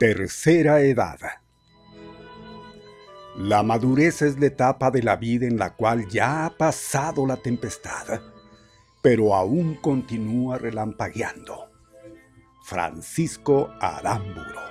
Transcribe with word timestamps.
Tercera 0.00 0.80
edad. 0.80 1.18
La 3.36 3.62
madurez 3.62 4.22
es 4.22 4.40
la 4.40 4.46
etapa 4.46 4.90
de 4.90 5.02
la 5.02 5.16
vida 5.16 5.46
en 5.46 5.58
la 5.58 5.74
cual 5.76 6.08
ya 6.08 6.46
ha 6.46 6.56
pasado 6.56 7.26
la 7.26 7.36
tempestad, 7.36 8.22
pero 9.02 9.34
aún 9.34 9.74
continúa 9.74 10.56
relampagueando. 10.56 11.70
Francisco 12.62 13.74
Aramburo. 13.78 14.62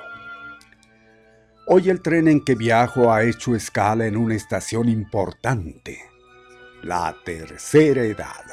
Hoy 1.67 1.91
el 1.91 2.01
tren 2.01 2.27
en 2.27 2.43
que 2.43 2.55
viajo 2.55 3.13
ha 3.13 3.21
hecho 3.21 3.53
escala 3.53 4.07
en 4.07 4.17
una 4.17 4.33
estación 4.33 4.89
importante, 4.89 5.99
la 6.81 7.15
tercera 7.23 8.01
edad. 8.01 8.45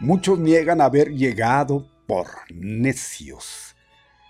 Muchos 0.00 0.38
niegan 0.38 0.80
haber 0.80 1.10
llegado 1.10 1.86
por 2.06 2.28
necios 2.54 3.61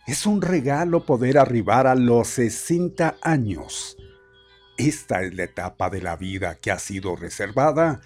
es 0.06 0.26
un 0.26 0.42
regalo 0.42 1.06
poder 1.06 1.38
arribar 1.38 1.86
a 1.86 1.94
los 1.94 2.28
60 2.28 3.16
años. 3.22 3.96
Esta 4.76 5.22
es 5.22 5.34
la 5.34 5.44
etapa 5.44 5.90
de 5.90 6.00
la 6.02 6.16
vida 6.16 6.56
que 6.56 6.72
ha 6.72 6.78
sido 6.78 7.14
reservada 7.14 8.00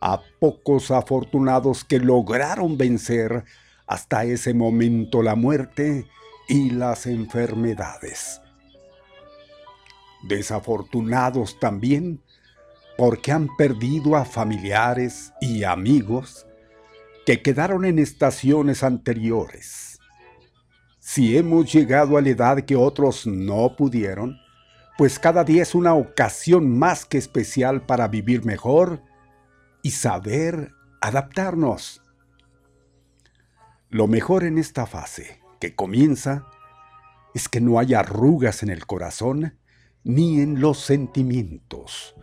a 0.00 0.22
pocos 0.40 0.90
afortunados 0.90 1.84
que 1.84 2.00
lograron 2.00 2.76
vencer 2.76 3.44
hasta 3.86 4.24
ese 4.24 4.54
momento 4.54 5.22
la 5.22 5.36
muerte 5.36 6.06
y 6.48 6.70
las 6.70 7.06
enfermedades. 7.06 8.40
Desafortunados 10.24 11.60
también 11.60 12.20
porque 12.98 13.30
han 13.30 13.54
perdido 13.56 14.16
a 14.16 14.24
familiares 14.24 15.32
y 15.40 15.62
amigos 15.62 16.46
que 17.24 17.40
quedaron 17.42 17.84
en 17.84 17.98
estaciones 17.98 18.82
anteriores 18.82 19.85
si 21.06 21.38
hemos 21.38 21.72
llegado 21.72 22.16
a 22.16 22.20
la 22.20 22.30
edad 22.30 22.62
que 22.62 22.74
otros 22.74 23.28
no 23.28 23.76
pudieron, 23.76 24.40
pues 24.98 25.20
cada 25.20 25.44
día 25.44 25.62
es 25.62 25.76
una 25.76 25.94
ocasión 25.94 26.76
más 26.76 27.04
que 27.04 27.16
especial 27.16 27.86
para 27.86 28.08
vivir 28.08 28.44
mejor 28.44 29.04
y 29.82 29.92
saber 29.92 30.72
adaptarnos. 31.00 32.02
Lo 33.88 34.08
mejor 34.08 34.42
en 34.42 34.58
esta 34.58 34.84
fase 34.84 35.40
que 35.60 35.76
comienza 35.76 36.48
es 37.34 37.48
que 37.48 37.60
no 37.60 37.78
haya 37.78 38.00
arrugas 38.00 38.64
en 38.64 38.70
el 38.70 38.84
corazón 38.84 39.56
ni 40.02 40.40
en 40.40 40.60
los 40.60 40.80
sentimientos. 40.80 42.16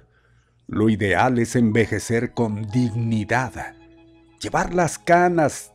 Lo 0.68 0.90
ideal 0.90 1.40
es 1.40 1.56
envejecer 1.56 2.34
con 2.34 2.64
dignidad, 2.64 3.78
llevar 4.42 4.74
las 4.74 5.00
canas 5.00 5.72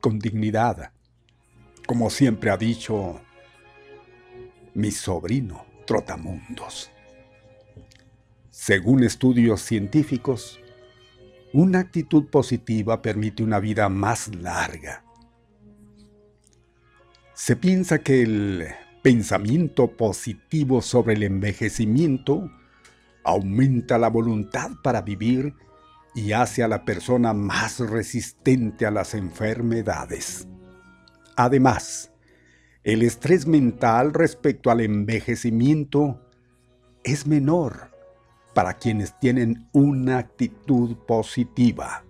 con 0.00 0.18
dignidad, 0.18 0.95
como 1.86 2.10
siempre 2.10 2.50
ha 2.50 2.56
dicho 2.56 3.20
mi 4.74 4.90
sobrino 4.90 5.64
Trotamundos. 5.86 6.90
Según 8.50 9.04
estudios 9.04 9.60
científicos, 9.60 10.60
una 11.52 11.78
actitud 11.78 12.26
positiva 12.26 13.00
permite 13.00 13.42
una 13.44 13.60
vida 13.60 13.88
más 13.88 14.34
larga. 14.34 15.04
Se 17.34 17.54
piensa 17.54 18.00
que 18.00 18.22
el 18.22 18.66
pensamiento 19.02 19.96
positivo 19.96 20.82
sobre 20.82 21.14
el 21.14 21.22
envejecimiento 21.22 22.50
aumenta 23.22 23.98
la 23.98 24.08
voluntad 24.08 24.72
para 24.82 25.02
vivir 25.02 25.54
y 26.14 26.32
hace 26.32 26.62
a 26.62 26.68
la 26.68 26.84
persona 26.84 27.32
más 27.32 27.78
resistente 27.78 28.86
a 28.86 28.90
las 28.90 29.14
enfermedades. 29.14 30.48
Además, 31.36 32.10
el 32.82 33.02
estrés 33.02 33.46
mental 33.46 34.14
respecto 34.14 34.70
al 34.70 34.80
envejecimiento 34.80 36.20
es 37.04 37.26
menor 37.26 37.90
para 38.54 38.74
quienes 38.74 39.18
tienen 39.20 39.68
una 39.72 40.18
actitud 40.18 40.96
positiva. 41.06 42.04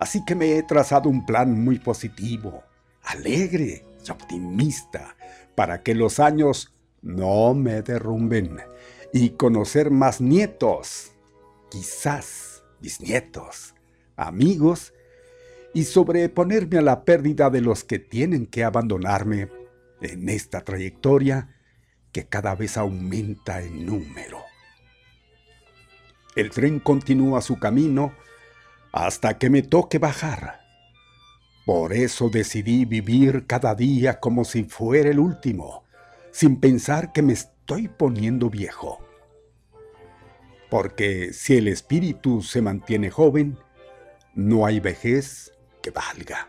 Así 0.00 0.24
que 0.24 0.34
me 0.34 0.56
he 0.56 0.62
trazado 0.64 1.08
un 1.08 1.24
plan 1.24 1.62
muy 1.62 1.78
positivo, 1.78 2.64
alegre 3.04 3.86
y 4.04 4.10
optimista 4.10 5.16
para 5.54 5.84
que 5.84 5.94
los 5.94 6.18
años 6.18 6.74
no 7.02 7.54
me 7.54 7.82
derrumben 7.82 8.58
y 9.12 9.30
conocer 9.30 9.92
más 9.92 10.20
nietos, 10.20 11.12
quizás 11.70 12.64
bisnietos, 12.80 13.76
amigos 14.16 14.92
y 15.74 15.84
sobreponerme 15.84 16.78
a 16.78 16.82
la 16.82 17.04
pérdida 17.04 17.50
de 17.50 17.60
los 17.60 17.84
que 17.84 17.98
tienen 17.98 18.46
que 18.46 18.64
abandonarme 18.64 19.48
en 20.00 20.28
esta 20.28 20.62
trayectoria 20.62 21.56
que 22.12 22.26
cada 22.26 22.54
vez 22.54 22.76
aumenta 22.76 23.62
en 23.62 23.86
número. 23.86 24.42
El 26.36 26.50
tren 26.50 26.80
continúa 26.80 27.40
su 27.40 27.58
camino 27.58 28.12
hasta 28.92 29.38
que 29.38 29.48
me 29.48 29.62
toque 29.62 29.98
bajar. 29.98 30.60
Por 31.64 31.92
eso 31.92 32.28
decidí 32.28 32.84
vivir 32.84 33.46
cada 33.46 33.74
día 33.74 34.20
como 34.20 34.44
si 34.44 34.64
fuera 34.64 35.10
el 35.10 35.18
último, 35.18 35.84
sin 36.30 36.58
pensar 36.60 37.12
que 37.12 37.22
me 37.22 37.32
estoy 37.32 37.88
poniendo 37.88 38.50
viejo. 38.50 38.98
Porque 40.70 41.32
si 41.32 41.56
el 41.56 41.68
espíritu 41.68 42.42
se 42.42 42.62
mantiene 42.62 43.10
joven, 43.10 43.58
no 44.34 44.66
hay 44.66 44.80
vejez 44.80 45.51
que 45.82 45.90
valga. 45.90 46.48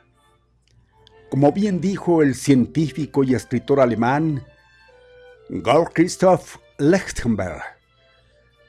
Como 1.29 1.51
bien 1.51 1.81
dijo 1.81 2.21
el 2.21 2.35
científico 2.35 3.23
y 3.23 3.33
escritor 3.33 3.79
alemán 3.79 4.45
Karl 5.63 5.91
Christoph 5.91 6.57
Lechtenberg, 6.77 7.61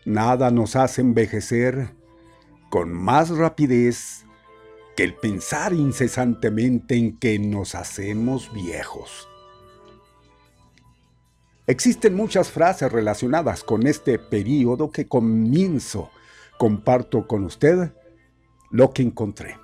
nada 0.04 0.50
nos 0.50 0.74
hace 0.74 1.02
envejecer 1.02 1.90
con 2.70 2.92
más 2.92 3.30
rapidez 3.30 4.24
que 4.96 5.04
el 5.04 5.14
pensar 5.14 5.72
incesantemente 5.72 6.96
en 6.96 7.18
que 7.18 7.38
nos 7.38 7.74
hacemos 7.74 8.52
viejos. 8.52 9.28
Existen 11.66 12.14
muchas 12.14 12.50
frases 12.50 12.92
relacionadas 12.92 13.64
con 13.64 13.86
este 13.86 14.18
periodo 14.18 14.90
que 14.90 15.08
comienzo. 15.08 16.10
Comparto 16.58 17.26
con 17.26 17.44
usted 17.44 17.92
lo 18.70 18.92
que 18.92 19.02
encontré. 19.02 19.63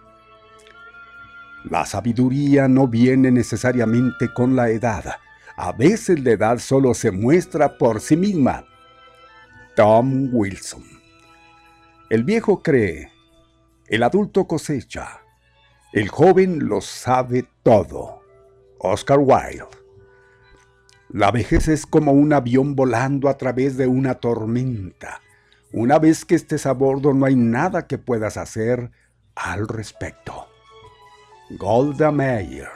La 1.64 1.84
sabiduría 1.84 2.68
no 2.68 2.88
viene 2.88 3.30
necesariamente 3.30 4.32
con 4.32 4.56
la 4.56 4.70
edad. 4.70 5.16
A 5.56 5.72
veces 5.72 6.20
la 6.20 6.30
edad 6.30 6.58
solo 6.58 6.94
se 6.94 7.10
muestra 7.10 7.76
por 7.76 8.00
sí 8.00 8.16
misma. 8.16 8.64
Tom 9.76 10.30
Wilson. 10.32 10.84
El 12.08 12.24
viejo 12.24 12.62
cree, 12.62 13.12
el 13.88 14.02
adulto 14.02 14.46
cosecha, 14.46 15.20
el 15.92 16.08
joven 16.08 16.68
lo 16.68 16.80
sabe 16.80 17.46
todo. 17.62 18.20
Oscar 18.78 19.18
Wilde. 19.18 19.66
La 21.08 21.30
vejez 21.30 21.68
es 21.68 21.86
como 21.86 22.12
un 22.12 22.32
avión 22.32 22.74
volando 22.74 23.28
a 23.28 23.36
través 23.36 23.76
de 23.76 23.86
una 23.86 24.14
tormenta. 24.14 25.20
Una 25.72 25.98
vez 25.98 26.24
que 26.24 26.36
estés 26.36 26.66
a 26.66 26.72
bordo 26.72 27.12
no 27.12 27.26
hay 27.26 27.36
nada 27.36 27.86
que 27.86 27.98
puedas 27.98 28.36
hacer 28.36 28.90
al 29.34 29.68
respecto. 29.68 30.49
Golda 31.58 32.12
Meir. 32.12 32.68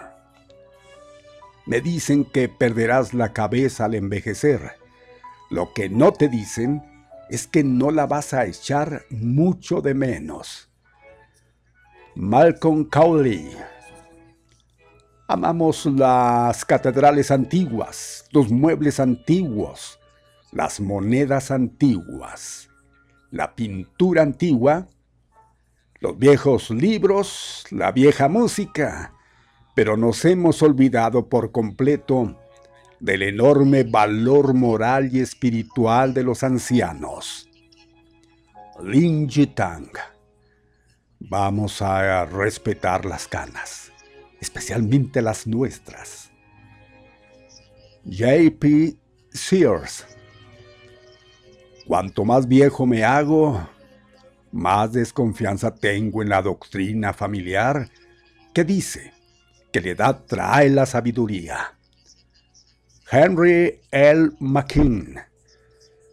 Me 1.65 1.81
dicen 1.81 2.25
que 2.25 2.49
perderás 2.49 3.15
la 3.15 3.33
cabeza 3.33 3.85
al 3.85 3.95
envejecer. 3.95 4.73
Lo 5.49 5.73
que 5.73 5.89
no 5.89 6.13
te 6.13 6.29
dicen 6.29 6.83
es 7.31 7.47
que 7.47 7.63
no 7.63 7.93
la 7.93 8.07
vas 8.07 8.35
a 8.35 8.47
echar 8.47 9.03
mucho 9.11 9.81
de 9.81 9.95
menos. 9.95 10.69
Malcolm 12.17 12.85
Cowley. 12.85 13.57
Amamos 15.29 15.87
las 15.87 16.65
catedrales 16.65 17.31
antiguas, 17.31 18.25
los 18.33 18.51
muebles 18.51 18.99
antiguos, 18.99 20.01
las 20.51 20.81
monedas 20.81 21.53
antiguas, 21.53 22.69
la 23.31 23.55
pintura 23.55 24.23
antigua 24.23 24.89
los 26.05 26.19
viejos 26.19 26.69
libros, 26.69 27.65
la 27.71 27.91
vieja 27.91 28.29
música, 28.29 29.15
pero 29.75 29.97
nos 29.97 30.23
hemos 30.27 30.61
olvidado 30.61 31.31
por 31.31 31.51
completo 31.51 32.39
del 33.01 33.23
enorme 33.23 33.85
valor 33.85 34.53
moral 34.53 35.09
y 35.11 35.21
espiritual 35.21 36.13
de 36.13 36.23
los 36.23 36.43
ancianos. 36.43 37.49
Lin 38.83 39.31
Jitang. 39.31 39.89
Vamos 41.21 41.81
a 41.81 42.27
respetar 42.27 43.07
las 43.07 43.27
canas, 43.27 43.91
especialmente 44.43 45.23
las 45.23 45.47
nuestras. 45.47 46.31
J.P. 48.05 48.95
Sears. 49.31 50.07
Cuanto 51.87 52.27
más 52.27 52.47
viejo 52.47 52.85
me 52.85 53.05
hago, 53.05 53.67
más 54.55 54.93
desconfianza 54.93 55.75
tengo 55.75 56.23
en 56.23 56.29
la 56.29 56.41
doctrina 56.41 57.13
familiar 57.13 57.91
que 58.55 58.63
dice 58.63 59.13
que 59.73 59.81
la 59.81 59.91
edad 59.91 60.25
trae 60.27 60.71
la 60.71 60.87
sabiduría. 60.87 61.77
Henry 63.11 63.81
L. 63.91 64.31
McKean. 64.39 65.17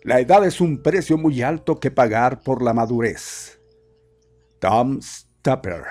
La 0.03 0.19
edad 0.19 0.43
es 0.43 0.59
un 0.59 0.81
precio 0.81 1.19
muy 1.19 1.43
alto 1.43 1.79
que 1.79 1.91
pagar 1.91 2.41
por 2.41 2.63
la 2.63 2.73
madurez. 2.73 3.59
Tom 4.59 4.99
Stupper. 5.01 5.83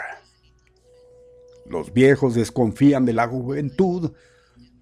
Los 1.67 1.93
viejos 1.93 2.35
desconfían 2.35 3.07
de 3.07 3.13
la 3.13 3.29
juventud 3.29 4.13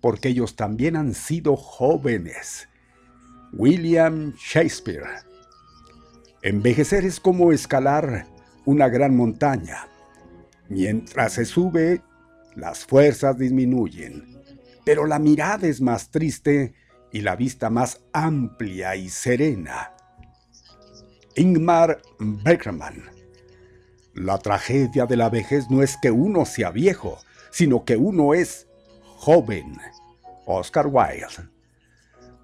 porque 0.01 0.31
ellos 0.31 0.57
también 0.57 0.97
han 0.97 1.13
sido 1.13 1.55
jóvenes. 1.55 2.67
William 3.53 4.33
Shakespeare. 4.39 5.28
Envejecer 6.43 7.05
es 7.05 7.19
como 7.19 7.51
escalar 7.53 8.27
una 8.65 8.89
gran 8.89 9.17
montaña. 9.17 9.89
Mientras 10.69 11.33
se 11.33 11.45
sube, 11.45 12.03
las 12.55 12.85
fuerzas 12.85 13.39
disminuyen, 13.39 14.41
pero 14.85 15.07
la 15.07 15.19
mirada 15.19 15.67
es 15.67 15.81
más 15.81 16.11
triste 16.11 16.75
y 17.13 17.23
la 17.23 17.35
vista 17.35 17.71
más 17.71 18.03
amplia 18.13 18.95
y 18.95 19.09
serena. 19.09 19.93
Ingmar 21.35 22.03
Bergman. 22.19 23.05
La 24.15 24.39
tragedia 24.39 25.07
de 25.07 25.17
la 25.17 25.31
vejez 25.31 25.71
no 25.71 25.83
es 25.83 25.97
que 26.01 26.11
uno 26.11 26.45
sea 26.45 26.71
viejo, 26.71 27.19
sino 27.51 27.85
que 27.85 27.97
uno 27.97 28.35
es 28.35 28.69
joven. 29.03 29.77
Oscar 30.47 30.87
Wilde. 30.87 31.49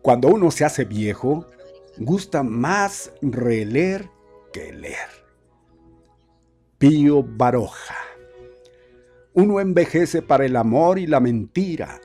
Cuando 0.03 0.29
uno 0.29 0.51
se 0.51 0.65
hace 0.65 0.85
viejo, 0.85 1.47
gusta 1.99 2.43
más 2.43 3.13
releer 3.23 4.09
que 4.53 4.73
leer. 4.73 5.09
Pío 6.79 7.23
Baroja. 7.23 7.97
Uno 9.33 9.61
envejece 9.61 10.23
para 10.23 10.45
el 10.45 10.57
amor 10.57 10.99
y 10.99 11.07
la 11.07 11.21
mentira, 11.21 12.01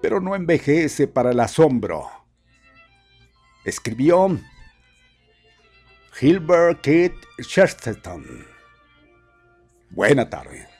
pero 0.00 0.20
no 0.20 0.34
envejece 0.34 1.06
para 1.06 1.30
el 1.30 1.40
asombro. 1.40 2.08
Escribió 3.64 4.38
Gilbert 6.12 6.80
Keith 6.80 7.14
Chesterton. 7.40 8.24
Buena 9.90 10.28
tarde. 10.28 10.71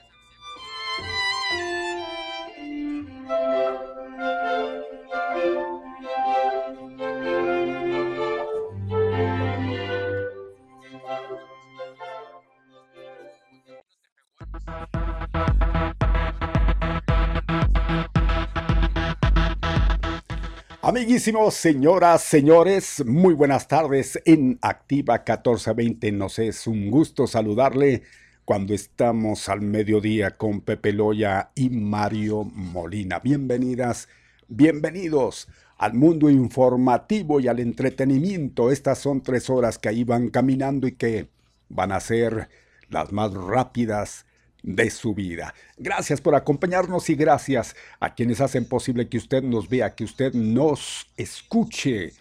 Amiguísimos, 20.85 21.53
señoras, 21.53 22.23
señores, 22.23 23.05
muy 23.05 23.33
buenas 23.33 23.69
tardes 23.69 24.21
en 24.25 24.59
Activa 24.61 25.13
1420. 25.19 26.11
Nos 26.11 26.39
es 26.39 26.67
un 26.67 26.91
gusto 26.91 27.25
saludarle 27.25 28.03
cuando 28.43 28.73
estamos 28.73 29.47
al 29.47 29.61
mediodía 29.61 30.35
con 30.35 30.59
Pepe 30.59 30.91
Loya 30.91 31.51
y 31.55 31.69
Mario 31.69 32.43
Molina. 32.43 33.19
Bienvenidas, 33.19 34.09
bienvenidos 34.49 35.47
al 35.77 35.93
mundo 35.93 36.29
informativo 36.29 37.39
y 37.39 37.47
al 37.47 37.61
entretenimiento. 37.61 38.69
Estas 38.69 38.99
son 38.99 39.23
tres 39.23 39.49
horas 39.49 39.77
que 39.77 39.87
ahí 39.87 40.03
van 40.03 40.31
caminando 40.31 40.85
y 40.85 40.91
que 40.91 41.29
van 41.69 41.93
a 41.93 42.01
ser 42.01 42.49
las 42.89 43.13
más 43.13 43.33
rápidas 43.33 44.25
de 44.63 44.89
su 44.89 45.13
vida. 45.13 45.53
Gracias 45.77 46.21
por 46.21 46.33
acompañarnos 46.33 47.09
y 47.09 47.15
gracias 47.15 47.75
a 47.99 48.15
quienes 48.15 48.41
hacen 48.41 48.65
posible 48.65 49.07
que 49.07 49.17
usted 49.17 49.43
nos 49.43 49.69
vea, 49.69 49.93
que 49.93 50.05
usted 50.05 50.33
nos 50.33 51.07
escuche. 51.17 52.13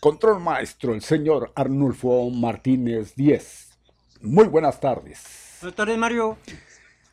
Control 0.00 0.40
maestro, 0.40 0.94
el 0.94 1.02
señor 1.02 1.52
Arnulfo 1.56 2.30
Martínez 2.30 3.14
10. 3.16 3.68
Muy 4.22 4.46
buenas 4.46 4.80
tardes. 4.80 5.58
Buenas 5.60 5.76
tardes, 5.76 5.98
Mario. 5.98 6.38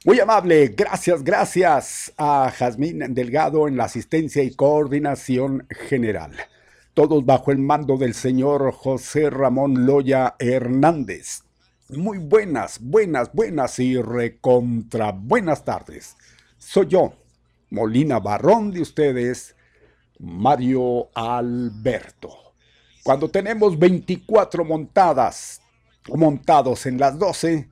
Muy 0.05 0.19
amable, 0.19 0.67
gracias, 0.67 1.23
gracias 1.23 2.13
a 2.15 2.51
Jazmín 2.55 3.15
Delgado 3.15 3.67
en 3.67 3.75
la 3.75 3.85
asistencia 3.85 4.43
y 4.43 4.53
coordinación 4.53 5.65
general. 5.71 6.31
Todos 6.93 7.25
bajo 7.25 7.51
el 7.51 7.57
mando 7.57 7.97
del 7.97 8.13
señor 8.13 8.71
José 8.71 9.31
Ramón 9.31 9.87
Loya 9.87 10.35
Hernández. 10.37 11.44
Muy 11.89 12.17
buenas, 12.17 12.79
buenas, 12.79 13.31
buenas 13.31 13.77
y 13.77 14.01
recontra 14.01 15.11
buenas 15.11 15.63
tardes. 15.63 16.17
Soy 16.57 16.87
yo, 16.87 17.13
Molina 17.69 18.19
Barrón 18.19 18.71
de 18.71 18.81
ustedes, 18.81 19.55
Mario 20.17 21.09
Alberto. 21.13 22.55
Cuando 23.03 23.29
tenemos 23.29 23.77
24 23.77 24.65
montadas 24.65 25.61
o 26.09 26.17
montados 26.17 26.87
en 26.87 26.97
las 26.97 27.19
12, 27.19 27.69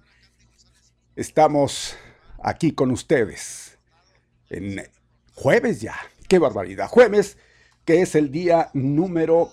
estamos 1.16 1.96
aquí 2.44 2.72
con 2.72 2.92
ustedes. 2.92 3.80
En 4.48 4.88
jueves 5.34 5.82
ya, 5.82 5.96
qué 6.28 6.38
barbaridad. 6.38 6.88
Jueves, 6.88 7.40
que 7.84 8.04
es 8.04 8.14
el 8.14 8.30
día 8.30 8.70
número 8.76 9.52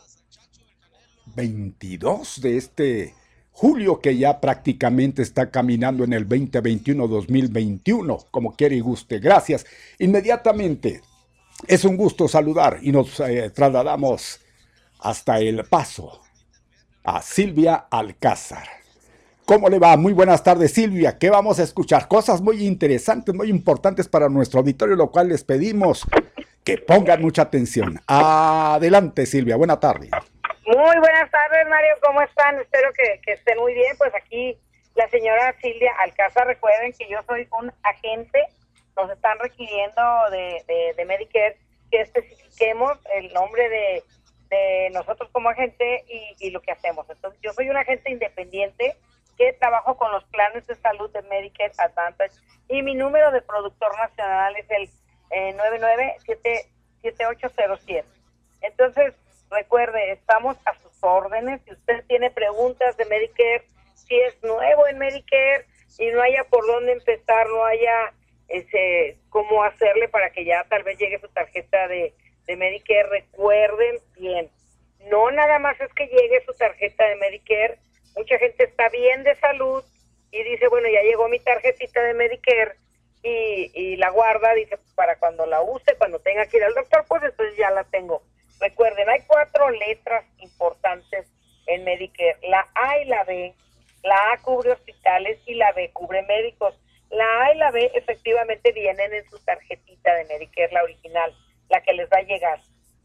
22 1.35 2.43
de 2.43 2.59
este 2.59 3.20
Julio, 3.61 4.01
que 4.01 4.17
ya 4.17 4.41
prácticamente 4.41 5.21
está 5.21 5.51
caminando 5.51 6.03
en 6.03 6.15
el 6.15 6.27
2021-2021, 6.27 8.29
como 8.31 8.57
quiere 8.57 8.77
y 8.77 8.81
guste. 8.81 9.19
Gracias. 9.19 9.67
Inmediatamente, 9.99 11.03
es 11.69 11.85
un 11.85 11.99
gusto 11.99 12.27
saludar 12.27 12.79
y 12.81 12.91
nos 12.91 13.21
eh, 13.21 13.51
trasladamos 13.51 14.41
hasta 15.01 15.41
El 15.41 15.65
Paso 15.65 16.23
a 17.05 17.21
Silvia 17.21 17.85
Alcázar. 17.91 18.67
¿Cómo 19.45 19.69
le 19.69 19.79
va? 19.79 19.95
Muy 19.99 20.15
buenas 20.15 20.43
tardes, 20.43 20.73
Silvia. 20.73 21.19
¿Qué 21.19 21.29
vamos 21.29 21.59
a 21.59 21.65
escuchar? 21.65 22.09
Cosas 22.09 22.41
muy 22.41 22.67
interesantes, 22.67 23.35
muy 23.35 23.51
importantes 23.51 24.09
para 24.09 24.31
nuestro 24.31 24.61
auditorio, 24.61 24.97
lo 24.97 25.11
cual 25.11 25.29
les 25.29 25.45
pedimos 25.45 26.07
que 26.65 26.79
pongan 26.79 27.21
mucha 27.21 27.43
atención. 27.43 28.01
Adelante, 28.07 29.27
Silvia. 29.27 29.57
Buena 29.57 29.79
tarde. 29.79 30.09
Muy 30.71 30.99
buenas 30.99 31.31
tardes, 31.33 31.69
Mario. 31.69 31.97
¿Cómo 32.01 32.23
están? 32.23 32.61
Espero 32.61 32.93
que, 32.93 33.21
estén 33.33 33.59
muy 33.59 33.75
bien. 33.75 33.99
Pues 33.99 34.15
aquí 34.15 34.57
la 34.95 35.09
señora 35.09 35.53
Silvia 35.61 35.91
Alcázar, 35.99 36.47
recuerden 36.47 36.93
que 36.93 37.09
yo 37.09 37.19
soy 37.27 37.49
un 37.61 37.73
agente. 37.83 38.47
Nos 38.97 39.11
están 39.11 39.37
requiriendo 39.41 40.01
de, 40.31 40.95
de, 40.97 41.05
Medicare 41.07 41.59
que 41.91 42.03
especifiquemos 42.03 43.01
el 43.17 43.33
nombre 43.33 43.69
de, 43.69 44.05
nosotros 44.93 45.29
como 45.33 45.49
agente 45.49 46.05
y, 46.07 46.37
y, 46.39 46.51
lo 46.51 46.63
que 46.63 46.71
hacemos. 46.71 47.11
Entonces, 47.11 47.41
yo 47.43 47.53
soy 47.53 47.69
un 47.69 47.77
agente 47.77 48.09
independiente 48.09 48.97
que 49.37 49.53
trabajo 49.55 49.97
con 49.97 50.13
los 50.13 50.23
planes 50.27 50.69
de 50.69 50.77
salud 50.77 51.11
de 51.11 51.23
Medicare 51.23 51.73
Advantage 51.79 52.37
y 52.69 52.83
mi 52.83 52.95
número 52.95 53.33
de 53.33 53.43
productor 53.43 53.99
nacional 53.99 54.55
es 54.57 54.71
el 54.71 54.89
eh, 55.31 55.53
997807. 55.55 58.07
Entonces, 58.63 59.15
Recuerde, 59.51 60.13
estamos 60.13 60.57
a 60.65 60.75
sus 60.75 60.93
órdenes. 61.03 61.61
Si 61.65 61.73
usted 61.73 62.05
tiene 62.07 62.31
preguntas 62.31 62.97
de 62.97 63.05
Medicare, 63.07 63.65
si 63.95 64.15
es 64.15 64.41
nuevo 64.45 64.87
en 64.87 64.99
Medicare 64.99 65.67
y 65.99 66.07
no 66.13 66.23
haya 66.23 66.45
por 66.45 66.65
dónde 66.67 66.93
empezar, 66.93 67.49
no 67.49 67.65
haya 67.65 68.13
ese 68.47 69.17
cómo 69.29 69.65
hacerle 69.65 70.09
para 70.09 70.31
que 70.31 70.45
ya 70.45 70.65
tal 70.69 70.85
vez 70.85 70.99
llegue 70.99 71.19
su 71.19 71.29
tarjeta 71.29 71.89
de, 71.89 72.15
Medicare, 72.57 73.05
recuerden 73.05 74.01
bien, 74.19 74.51
no 75.09 75.31
nada 75.31 75.61
más 75.61 75.81
es 75.81 75.95
que 75.95 76.09
llegue 76.09 76.45
su 76.45 76.53
tarjeta 76.55 77.07
de 77.07 77.15
Medicare, 77.15 77.79
mucha 78.17 78.39
gente 78.39 78.65
está 78.65 78.89
bien 78.89 79.23
de 79.23 79.37
salud 79.37 79.85
y 80.33 80.43
dice, 80.43 80.67
bueno, 80.67 80.89
ya 80.89 81.01
llegó 81.03 81.29
mi 81.29 81.39
tarjetita 81.39 82.03
de 82.03 82.15
Medicare 82.15 82.75
y, 83.23 83.71
y 83.73 83.97
la 83.99 84.11
guarda, 84.11 84.53
dice, 84.55 84.81
para 84.97 85.17
cuando 85.21 85.47
la 85.47 85.63
use, 85.63 85.95
cuando 85.97 86.19
tenga 86.19 86.45
que 86.47 86.57
ir 86.57 86.65
al 86.65 86.75
doctor, 86.75 87.05
pues 87.07 87.23
entonces 87.23 87.57
ya 87.57 87.71
la 87.71 87.85
tengo. 87.85 88.21
Recuerden, 88.61 89.09
hay 89.09 89.23
cuatro 89.27 89.71
letras 89.71 90.25
importantes 90.39 91.27
en 91.67 91.85
Medicare, 91.85 92.37
la 92.43 92.69
A 92.75 92.99
y 92.99 93.07
la 93.07 93.25
B. 93.25 93.55
La 94.03 94.33
A 94.33 94.39
cubre 94.43 94.73
hospitales 94.73 95.39
y 95.47 95.55
la 95.55 95.73
B 95.73 95.91
cubre 95.93 96.23
médicos. 96.23 96.79
La 97.11 97.45
A 97.45 97.55
y 97.55 97.57
la 97.57 97.71
B 97.71 97.91
efectivamente 97.95 98.73
vienen 98.73 99.13
en 99.15 99.29
su 99.31 99.39
tarjetita 99.45 100.15
de 100.15 100.25
Medicare, 100.27 100.73
la 100.73 100.83
original, 100.83 101.35
la 101.69 101.81
que 101.83 101.95
les 101.95 102.09
va 102.11 102.19
a 102.19 102.23
llegar. 102.23 102.61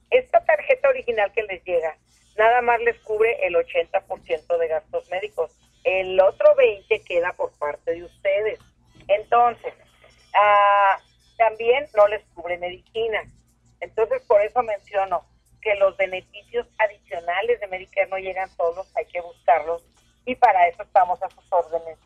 Esta 0.09 0.43
tarjeta 0.43 0.89
original 0.89 1.31
que 1.31 1.43
les 1.43 1.63
llega, 1.63 1.97
nada 2.37 2.61
más 2.61 2.79
les 2.81 2.99
cubre 2.99 3.45
el 3.45 3.55
80% 3.55 4.57
de 4.57 4.67
gastos 4.67 5.09
médicos. 5.09 5.57
El 5.83 6.19
otro 6.19 6.53
20 6.55 7.01
queda 7.03 7.33
por 7.33 7.57
parte 7.57 7.93
de 7.93 8.03
ustedes. 8.03 8.59
Entonces, 9.07 9.73
ah, 10.33 10.97
también 11.37 11.87
no 11.95 12.07
les 12.07 12.23
cubre 12.33 12.57
medicina. 12.57 13.23
Entonces, 13.79 14.21
por 14.27 14.41
eso 14.41 14.61
menciono, 14.63 15.25
que 15.65 15.75
los 15.77 15.97
beneficios 15.97 16.67
adicionales 16.77 17.59
de 17.59 17.65
Medicare 17.65 18.07
no 18.07 18.17
llegan 18.17 18.47
solos, 18.55 18.87
hay 18.95 19.05
que 19.07 19.19
buscarlos 19.19 19.83
y 20.23 20.35
para 20.35 20.67
eso 20.67 20.83
estamos 20.83 21.21
a 21.23 21.29
sus 21.31 21.43
órdenes 21.51 21.97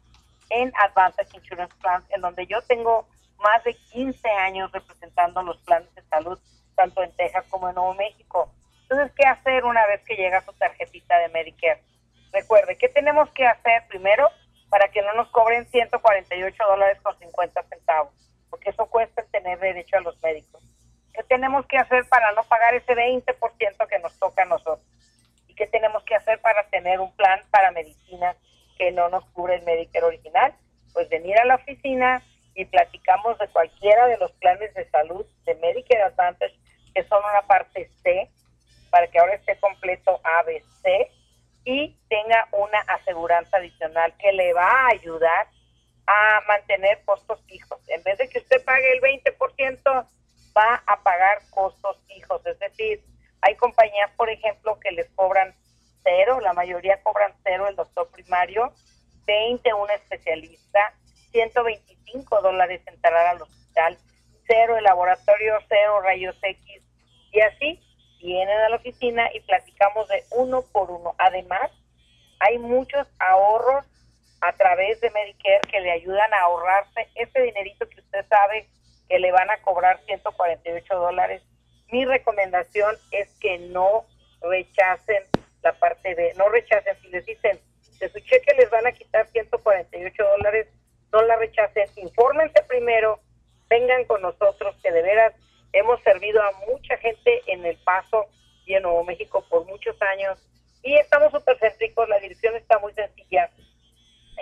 en 0.49 0.71
Advanced 0.77 1.27
Insurance 1.33 1.75
Plans, 1.81 2.05
en 2.11 2.21
donde 2.21 2.47
yo 2.47 2.61
tengo 2.61 3.05
más 3.37 3.61
de 3.65 3.73
15 3.73 4.29
años 4.29 4.71
representando 4.71 5.43
los 5.43 5.57
planes 5.63 5.93
de 5.93 6.01
salud, 6.03 6.39
tanto 6.75 7.03
en 7.03 7.11
Texas 7.17 7.43
como 7.49 7.67
en 7.67 7.75
Nuevo 7.75 7.93
México. 7.95 8.49
Entonces, 8.83 9.11
¿qué 9.13 9.27
hacer 9.27 9.65
una 9.65 9.85
vez 9.87 10.01
que 10.05 10.15
llega 10.15 10.41
su 10.45 10.53
tarjetita 10.53 11.17
de 11.19 11.27
Medicare? 11.27 11.83
Recuerde, 12.31 12.77
¿qué 12.77 12.87
tenemos 12.87 13.29
que 13.31 13.45
hacer 13.45 13.85
primero 13.89 14.29
para 14.69 14.87
que 14.87 15.01
no 15.01 15.13
nos 15.15 15.27
cobren 15.31 15.67
148 15.67 16.63
dólares 16.63 17.01
con 17.01 17.19
50 17.19 17.61
centavos? 17.63 18.13
Porque 18.49 18.69
eso 18.69 18.85
cuesta 18.85 19.21
tener 19.33 19.59
derecho 19.59 19.97
a 19.97 20.01
los 20.01 20.17
médicos. 20.23 20.63
¿Qué 21.19 21.23
tenemos 21.23 21.65
que 21.65 21.77
hacer 21.77 22.07
para 22.07 22.31
no 22.31 22.45
pagar 22.45 22.73
ese 22.75 22.95
20% 22.95 23.87
que 23.89 23.99
nos 23.99 24.17
toca 24.19 24.43
a 24.43 24.45
nosotros? 24.45 24.87
¿Y 25.49 25.53
qué 25.53 25.67
tenemos 25.67 26.01
que 26.03 26.15
hacer 26.15 26.39
para 26.39 26.63
tener 26.69 27.01
un 27.01 27.13
plan 27.17 27.41
para 27.51 27.71
medicina 27.71 28.37
que 28.77 28.93
no 28.93 29.09
nos 29.09 29.25
cubre 29.31 29.55
el 29.55 29.63
Medicare 29.63 30.05
original? 30.05 30.55
Pues 30.93 31.09
venir 31.09 31.37
a 31.37 31.43
la 31.43 31.55
oficina 31.55 32.23
y 32.55 32.63
platicamos 32.63 33.37
de 33.37 33.49
cualquiera 33.49 34.07
de 34.07 34.15
los 34.15 34.31
planes 34.31 34.73
de 34.75 34.89
salud 34.91 35.25
de 35.45 35.55
Medicare 35.55 36.03
Advantage, 36.03 36.55
que 36.95 37.03
son 37.03 37.21
una 37.21 37.41
parte 37.41 37.89
C, 38.01 38.29
para 38.89 39.07
que 39.07 39.19
ahora 39.19 39.35
esté 39.35 39.59
completo 39.59 40.21
ABC 40.23 41.11
y 41.65 41.97
tenga 42.07 42.47
una 42.53 42.79
aseguranza 42.87 43.57
adicional 43.57 44.13
que 44.19 44.31
le 44.31 44.53
va 44.53 44.71
a 44.71 44.91
ayudar 44.93 45.47
a 46.07 46.41
mantener 46.47 47.03
costos 47.03 47.43
fijos. 47.45 47.81
En 47.89 48.01
vez 48.03 48.17
de 48.19 48.29
que 48.29 48.39
usted 48.39 48.63
pague 48.63 48.93
el 48.93 49.01
20%, 49.01 50.07
va 50.59 50.83
a 50.85 51.01
pagar 51.01 51.39
costos 51.51 51.97
fijos. 52.07 52.45
Es 52.45 52.59
decir, 52.59 53.01
hay 53.41 53.55
compañías, 53.55 54.11
por 54.17 54.29
ejemplo, 54.29 54.79
que 54.79 54.91
les 54.91 55.09
cobran 55.11 55.55
cero, 56.03 56.39
la 56.41 56.53
mayoría 56.53 57.01
cobran 57.01 57.33
cero 57.43 57.67
el 57.67 57.75
doctor 57.75 58.09
primario, 58.11 58.73
20 59.25 59.73
un 59.73 59.89
especialista, 59.91 60.93
125 61.31 62.41
dólares 62.41 62.81
entrar 62.85 63.13
al 63.27 63.41
hospital, 63.41 63.97
cero 64.47 64.77
el 64.77 64.83
laboratorio, 64.83 65.59
cero 65.69 66.01
rayos 66.01 66.35
X 66.41 66.83
y 67.31 67.41
así 67.41 67.79
vienen 68.19 68.57
a 68.59 68.69
la 68.69 68.75
oficina 68.77 69.29
y 69.33 69.39
platicamos 69.41 70.07
de 70.07 70.23
uno 70.31 70.63
por 70.73 70.89
uno. 70.91 71.15
Además, 71.17 71.71
hay 72.39 72.57
muchos 72.57 73.07
ahorros 73.19 73.85
a 74.41 74.53
través 74.53 74.99
de 75.01 75.11
Medicare 75.11 75.61
que 75.69 75.79
le 75.79 75.91
ayudan 75.91 76.33
a 76.33 76.41
ahorrarse 76.41 77.07
ese 77.15 77.41
dinerito 77.41 77.87
que 77.87 77.99
usted 78.01 78.25
sabe 78.27 78.67
que 79.09 79.19
le 79.19 79.31
van 79.31 79.49
a 79.49 79.57
cobrar 79.61 79.99
148 80.05 80.95
dólares. 80.95 81.41
Mi 81.91 82.05
recomendación 82.05 82.95
es 83.11 83.29
que 83.39 83.57
no 83.57 84.05
rechacen 84.41 85.23
la 85.63 85.73
parte 85.73 86.15
de, 86.15 86.33
no 86.35 86.47
rechacen, 86.49 86.95
si 87.01 87.09
les 87.09 87.25
dicen 87.25 87.59
de 87.99 88.09
su 88.09 88.19
cheque 88.19 88.53
les 88.55 88.69
van 88.69 88.87
a 88.87 88.93
quitar 88.93 89.27
148 89.27 90.23
dólares, 90.23 90.67
no 91.11 91.21
la 91.23 91.35
rechacen, 91.35 91.89
infórmense 91.97 92.63
primero, 92.63 93.19
vengan 93.67 94.05
con 94.05 94.21
nosotros, 94.21 94.75
que 94.81 94.91
de 94.91 95.01
veras 95.01 95.33
hemos 95.73 96.01
servido 96.03 96.41
a 96.41 96.51
mucha 96.67 96.95
gente 96.97 97.41
en 97.47 97.65
El 97.65 97.75
Paso 97.77 98.27
y 98.65 98.75
en 98.75 98.83
Nuevo 98.83 99.03
México 99.03 99.43
por 99.49 99.65
muchos 99.65 100.01
años 100.01 100.39
y 100.83 100.95
estamos 100.95 101.31
súper 101.31 101.57
céntricos, 101.59 102.07
la 102.07 102.19
dirección 102.19 102.55
está 102.55 102.79
muy 102.79 102.93
sencilla. 102.93 103.49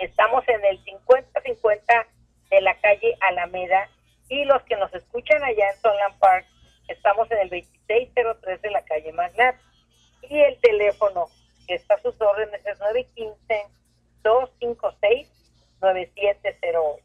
Estamos 0.00 0.46
en 0.48 0.64
el 0.64 0.78
50-50 0.84 2.06
de 2.50 2.60
la 2.60 2.74
calle 2.80 3.16
Alameda 3.20 3.88
y 4.28 4.44
los 4.44 4.62
que 4.64 4.76
nos 4.76 4.92
escuchan 4.94 5.42
allá 5.42 5.70
en 5.70 5.80
Tonlan 5.80 6.18
Park, 6.18 6.46
estamos 6.88 7.30
en 7.30 7.38
el 7.38 7.48
2603 7.50 8.60
de 8.62 8.70
la 8.70 8.84
calle 8.84 9.12
Magnat. 9.12 9.56
Y 10.22 10.40
el 10.40 10.58
teléfono 10.60 11.28
que 11.66 11.74
está 11.74 11.94
a 11.94 12.02
sus 12.02 12.20
órdenes 12.20 12.60
es 12.66 12.78
915-256-9708. 14.22 17.00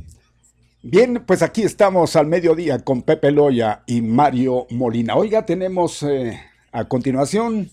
Bien, 0.89 1.21
pues 1.27 1.41
aquí 1.41 1.63
estamos 1.63 2.15
al 2.15 2.27
mediodía 2.27 2.79
con 2.79 3.01
Pepe 3.01 3.29
Loya 3.29 3.83
y 3.87 4.01
Mario 4.01 4.67
Molina. 4.69 5.17
Oiga, 5.17 5.45
tenemos 5.45 6.01
eh, 6.01 6.39
a 6.71 6.87
continuación 6.87 7.69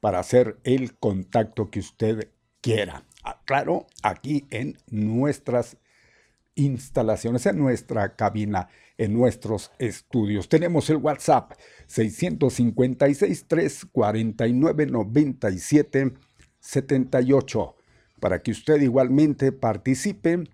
para 0.00 0.18
hacer 0.18 0.58
el 0.64 0.96
contacto 0.96 1.70
que 1.70 1.80
usted 1.80 2.28
quiera. 2.60 3.04
Ah, 3.22 3.40
claro, 3.46 3.86
aquí 4.02 4.46
en 4.50 4.76
nuestras 4.90 5.78
instalaciones, 6.54 7.46
en 7.46 7.56
nuestra 7.58 8.14
cabina, 8.16 8.68
en 8.98 9.14
nuestros 9.14 9.70
estudios. 9.78 10.48
Tenemos 10.48 10.90
el 10.90 10.96
WhatsApp 10.96 11.52
656 11.86 13.46
349 13.48 14.86
97 14.86 16.12
78 16.64 17.76
para 18.20 18.42
que 18.42 18.50
usted 18.50 18.80
igualmente 18.80 19.52
participe 19.52 20.44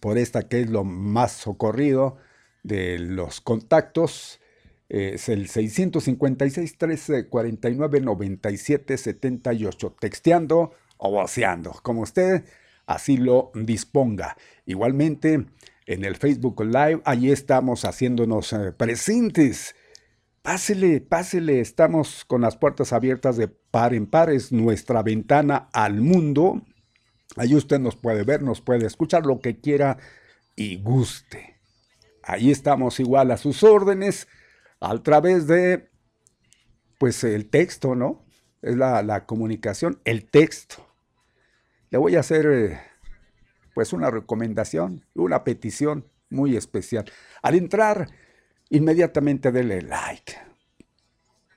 por 0.00 0.18
esta 0.18 0.48
que 0.48 0.60
es 0.60 0.70
lo 0.70 0.82
más 0.84 1.32
socorrido 1.32 2.16
de 2.62 2.98
los 2.98 3.40
contactos. 3.40 4.40
Es 4.88 5.28
el 5.28 5.48
656 5.48 6.76
349 6.76 8.00
97 8.00 8.98
78 8.98 9.96
texteando 10.00 10.72
o 10.98 11.10
voceando, 11.12 11.78
como 11.82 12.02
usted 12.02 12.44
así 12.86 13.16
lo 13.16 13.52
disponga. 13.54 14.36
Igualmente 14.66 15.46
en 15.86 16.04
el 16.04 16.16
Facebook 16.16 16.60
Live, 16.64 17.02
allí 17.04 17.30
estamos 17.30 17.84
haciéndonos 17.84 18.52
eh, 18.52 18.72
presentes 18.72 19.76
Pásele, 20.42 21.02
pásele, 21.02 21.60
estamos 21.60 22.24
con 22.24 22.40
las 22.40 22.56
puertas 22.56 22.94
abiertas 22.94 23.36
de 23.36 23.48
par 23.48 23.92
en 23.92 24.06
par, 24.06 24.30
es 24.30 24.52
nuestra 24.52 25.02
ventana 25.02 25.68
al 25.74 26.00
mundo. 26.00 26.62
Ahí 27.36 27.54
usted 27.54 27.78
nos 27.78 27.94
puede 27.94 28.24
ver, 28.24 28.42
nos 28.42 28.62
puede 28.62 28.86
escuchar 28.86 29.26
lo 29.26 29.40
que 29.40 29.60
quiera 29.60 29.98
y 30.56 30.80
guste. 30.80 31.60
Ahí 32.22 32.50
estamos 32.50 33.00
igual 33.00 33.30
a 33.30 33.36
sus 33.36 33.62
órdenes 33.62 34.28
a 34.80 34.96
través 35.02 35.46
de, 35.46 35.90
pues, 36.98 37.22
el 37.22 37.50
texto, 37.50 37.94
¿no? 37.94 38.24
Es 38.62 38.76
la, 38.76 39.26
comunicación, 39.26 40.00
el 40.04 40.30
texto. 40.30 40.86
Le 41.90 41.98
voy 41.98 42.16
a 42.16 42.20
hacer, 42.20 42.46
eh, 42.46 42.80
pues, 43.74 43.92
una 43.92 44.10
recomendación, 44.10 45.04
una 45.14 45.44
petición. 45.44 46.06
muy 46.32 46.56
especial. 46.56 47.06
Al 47.42 47.56
entrar, 47.56 48.08
inmediatamente 48.70 49.52
dele 49.52 49.82
like. 49.82 50.34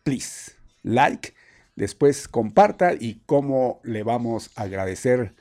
Please, 0.04 0.52
like. 0.84 1.34
Después 1.76 2.28
comparta 2.28 2.94
y 2.94 3.22
cómo 3.26 3.80
le 3.84 4.04
vamos 4.04 4.52
a 4.56 4.64
agradecer 4.64 5.36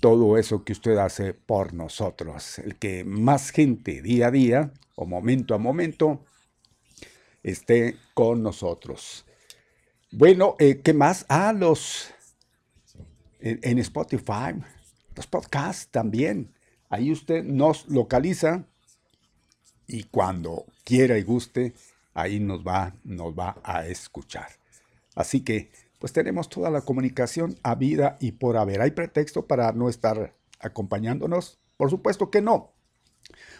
todo 0.00 0.36
eso 0.36 0.64
que 0.64 0.72
usted 0.72 0.98
hace 0.98 1.34
por 1.34 1.72
nosotros. 1.72 2.58
El 2.58 2.76
que 2.76 3.04
más 3.04 3.50
gente 3.50 4.02
día 4.02 4.28
a 4.28 4.30
día 4.30 4.72
o 4.94 5.06
momento 5.06 5.54
a 5.54 5.58
momento 5.58 6.24
esté 7.42 7.96
con 8.12 8.42
nosotros. 8.42 9.24
Bueno, 10.10 10.56
eh, 10.58 10.80
¿qué 10.84 10.92
más? 10.92 11.26
Ah, 11.28 11.52
los 11.52 12.14
en, 13.40 13.78
Spotify, 13.78 14.54
los 15.14 15.26
podcasts 15.26 15.88
también. 15.90 16.54
Ahí 16.88 17.12
usted 17.12 17.44
nos 17.44 17.86
localiza 17.88 18.66
y 19.86 20.04
cuando 20.04 20.66
quiera 20.84 21.18
y 21.18 21.22
guste, 21.22 21.74
ahí 22.14 22.40
nos 22.40 22.66
va, 22.66 22.94
nos 23.04 23.34
va 23.34 23.56
a 23.62 23.86
escuchar. 23.86 24.48
Así 25.14 25.40
que, 25.40 25.70
pues 25.98 26.12
tenemos 26.12 26.48
toda 26.48 26.70
la 26.70 26.82
comunicación 26.82 27.58
a 27.62 27.74
vida 27.74 28.16
y 28.20 28.32
por 28.32 28.56
haber. 28.56 28.80
¿Hay 28.80 28.90
pretexto 28.90 29.46
para 29.46 29.72
no 29.72 29.88
estar 29.88 30.34
acompañándonos? 30.60 31.58
Por 31.76 31.90
supuesto 31.90 32.30
que 32.30 32.40
no, 32.40 32.72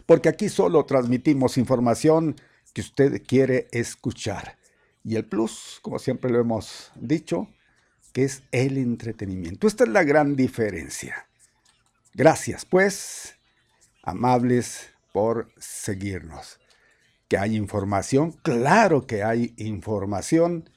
porque 0.07 0.29
aquí 0.29 0.49
solo 0.49 0.85
transmitimos 0.85 1.59
información 1.59 2.37
que 2.73 2.81
usted 2.81 3.23
quiere 3.27 3.69
escuchar. 3.73 4.59
Y 5.03 5.17
el 5.17 5.27
plus, 5.27 5.79
como 5.83 5.99
siempre 5.99 6.31
lo 6.31 6.41
hemos 6.41 6.91
dicho, 6.95 7.49
que 8.13 8.25
es 8.25 8.43
el 8.53 8.79
entretenimiento. 8.79 9.67
Esta 9.67 9.85
es 9.85 9.91
la 9.91 10.05
gran 10.05 10.37
diferencia. 10.37 11.29
Gracias, 12.15 12.65
pues, 12.65 13.37
amables, 14.03 14.94
por 15.15 15.53
seguirnos. 15.59 16.59
Que 17.29 17.39
hay 17.39 17.55
información, 17.55 18.33
claro 18.33 19.07
que 19.07 19.23
hay 19.23 19.55
información 19.59 20.69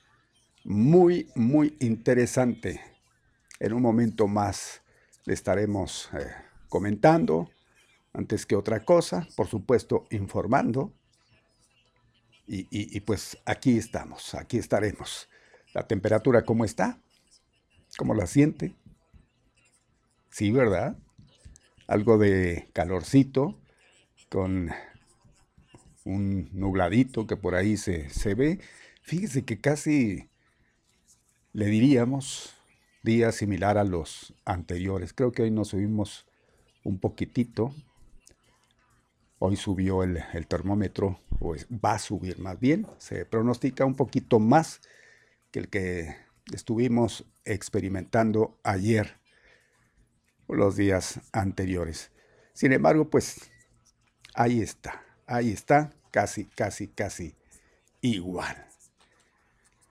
muy, 0.63 1.31
muy 1.33 1.75
interesante. 1.79 2.79
En 3.59 3.73
un 3.73 3.81
momento 3.81 4.27
más 4.27 4.83
le 5.25 5.33
estaremos 5.33 6.11
eh, 6.13 6.27
comentando, 6.69 7.49
antes 8.13 8.45
que 8.45 8.55
otra 8.55 8.85
cosa, 8.85 9.27
por 9.35 9.47
supuesto, 9.47 10.05
informando 10.11 10.93
y, 12.45 12.99
pues 13.01 13.39
aquí 13.43 13.75
estamos, 13.75 14.35
aquí 14.35 14.59
estaremos. 14.59 15.27
La 15.73 15.87
temperatura, 15.87 16.43
¿cómo 16.43 16.63
está? 16.63 17.01
¿Cómo 17.97 18.13
la 18.13 18.27
siente? 18.27 18.75
Sí, 20.29 20.51
¿verdad? 20.51 20.95
Algo 21.87 22.19
de 22.19 22.69
calorcito 22.73 23.59
con 24.29 24.71
un 26.05 26.49
nubladito 26.53 27.27
que 27.27 27.37
por 27.37 27.55
ahí 27.55 27.77
se, 27.77 28.09
se 28.09 28.33
ve. 28.33 28.59
Fíjese 29.01 29.45
que 29.45 29.59
casi 29.59 30.29
le 31.53 31.65
diríamos 31.65 32.55
día 33.03 33.31
similar 33.31 33.77
a 33.77 33.83
los 33.83 34.33
anteriores. 34.45 35.13
Creo 35.13 35.31
que 35.31 35.43
hoy 35.43 35.51
nos 35.51 35.69
subimos 35.69 36.25
un 36.83 36.99
poquitito, 36.99 37.73
Hoy 39.39 39.55
subió 39.55 40.01
el, 40.01 40.19
termómetro, 40.47 41.19
o 41.39 41.55
va 41.83 41.93
a 41.93 41.99
subir 41.99 42.39
más 42.39 42.59
bien, 42.59 42.87
se 42.97 43.23
pronostica 43.23 43.85
un 43.85 43.93
poquito 43.93 44.39
más 44.39 44.81
que 45.51 45.59
el 45.59 45.69
que 45.69 46.15
estuvimos 46.51 47.23
experimentando 47.45 48.59
ayer 48.63 49.19
o 50.47 50.55
los 50.55 50.75
días 50.75 51.19
anteriores. 51.33 52.11
Sin 52.53 52.73
embargo, 52.73 53.11
pues 53.11 53.51
ahí 54.37 54.61
está, 54.61 55.03
ahí 55.25 55.51
está, 55.51 55.91
casi, 56.11 56.45
casi, 56.45 56.87
casi 56.87 57.35
igual. 58.01 58.65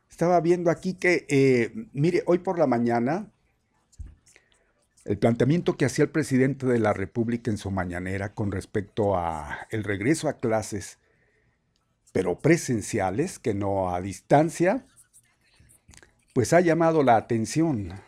Estaba 0.09 0.41
viendo 0.41 0.71
aquí 0.71 0.95
que, 0.95 1.27
eh, 1.29 1.73
mire, 1.93 2.23
hoy 2.27 2.39
por 2.39 2.59
la 2.59 2.67
mañana 2.67 3.31
el 5.05 5.19
planteamiento 5.19 5.77
que 5.77 5.85
hacía 5.85 6.05
el 6.05 6.11
presidente 6.11 6.67
de 6.67 6.79
la 6.79 6.93
República 6.93 7.51
en 7.51 7.59
su 7.59 7.71
mañanera 7.71 8.35
con 8.35 8.51
respecto 8.51 9.17
a 9.17 9.67
el 9.71 9.85
regreso 9.85 10.29
a 10.29 10.39
clases, 10.39 10.99
pero 12.13 12.39
presenciales, 12.39 13.39
que 13.39 13.53
no 13.55 13.95
a 13.95 14.01
distancia, 14.01 14.87
pues 16.35 16.53
ha 16.53 16.61
llamado 16.61 17.03
la 17.03 17.17
atención. 17.17 18.01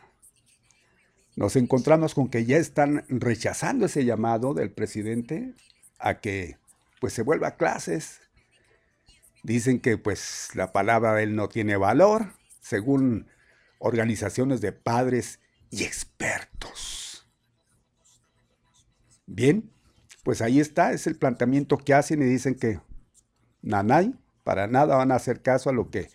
Nos 1.37 1.57
encontramos 1.57 2.14
con 2.14 2.29
que 2.29 2.44
ya 2.44 2.57
están 2.57 3.05
rechazando 3.09 3.87
ese 3.87 4.05
llamado 4.05 4.55
del 4.55 4.70
presidente 4.70 5.55
a 5.99 6.21
que 6.21 6.59
pues 7.01 7.13
se 7.13 7.23
vuelva 7.23 7.49
a 7.49 7.57
clases. 7.57 8.21
Dicen 9.43 9.81
que 9.81 9.99
pues 9.99 10.51
la 10.55 10.73
palabra 10.73 11.15
de 11.15 11.25
él 11.25 11.37
no 11.37 11.49
tiene 11.49 11.77
valor, 11.77 12.35
según 12.61 13.29
organizaciones 13.79 14.61
de 14.61 14.73
padres 14.73 15.41
y 15.71 15.85
expertos. 15.85 17.29
Bien, 19.27 19.71
pues 20.25 20.43
ahí 20.43 20.61
está, 20.61 20.93
es 20.93 21.07
el 21.07 21.17
planteamiento 21.17 21.79
que 21.79 21.95
hacen 21.95 22.23
y 22.23 22.27
dicen 22.27 22.55
que 22.55 22.81
nanay, 23.63 24.15
para 24.45 24.67
nada 24.67 24.97
van 24.97 25.13
a 25.13 25.17
hacer 25.17 25.43
caso 25.43 25.71
a 25.71 25.73
lo 25.73 25.91
que 25.91 26.11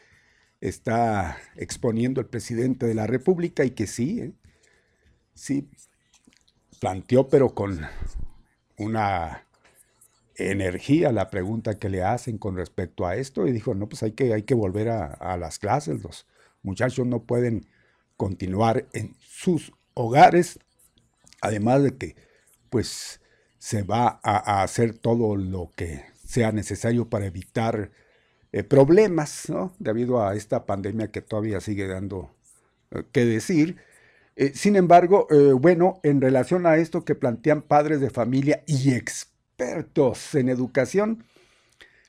está 0.62 1.38
exponiendo 1.56 2.22
el 2.22 2.28
presidente 2.28 2.86
de 2.86 2.94
la 2.94 3.06
República 3.06 3.66
y 3.66 3.72
que 3.72 3.86
sí, 3.86 4.20
¿eh? 4.20 4.34
sí, 5.34 5.70
planteó 6.80 7.28
pero 7.30 7.54
con 7.54 7.82
una 8.78 9.43
energía 10.36 11.12
la 11.12 11.30
pregunta 11.30 11.78
que 11.78 11.90
le 11.90 12.04
hacen 12.04 12.38
con 12.38 12.56
respecto 12.56 13.06
a 13.06 13.16
esto 13.16 13.48
y 13.48 13.52
dijo, 13.52 13.76
no, 13.76 13.88
pues 13.88 14.04
hay 14.04 14.14
que, 14.14 14.34
hay 14.34 14.44
que 14.44 14.56
volver 14.56 14.90
a, 14.90 15.38
las 15.38 15.60
clases, 15.60 16.04
los 16.04 16.28
muchachos 16.62 17.06
no 17.06 17.24
pueden 17.24 17.68
continuar 18.18 18.88
en 18.94 19.16
sus 19.20 19.74
hogares, 19.94 20.60
además 21.42 21.84
de 21.84 21.98
que 21.98 22.16
pues 22.70 23.22
se 23.60 23.84
va 23.84 24.20
a, 24.24 24.64
hacer 24.64 24.98
todo 24.98 25.36
lo 25.36 25.72
que 25.76 26.06
sea 26.26 26.52
necesario 26.52 27.10
para 27.10 27.26
evitar 27.26 27.92
eh, 28.52 28.64
problemas, 28.64 29.50
¿no? 29.50 29.74
Debido 29.80 30.26
a 30.26 30.36
esta 30.36 30.66
pandemia 30.66 31.12
que 31.12 31.22
todavía 31.22 31.62
sigue 31.62 31.88
dando 31.88 32.32
eh, 32.92 33.04
que 33.12 33.26
decir. 33.26 33.78
Eh, 34.36 34.52
sin 34.56 34.76
embargo, 34.76 35.28
bueno, 35.60 36.00
en 36.02 36.20
relación 36.20 36.66
a 36.66 36.78
esto 36.78 37.06
que 37.06 37.14
plantean 37.14 37.62
padres 37.62 38.02
de 38.02 38.10
familia 38.10 38.64
y 38.66 38.94
expertos 38.94 39.33
en 39.58 40.50
educación, 40.50 41.24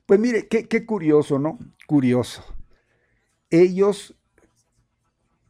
pues 0.07 0.21
mire, 0.21 0.49
qué, 0.49 0.69
qué 0.69 0.85
curioso, 0.85 1.39
¿no? 1.39 1.59
Curioso. 1.87 2.45
Ellos 3.51 4.15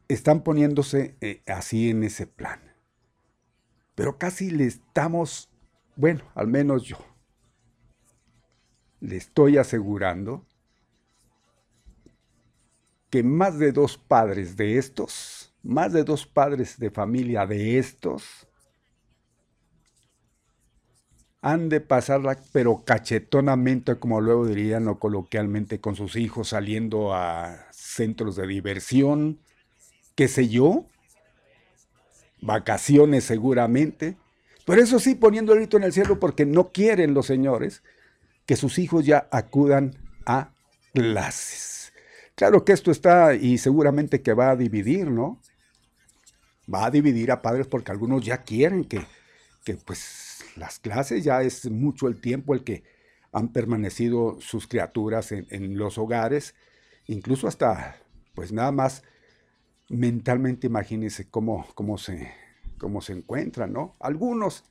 están 0.07 0.43
poniéndose 0.43 1.17
eh, 1.21 1.41
así 1.47 1.89
en 1.89 2.03
ese 2.03 2.27
plan. 2.27 2.59
Pero 3.95 4.17
casi 4.17 4.51
le 4.51 4.65
estamos, 4.65 5.49
bueno, 5.95 6.23
al 6.35 6.47
menos 6.47 6.83
yo, 6.83 6.97
le 8.99 9.17
estoy 9.17 9.57
asegurando 9.57 10.45
que 13.09 13.23
más 13.23 13.57
de 13.57 13.71
dos 13.71 13.97
padres 13.97 14.57
de 14.57 14.77
estos, 14.77 15.53
más 15.63 15.93
de 15.93 16.03
dos 16.03 16.25
padres 16.25 16.77
de 16.77 16.91
familia 16.91 17.45
de 17.45 17.77
estos, 17.77 18.47
han 21.45 21.69
de 21.69 21.79
pasarla, 21.79 22.39
pero 22.51 22.83
cachetonamente, 22.83 23.99
como 23.99 24.19
luego 24.19 24.47
dirían 24.47 24.87
o 24.87 24.97
coloquialmente, 24.97 25.79
con 25.79 25.95
sus 25.95 26.15
hijos 26.15 26.49
saliendo 26.49 27.13
a 27.13 27.67
centros 27.69 28.35
de 28.35 28.47
diversión, 28.47 29.37
qué 30.15 30.27
sé 30.27 30.47
yo, 30.49 30.87
vacaciones 32.41 33.25
seguramente, 33.25 34.17
pero 34.65 34.81
eso 34.81 34.97
sí 34.97 35.13
poniendo 35.13 35.53
el 35.53 35.59
grito 35.59 35.77
en 35.77 35.83
el 35.83 35.93
cielo 35.93 36.19
porque 36.19 36.47
no 36.47 36.71
quieren 36.71 37.13
los 37.13 37.27
señores 37.27 37.83
que 38.47 38.55
sus 38.55 38.79
hijos 38.79 39.05
ya 39.05 39.27
acudan 39.29 39.93
a 40.25 40.49
clases. 40.95 41.93
Claro 42.33 42.65
que 42.65 42.73
esto 42.73 42.89
está 42.89 43.35
y 43.35 43.59
seguramente 43.59 44.23
que 44.23 44.33
va 44.33 44.49
a 44.49 44.55
dividir, 44.55 45.11
¿no? 45.11 45.39
Va 46.73 46.87
a 46.87 46.91
dividir 46.91 47.31
a 47.31 47.43
padres 47.43 47.67
porque 47.67 47.91
algunos 47.91 48.25
ya 48.25 48.39
quieren 48.39 48.83
que, 48.83 49.05
que 49.63 49.75
pues 49.75 50.34
las 50.55 50.79
clases 50.79 51.23
ya 51.23 51.41
es 51.41 51.69
mucho 51.69 52.07
el 52.07 52.19
tiempo 52.19 52.53
el 52.53 52.63
que 52.63 52.83
han 53.31 53.49
permanecido 53.49 54.39
sus 54.39 54.65
criaturas 54.65 55.31
en, 55.33 55.77
los 55.77 55.97
hogares, 55.97 56.55
incluso 57.05 57.47
hasta 57.47 57.97
pues 58.33 58.53
nada 58.53 58.71
más 58.71 59.03
mentalmente 59.89 60.67
imagínense 60.67 61.29
cómo, 61.29 61.67
cómo, 61.75 61.97
se, 61.97 62.31
cómo 62.77 63.01
se 63.01 63.13
encuentran, 63.13 63.73
¿no? 63.73 63.95
Algunos, 63.99 64.63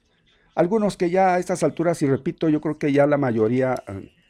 algunos 0.55 0.97
que 0.97 1.11
ya 1.11 1.35
a 1.35 1.39
estas 1.39 1.63
alturas, 1.63 2.01
y 2.01 2.07
repito, 2.07 2.49
yo 2.49 2.61
creo 2.63 2.79
que 2.79 2.93
ya 2.93 3.07
la 3.07 3.19
mayoría, 3.19 3.75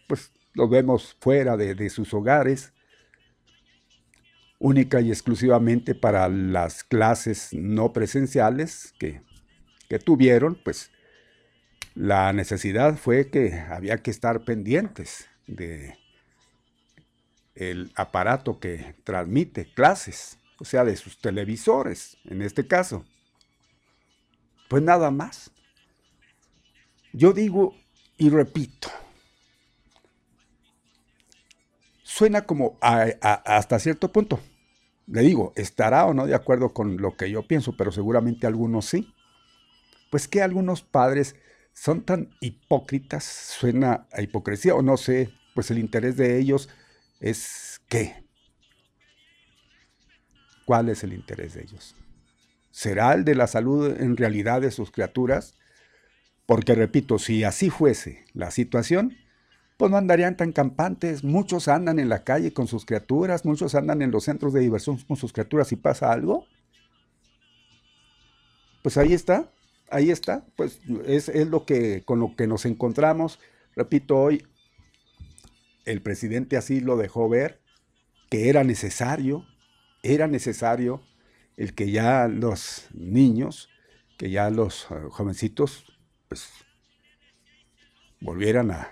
pues 0.09 0.33
los 0.53 0.69
vemos 0.69 1.17
fuera 1.21 1.57
de, 1.57 1.89
sus 1.89 2.13
hogares, 2.13 2.73
única 4.59 5.01
y 5.01 5.11
exclusivamente 5.11 5.95
para 5.95 6.29
las 6.29 6.83
clases 6.83 7.51
no 7.53 7.93
presenciales 7.93 8.95
que, 8.99 9.23
que 9.89 9.99
tuvieron, 10.01 10.59
pues 10.65 10.91
La 11.95 12.33
necesidad 12.33 12.97
fue 12.97 13.31
que 13.31 13.55
había 13.55 13.99
que 13.99 14.11
estar 14.11 14.45
pendientes 14.45 15.29
de 15.47 15.97
el 17.55 17.93
aparato 17.95 18.59
que 18.59 18.97
transmite 19.05 19.73
clases, 19.73 20.39
o 20.59 20.65
sea, 20.65 20.85
de 20.85 20.97
sus 20.97 21.21
televisores, 21.21 22.17
en 22.25 22.43
este 22.43 22.67
caso. 22.67 23.05
Pues 24.69 24.83
nada 24.83 25.13
más. 25.13 25.53
Yo 27.13 27.33
digo 27.33 27.77
y 28.17 28.29
repito, 28.29 28.89
suena 32.03 32.45
como 32.45 32.77
hasta 32.81 33.79
cierto 33.79 34.11
punto. 34.11 34.41
Le 35.07 35.21
digo, 35.21 35.53
estará 35.55 36.07
o 36.07 36.15
no 36.15 36.27
de 36.27 36.35
acuerdo 36.35 36.73
con 36.73 36.97
lo 36.97 37.17
que 37.17 37.31
yo 37.31 37.47
pienso, 37.47 37.77
pero 37.77 37.93
seguramente 37.93 38.49
algunos 38.49 38.87
sí. 38.87 39.15
Pues 40.11 40.27
que 40.27 40.43
algunos 40.43 40.83
padres 40.83 41.37
son 41.75 42.03
tan 42.03 42.31
hipócritas, 42.41 43.25
suena 43.25 44.07
a 44.13 44.23
hipocresía 44.23 44.75
o 44.75 44.83
no 44.83 44.97
sé, 44.97 45.31
pues 45.55 45.71
el 45.71 45.79
interés 45.79 46.17
de 46.17 46.39
ellos 46.39 46.69
es 47.21 47.81
qué. 47.89 48.25
¿Cuál 50.65 50.89
es 50.89 51.05
el 51.05 51.13
interés 51.13 51.55
de 51.55 51.63
ellos? 51.65 51.95
¿Será 52.71 53.13
el 53.13 53.25
de 53.25 53.35
la 53.35 53.47
salud 53.47 54.01
en 54.01 54.17
realidad 54.17 54.63
de 54.63 54.71
sus 54.71 54.91
criaturas? 54.91 55.55
Porque 56.47 56.75
repito, 56.75 57.19
si 57.19 57.45
así 57.45 57.71
fuese 57.71 58.25
la 58.33 58.51
situación, 58.51 59.17
pues 59.77 59.91
no 59.91 59.97
andarían 59.97 60.37
tan 60.37 60.53
campantes. 60.53 61.25
Muchos 61.25 61.69
andan 61.69 61.99
en 61.99 62.09
la 62.09 62.25
calle 62.25 62.53
con 62.53 62.67
sus 62.67 62.87
criaturas, 62.87 63.45
muchos 63.45 63.75
andan 63.75 64.01
en 64.01 64.11
los 64.11 64.25
centros 64.25 64.53
de 64.53 64.61
diversión 64.61 64.99
con 64.99 65.17
sus 65.17 65.33
criaturas 65.33 65.73
y 65.73 65.77
pasa 65.77 66.13
algo. 66.13 66.47
Pues 68.83 68.97
ahí 68.97 69.13
está, 69.13 69.51
ahí 69.91 70.11
está, 70.11 70.45
pues 70.57 70.81
es, 71.07 71.29
es 71.29 71.49
lo 71.49 71.65
que 71.67 72.03
con 72.05 72.21
lo 72.21 72.35
que 72.37 72.47
nos 72.47 72.65
encontramos. 72.65 73.39
Repito, 73.77 74.17
hoy 74.17 74.45
el 75.85 76.03
presidente 76.03 76.57
así 76.57 76.81
lo 76.81 76.97
dejó 76.97 77.29
ver, 77.29 77.61
que 78.31 78.49
era 78.49 78.65
necesario, 78.65 79.47
era 80.03 80.27
necesario 80.27 81.03
el 81.57 81.75
que 81.75 81.91
ya 81.91 82.29
los 82.29 82.89
niños, 82.93 83.69
que 84.19 84.31
ya 84.31 84.51
los 84.51 84.87
eh, 84.91 84.95
jovencitos, 85.11 85.85
pues 86.29 86.49
volvieran 88.21 88.71
a, 88.71 88.91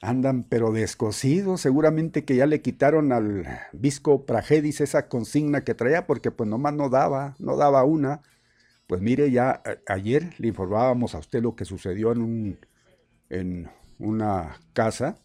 andan 0.00 0.42
pero 0.42 0.72
descosidos, 0.72 1.60
seguramente 1.60 2.24
que 2.24 2.34
ya 2.34 2.46
le 2.46 2.60
quitaron 2.60 3.12
al 3.12 3.46
Visco 3.72 4.26
Pragedis 4.26 4.80
esa 4.80 5.08
consigna 5.08 5.62
que 5.62 5.74
traía, 5.74 6.08
porque 6.08 6.32
pues 6.32 6.50
nomás 6.50 6.74
no 6.74 6.88
daba, 6.88 7.36
no 7.38 7.56
daba 7.56 7.84
una. 7.84 8.22
Pues 8.88 9.00
mire, 9.00 9.30
ya 9.30 9.62
ayer 9.86 10.34
le 10.38 10.48
informábamos 10.48 11.14
a 11.14 11.18
usted 11.18 11.42
lo 11.42 11.54
que 11.54 11.64
sucedió 11.64 12.10
en, 12.10 12.22
un, 12.22 12.58
en 13.30 13.70
una 14.00 14.60
casa 14.72 15.20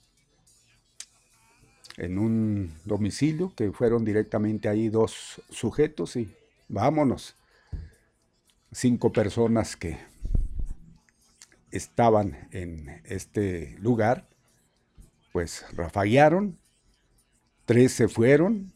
en 1.98 2.20
un 2.20 2.74
domicilio 2.86 3.54
que 3.56 3.72
fueron 3.72 4.06
directamente 4.06 4.70
ahí 4.70 4.90
dos 4.90 5.42
sujetos 5.50 6.16
y 6.16 6.34
vámonos. 6.70 7.36
Cinco 8.72 9.12
personas 9.12 9.76
que 9.76 9.98
estaban 11.72 12.48
en 12.52 13.02
este 13.06 13.76
lugar, 13.80 14.28
pues 15.32 15.66
rafaguearon, 15.76 16.58
tres 17.66 17.94
se 17.94 18.08
fueron, 18.08 18.72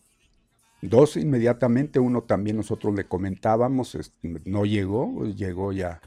dos 0.82 1.16
inmediatamente, 1.16 2.00
uno 2.00 2.24
también 2.24 2.58
nosotros 2.58 2.96
le 2.96 3.06
comentábamos, 3.06 3.98
no 4.46 4.66
llegó, 4.66 5.26
llegó 5.26 5.72
ya 5.72 6.02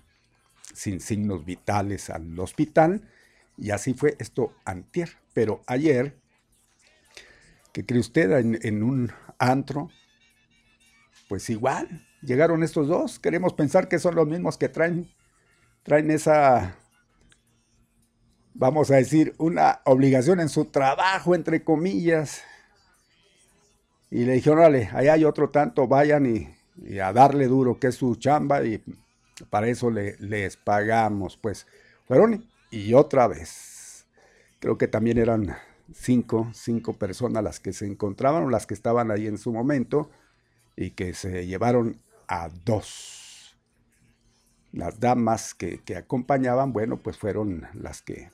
sin 0.73 1.01
signos 1.01 1.45
vitales 1.45 2.11
al 2.11 2.39
hospital, 2.39 3.09
y 3.57 3.71
así 3.71 3.95
fue 3.95 4.17
esto 4.19 4.53
antier. 4.65 5.11
Pero 5.33 5.63
ayer 5.67 6.17
¿Qué 7.75 7.85
cree 7.85 7.99
usted 7.99 8.31
en, 8.31 8.83
un 8.85 9.11
antro? 9.37 9.91
Pues 11.29 11.51
igual, 11.51 12.07
llegaron 12.23 12.63
estos 12.63 12.87
dos. 12.87 13.19
Queremos 13.19 13.53
pensar 13.53 13.89
que 13.89 13.99
son 13.99 14.15
los 14.15 14.29
mismos 14.29 14.57
que 14.57 14.69
traen, 14.69 15.13
traen 15.83 16.13
esa, 16.13 16.77
vamos 18.55 18.93
a 18.93 18.95
decir, 18.95 19.35
una 19.39 19.81
obligación 19.87 20.39
en 20.39 20.51
su 20.51 20.67
trabajo, 20.67 21.35
entre 21.35 21.65
comillas. 21.65 22.45
Y 24.09 24.25
le 24.25 24.35
dijeron, 24.35 24.61
órale, 24.61 24.89
ahí 24.93 25.09
hay 25.09 25.25
otro 25.25 25.51
tanto, 25.51 25.89
vayan 25.89 26.27
y, 26.27 26.99
a 27.01 27.13
darle 27.13 27.49
duro, 27.49 27.81
que 27.81 27.89
es 27.89 27.97
su 27.97 28.15
chamba, 28.15 28.63
y 28.63 28.85
para 29.51 29.67
eso 29.67 29.91
le, 29.91 30.17
les 30.21 30.57
pagamos. 30.57 31.37
Pues 31.37 31.67
fueron 32.07 32.49
y 32.71 32.95
otra 32.95 33.27
vez. 33.27 34.07
Creo 34.61 34.79
que 34.79 34.87
también 34.87 35.19
eran 35.19 35.57
cinco, 35.93 36.51
cinco 36.53 36.95
personas 36.95 37.43
las 37.43 37.61
que 37.61 37.73
se 37.73 37.87
encontraban 37.87 38.45
o 38.45 38.51
las 38.51 38.67
que 38.67 38.75
estaban 38.75 39.11
ahí 39.11 39.27
en 39.27 39.39
su 39.39 39.53
momento 39.53 40.11
y 40.77 40.91
que 40.91 41.15
se 41.15 41.47
llevaron 41.47 42.01
a 42.29 42.49
dos. 42.65 43.57
Las 44.73 44.99
damas 44.99 45.55
que, 45.55 45.81
acompañaban, 45.97 46.73
bueno, 46.73 46.99
pues 46.99 47.17
fueron 47.17 47.69
las 47.75 48.03
que 48.03 48.31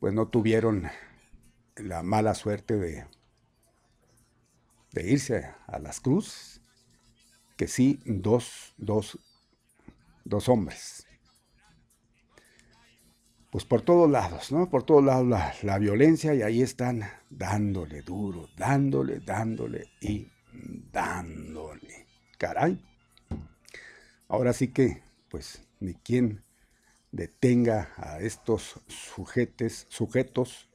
pues 0.00 0.14
no 0.14 0.28
tuvieron 0.28 0.88
la 1.76 2.02
mala 2.02 2.34
suerte 2.34 2.76
de, 2.76 3.06
de 4.92 5.10
irse 5.10 5.52
a 5.66 5.78
las 5.78 6.00
cruces, 6.00 6.60
que 7.56 7.66
sí, 7.66 8.00
dos, 8.04 8.74
dos, 8.78 9.18
dos 10.24 10.48
hombres 10.48 11.07
pues 13.58 13.66
por 13.66 13.82
todos 13.82 14.08
lados, 14.08 14.52
¿no? 14.52 14.70
Por 14.70 14.84
todos 14.84 15.02
lados 15.02 15.26
la, 15.64 15.78
violencia 15.78 16.32
y 16.32 16.42
ahí 16.42 16.62
están 16.62 17.02
dándole 17.28 18.02
duro, 18.02 18.48
dándole, 18.56 19.18
dándole 19.18 19.88
y 20.00 20.28
dándole. 20.92 22.06
Caray. 22.38 22.78
Ahora 24.28 24.52
sí 24.52 24.68
que, 24.68 25.02
pues, 25.28 25.60
ni 25.80 25.94
quien 25.94 26.44
detenga 27.10 27.88
a 27.96 28.20
estos 28.20 28.78
sujetes, 28.86 29.86
sujetos 29.88 30.68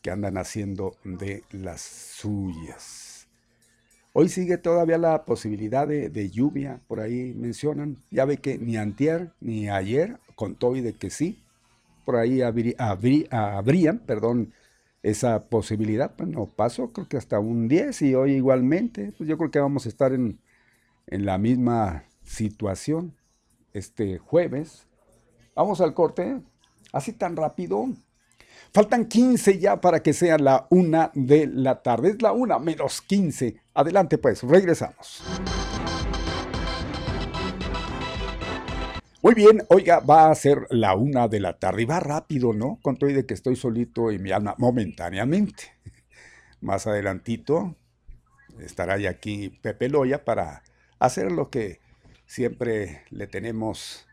que 0.00 0.12
andan 0.12 0.38
haciendo 0.38 0.94
de 1.02 1.42
las 1.50 1.80
suyas. 1.80 3.26
Hoy 4.12 4.28
sigue 4.28 4.56
todavía 4.56 4.98
la 4.98 5.24
posibilidad 5.24 5.88
de, 5.88 6.30
lluvia, 6.30 6.80
por 6.86 7.00
ahí 7.00 7.34
mencionan. 7.34 7.96
Ya 8.12 8.24
ve 8.24 8.36
que 8.36 8.56
ni 8.56 8.76
antier 8.76 9.32
ni 9.40 9.68
ayer, 9.68 10.20
con 10.36 10.54
todo 10.54 10.76
y 10.76 10.80
de 10.80 10.92
que 10.92 11.10
sí, 11.10 11.42
por 12.08 12.16
ahí 12.16 12.40
habrían, 12.40 13.98
perdón, 13.98 14.54
esa 15.02 15.44
posibilidad. 15.50 16.14
Bueno, 16.16 16.46
pasó 16.46 16.90
creo 16.90 17.06
que 17.06 17.18
hasta 17.18 17.38
un 17.38 17.68
10 17.68 18.00
y 18.00 18.14
hoy 18.14 18.32
igualmente. 18.32 19.12
Pues 19.18 19.28
yo 19.28 19.36
creo 19.36 19.50
que 19.50 19.58
vamos 19.58 19.84
a 19.84 19.90
estar 19.90 20.14
en, 20.14 20.40
en 21.06 21.26
la 21.26 21.36
misma 21.36 22.04
situación 22.24 23.14
este 23.74 24.16
jueves. 24.16 24.86
Vamos 25.54 25.82
al 25.82 25.92
corte. 25.92 26.40
Así 26.94 27.12
tan 27.12 27.36
rápido. 27.36 27.90
Faltan 28.72 29.04
15 29.04 29.58
ya 29.58 29.78
para 29.78 30.02
que 30.02 30.14
sea 30.14 30.38
la 30.38 30.66
una 30.70 31.10
de 31.12 31.46
la 31.46 31.82
tarde. 31.82 32.08
Es 32.08 32.22
la 32.22 32.32
una 32.32 32.58
menos 32.58 33.02
15. 33.02 33.60
Adelante 33.74 34.16
pues, 34.16 34.42
regresamos. 34.44 35.22
Muy 39.20 39.34
bien, 39.34 39.64
oiga, 39.68 39.98
va 39.98 40.30
a 40.30 40.34
ser 40.36 40.68
la 40.70 40.94
una 40.94 41.26
de 41.26 41.40
la 41.40 41.58
tarde 41.58 41.82
y 41.82 41.86
va 41.86 41.98
rápido, 41.98 42.52
¿no? 42.52 42.78
Con 42.82 42.96
todo 42.96 43.10
y 43.10 43.14
de 43.14 43.26
que 43.26 43.34
estoy 43.34 43.56
solito 43.56 44.12
en 44.12 44.22
mi 44.22 44.30
alma 44.30 44.54
momentáneamente. 44.58 45.74
Más 46.60 46.86
adelantito 46.86 47.74
estará 48.60 48.96
ya 48.96 49.10
aquí 49.10 49.48
Pepe 49.48 49.88
Loya 49.88 50.24
para 50.24 50.62
hacer 51.00 51.32
lo 51.32 51.50
que 51.50 51.80
siempre 52.26 53.02
le 53.10 53.26
tenemos 53.26 54.06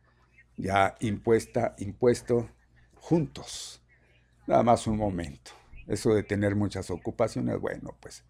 ya 0.58 0.96
impuesta, 1.00 1.76
impuesto 1.78 2.50
juntos. 2.96 3.84
Nada 4.48 4.64
más 4.64 4.88
un 4.88 4.98
momento. 4.98 5.52
Eso 5.86 6.16
de 6.16 6.24
tener 6.24 6.56
muchas 6.56 6.90
ocupaciones, 6.90 7.60
bueno, 7.60 7.96
pues 8.00 8.24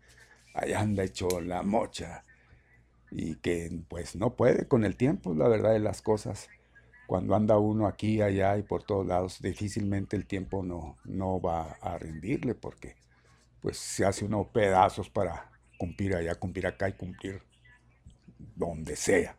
ahí 0.54 0.74
anda 0.74 1.06
hecho 1.06 1.40
la 1.40 1.64
mocha 1.64 2.26
y 3.12 3.36
que 3.36 3.72
pues 3.88 4.18
no 4.18 4.36
puede 4.36 4.68
con 4.68 4.84
el 4.84 4.98
tiempo, 4.98 5.34
la 5.34 5.48
verdad 5.48 5.72
de 5.72 5.80
las 5.80 6.02
cosas 6.02 6.50
cuando 7.08 7.36
anda 7.36 7.58
uno 7.58 7.88
aquí, 7.88 8.22
allá 8.22 8.58
y 8.58 8.64
por 8.64 8.84
todos 8.84 9.06
lados, 9.06 9.42
difícilmente 9.42 10.16
el 10.16 10.26
tiempo 10.26 10.64
no, 10.64 10.98
no 11.06 11.40
va 11.40 11.78
a 11.82 11.98
rendirle 11.98 12.56
porque 12.56 12.96
pues 13.62 13.78
se 13.78 14.06
hace 14.06 14.26
uno 14.26 14.50
pedazos 14.52 15.10
para 15.10 15.52
cumplir 15.78 16.16
allá, 16.16 16.36
cumplir 16.36 16.68
acá 16.68 16.90
y 16.90 16.94
cumplir 16.94 17.42
donde 18.56 18.96
sea. 18.96 19.38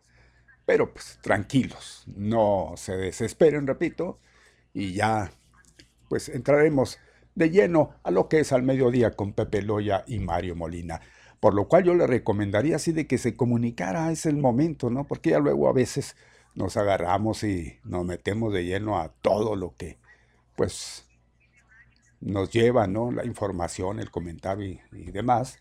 Pero 0.65 0.93
pues 0.93 1.19
tranquilos, 1.21 2.03
no 2.07 2.73
se 2.75 2.97
desesperen, 2.97 3.67
repito, 3.67 4.19
y 4.73 4.93
ya 4.93 5.31
pues 6.09 6.29
entraremos 6.29 6.99
de 7.35 7.49
lleno 7.49 7.95
a 8.03 8.11
lo 8.11 8.27
que 8.27 8.39
es 8.39 8.51
al 8.51 8.63
mediodía 8.63 9.11
con 9.11 9.33
Pepe 9.33 9.61
Loya 9.61 10.03
y 10.07 10.19
Mario 10.19 10.55
Molina. 10.55 11.01
Por 11.39 11.53
lo 11.53 11.67
cual 11.67 11.83
yo 11.83 11.93
le 11.93 12.07
recomendaría 12.07 12.77
así 12.77 12.91
de 12.91 13.05
que 13.07 13.17
se 13.17 13.35
comunicara, 13.35 14.11
es 14.11 14.25
el 14.25 14.37
momento, 14.37 14.89
¿no? 14.89 15.05
Porque 15.05 15.31
ya 15.31 15.39
luego 15.39 15.69
a 15.69 15.73
veces 15.73 16.15
nos 16.57 16.75
agarramos 16.75 17.43
y 17.43 17.77
nos 17.83 18.03
metemos 18.03 18.51
de 18.51 18.65
lleno 18.65 18.99
a 18.99 19.09
todo 19.09 19.55
lo 19.55 19.75
que, 19.77 19.99
pues, 20.55 21.05
nos 22.19 22.51
lleva, 22.51 22.87
¿no? 22.87 23.11
La 23.11 23.25
información, 23.25 23.99
el 23.99 24.09
comentario 24.09 24.79
y, 24.91 25.11
demás. 25.11 25.59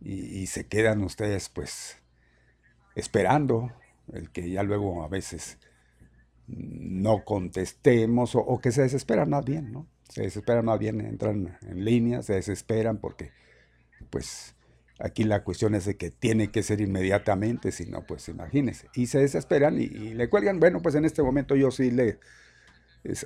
Y, 0.00 0.46
se 0.46 0.66
quedan 0.66 1.02
ustedes, 1.02 1.50
pues, 1.50 1.98
esperando 2.94 3.70
el 4.10 4.30
que 4.30 4.50
ya 4.50 4.62
luego 4.62 5.04
a 5.04 5.08
veces 5.08 5.58
no 6.46 7.24
contestemos 7.24 8.34
o, 8.36 8.40
o, 8.40 8.58
que 8.58 8.72
se 8.72 8.82
desesperan 8.82 9.28
más 9.28 9.44
bien, 9.44 9.70
¿no? 9.70 9.86
Se 10.08 10.22
desesperan 10.22 10.64
más 10.64 10.78
bien, 10.78 11.02
entran 11.02 11.58
en 11.60 11.84
línea, 11.84 12.22
se 12.22 12.34
desesperan 12.34 12.98
porque, 12.98 13.32
pues, 14.08 14.55
Aquí 14.98 15.24
la 15.24 15.44
cuestión 15.44 15.74
es 15.74 15.84
de 15.84 15.96
que 15.96 16.10
tiene 16.10 16.50
que 16.50 16.62
ser 16.62 16.80
inmediatamente, 16.80 17.70
si 17.70 17.84
no, 17.86 18.06
pues 18.06 18.28
imagínense. 18.28 18.88
Y 18.94 19.08
se 19.08 19.18
desesperan 19.18 19.78
y, 19.78 19.88
le 19.88 20.30
cuelgan. 20.30 20.58
Bueno, 20.58 20.80
pues 20.80 20.94
en 20.94 21.04
este 21.04 21.22
momento 21.22 21.54
yo 21.54 21.70
sí 21.70 21.90
le 21.90 22.18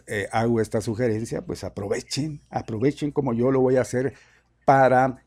eh, 0.08 0.28
hago 0.32 0.60
esta 0.60 0.80
sugerencia, 0.80 1.42
pues 1.42 1.62
aprovechen, 1.62 2.40
aprovechen 2.50 3.12
como 3.12 3.34
yo 3.34 3.52
lo 3.52 3.60
voy 3.60 3.76
a 3.76 3.82
hacer 3.82 4.14
para 4.64 5.22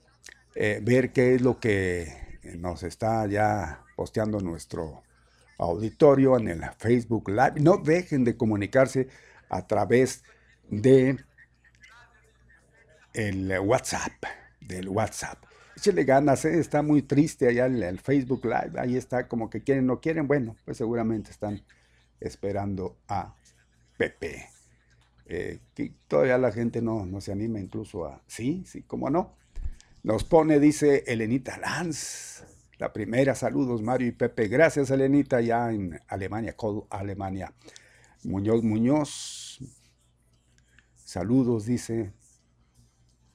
eh, 0.55 0.81
ver 0.83 1.13
qué 1.13 1.35
es 1.35 1.41
lo 1.41 1.59
que 1.59 2.39
nos 2.57 2.83
está 2.83 3.25
ya 3.25 3.81
posteando 3.95 4.41
nuestro 4.41 5.01
auditorio 5.57 6.37
en 6.37 6.49
el 6.49 6.61
Facebook 6.77 7.29
Live. 7.29 7.61
No 7.61 7.77
dejen 7.77 8.25
de 8.25 8.35
comunicarse 8.35 9.07
a 9.49 9.65
través 9.65 10.23
de 10.69 11.17
el 13.13 13.57
WhatsApp, 13.59 14.11
del 14.59 14.89
WhatsApp 14.89 15.37
échale 15.75 16.03
ganas, 16.03 16.45
¿eh? 16.45 16.59
está 16.59 16.81
muy 16.81 17.01
triste 17.01 17.47
allá 17.47 17.65
el, 17.65 17.81
el, 17.83 17.99
Facebook 17.99 18.45
Live, 18.45 18.79
ahí 18.79 18.95
está 18.95 19.27
como 19.27 19.49
que 19.49 19.61
quieren, 19.61 19.85
no 19.85 19.99
quieren, 19.99 20.27
bueno, 20.27 20.55
pues 20.65 20.77
seguramente 20.77 21.31
están 21.31 21.61
esperando 22.19 22.97
a 23.07 23.35
Pepe. 23.97 24.49
Eh, 25.25 25.59
que 25.73 25.93
todavía 26.07 26.37
la 26.37 26.51
gente 26.51 26.81
no, 26.81 27.05
no 27.05 27.21
se 27.21 27.31
anima 27.31 27.59
incluso 27.59 28.05
a, 28.05 28.21
sí, 28.27 28.63
sí, 28.65 28.83
cómo 28.83 29.09
no. 29.09 29.35
Nos 30.03 30.25
pone, 30.25 30.59
dice 30.59 31.05
Elenita 31.07 31.57
Lanz, 31.57 32.43
la 32.77 32.91
primera, 32.91 33.33
saludos 33.35 33.81
Mario 33.81 34.09
y 34.09 34.11
Pepe, 34.11 34.47
gracias 34.47 34.91
Elenita, 34.91 35.39
ya 35.39 35.71
en 35.71 35.99
Alemania, 36.07 36.55
Alemania. 36.89 37.53
Muñoz 38.25 38.63
Muñoz, 38.63 39.59
saludos, 40.95 41.65
dice, 41.65 42.13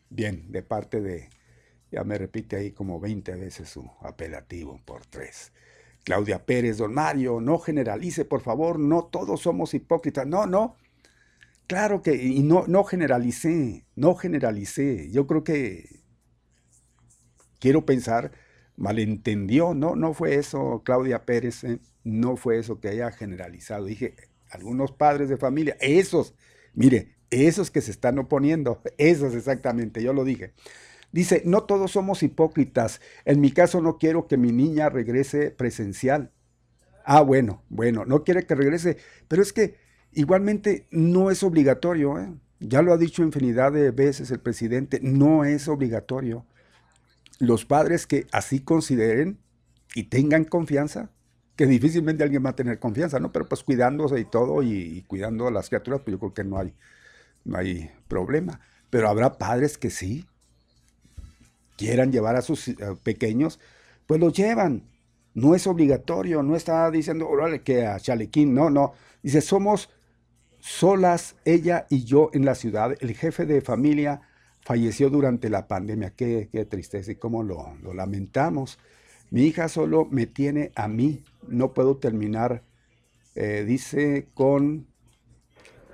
bien, 0.08 0.50
de 0.50 0.62
parte 0.62 1.00
de 1.00 1.28
ya 1.90 2.04
me 2.04 2.18
repite 2.18 2.56
ahí 2.56 2.72
como 2.72 3.00
20 3.00 3.34
veces 3.36 3.68
su 3.68 3.90
apelativo 4.00 4.80
por 4.84 5.06
tres. 5.06 5.52
Claudia 6.04 6.44
Pérez, 6.46 6.78
don 6.78 6.94
Mario, 6.94 7.40
no 7.40 7.58
generalice, 7.58 8.24
por 8.24 8.40
favor, 8.40 8.78
no 8.78 9.04
todos 9.04 9.40
somos 9.40 9.74
hipócritas. 9.74 10.26
No, 10.26 10.46
no. 10.46 10.76
Claro 11.66 12.02
que, 12.02 12.14
y 12.14 12.42
no, 12.42 12.64
no 12.66 12.84
generalicé, 12.84 13.84
no 13.94 14.14
generalicé. 14.14 15.10
Yo 15.10 15.26
creo 15.26 15.44
que, 15.44 16.00
quiero 17.58 17.84
pensar, 17.84 18.32
malentendió, 18.76 19.74
no, 19.74 19.96
no 19.96 20.14
fue 20.14 20.36
eso, 20.36 20.82
Claudia 20.84 21.24
Pérez, 21.24 21.64
¿eh? 21.64 21.80
no 22.04 22.36
fue 22.36 22.58
eso 22.58 22.80
que 22.80 22.88
haya 22.88 23.10
generalizado. 23.10 23.84
Dije, 23.84 24.16
algunos 24.50 24.92
padres 24.92 25.28
de 25.28 25.36
familia, 25.36 25.76
esos, 25.80 26.34
mire, 26.74 27.16
esos 27.30 27.70
que 27.70 27.80
se 27.80 27.90
están 27.90 28.18
oponiendo, 28.18 28.80
esos 28.98 29.34
exactamente, 29.34 30.02
yo 30.02 30.12
lo 30.12 30.24
dije. 30.24 30.54
Dice, 31.12 31.42
no 31.44 31.62
todos 31.62 31.92
somos 31.92 32.22
hipócritas. 32.22 33.00
En 33.24 33.40
mi 33.40 33.50
caso 33.50 33.80
no 33.80 33.98
quiero 33.98 34.28
que 34.28 34.36
mi 34.36 34.52
niña 34.52 34.90
regrese 34.90 35.50
presencial. 35.50 36.32
Ah, 37.04 37.22
bueno, 37.22 37.62
bueno, 37.70 38.04
no 38.04 38.22
quiere 38.24 38.44
que 38.44 38.54
regrese, 38.54 38.98
pero 39.28 39.40
es 39.40 39.54
que 39.54 39.76
igualmente 40.12 40.86
no 40.90 41.30
es 41.30 41.42
obligatorio. 41.42 42.18
¿eh? 42.18 42.28
Ya 42.60 42.82
lo 42.82 42.92
ha 42.92 42.98
dicho 42.98 43.22
infinidad 43.22 43.72
de 43.72 43.90
veces 43.90 44.30
el 44.30 44.40
presidente, 44.40 45.00
no 45.02 45.44
es 45.44 45.68
obligatorio. 45.68 46.44
Los 47.38 47.64
padres 47.64 48.06
que 48.06 48.26
así 48.30 48.60
consideren 48.60 49.38
y 49.94 50.04
tengan 50.04 50.44
confianza, 50.44 51.10
que 51.56 51.66
difícilmente 51.66 52.24
alguien 52.24 52.44
va 52.44 52.50
a 52.50 52.56
tener 52.56 52.78
confianza, 52.78 53.18
¿no? 53.18 53.32
Pero 53.32 53.48
pues 53.48 53.64
cuidándose 53.64 54.20
y 54.20 54.24
todo 54.24 54.62
y, 54.62 55.02
cuidando 55.06 55.46
a 55.46 55.50
las 55.50 55.68
criaturas, 55.70 56.02
pues 56.04 56.12
yo 56.12 56.18
creo 56.18 56.34
que 56.34 56.44
no 56.44 56.58
hay, 56.58 56.74
no 57.44 57.56
hay 57.56 57.90
problema. 58.06 58.60
Pero 58.90 59.08
habrá 59.08 59.38
padres 59.38 59.78
que 59.78 59.90
sí, 59.90 60.27
quieran 61.78 62.12
llevar 62.12 62.36
a 62.36 62.42
sus 62.42 62.68
eh, 62.68 62.76
pequeños, 63.02 63.58
pues 64.06 64.20
los 64.20 64.34
llevan. 64.34 64.82
No 65.32 65.54
es 65.54 65.66
obligatorio, 65.66 66.42
no 66.42 66.56
está 66.56 66.90
diciendo, 66.90 67.28
órale, 67.28 67.62
que 67.62 67.86
a 67.86 67.98
Chalequín, 68.00 68.52
no, 68.54 68.68
no. 68.68 68.92
Dice, 69.22 69.40
somos 69.40 69.88
solas 70.58 71.36
ella 71.44 71.86
y 71.88 72.04
yo 72.04 72.30
en 72.34 72.44
la 72.44 72.54
ciudad. 72.54 72.96
El 73.00 73.14
jefe 73.14 73.46
de 73.46 73.60
familia 73.60 74.20
falleció 74.60 75.08
durante 75.10 75.48
la 75.48 75.68
pandemia. 75.68 76.10
Qué, 76.10 76.48
qué 76.50 76.64
tristeza 76.64 77.12
y 77.12 77.16
cómo 77.16 77.42
lo, 77.42 77.76
lo 77.82 77.94
lamentamos. 77.94 78.78
Mi 79.30 79.42
hija 79.42 79.68
solo 79.68 80.06
me 80.10 80.26
tiene 80.26 80.72
a 80.74 80.88
mí. 80.88 81.22
No 81.46 81.72
puedo 81.72 81.98
terminar, 81.98 82.64
eh, 83.36 83.64
dice, 83.64 84.28
con 84.34 84.88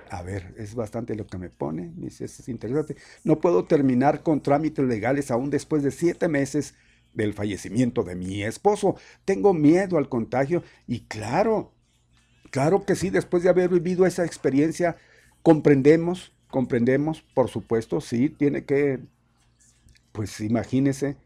a 0.09 0.21
ver, 0.21 0.53
es 0.57 0.75
bastante 0.75 1.15
lo 1.15 1.27
que 1.27 1.37
me 1.37 1.49
pone, 1.49 1.91
dice, 1.95 2.25
es 2.25 2.47
interesante. 2.49 2.95
No 3.23 3.39
puedo 3.39 3.65
terminar 3.65 4.23
con 4.23 4.41
trámites 4.41 4.85
legales 4.85 5.31
aún 5.31 5.49
después 5.49 5.83
de 5.83 5.91
siete 5.91 6.27
meses 6.27 6.75
del 7.13 7.33
fallecimiento 7.33 8.03
de 8.03 8.15
mi 8.15 8.43
esposo. 8.43 8.95
Tengo 9.23 9.53
miedo 9.53 9.97
al 9.97 10.09
contagio 10.09 10.63
y 10.87 11.01
claro, 11.01 11.71
claro 12.51 12.85
que 12.85 12.95
sí, 12.95 13.09
después 13.09 13.43
de 13.43 13.49
haber 13.49 13.69
vivido 13.69 14.05
esa 14.05 14.25
experiencia, 14.25 14.97
comprendemos, 15.41 16.33
comprendemos, 16.49 17.23
por 17.33 17.49
supuesto, 17.49 18.01
sí, 18.01 18.29
tiene 18.29 18.65
que, 18.65 18.99
pues 20.11 20.39
imagínese, 20.41 21.17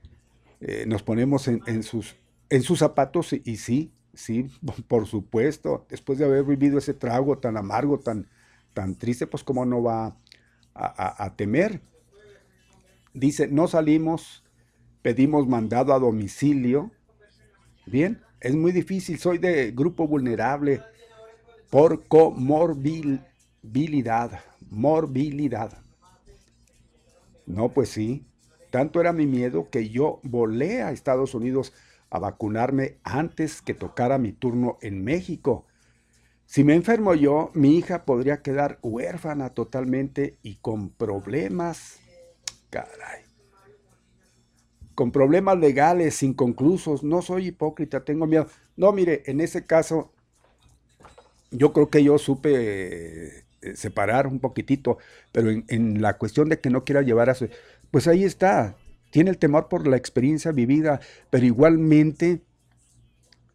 eh, 0.61 0.86
nos 0.88 1.03
ponemos 1.03 1.47
en, 1.47 1.84
sus, 1.84 2.15
en 2.49 2.63
sus 2.63 2.80
zapatos 2.80 3.34
y, 3.34 3.57
sí, 3.57 3.91
sí, 4.13 4.49
por 4.88 5.07
supuesto, 5.07 5.86
después 5.89 6.19
de 6.19 6.25
haber 6.25 6.43
vivido 6.43 6.77
ese 6.77 6.93
trago 6.93 7.38
tan 7.38 7.57
amargo, 7.57 7.99
tan, 7.99 8.27
tan 8.74 8.95
triste, 8.95 9.28
pues 9.28 9.43
cómo 9.43 9.65
no 9.65 9.84
va 9.84 10.15
a 10.74 11.34
temer. 11.36 11.82
Dice, 13.13 13.47
no 13.47 13.67
salimos, 13.67 14.43
pedimos 15.01 15.47
mandado 15.47 15.93
a 15.93 15.99
domicilio. 15.99 16.91
Bien, 17.86 18.22
es 18.39 18.55
muy 18.55 18.72
difícil, 18.72 19.20
soy 19.20 19.38
de 19.39 19.72
grupo 19.72 20.07
vulnerable 20.07 20.82
por 21.70 22.07
comorbilidad, 22.07 23.22
morbilidad. 24.70 25.78
No, 27.45 27.70
pues 27.70 27.89
sí, 27.89 28.26
tanto 28.70 29.01
era 29.01 29.11
mi 29.11 29.26
miedo 29.26 29.70
que 29.70 29.89
yo 29.89 30.20
volé 30.24 30.82
a 30.84 30.91
Estados 30.91 31.34
Unidos 31.34 31.74
a 32.09 32.20
vacunarme 32.20 32.97
antes 33.03 33.61
que 33.61 33.74
tocara 33.74 34.17
mi 34.17 34.32
turno 34.32 34.78
en 34.82 35.03
México. 35.03 35.65
Si 36.50 36.64
me 36.64 36.74
enfermo 36.74 37.14
yo, 37.14 37.52
mi 37.54 37.78
hija 37.78 38.06
podría 38.06 38.41
quedar 38.41 38.80
huérfana 38.82 39.52
totalmente 39.52 40.39
y 40.41 40.56
con 40.56 40.89
problemas. 40.89 42.00
Caray 42.72 43.30
con 45.00 45.14
problemas 45.14 45.58
legales 45.58 46.22
inconclusos. 46.24 47.06
No 47.06 47.22
soy 47.22 47.47
hipócrita, 47.47 48.04
tengo 48.04 48.28
miedo. 48.28 48.47
No, 48.76 48.91
mire, 48.91 49.24
en 49.28 49.39
ese 49.39 49.66
caso, 49.66 50.12
yo 51.52 51.72
creo 51.72 51.89
que 51.89 52.04
yo 52.04 52.18
supe 52.18 53.28
eh, 53.28 53.43
separar 53.76 54.28
un 54.28 54.41
poquitito, 54.41 54.97
pero 55.32 55.52
en, 55.52 56.02
la 56.02 56.18
cuestión 56.18 56.50
de 56.50 56.60
que 56.60 56.70
no 56.70 56.84
quiera 56.84 57.02
llevar 57.02 57.30
a 57.30 57.36
su... 57.36 57.47
Pues 57.91 58.10
ahí 58.10 58.26
está, 58.26 58.76
tiene 59.10 59.30
el 59.30 59.38
temor 59.38 59.70
por 59.70 59.88
la 59.88 59.95
experiencia 59.95 60.52
vivida, 60.52 61.00
pero 61.30 61.45
igualmente, 61.45 62.41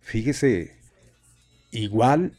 fíjese, 0.01 0.79
igual 1.73 2.39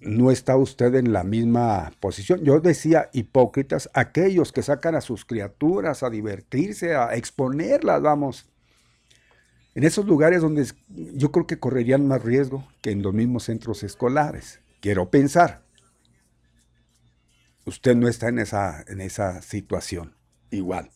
no 0.00 0.30
está 0.30 0.56
usted 0.56 0.94
en 0.94 1.12
la 1.12 1.24
misma 1.24 1.92
posición. 2.00 2.42
Yo 2.42 2.60
decía 2.60 3.10
hipócritas, 3.12 3.90
aquellos 3.92 4.52
que 4.52 4.62
sacan 4.62 4.94
a 4.94 5.00
sus 5.00 5.24
criaturas 5.24 6.02
a 6.02 6.10
divertirse, 6.10 6.94
a 6.94 7.14
exponerlas, 7.14 8.00
vamos. 8.00 8.46
En 9.74 9.84
esos 9.84 10.06
lugares 10.06 10.40
donde 10.40 10.66
yo 10.88 11.30
creo 11.30 11.46
que 11.46 11.58
correrían 11.58 12.08
más 12.08 12.22
riesgo 12.22 12.66
que 12.82 12.90
en 12.90 13.02
los 13.02 13.14
mismos 13.14 13.44
centros 13.44 13.82
escolares. 13.82 14.60
Quiero 14.80 15.10
pensar. 15.10 15.62
Usted 17.66 17.94
no 17.94 18.08
está 18.08 18.28
en 18.28 18.38
esa, 18.38 18.84
en 18.88 19.00
esa 19.00 19.42
situación. 19.42 20.16
Igual. 20.50 20.90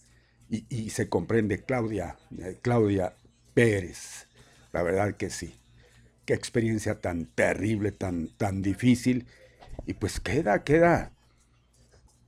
Y, 0.48 0.90
se 0.90 1.08
comprende, 1.08 1.64
Claudia, 1.64 2.16
eh, 2.38 2.58
Claudia 2.62 3.14
Pérez. 3.54 4.28
La 4.72 4.82
verdad 4.82 5.16
que 5.16 5.30
sí 5.30 5.54
qué 6.24 6.34
experiencia 6.34 7.00
tan 7.00 7.26
terrible, 7.26 7.92
tan, 7.92 8.28
tan 8.36 8.62
difícil. 8.62 9.26
Y 9.86 9.94
pues 9.94 10.20
queda, 10.20 10.64
queda 10.64 11.12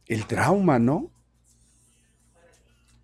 el 0.07 0.27
trauma, 0.27 0.79
¿no? 0.79 1.11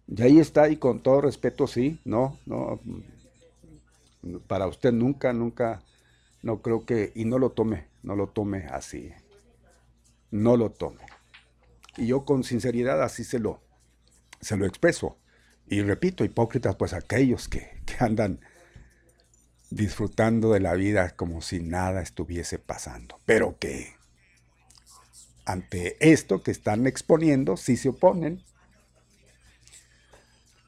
Y 0.08 0.22
ahí 0.22 0.40
está, 0.40 0.68
y 0.68 0.76
con 0.76 1.02
todo 1.02 1.22
respeto, 1.22 1.66
sí, 1.66 1.98
no, 2.04 2.38
no. 2.44 2.80
Para 4.46 4.66
usted 4.66 4.92
nunca, 4.92 5.32
nunca, 5.32 5.82
no 6.42 6.60
creo 6.60 6.84
que, 6.84 7.12
y 7.14 7.24
no 7.24 7.38
lo 7.38 7.50
tome, 7.50 7.86
no 8.02 8.14
lo 8.14 8.28
tome 8.28 8.66
así. 8.66 9.10
No 10.30 10.56
lo 10.56 10.70
tome. 10.70 11.02
Y 11.96 12.06
yo 12.06 12.24
con 12.24 12.44
sinceridad 12.44 13.02
así 13.02 13.24
se 13.24 13.38
lo, 13.38 13.60
se 14.40 14.56
lo 14.56 14.66
expreso. 14.66 15.16
Y 15.66 15.82
repito, 15.82 16.24
hipócritas, 16.24 16.76
pues 16.76 16.92
aquellos 16.92 17.48
que, 17.48 17.80
que 17.86 17.94
andan 18.00 18.40
disfrutando 19.74 20.52
de 20.52 20.60
la 20.60 20.74
vida 20.74 21.10
como 21.16 21.40
si 21.42 21.60
nada 21.60 22.02
estuviese 22.02 22.58
pasando. 22.58 23.18
Pero 23.26 23.56
que 23.58 23.94
ante 25.44 25.96
esto 26.00 26.42
que 26.42 26.50
están 26.50 26.86
exponiendo, 26.86 27.56
sí 27.56 27.76
se 27.76 27.88
oponen. 27.90 28.42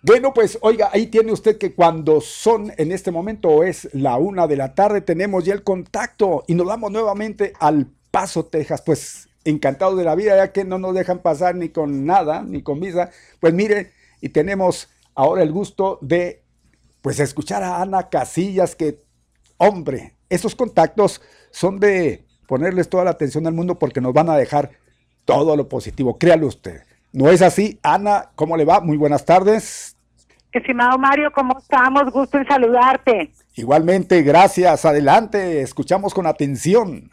Bueno, 0.02 0.34
pues 0.34 0.58
oiga, 0.60 0.90
ahí 0.92 1.06
tiene 1.06 1.32
usted 1.32 1.56
que 1.56 1.74
cuando 1.74 2.20
son 2.20 2.72
en 2.76 2.92
este 2.92 3.10
momento 3.10 3.64
es 3.64 3.88
la 3.94 4.18
una 4.18 4.46
de 4.46 4.56
la 4.56 4.74
tarde, 4.74 5.00
tenemos 5.00 5.44
ya 5.44 5.54
el 5.54 5.62
contacto 5.62 6.44
y 6.46 6.54
nos 6.54 6.66
vamos 6.66 6.92
nuevamente 6.92 7.54
al 7.58 7.88
Paso, 8.10 8.44
Texas. 8.44 8.82
Pues 8.82 9.28
encantado 9.44 9.96
de 9.96 10.04
la 10.04 10.14
vida, 10.14 10.36
ya 10.36 10.52
que 10.52 10.64
no 10.64 10.78
nos 10.78 10.94
dejan 10.94 11.20
pasar 11.20 11.54
ni 11.54 11.70
con 11.70 12.06
nada, 12.06 12.42
ni 12.42 12.62
con 12.62 12.80
visa. 12.80 13.10
Pues 13.40 13.54
mire, 13.54 13.92
y 14.20 14.28
tenemos 14.28 14.88
ahora 15.14 15.42
el 15.42 15.52
gusto 15.52 15.98
de 16.00 16.43
pues 17.04 17.20
escuchar 17.20 17.62
a 17.62 17.82
Ana 17.82 18.08
Casillas, 18.08 18.74
que, 18.74 19.02
hombre, 19.58 20.14
esos 20.30 20.54
contactos 20.54 21.20
son 21.50 21.78
de 21.78 22.24
ponerles 22.48 22.88
toda 22.88 23.04
la 23.04 23.10
atención 23.10 23.46
al 23.46 23.52
mundo 23.52 23.78
porque 23.78 24.00
nos 24.00 24.14
van 24.14 24.30
a 24.30 24.36
dejar 24.38 24.70
todo 25.26 25.54
lo 25.54 25.68
positivo, 25.68 26.16
créalo 26.16 26.46
usted. 26.46 26.80
¿No 27.12 27.28
es 27.28 27.42
así? 27.42 27.78
Ana, 27.82 28.30
¿cómo 28.36 28.56
le 28.56 28.64
va? 28.64 28.80
Muy 28.80 28.96
buenas 28.96 29.26
tardes. 29.26 29.98
Estimado 30.50 30.96
Mario, 30.96 31.30
¿cómo 31.34 31.58
estamos? 31.58 32.10
Gusto 32.10 32.38
en 32.38 32.46
saludarte. 32.46 33.30
Igualmente, 33.54 34.22
gracias. 34.22 34.86
Adelante, 34.86 35.60
escuchamos 35.60 36.14
con 36.14 36.26
atención. 36.26 37.10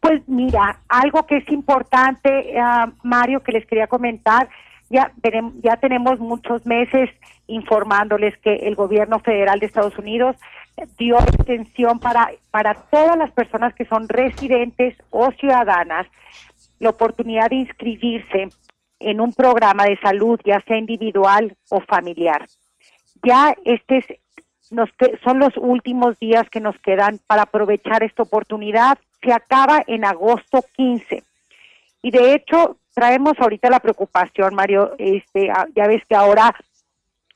Pues 0.00 0.22
mira, 0.26 0.80
algo 0.88 1.24
que 1.24 1.36
es 1.36 1.48
importante, 1.50 2.58
ah, 2.60 2.90
Mario, 3.04 3.44
que 3.44 3.52
les 3.52 3.64
quería 3.64 3.86
comentar, 3.86 4.48
ya, 4.90 5.12
ya 5.62 5.76
tenemos 5.76 6.18
muchos 6.18 6.64
meses 6.66 7.10
informándoles 7.46 8.36
que 8.38 8.54
el 8.54 8.74
gobierno 8.74 9.18
federal 9.20 9.60
de 9.60 9.66
Estados 9.66 9.98
Unidos 9.98 10.36
dio 10.98 11.18
extensión 11.18 11.98
para, 11.98 12.30
para 12.50 12.74
todas 12.74 13.16
las 13.16 13.30
personas 13.32 13.74
que 13.74 13.86
son 13.86 14.08
residentes 14.08 14.94
o 15.10 15.30
ciudadanas 15.32 16.06
la 16.78 16.90
oportunidad 16.90 17.48
de 17.50 17.56
inscribirse 17.56 18.48
en 18.98 19.20
un 19.20 19.32
programa 19.32 19.84
de 19.84 19.98
salud, 19.98 20.40
ya 20.44 20.60
sea 20.66 20.76
individual 20.76 21.56
o 21.70 21.80
familiar. 21.80 22.46
Ya 23.22 23.54
este 23.64 23.98
es, 23.98 24.06
nos, 24.70 24.90
son 25.24 25.38
los 25.38 25.56
últimos 25.56 26.18
días 26.18 26.48
que 26.50 26.60
nos 26.60 26.78
quedan 26.80 27.18
para 27.26 27.42
aprovechar 27.42 28.02
esta 28.02 28.22
oportunidad. 28.22 28.98
Se 29.22 29.32
acaba 29.32 29.82
en 29.86 30.04
agosto 30.04 30.64
15. 30.76 31.22
Y 32.02 32.10
de 32.10 32.34
hecho, 32.34 32.76
traemos 32.96 33.34
ahorita 33.38 33.68
la 33.68 33.80
preocupación, 33.80 34.54
Mario, 34.54 34.94
este, 34.96 35.52
ya 35.74 35.86
ves 35.86 36.02
que 36.08 36.14
ahora 36.14 36.56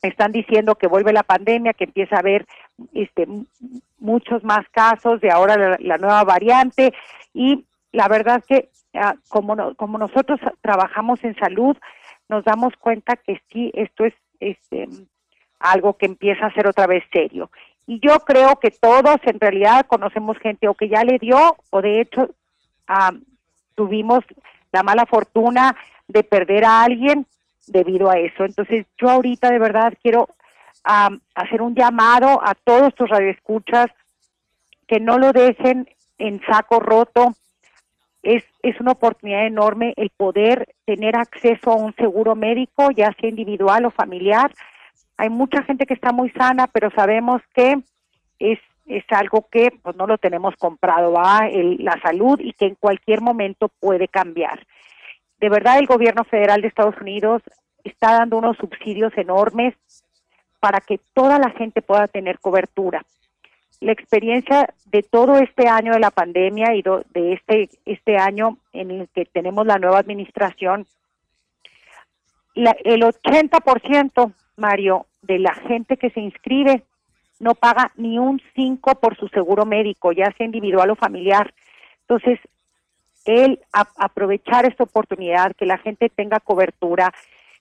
están 0.01 0.33
diciendo 0.33 0.75
que 0.77 0.87
vuelve 0.87 1.13
la 1.13 1.23
pandemia, 1.23 1.75
que 1.75 1.85
empieza 1.85 2.17
a 2.17 2.21
haber 2.21 2.47
este, 2.95 3.29
muchos 3.99 4.43
más 4.43 4.67
casos 4.71 5.21
de 5.21 5.31
ahora 5.31 5.77
la, 5.79 5.99
nueva 5.99 6.25
variante 6.25 6.95
y 7.35 7.67
la 7.93 8.09
verdad 8.09 8.43
que 8.49 8.71
ah, 8.95 9.15
como, 9.29 9.75
como 9.75 9.99
nosotros 9.99 10.41
trabajamos 10.63 11.23
en 11.25 11.37
salud, 11.37 11.77
nos 12.31 12.43
damos 12.43 12.73
cuenta 12.79 13.17
que 13.17 13.43
sí, 13.53 13.71
esto 13.75 14.07
es 14.07 14.15
este, 14.41 14.89
algo 15.59 15.99
que 15.99 16.07
empieza 16.07 16.47
a 16.47 16.55
ser 16.55 16.69
otra 16.69 16.87
vez 16.87 17.05
serio. 17.13 17.51
Y 17.87 18.01
yo 18.01 18.21
creo 18.21 18.57
que 18.57 18.71
todos 18.71 19.19
en 19.25 19.39
realidad 19.39 19.85
conocemos 19.87 20.39
gente 20.39 20.69
o 20.69 20.75
que 20.75 20.89
ya 20.89 21.05
le 21.05 21.19
dio 21.19 21.57
o 21.69 21.83
de 21.83 22.01
hecho 22.01 22.31
ah, 22.89 23.13
tuvimos 23.75 24.25
la 24.73 24.83
mala 24.83 25.07
fortuna 25.07 25.77
de 26.09 26.23
perder 26.23 26.65
a 26.65 26.83
alguien 26.83 27.27
debido 27.67 28.11
a 28.11 28.19
eso. 28.19 28.45
Entonces 28.45 28.87
yo 28.99 29.09
ahorita 29.09 29.51
de 29.51 29.59
verdad 29.59 29.95
quiero 30.03 30.29
hacer 30.83 31.63
un 31.63 31.75
llamado 31.75 32.41
a 32.43 32.55
todos 32.55 32.95
tus 32.95 33.09
radioescuchas 33.09 33.87
que 34.87 34.99
no 34.99 35.19
lo 35.19 35.33
dejen 35.33 35.89
en 36.19 36.41
saco 36.47 36.81
roto. 36.81 37.35
Es, 38.23 38.45
es 38.63 38.79
una 38.81 38.93
oportunidad 38.93 39.47
enorme 39.47 39.95
el 39.97 40.11
poder 40.11 40.75
tener 40.85 41.17
acceso 41.17 41.71
a 41.71 41.77
un 41.77 41.95
seguro 41.95 42.35
médico, 42.35 42.91
ya 42.91 43.15
sea 43.19 43.31
individual 43.31 43.87
o 43.87 43.91
familiar. 43.91 44.53
Hay 45.17 45.31
mucha 45.31 45.63
gente 45.63 45.87
que 45.87 45.95
está 45.95 46.13
muy 46.13 46.31
sana, 46.31 46.67
pero 46.67 46.91
sabemos 46.91 47.41
que 47.55 47.79
es, 48.39 48.59
es 48.91 49.05
algo 49.11 49.47
que 49.51 49.71
pues, 49.83 49.97
no 49.97 50.07
lo 50.07 50.19
tenemos 50.19 50.55
comprado, 50.57 51.13
¿va? 51.13 51.49
la 51.51 52.01
salud 52.01 52.39
y 52.41 52.53
que 52.53 52.67
en 52.67 52.75
cualquier 52.75 53.21
momento 53.21 53.69
puede 53.69 54.09
cambiar 54.09 54.61
de 55.41 55.49
verdad 55.49 55.79
el 55.79 55.87
gobierno 55.87 56.25
federal 56.25 56.61
de 56.61 56.69
Estados 56.69 57.01
Unidos 57.01 57.43
está 57.83 58.13
dando 58.13 58.37
unos 58.37 58.57
subsidios 58.59 59.17
enormes 59.17 59.75
para 60.61 60.81
que 60.81 61.01
toda 61.15 61.39
la 61.39 61.51
gente 61.51 61.81
pueda 61.81 62.07
tener 62.07 62.39
cobertura. 62.39 63.03
La 63.81 63.93
experiencia 63.93 64.69
de 64.85 65.03
todo 65.03 65.39
este 65.39 65.67
año 65.67 65.95
de 65.95 66.01
la 66.01 66.11
pandemia 66.11 66.75
y 66.75 66.83
de 66.83 67.33
este 67.33 67.71
este 67.87 68.19
año 68.19 68.59
en 68.75 68.91
el 68.91 69.09
que 69.09 69.25
tenemos 69.25 69.67
la 69.67 69.79
nueva 69.79 69.99
administración, 69.99 70.87
el 72.55 73.03
80%, 73.03 74.35
Mario, 74.57 75.07
de 75.23 75.39
la 75.39 75.55
gente 75.55 75.97
que 75.97 76.11
se 76.11 76.21
inscribe 76.21 76.83
no 77.41 77.55
paga 77.55 77.91
ni 77.97 78.19
un 78.19 78.41
5 78.55 78.95
por 78.97 79.17
su 79.17 79.27
seguro 79.29 79.65
médico, 79.65 80.13
ya 80.13 80.33
sea 80.37 80.47
individual 80.47 80.91
o 80.91 80.95
familiar. 80.95 81.53
Entonces, 82.03 82.39
el 83.25 83.61
aprovechar 83.73 84.67
esta 84.67 84.85
oportunidad, 84.85 85.55
que 85.57 85.67
la 85.67 85.79
gente 85.79 86.09
tenga 86.09 86.41
cobertura. 86.41 87.13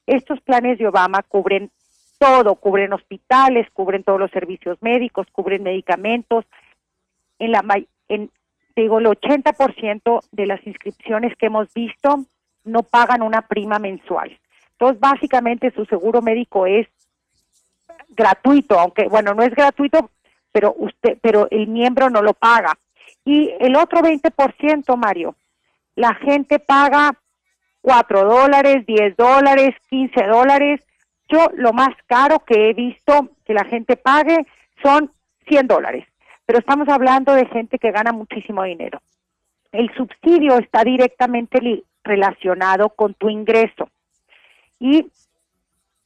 Estos 0.06 0.40
planes 0.42 0.78
de 0.78 0.88
Obama 0.88 1.24
cubren 1.24 1.72
todo, 2.18 2.56
cubren 2.56 2.94
hospitales, 2.94 3.68
cubren 3.72 4.04
todos 4.04 4.20
los 4.20 4.32
servicios 4.32 4.78
médicos, 4.82 5.28
cubren 5.32 5.64
medicamentos. 5.64 6.46
En 7.40 7.52
la 7.52 7.64
en 8.10 8.30
digo 8.76 9.00
el 9.00 9.08
80% 9.08 10.22
de 10.32 10.46
las 10.46 10.66
inscripciones 10.66 11.36
que 11.36 11.48
hemos 11.48 11.74
visto 11.74 12.26
no 12.64 12.84
pagan 12.84 13.22
una 13.22 13.42
prima 13.42 13.80
mensual. 13.80 14.38
Entonces, 14.72 15.00
básicamente 15.00 15.72
su 15.72 15.86
seguro 15.86 16.22
médico 16.22 16.66
es 16.66 16.88
gratuito, 18.10 18.80
aunque 18.80 19.08
bueno, 19.08 19.34
no 19.34 19.44
es 19.44 19.52
gratuito, 19.52 20.12
pero 20.52 20.74
usted 20.78 21.18
pero 21.22 21.48
el 21.52 21.68
miembro 21.68 22.10
no 22.10 22.22
lo 22.22 22.34
paga. 22.34 22.78
Y 23.26 23.52
el 23.60 23.76
otro 23.76 24.00
20%, 24.00 24.96
Mario, 24.98 25.36
la 25.96 26.16
gente 26.16 26.60
paga 26.60 27.12
4 27.82 28.24
dólares, 28.24 28.86
10 28.86 29.16
dólares, 29.18 29.76
15 29.90 30.24
dólares. 30.28 30.82
Yo 31.28 31.48
lo 31.56 31.74
más 31.74 31.90
caro 32.08 32.40
que 32.40 32.70
he 32.70 32.74
visto 32.74 33.30
que 33.46 33.54
la 33.54 33.66
gente 33.66 33.98
pague 33.98 34.46
son 34.82 35.12
100 35.48 35.68
dólares, 35.68 36.06
pero 36.46 36.60
estamos 36.60 36.88
hablando 36.90 37.34
de 37.34 37.46
gente 37.46 37.78
que 37.78 37.92
gana 37.92 38.12
muchísimo 38.12 38.64
dinero. 38.64 39.02
El 39.72 39.94
subsidio 39.96 40.58
está 40.58 40.84
directamente 40.84 41.84
relacionado 42.04 42.90
con 42.90 43.14
tu 43.14 43.30
ingreso. 43.30 43.90
Y 44.80 45.12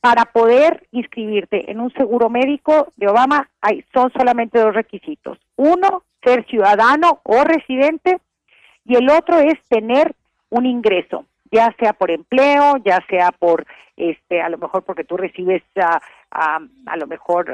para 0.03 0.25
poder 0.25 0.85
inscribirte 0.91 1.71
en 1.71 1.79
un 1.79 1.89
seguro 1.93 2.29
médico 2.29 2.89
de 2.97 3.07
Obama 3.07 3.49
hay, 3.61 3.85
son 3.93 4.11
solamente 4.11 4.59
dos 4.59 4.75
requisitos. 4.75 5.37
Uno, 5.55 6.03
ser 6.21 6.45
ciudadano 6.47 7.21
o 7.23 7.45
residente 7.45 8.19
y 8.83 8.95
el 8.95 9.09
otro 9.09 9.39
es 9.39 9.53
tener 9.69 10.13
un 10.49 10.65
ingreso, 10.65 11.25
ya 11.49 11.73
sea 11.79 11.93
por 11.93 12.11
empleo, 12.11 12.75
ya 12.83 12.99
sea 13.09 13.31
por, 13.31 13.65
este, 13.95 14.41
a 14.41 14.49
lo 14.49 14.57
mejor 14.57 14.83
porque 14.83 15.05
tú 15.05 15.15
recibes 15.15 15.63
a, 15.77 16.01
a, 16.31 16.97
lo 16.97 17.07
mejor 17.07 17.53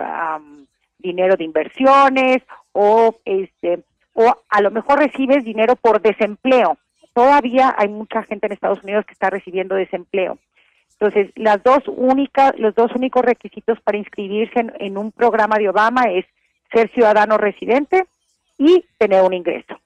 dinero 0.97 1.35
de 1.35 1.43
inversiones 1.43 2.41
o 2.71 3.15
este 3.25 3.83
o 4.13 4.35
a 4.49 4.61
lo 4.61 4.71
mejor 4.71 4.97
recibes 4.97 5.45
dinero 5.45 5.75
por 5.75 6.01
desempleo. 6.01 6.79
Todavía 7.13 7.75
hay 7.77 7.89
mucha 7.89 8.23
gente 8.23 8.47
en 8.47 8.53
Estados 8.53 8.83
Unidos 8.83 9.05
que 9.05 9.13
está 9.13 9.29
recibiendo 9.29 9.75
desempleo. 9.75 10.39
Entonces, 10.99 11.31
las 11.35 11.63
dos 11.63 11.79
únicas, 11.87 12.57
los 12.59 12.75
dos 12.75 12.91
únicos 12.93 13.23
requisitos 13.23 13.79
para 13.81 13.97
inscribirse 13.97 14.67
en 14.79 14.97
un 14.97 15.11
programa 15.11 15.57
de 15.57 15.69
Obama 15.69 16.03
es 16.11 16.25
ser 16.73 16.91
ciudadano 16.91 17.37
residente 17.37 18.05
y 18.57 18.83
tener 18.97 19.23
un 19.23 19.33
ingreso. 19.33 19.79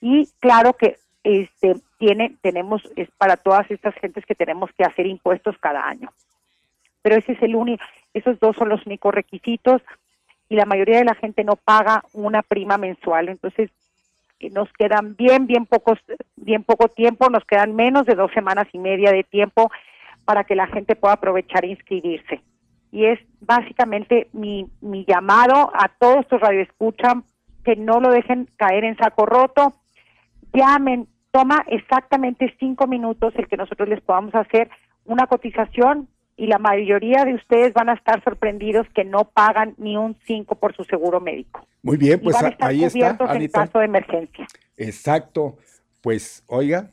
Y 0.00 0.28
claro 0.40 0.74
que 0.74 0.96
este 1.24 1.76
tiene 1.98 2.36
tenemos 2.42 2.82
es 2.96 3.08
para 3.18 3.36
todas 3.36 3.68
estas 3.70 3.94
gentes 3.96 4.24
que 4.24 4.34
tenemos 4.34 4.70
que 4.76 4.84
hacer 4.84 5.06
impuestos 5.06 5.56
cada 5.58 5.86
año. 5.86 6.12
Pero 7.02 7.16
ese 7.16 7.32
es 7.32 7.42
el 7.42 7.56
único 7.56 7.84
esos 8.14 8.38
dos 8.40 8.56
son 8.56 8.68
los 8.68 8.84
únicos 8.86 9.14
requisitos 9.14 9.82
y 10.48 10.56
la 10.56 10.64
mayoría 10.64 10.98
de 10.98 11.04
la 11.04 11.14
gente 11.14 11.44
no 11.44 11.56
paga 11.56 12.02
una 12.12 12.42
prima 12.42 12.78
mensual, 12.78 13.28
entonces 13.28 13.70
eh, 14.40 14.50
nos 14.50 14.72
quedan 14.72 15.16
bien 15.16 15.46
bien 15.46 15.66
pocos 15.66 15.98
bien 16.36 16.62
poco 16.64 16.88
tiempo, 16.88 17.28
nos 17.28 17.44
quedan 17.44 17.74
menos 17.74 18.06
de 18.06 18.14
dos 18.14 18.30
semanas 18.32 18.66
y 18.72 18.78
media 18.78 19.12
de 19.12 19.24
tiempo 19.24 19.70
para 20.28 20.44
que 20.44 20.54
la 20.54 20.66
gente 20.66 20.94
pueda 20.94 21.14
aprovechar 21.14 21.64
e 21.64 21.68
inscribirse. 21.68 22.42
Y 22.92 23.06
es 23.06 23.18
básicamente 23.40 24.28
mi, 24.34 24.70
mi 24.82 25.06
llamado 25.06 25.72
a 25.72 25.88
todos 25.98 26.18
estos 26.18 26.42
radioescuchan 26.42 27.24
que 27.64 27.76
no 27.76 27.98
lo 27.98 28.10
dejen 28.10 28.46
caer 28.58 28.84
en 28.84 28.98
saco 28.98 29.24
roto, 29.24 29.72
llamen, 30.52 31.08
toma 31.30 31.64
exactamente 31.68 32.54
cinco 32.60 32.86
minutos 32.86 33.32
el 33.36 33.48
que 33.48 33.56
nosotros 33.56 33.88
les 33.88 34.02
podamos 34.02 34.34
hacer 34.34 34.68
una 35.06 35.26
cotización 35.28 36.08
y 36.36 36.46
la 36.46 36.58
mayoría 36.58 37.24
de 37.24 37.32
ustedes 37.32 37.72
van 37.72 37.88
a 37.88 37.94
estar 37.94 38.22
sorprendidos 38.22 38.86
que 38.94 39.04
no 39.04 39.30
pagan 39.32 39.76
ni 39.78 39.96
un 39.96 40.14
cinco 40.26 40.56
por 40.56 40.76
su 40.76 40.84
seguro 40.84 41.22
médico. 41.22 41.66
Muy 41.82 41.96
bien, 41.96 42.20
pues 42.20 42.36
ahí 42.60 42.84
está, 42.84 43.16
en 43.34 43.48
caso 43.48 43.78
de 43.78 43.86
emergencia. 43.86 44.46
Exacto. 44.76 45.56
Pues 46.02 46.44
oiga, 46.48 46.90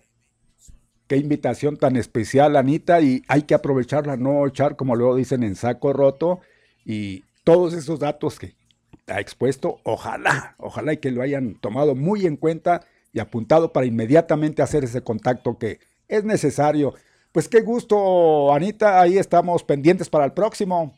qué 1.07 1.17
invitación 1.17 1.77
tan 1.77 1.95
especial, 1.95 2.55
Anita, 2.55 3.01
y 3.01 3.23
hay 3.27 3.43
que 3.43 3.53
aprovecharla, 3.53 4.17
no 4.17 4.45
echar, 4.47 4.75
como 4.75 4.95
luego 4.95 5.15
dicen, 5.15 5.43
en 5.43 5.55
saco 5.55 5.93
roto, 5.93 6.39
y 6.85 7.23
todos 7.43 7.73
esos 7.73 7.99
datos 7.99 8.39
que 8.39 8.53
ha 9.07 9.19
expuesto, 9.19 9.79
ojalá, 9.83 10.55
ojalá 10.57 10.93
y 10.93 10.97
que 10.97 11.11
lo 11.11 11.21
hayan 11.21 11.55
tomado 11.55 11.95
muy 11.95 12.25
en 12.25 12.37
cuenta 12.37 12.81
y 13.13 13.19
apuntado 13.19 13.71
para 13.71 13.85
inmediatamente 13.85 14.61
hacer 14.61 14.83
ese 14.83 15.01
contacto 15.01 15.57
que 15.57 15.79
es 16.07 16.23
necesario. 16.23 16.93
Pues 17.31 17.47
qué 17.47 17.61
gusto, 17.61 18.53
Anita, 18.53 18.99
ahí 18.99 19.17
estamos 19.17 19.63
pendientes 19.63 20.09
para 20.09 20.25
el 20.25 20.31
próximo. 20.33 20.93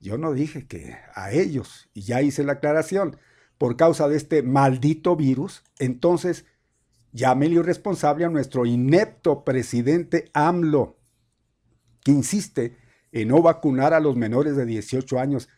Yo 0.01 0.19
no 0.19 0.33
dije 0.33 0.67
que 0.67 0.97
a 1.15 1.31
ellos, 1.31 1.89
y 1.95 2.03
ya 2.03 2.23
hice 2.23 2.43
la 2.43 2.55
aclaración, 2.55 3.17
por 3.59 3.77
causa 3.77 4.09
de 4.09 4.17
este 4.17 4.43
maldito 4.43 5.15
virus, 5.15 5.63
entonces 5.79 6.47
llámele 7.13 7.57
irresponsable 7.57 8.25
a 8.25 8.31
nuestro 8.31 8.67
inepto 8.67 9.45
presidente 9.45 10.31
AMLO, 10.33 10.97
que 12.03 12.13
insiste 12.13 12.80
en 13.13 13.29
no 13.29 13.43
vacunar 13.43 13.95
a 13.95 14.01
los 14.01 14.17
menores 14.17 14.57
de 14.57 14.67
18 14.67 15.19
años. 15.19 15.49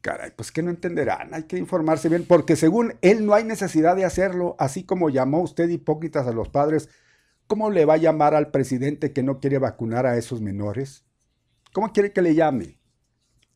Caray, 0.00 0.32
pues 0.34 0.50
que 0.50 0.62
no 0.62 0.70
entenderán, 0.70 1.34
hay 1.34 1.42
que 1.42 1.58
informarse 1.58 2.08
bien, 2.08 2.24
porque 2.26 2.56
según 2.56 2.94
él 3.02 3.26
no 3.26 3.34
hay 3.34 3.44
necesidad 3.44 3.96
de 3.96 4.04
hacerlo, 4.04 4.56
así 4.58 4.84
como 4.84 5.10
llamó 5.10 5.40
usted 5.42 5.68
hipócritas 5.68 6.26
a 6.26 6.32
los 6.32 6.48
padres, 6.48 6.88
¿cómo 7.46 7.70
le 7.70 7.84
va 7.84 7.94
a 7.94 7.98
llamar 7.98 8.34
al 8.34 8.50
presidente 8.50 9.12
que 9.12 9.22
no 9.22 9.40
quiere 9.40 9.58
vacunar 9.58 10.06
a 10.06 10.16
esos 10.16 10.40
menores? 10.40 11.04
¿Cómo 11.72 11.92
quiere 11.92 12.12
que 12.12 12.22
le 12.22 12.34
llame? 12.34 12.80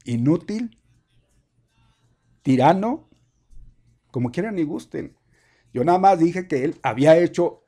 ¿Inútil? 0.05 0.79
¿Tirano? 2.43 3.09
Como 4.11 4.31
quieran 4.31 4.59
y 4.59 4.65
gusten. 4.65 5.17
Yo 5.73 5.83
nada 5.83 5.99
más 5.99 6.19
dije 6.19 6.47
que 6.47 6.63
él 6.63 6.79
había 6.83 7.17
hecho 7.17 7.65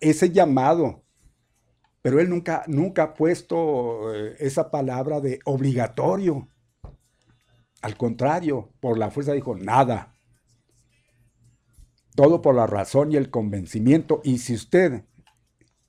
ese 0.00 0.30
llamado, 0.30 1.02
pero 2.02 2.20
él 2.20 2.28
nunca, 2.28 2.64
nunca 2.66 3.02
ha 3.02 3.14
puesto 3.14 4.14
eh, 4.14 4.36
esa 4.38 4.70
palabra 4.70 5.20
de 5.20 5.40
obligatorio. 5.44 6.48
Al 7.82 7.96
contrario, 7.96 8.72
por 8.80 8.98
la 8.98 9.10
fuerza 9.10 9.32
dijo 9.32 9.56
nada. 9.56 10.14
Todo 12.14 12.42
por 12.42 12.54
la 12.54 12.66
razón 12.66 13.12
y 13.12 13.16
el 13.16 13.30
convencimiento. 13.30 14.20
Y 14.24 14.38
si 14.38 14.54
usted 14.54 15.04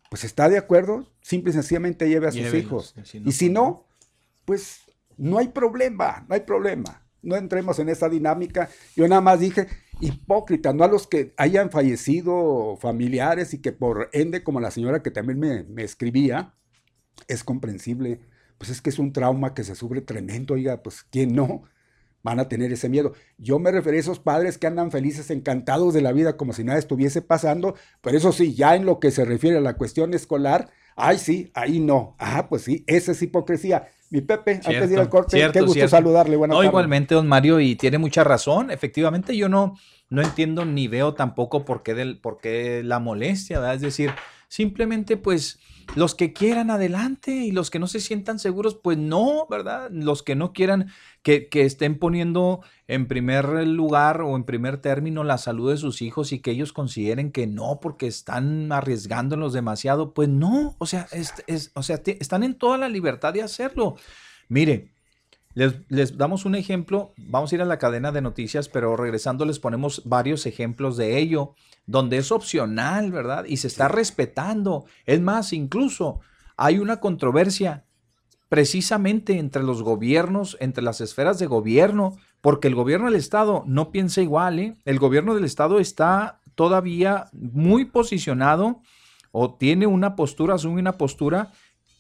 pues 0.10 0.24
está 0.24 0.50
de 0.50 0.58
acuerdo, 0.58 1.08
simple 1.22 1.52
y 1.52 1.54
sencillamente 1.54 2.10
lleve 2.10 2.28
a 2.28 2.32
sus 2.32 2.54
hijos. 2.54 2.96
y 3.14 3.32
si 3.32 3.50
no, 3.50 3.86
pues 4.46 4.82
no 5.18 5.38
hay 5.38 5.50
problema, 5.50 6.26
no 6.28 6.34
hay 6.34 6.42
problema. 6.42 7.06
No 7.22 7.36
entremos 7.36 7.78
en 7.80 7.90
esa 7.90 8.10
dinámica. 8.10 8.70
Yo 8.96 9.08
nada 9.08 9.22
más 9.22 9.40
dije, 9.40 9.68
hipócrita, 10.00 10.74
no 10.74 10.84
a 10.84 10.88
los 10.88 11.08
que 11.08 11.34
hayan 11.38 11.72
fallecido 11.72 12.78
familiares 12.82 13.54
y 13.54 13.62
que 13.62 13.72
por 13.72 14.10
ende, 14.14 14.44
como 14.44 14.60
la 14.60 14.72
señora 14.72 15.04
que 15.04 15.12
también 15.12 15.40
me, 15.40 15.64
me 15.64 15.84
escribía, 15.84 16.54
es 17.28 17.44
comprensible. 17.44 18.22
Pues 18.58 18.70
es 18.72 18.82
que 18.82 18.90
es 18.90 19.00
un 19.00 19.14
trauma 19.14 19.54
que 19.54 19.64
se 19.64 19.76
sufre 19.76 20.02
tremendo, 20.02 20.56
oiga, 20.56 20.84
pues 20.84 21.04
¿quién 21.04 21.34
no? 21.36 21.64
van 22.24 22.40
a 22.40 22.50
tener 22.50 22.72
ese 22.72 22.90
miedo. 22.90 23.14
Yo 23.38 23.60
me 23.60 23.72
referí 23.72 23.98
a 23.98 24.02
esos 24.02 24.20
padres 24.20 24.58
que 24.58 24.68
andan 24.68 24.92
felices, 24.92 25.30
encantados 25.32 25.94
de 25.94 26.02
la 26.02 26.12
vida, 26.12 26.38
como 26.38 26.54
si 26.54 26.64
nada 26.64 26.80
estuviese 26.80 27.22
pasando, 27.22 27.76
pero 28.02 28.18
eso 28.18 28.32
sí, 28.32 28.54
ya 28.56 28.76
en 28.76 28.86
lo 28.86 29.00
que 29.00 29.12
se 29.12 29.26
refiere 29.26 29.58
a 29.58 29.62
la 29.62 29.78
cuestión 29.78 30.14
escolar, 30.14 30.70
ay 30.96 31.18
sí, 31.18 31.52
ahí 31.54 31.80
no. 31.80 32.16
Ah, 32.20 32.48
pues 32.50 32.64
sí, 32.64 32.84
esa 32.88 33.12
es 33.14 33.22
hipocresía. 33.22 33.88
Mi 34.10 34.22
Pepe, 34.22 34.60
antes 34.66 34.90
de 34.90 34.96
ir 34.96 35.00
al 35.00 35.10
corte, 35.10 35.52
qué 35.52 35.62
gusto 35.62 35.88
saludarle. 35.88 36.36
Buenas 36.36 36.58
no, 36.58 36.64
igualmente, 36.64 37.14
don 37.14 37.28
Mario, 37.28 37.60
y 37.60 37.76
tiene 37.76 38.00
mucha 38.00 38.24
razón. 38.24 38.72
Efectivamente, 38.72 39.38
yo 39.38 39.50
no, 39.50 39.76
no 40.10 40.22
entiendo 40.22 40.66
ni 40.66 40.88
veo 40.88 41.14
tampoco 41.14 41.64
por 41.64 41.84
qué, 41.84 41.94
del, 41.94 42.18
por 42.18 42.40
qué 42.40 42.82
la 42.84 43.00
molestia, 43.00 43.60
¿verdad? 43.60 43.76
Es 43.76 43.82
decir, 43.82 44.12
simplemente 44.48 45.16
pues 45.16 45.60
los 45.96 46.16
que 46.16 46.34
quieran 46.34 46.70
adelante 46.70 47.32
y 47.32 47.52
los 47.52 47.70
que 47.70 47.80
no 47.80 47.88
se 47.88 48.00
sientan 48.00 48.40
seguros, 48.40 48.76
pues 48.76 48.98
no, 48.98 49.48
¿verdad? 49.50 49.90
Los 49.92 50.24
que 50.24 50.36
no 50.36 50.54
quieran 50.54 50.92
que, 51.24 51.50
estén 51.52 51.98
poniendo 51.98 52.62
en 52.88 53.08
primer 53.08 53.46
lugar 53.68 54.22
o 54.22 54.36
en 54.36 54.44
primer 54.44 54.78
término 54.78 55.24
la 55.24 55.38
salud 55.38 55.72
de 55.72 55.78
sus 55.78 56.02
hijos 56.02 56.32
y 56.32 56.40
que 56.40 56.52
ellos 56.52 56.74
consideren 56.74 57.32
que 57.32 57.48
no 57.48 57.80
porque 57.82 58.08
están 58.08 58.72
arriesgándolos 58.72 59.54
demasiado, 59.54 60.14
pues 60.14 60.30
no, 60.30 60.76
o 60.78 60.86
sea, 60.86 61.08
es, 61.12 61.72
o 61.74 61.84
sea 61.84 62.02
están 62.06 62.44
en 62.44 62.56
toda 62.56 62.78
la 62.78 62.90
libertad 62.90 63.34
de 63.34 63.44
hacerlo. 63.44 63.96
Mire, 64.48 64.92
les, 65.56 66.18
damos 66.18 66.46
un 66.46 66.56
ejemplo, 66.56 67.14
vamos 67.18 67.52
a 67.52 67.56
ir 67.56 67.62
a 67.62 67.66
la 67.66 67.80
cadena 67.80 68.12
de 68.12 68.22
noticias, 68.22 68.70
pero 68.70 68.96
regresando 68.96 69.46
les 69.46 69.60
ponemos 69.60 70.04
varios 70.06 70.46
ejemplos 70.46 70.96
de 70.96 71.18
ello 71.18 71.56
donde 71.90 72.18
es 72.18 72.32
opcional, 72.32 73.12
¿verdad? 73.12 73.46
Y 73.46 73.58
se 73.58 73.68
está 73.68 73.88
respetando. 73.88 74.86
Es 75.08 75.20
más, 75.22 75.54
incluso 75.54 76.20
hay 76.56 76.78
una 76.78 77.00
controversia 77.00 77.86
precisamente 78.48 79.40
entre 79.40 79.64
los 79.64 79.82
gobiernos, 79.82 80.56
entre 80.60 80.84
las 80.84 81.02
esferas 81.02 81.40
de 81.40 81.48
gobierno, 81.48 82.16
porque 82.42 82.68
el 82.68 82.76
gobierno 82.76 83.08
del 83.08 83.16
Estado 83.16 83.64
no 83.66 83.90
piensa 83.90 84.22
igual, 84.22 84.60
¿eh? 84.60 84.78
El 84.86 85.00
gobierno 85.00 85.34
del 85.34 85.46
Estado 85.46 85.80
está 85.80 86.42
todavía 86.54 87.26
muy 87.34 87.86
posicionado 87.86 88.82
o 89.32 89.56
tiene 89.56 89.88
una 89.88 90.16
postura, 90.16 90.56
asume 90.56 90.82
una 90.82 90.98
postura 90.98 91.52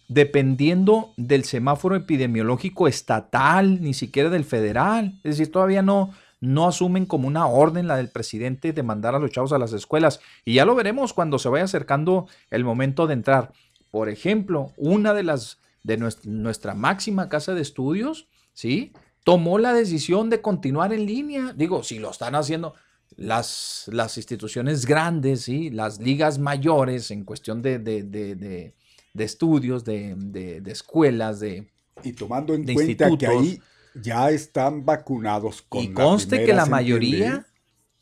dependiendo 0.07 1.13
del 1.17 1.45
semáforo 1.45 1.95
epidemiológico 1.95 2.87
estatal, 2.87 3.81
ni 3.81 3.95
siquiera 3.95 4.29
del 4.29 4.43
federal. 4.43 5.19
Es 5.23 5.37
decir, 5.37 5.51
todavía 5.51 5.81
no, 5.81 6.11
no 6.41 6.67
asumen 6.67 7.05
como 7.05 7.27
una 7.27 7.47
orden 7.47 7.87
la 7.87 7.97
del 7.97 8.09
presidente 8.09 8.71
de 8.73 8.83
mandar 8.83 9.15
a 9.15 9.19
los 9.19 9.31
chavos 9.31 9.51
a 9.51 9.57
las 9.57 9.73
escuelas. 9.73 10.19
Y 10.45 10.55
ya 10.55 10.65
lo 10.65 10.75
veremos 10.75 11.13
cuando 11.13 11.39
se 11.39 11.49
vaya 11.49 11.65
acercando 11.65 12.27
el 12.49 12.63
momento 12.63 13.07
de 13.07 13.13
entrar. 13.13 13.51
Por 13.91 14.09
ejemplo, 14.09 14.71
una 14.77 15.13
de 15.13 15.23
las 15.23 15.59
de 15.83 15.97
nuestra, 15.97 16.73
máxima 16.73 17.29
casa 17.29 17.53
de 17.53 17.61
estudios, 17.61 18.27
¿sí? 18.53 18.93
Tomó 19.23 19.57
la 19.57 19.73
decisión 19.73 20.29
de 20.29 20.41
continuar 20.41 20.93
en 20.93 21.05
línea. 21.05 21.53
Digo, 21.55 21.83
si 21.83 21.99
lo 21.99 22.11
están 22.11 22.35
haciendo 22.35 22.73
las, 23.15 23.85
las 23.91 24.17
instituciones 24.17 24.85
grandes, 24.85 25.41
¿sí? 25.41 25.69
Las 25.69 25.99
ligas 25.99 26.37
mayores 26.37 27.11
en 27.11 27.23
cuestión 27.23 27.61
de, 27.61 27.79
de, 27.79 28.03
de, 28.03 28.75
de 29.13 29.23
estudios, 29.23 29.83
de, 29.83 30.61
escuelas, 30.67 31.39
de... 31.39 31.69
Y 32.03 32.13
tomando 32.13 32.53
en 32.53 32.63
cuenta 32.63 33.09
que 33.17 33.27
ahí 33.27 33.61
ya 33.95 34.29
están 34.29 34.85
vacunados 34.85 35.61
con 35.61 35.81
Y 35.81 35.93
conste 35.93 36.43
que 36.45 36.53
la 36.53 36.65
mayoría, 36.65 37.45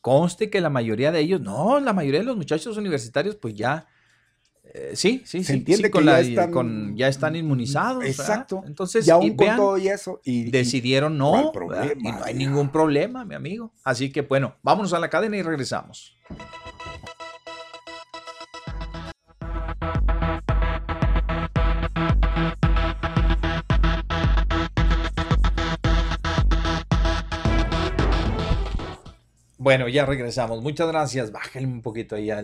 conste 0.01 0.49
que 0.49 0.61
la 0.61 0.69
mayoría 0.69 1.11
de 1.11 1.19
ellos, 1.19 1.41
no, 1.41 1.79
la 1.79 1.93
mayoría 1.93 2.19
de 2.19 2.25
los 2.25 2.37
muchachos 2.37 2.77
universitarios, 2.77 3.35
pues 3.35 3.55
ya, 3.55 3.87
eh, 4.73 4.91
sí, 4.95 5.23
sí, 5.25 5.43
sí, 5.43 5.53
entiende 5.53 5.89
que 5.89 6.03
ya, 6.03 6.19
están, 6.19 6.95
ya 6.95 7.07
están 7.07 7.35
inmunizados. 7.35 8.03
Exacto. 8.03 8.63
Entonces, 8.65 9.05
ya 9.05 9.17
y 9.21 9.35
con 9.35 9.55
todo 9.55 9.77
y 9.77 9.87
eso. 9.87 10.21
Y, 10.23 10.51
decidieron 10.51 11.17
no, 11.17 11.51
y 11.99 12.11
no 12.11 12.23
hay 12.23 12.33
ningún 12.33 12.69
problema, 12.69 13.23
mi 13.25 13.35
amigo. 13.35 13.73
Así 13.83 14.11
que 14.11 14.21
bueno, 14.21 14.55
vámonos 14.63 14.93
a 14.93 14.99
la 14.99 15.09
cadena 15.09 15.37
y 15.37 15.41
regresamos. 15.41 16.17
Bueno, 29.67 29.89
ya 29.89 30.05
regresamos. 30.05 30.63
Muchas 30.63 30.87
gracias. 30.87 31.29
Bájale 31.33 31.67
un 31.67 31.81
poquito 31.81 32.15
ahí 32.15 32.31
a, 32.31 32.41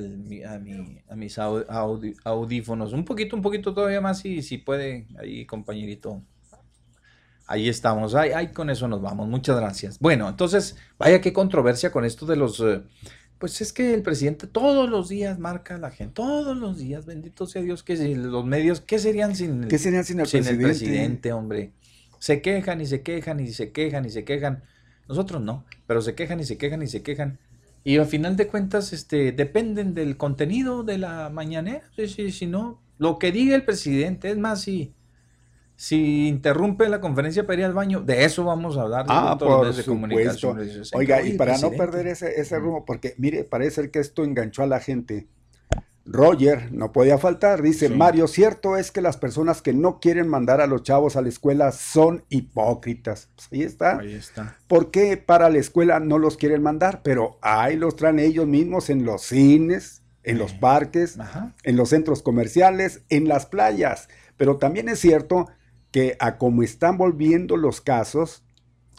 mis 1.16 1.40
audífonos. 1.40 2.92
Un 2.92 3.06
poquito, 3.06 3.38
un 3.38 3.42
poquito 3.42 3.74
todavía 3.74 4.02
más, 4.02 4.20
si, 4.20 4.42
si 4.42 4.58
puede, 4.58 5.08
ahí, 5.18 5.46
compañerito. 5.46 6.22
Ahí 7.48 7.70
estamos. 7.70 8.14
Ahí, 8.14 8.50
con 8.50 8.70
eso 8.70 8.90
nos 8.90 9.02
vamos. 9.02 9.30
Muchas 9.30 9.56
gracias. 9.56 10.00
Bueno, 10.00 10.28
entonces, 10.28 10.76
vaya 11.00 11.22
qué 11.22 11.32
controversia 11.32 11.94
con 11.94 12.04
esto 12.04 12.26
de 12.26 12.36
los... 12.36 12.60
Eh, 12.60 12.82
pues 13.38 13.62
es 13.62 13.72
que 13.72 13.94
el 13.94 14.02
presidente 14.02 14.46
todos 14.46 14.90
los 14.90 15.08
días 15.08 15.40
marca 15.40 15.76
a 15.76 15.78
la 15.78 15.92
gente, 15.92 16.16
todos 16.16 16.58
los 16.58 16.78
días, 16.78 17.06
bendito 17.06 17.46
sea 17.46 17.62
Dios, 17.62 17.84
que 17.84 17.96
los 18.18 18.46
medios, 18.46 18.82
¿qué 18.82 19.00
serían 19.00 19.34
sin, 19.34 19.70
¿Qué 19.70 19.78
serían 19.78 20.04
sin, 20.04 20.20
el, 20.20 20.24
presidente? 20.28 20.52
el 20.52 20.60
presidente, 20.60 21.32
hombre? 21.32 21.72
Se 22.20 22.42
quejan 22.42 22.82
y 22.82 22.86
se 22.86 23.02
quejan 23.02 23.40
y 23.40 23.48
se 23.48 23.72
quejan 23.72 24.04
y 24.04 24.10
se 24.10 24.26
quejan. 24.26 24.64
Nosotros 25.08 25.42
no, 25.42 25.66
pero 25.88 26.02
se 26.02 26.16
quejan 26.16 26.40
y 26.40 26.46
se 26.46 26.58
quejan 26.58 26.82
y 26.82 26.88
se 26.88 27.04
quejan. 27.04 27.40
Y 27.84 27.98
al 27.98 28.06
final 28.06 28.38
de 28.38 28.48
cuentas, 28.48 28.94
este, 28.94 29.32
dependen 29.34 29.94
del 29.94 30.16
contenido 30.16 30.84
de 30.84 30.98
la 30.98 31.30
mañanera. 31.30 31.84
Sí, 31.96 32.08
sí, 32.08 32.32
si 32.32 32.48
no, 32.48 32.82
lo 32.98 33.20
que 33.20 33.32
diga 33.32 33.56
el 33.56 33.66
presidente, 33.66 34.30
es 34.30 34.38
más, 34.38 34.62
si, 34.62 34.94
si 35.76 36.28
interrumpe 36.30 36.88
la 36.88 37.02
conferencia 37.02 37.46
para 37.46 37.60
ir 37.60 37.66
al 37.66 37.74
baño, 37.74 38.00
de 38.00 38.24
eso 38.24 38.46
vamos 38.46 38.78
a 38.78 38.84
hablar. 38.84 39.06
Ah, 39.10 39.36
por 39.38 39.76
de 39.76 39.84
comunicación. 39.84 40.58
Oiga, 40.94 41.22
y 41.22 41.34
para 41.34 41.58
no 41.58 41.72
perder 41.72 42.08
ese, 42.08 42.40
ese 42.40 42.58
rumbo, 42.58 42.86
porque 42.86 43.16
mire, 43.18 43.44
parece 43.44 43.92
que 43.92 44.00
esto 44.00 44.24
enganchó 44.24 44.64
a 44.64 44.68
la 44.68 44.80
gente. 44.80 45.28
Roger, 46.06 46.72
no 46.74 46.92
podía 46.92 47.18
faltar, 47.18 47.62
dice 47.62 47.88
Mario, 47.88 48.28
cierto 48.28 48.76
es 48.76 48.92
que 48.92 49.00
las 49.02 49.16
personas 49.16 49.62
que 49.62 49.72
no 49.72 50.00
quieren 50.02 50.28
mandar 50.28 50.60
a 50.60 50.68
los 50.68 50.84
chavos 50.84 51.16
a 51.16 51.22
la 51.22 51.30
escuela 51.30 51.72
son 51.72 52.26
hipócritas. 52.30 53.30
Pues 53.36 53.48
ahí 53.52 53.62
está. 53.64 54.00
Ahí 54.00 54.14
está. 54.14 54.58
¿Por 54.68 54.92
qué 54.92 55.16
para 55.16 55.50
la 55.50 55.60
escuela 55.60 56.02
no 56.02 56.20
los 56.20 56.36
quieren 56.36 56.62
mandar? 56.62 57.02
Pero 57.04 57.38
ahí 57.42 57.78
los 57.78 57.96
traen 57.96 58.20
ellos 58.20 58.48
mismos 58.48 58.90
en 58.90 59.06
los 59.06 59.22
cines, 59.22 60.04
en 60.24 60.40
los 60.40 60.54
parques, 60.54 61.18
en 61.64 61.78
los 61.78 61.90
centros 61.90 62.22
comerciales, 62.22 63.04
en 63.10 63.30
las 63.30 63.46
playas. 63.46 64.10
Pero 64.36 64.58
también 64.58 64.90
es 64.90 65.00
cierto 65.00 65.48
que 65.92 66.18
a 66.20 66.38
como 66.38 66.64
están 66.64 66.98
volviendo 66.98 67.56
los 67.56 67.80
casos, 67.80 68.44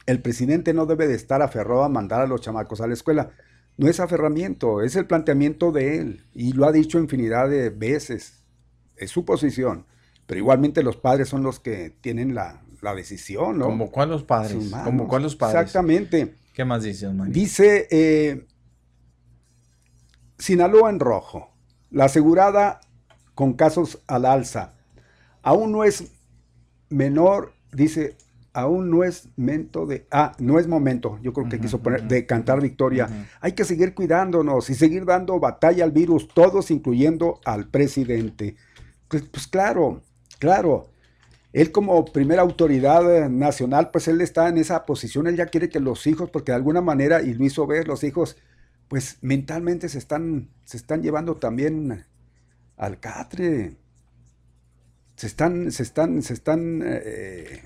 el 0.06 0.22
presidente 0.22 0.72
no 0.72 0.86
debe 0.86 1.06
de 1.06 1.14
estar 1.14 1.42
aferrado 1.42 1.82
a 1.82 1.88
mandar 1.88 2.22
a 2.22 2.26
los 2.26 2.40
chamacos 2.40 2.80
a 2.80 2.86
la 2.86 2.94
escuela 2.94 3.30
no 3.76 3.88
es 3.88 4.00
aferramiento, 4.00 4.82
es 4.82 4.96
el 4.96 5.06
planteamiento 5.06 5.72
de 5.72 5.98
él 5.98 6.24
y 6.34 6.52
lo 6.52 6.66
ha 6.66 6.72
dicho 6.72 6.98
infinidad 6.98 7.48
de 7.48 7.70
veces. 7.70 8.44
Es 8.96 9.10
su 9.10 9.24
posición, 9.24 9.86
pero 10.26 10.38
igualmente 10.38 10.82
los 10.82 10.96
padres 10.96 11.28
son 11.28 11.42
los 11.42 11.58
que 11.58 11.90
tienen 12.00 12.34
la, 12.34 12.60
decisión, 12.94 13.58
¿no? 13.58 13.64
¿Como 13.64 13.90
cuál 13.90 14.10
los 14.10 14.24
padres? 14.24 14.70
¿Como 14.84 15.08
cuál 15.08 15.22
los 15.22 15.36
padres? 15.36 15.62
Exactamente. 15.62 16.34
¿Qué 16.52 16.66
más 16.66 16.82
dice, 16.82 17.10
Dice 17.28 17.88
eh, 17.90 18.46
Sinaloa 20.38 20.90
en 20.90 21.00
rojo, 21.00 21.50
la 21.90 22.04
asegurada 22.04 22.80
con 23.34 23.54
casos 23.54 24.00
al 24.06 24.26
alza. 24.26 24.74
Aún 25.42 25.72
no 25.72 25.84
es 25.84 26.12
menor, 26.90 27.54
dice, 27.72 28.16
aún 28.54 28.88
no 28.88 29.02
es 29.02 29.28
momento 29.36 29.84
de, 29.84 30.06
ah, 30.12 30.32
no 30.38 30.58
es 30.58 30.68
momento, 30.68 31.18
yo 31.20 31.32
creo 31.32 31.48
que 31.48 31.60
quiso 31.60 31.82
poner, 31.82 32.04
de 32.04 32.24
cantar 32.24 32.62
victoria. 32.62 33.28
Hay 33.40 33.52
que 33.52 33.64
seguir 33.64 33.94
cuidándonos 33.94 34.70
y 34.70 34.74
seguir 34.74 35.04
dando 35.04 35.38
batalla 35.40 35.84
al 35.84 35.90
virus, 35.90 36.28
todos 36.28 36.70
incluyendo 36.70 37.40
al 37.44 37.68
presidente. 37.68 38.56
Pues, 39.08 39.24
pues 39.24 39.48
claro, 39.48 40.02
claro. 40.38 40.88
Él 41.52 41.72
como 41.72 42.04
primera 42.04 42.42
autoridad 42.42 43.28
nacional, 43.28 43.90
pues 43.90 44.08
él 44.08 44.20
está 44.20 44.48
en 44.48 44.58
esa 44.58 44.86
posición, 44.86 45.26
él 45.26 45.36
ya 45.36 45.46
quiere 45.46 45.68
que 45.68 45.80
los 45.80 46.06
hijos, 46.06 46.30
porque 46.30 46.52
de 46.52 46.56
alguna 46.56 46.80
manera, 46.80 47.22
y 47.22 47.34
lo 47.34 47.44
hizo 47.44 47.66
ver, 47.66 47.88
los 47.88 48.04
hijos, 48.04 48.36
pues 48.88 49.18
mentalmente 49.20 49.88
se 49.88 49.98
están, 49.98 50.48
se 50.64 50.76
están 50.76 51.02
llevando 51.02 51.36
también 51.36 52.04
al 52.76 53.00
catre. 53.00 53.76
Se 55.16 55.26
están, 55.26 55.70
se 55.70 55.84
están, 55.84 56.22
se 56.22 56.34
están 56.34 56.82
eh, 56.84 57.62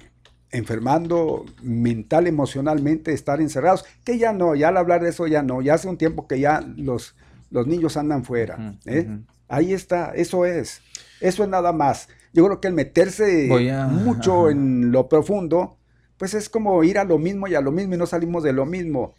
enfermando 0.51 1.45
mental, 1.63 2.27
emocionalmente, 2.27 3.13
estar 3.13 3.41
encerrados, 3.41 3.85
que 4.05 4.19
ya 4.19 4.33
no, 4.33 4.55
ya 4.55 4.69
al 4.69 4.77
hablar 4.77 5.03
de 5.03 5.11
eso 5.11 5.27
ya 5.27 5.43
no, 5.43 5.61
ya 5.61 5.75
hace 5.75 5.89
un 5.89 5.99
tiempo 5.99 6.27
que 6.27 6.41
ya 6.41 6.61
los, 6.77 7.15
los 7.51 7.67
niños 7.67 7.97
andan 7.97 8.25
fuera. 8.25 8.77
¿eh? 8.87 9.19
Ahí 9.49 9.73
está, 9.73 10.13
eso 10.15 10.47
es, 10.47 10.81
eso 11.21 11.43
es 11.43 11.49
nada 11.49 11.73
más. 11.73 12.09
Yo 12.33 12.45
creo 12.45 12.61
que 12.61 12.69
el 12.69 12.75
meterse 12.75 13.49
mucho 13.91 14.51
en 14.51 14.93
lo 14.93 15.09
profundo, 15.09 15.77
pues 16.17 16.35
es 16.35 16.49
como 16.49 16.83
ir 16.85 16.99
a 16.99 17.05
lo 17.05 17.19
mismo 17.19 17.47
y 17.49 17.55
a 17.55 17.61
lo 17.61 17.73
mismo 17.73 17.95
y 17.95 17.99
no 17.99 18.07
salimos 18.07 18.43
de 18.43 18.53
lo 18.53 18.67
mismo. 18.67 19.15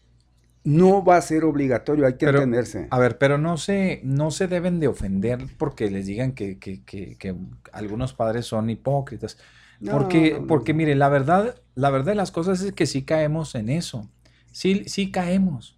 No 0.64 1.06
va 1.06 1.16
a 1.16 1.22
ser 1.22 1.46
obligatorio, 1.46 2.06
hay 2.06 2.16
que 2.18 2.26
entenderse. 2.26 2.88
A 2.92 3.00
ver, 3.00 3.18
pero 3.18 3.38
no 3.38 3.58
se, 3.58 4.02
no 4.04 4.30
se 4.30 4.48
deben 4.48 4.80
de 4.80 4.88
ofender 4.88 5.46
porque 5.58 5.90
les 5.90 6.06
digan 6.06 6.34
que, 6.34 6.60
que, 6.60 6.84
que, 6.84 7.16
que 7.18 7.36
algunos 7.72 8.14
padres 8.14 8.46
son 8.46 8.70
hipócritas 8.70 9.38
porque, 9.86 10.44
porque 10.48 10.74
mire, 10.74 10.96
la 10.96 11.10
verdad, 11.10 11.56
la 11.76 11.90
verdad 11.90 12.12
de 12.12 12.16
las 12.16 12.32
cosas 12.32 12.62
es 12.62 12.74
que 12.74 12.86
sí 12.86 13.04
caemos 13.04 13.56
en 13.56 13.70
eso. 13.70 14.10
Sí, 14.52 14.84
sí 14.88 15.12
caemos. 15.12 15.78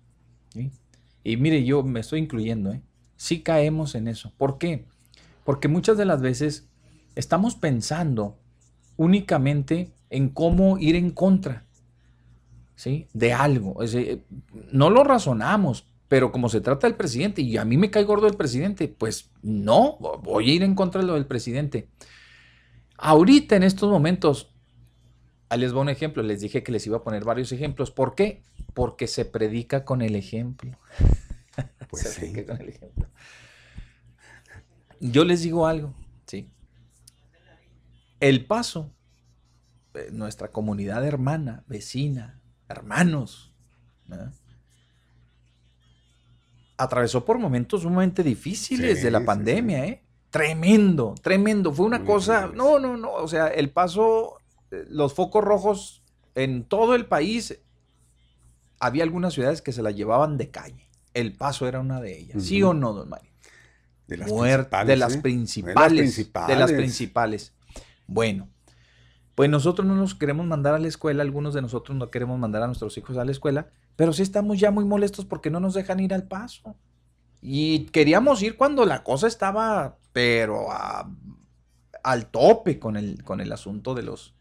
Y 1.24 1.38
mire, 1.38 1.64
yo 1.64 1.84
me 1.84 2.00
estoy 2.00 2.20
incluyendo, 2.20 2.72
¿eh? 2.72 2.82
Sí 3.16 3.42
caemos 3.42 3.94
en 3.94 4.08
eso. 4.08 4.34
¿Por 4.38 4.58
qué? 4.58 4.86
Porque 5.44 5.68
muchas 5.68 5.98
de 5.98 6.06
las 6.06 6.22
veces 6.22 6.68
estamos 7.16 7.56
pensando 7.56 8.40
únicamente 8.98 9.92
en 10.10 10.30
cómo 10.30 10.78
ir 10.80 10.96
en 10.96 11.12
contra, 11.12 11.66
¿sí? 12.76 13.08
De 13.14 13.34
algo. 13.34 13.78
no 14.72 14.90
lo 14.90 15.04
razonamos, 15.04 15.86
pero 16.08 16.32
como 16.32 16.50
se 16.50 16.62
trata 16.62 16.88
del 16.88 16.98
presidente 16.98 17.42
y 17.42 17.58
a 17.58 17.66
mí 17.66 17.78
me 17.78 17.90
cae 17.90 18.04
gordo 18.04 18.28
el 18.28 18.36
presidente, 18.36 18.88
pues 18.88 19.30
no, 19.42 19.98
voy 20.24 20.50
a 20.50 20.54
ir 20.54 20.64
en 20.64 20.76
contra 20.76 21.02
de 21.02 21.08
lo 21.08 21.14
del 21.14 21.26
presidente. 21.26 21.88
Ahorita 23.04 23.56
en 23.56 23.64
estos 23.64 23.90
momentos, 23.90 24.54
les 25.58 25.74
voy 25.74 25.82
un 25.82 25.90
ejemplo, 25.90 26.22
les 26.22 26.40
dije 26.40 26.62
que 26.62 26.72
les 26.72 26.86
iba 26.86 26.98
a 26.98 27.04
poner 27.04 27.26
varios 27.26 27.52
ejemplos. 27.52 27.90
¿Por 27.90 28.14
qué? 28.14 28.44
Porque 28.76 29.08
se 29.08 29.26
predica 29.26 29.84
con 29.84 30.02
el 30.02 30.16
ejemplo. 30.16 30.78
Pues 31.90 32.04
se 32.04 32.22
predica 32.22 32.54
con 32.54 32.62
el 32.62 32.70
ejemplo. 32.70 33.10
Yo 35.02 35.26
les 35.26 35.42
digo 35.42 35.68
algo, 35.68 35.94
¿sí? 36.26 36.50
El 38.22 38.46
paso, 38.46 38.94
eh, 39.94 40.08
nuestra 40.14 40.54
comunidad 40.54 41.06
hermana, 41.06 41.66
vecina, 41.68 42.40
hermanos, 42.70 43.54
atravesó 46.78 47.26
por 47.26 47.40
momentos 47.40 47.82
sumamente 47.82 48.24
difíciles 48.24 49.04
de 49.04 49.12
la 49.12 49.26
pandemia, 49.26 49.86
¿eh? 49.86 50.06
Tremendo, 50.32 51.14
tremendo. 51.22 51.74
Fue 51.74 51.86
una 51.86 52.04
cosa, 52.04 52.50
no, 52.54 52.80
no, 52.80 52.98
no, 52.98 53.14
o 53.14 53.28
sea, 53.28 53.48
el 53.48 53.70
paso, 53.70 54.38
eh, 54.72 54.86
los 54.90 55.14
focos 55.14 55.44
rojos 55.44 56.02
en 56.36 56.64
todo 56.64 56.96
el 56.96 57.06
país, 57.06 57.60
había 58.80 59.04
algunas 59.04 59.34
ciudades 59.34 59.62
que 59.62 59.74
se 59.74 59.84
la 59.84 59.92
llevaban 59.92 60.38
de 60.38 60.50
calle. 60.50 60.90
El 61.14 61.34
paso 61.34 61.68
era 61.68 61.82
una 61.82 62.00
de 62.02 62.18
ellas. 62.18 62.44
¿Sí 62.44 62.64
o 62.64 62.74
no, 62.74 62.94
don 62.94 63.10
Mario? 63.10 63.30
De 64.08 64.18
las, 64.18 64.32
principales, 64.32 64.88
de, 64.88 64.98
las 64.98 65.18
principales, 65.18 66.48
de 66.48 66.56
las 66.60 66.72
principales. 66.72 67.54
Bueno, 68.08 68.50
pues 69.36 69.50
nosotros 69.50 69.88
no 69.88 69.96
nos 69.96 70.16
queremos 70.16 70.46
mandar 70.46 70.74
a 70.74 70.80
la 70.80 70.88
escuela, 70.88 71.24
algunos 71.24 71.54
de 71.54 71.62
nosotros 71.62 71.98
no 71.98 72.10
queremos 72.10 72.38
mandar 72.38 72.64
a 72.64 72.68
nuestros 72.68 72.98
hijos 72.98 73.18
a 73.18 73.24
la 73.24 73.32
escuela, 73.32 73.70
pero 73.96 74.12
sí 74.12 74.22
estamos 74.22 74.60
ya 74.60 74.72
muy 74.72 74.84
molestos 74.84 75.26
porque 75.26 75.50
no 75.50 75.60
nos 75.60 75.74
dejan 75.74 76.00
ir 76.00 76.14
al 76.14 76.24
paso. 76.24 76.76
Y 77.42 77.86
queríamos 77.86 78.42
ir 78.44 78.58
cuando 78.58 78.86
la 78.86 79.04
cosa 79.04 79.28
estaba, 79.28 79.98
pero 80.14 80.68
al 82.04 82.28
tope 82.28 82.80
con 82.80 82.98
el, 82.98 83.24
con 83.24 83.42
el 83.42 83.52
asunto 83.52 83.94
de 83.94 84.04
los, 84.04 84.34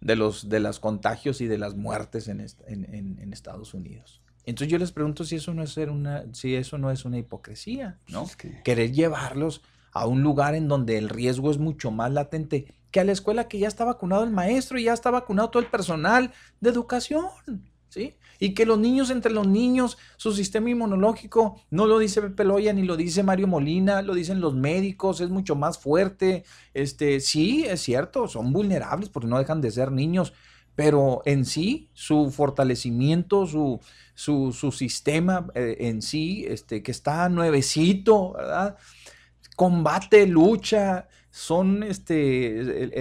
de 0.00 0.16
los 0.16 0.48
de 0.48 0.60
los 0.60 0.80
contagios 0.80 1.40
y 1.40 1.46
de 1.46 1.58
las 1.58 1.74
muertes 1.74 2.28
en, 2.28 2.40
en, 2.40 3.32
Estados 3.32 3.74
Unidos. 3.74 4.20
Entonces 4.46 4.70
yo 4.70 4.78
les 4.78 4.92
pregunto 4.92 5.24
si 5.24 5.36
eso 5.36 5.54
no 5.54 5.62
es 5.62 5.72
ser 5.72 5.90
una, 5.90 6.24
si 6.32 6.54
eso 6.54 6.78
no 6.78 6.90
es 6.90 7.04
una 7.04 7.18
hipocresía, 7.18 7.98
¿no? 8.08 8.28
Querer 8.62 8.92
llevarlos 8.92 9.62
a 9.92 10.06
un 10.06 10.22
lugar 10.22 10.54
en 10.54 10.68
donde 10.68 10.98
el 10.98 11.08
riesgo 11.08 11.50
es 11.50 11.58
mucho 11.58 11.90
más 11.90 12.12
latente 12.12 12.74
que 12.90 13.00
a 13.00 13.04
la 13.04 13.12
escuela 13.12 13.48
que 13.48 13.58
ya 13.58 13.68
está 13.68 13.84
vacunado 13.84 14.22
el 14.22 14.30
maestro 14.30 14.78
y 14.78 14.84
ya 14.84 14.92
está 14.92 15.10
vacunado 15.10 15.50
todo 15.50 15.62
el 15.62 15.68
personal 15.68 16.32
de 16.60 16.70
educación, 16.70 17.24
Y 18.40 18.54
que 18.54 18.66
los 18.66 18.78
niños, 18.78 19.10
entre 19.10 19.32
los 19.32 19.46
niños, 19.46 19.96
su 20.16 20.32
sistema 20.32 20.70
inmunológico, 20.70 21.60
no 21.70 21.86
lo 21.86 21.98
dice 21.98 22.20
Pepe 22.20 22.44
Loya 22.44 22.72
ni 22.72 22.82
lo 22.82 22.96
dice 22.96 23.22
Mario 23.22 23.46
Molina, 23.46 24.02
lo 24.02 24.14
dicen 24.14 24.40
los 24.40 24.54
médicos, 24.54 25.20
es 25.20 25.30
mucho 25.30 25.54
más 25.54 25.78
fuerte. 25.78 26.44
Este, 26.74 27.20
sí, 27.20 27.64
es 27.64 27.80
cierto, 27.80 28.28
son 28.28 28.52
vulnerables 28.52 29.08
porque 29.08 29.28
no 29.28 29.38
dejan 29.38 29.60
de 29.60 29.70
ser 29.70 29.92
niños, 29.92 30.32
pero 30.74 31.22
en 31.24 31.44
sí, 31.44 31.90
su 31.92 32.30
fortalecimiento, 32.30 33.46
su, 33.46 33.80
su, 34.14 34.52
su 34.52 34.72
sistema 34.72 35.46
eh, 35.54 35.76
en 35.80 36.02
sí, 36.02 36.44
este, 36.48 36.82
que 36.82 36.90
está 36.90 37.28
nuevecito, 37.28 38.32
¿verdad? 38.32 38.76
Combate, 39.56 40.26
lucha, 40.26 41.06
son 41.34 41.82
este 41.82 42.60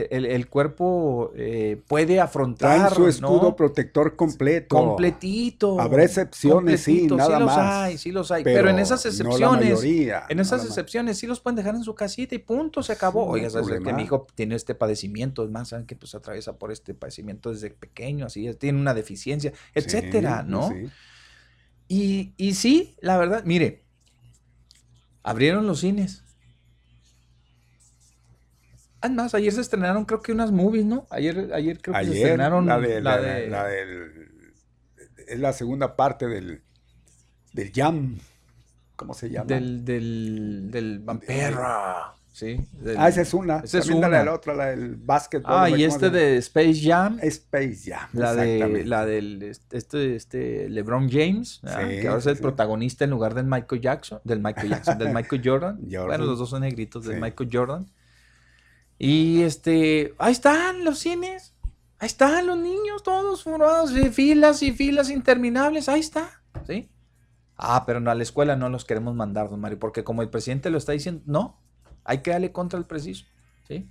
el, 0.10 0.50
cuerpo 0.50 1.32
eh, 1.36 1.80
puede 1.88 2.20
afrontar 2.20 2.92
su 2.92 3.08
escudo 3.08 3.56
protector 3.56 4.16
completo. 4.16 4.76
completito. 4.76 5.80
Habrá 5.80 6.04
excepciones 6.04 6.82
sí 6.82 7.06
nada 7.12 7.38
sí 7.38 7.40
los 7.40 7.52
hay 7.56 7.98
sí 8.00 8.12
los 8.12 8.32
hay 8.32 8.44
pero, 8.44 8.72
en 8.72 8.80
esas 8.80 9.06
excepciones 9.06 9.84
en 9.84 10.40
esas 10.40 10.66
excepciones 10.66 11.20
sí 11.20 11.28
los 11.28 11.42
pueden 11.42 11.58
dejar 11.58 11.76
en 11.76 11.84
su 11.84 11.94
casita 11.94 12.34
y 12.34 12.40
punto 12.40 12.82
se 12.82 12.94
acabó. 12.94 13.28
oiga 13.28 13.52
sabes 13.52 13.80
que 13.80 13.94
mi 13.94 14.02
hijo 14.02 14.26
tiene 14.34 14.56
este 14.56 14.74
padecimiento 14.74 15.44
es 15.44 15.52
más 15.52 15.70
saben 15.70 15.86
que 15.86 15.96
pues 15.96 16.16
atraviesa 16.16 16.58
por 16.58 16.72
este 16.72 16.96
padecimiento 16.96 17.52
desde 17.52 17.70
pequeño 17.70 18.26
así 18.26 18.52
tiene 18.56 18.80
una 18.80 18.96
deficiencia 18.96 19.54
etcétera 19.76 20.42
no 20.42 20.74
y 21.88 22.34
y 22.38 22.56
sí 22.56 22.96
la 23.00 23.16
verdad 23.20 23.44
mire 23.46 23.84
abrieron 25.22 25.68
los 25.68 25.82
cines 25.82 26.23
Además, 29.04 29.36
ayer 29.36 29.52
se 29.52 29.60
estrenaron 29.60 30.06
creo 30.06 30.22
que 30.22 30.32
unas 30.32 30.54
movies, 30.54 30.86
¿no? 30.86 31.06
Ayer, 31.10 31.52
ayer 31.54 31.78
creo 31.82 31.94
que 31.94 32.06
se 32.06 32.16
estrenaron 32.16 32.66
la 32.66 32.80
de... 32.80 33.02
La, 33.02 33.18
del, 33.18 34.32
es 35.28 35.40
la 35.40 35.52
segunda 35.52 35.98
parte 35.98 36.26
del, 36.26 36.64
del 37.52 37.72
Jam. 37.74 38.18
¿Cómo 38.96 39.14
se 39.14 39.30
llama? 39.30 39.46
Del, 39.46 39.84
del, 39.84 40.70
del 40.72 41.00
Vampera. 41.00 42.14
Sí. 42.32 42.58
ah, 42.98 43.10
esa 43.10 43.22
es 43.22 43.34
una. 43.34 43.60
Esa 43.60 43.80
es 43.80 43.90
una. 43.90 44.08
La, 44.08 44.24
la 44.24 44.34
otra, 44.34 44.56
la 44.56 44.68
del 44.68 44.96
básquetbol. 44.96 45.52
Ah, 45.54 45.70
y 45.70 45.84
este 45.84 46.10
de 46.10 46.38
Space 46.38 46.80
Jam. 46.82 47.20
Space 47.22 47.82
Jam. 47.86 48.10
La, 48.14 48.34
de, 48.34 48.86
la 48.86 49.06
del 49.06 49.44
este, 49.44 50.16
este 50.16 50.70
LeBron 50.70 51.10
James, 51.12 51.62
que 51.62 52.08
ahora 52.08 52.20
es 52.20 52.26
el 52.26 52.38
protagonista 52.38 53.04
en 53.04 53.12
lugar 53.12 53.34
del 53.34 53.46
Michael 53.46 53.82
Jackson, 53.82 54.22
del 54.24 54.40
Michael 54.40 54.70
Jackson, 54.70 54.98
del 54.98 55.10
Michael 55.14 55.42
Jordan. 55.44 55.80
Jordan. 55.84 56.08
Bueno, 56.08 56.26
los 56.26 56.40
dos 56.40 56.50
son 56.50 56.62
negritos, 56.62 57.06
del 57.06 57.20
Michael 57.20 57.50
Jordan. 57.52 57.86
Y 59.06 59.42
este, 59.42 60.16
ahí 60.18 60.32
están 60.32 60.86
los 60.86 61.00
cines, 61.00 61.54
ahí 62.00 62.06
están 62.06 62.48
los 62.48 62.58
niños 62.58 63.04
todos 63.04 63.44
formados 63.44 63.94
de 63.94 64.10
filas 64.14 64.64
y 64.64 64.72
filas 64.72 65.10
interminables, 65.10 65.90
ahí 65.90 66.00
está, 66.00 66.42
¿sí? 66.66 66.90
Ah, 67.58 67.84
pero 67.86 68.00
no, 68.00 68.12
a 68.12 68.16
la 68.16 68.24
escuela 68.24 68.56
no 68.56 68.70
los 68.70 68.86
queremos 68.86 69.14
mandar, 69.14 69.50
don 69.50 69.60
Mario, 69.60 69.78
porque 69.78 70.06
como 70.06 70.22
el 70.22 70.30
presidente 70.30 70.70
lo 70.70 70.78
está 70.78 70.94
diciendo, 70.94 71.22
no, 71.26 71.60
hay 72.06 72.20
que 72.20 72.32
darle 72.32 72.54
contra 72.54 72.80
el 72.80 72.86
preciso, 72.86 73.26
¿sí? 73.68 73.90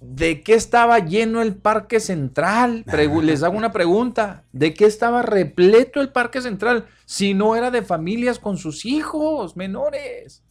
¿De 0.00 0.42
qué 0.42 0.54
estaba 0.54 0.98
lleno 0.98 1.40
el 1.40 1.54
Parque 1.54 2.00
Central? 2.00 2.84
les 3.22 3.44
hago 3.44 3.56
una 3.56 3.70
pregunta. 3.70 4.42
¿De 4.50 4.74
qué 4.74 4.86
estaba 4.86 5.22
repleto 5.22 6.00
el 6.00 6.10
Parque 6.10 6.40
Central 6.40 6.88
si 7.04 7.34
no 7.34 7.54
era 7.54 7.70
de 7.70 7.82
familias 7.82 8.40
con 8.40 8.58
sus 8.58 8.84
hijos 8.84 9.56
menores? 9.56 10.42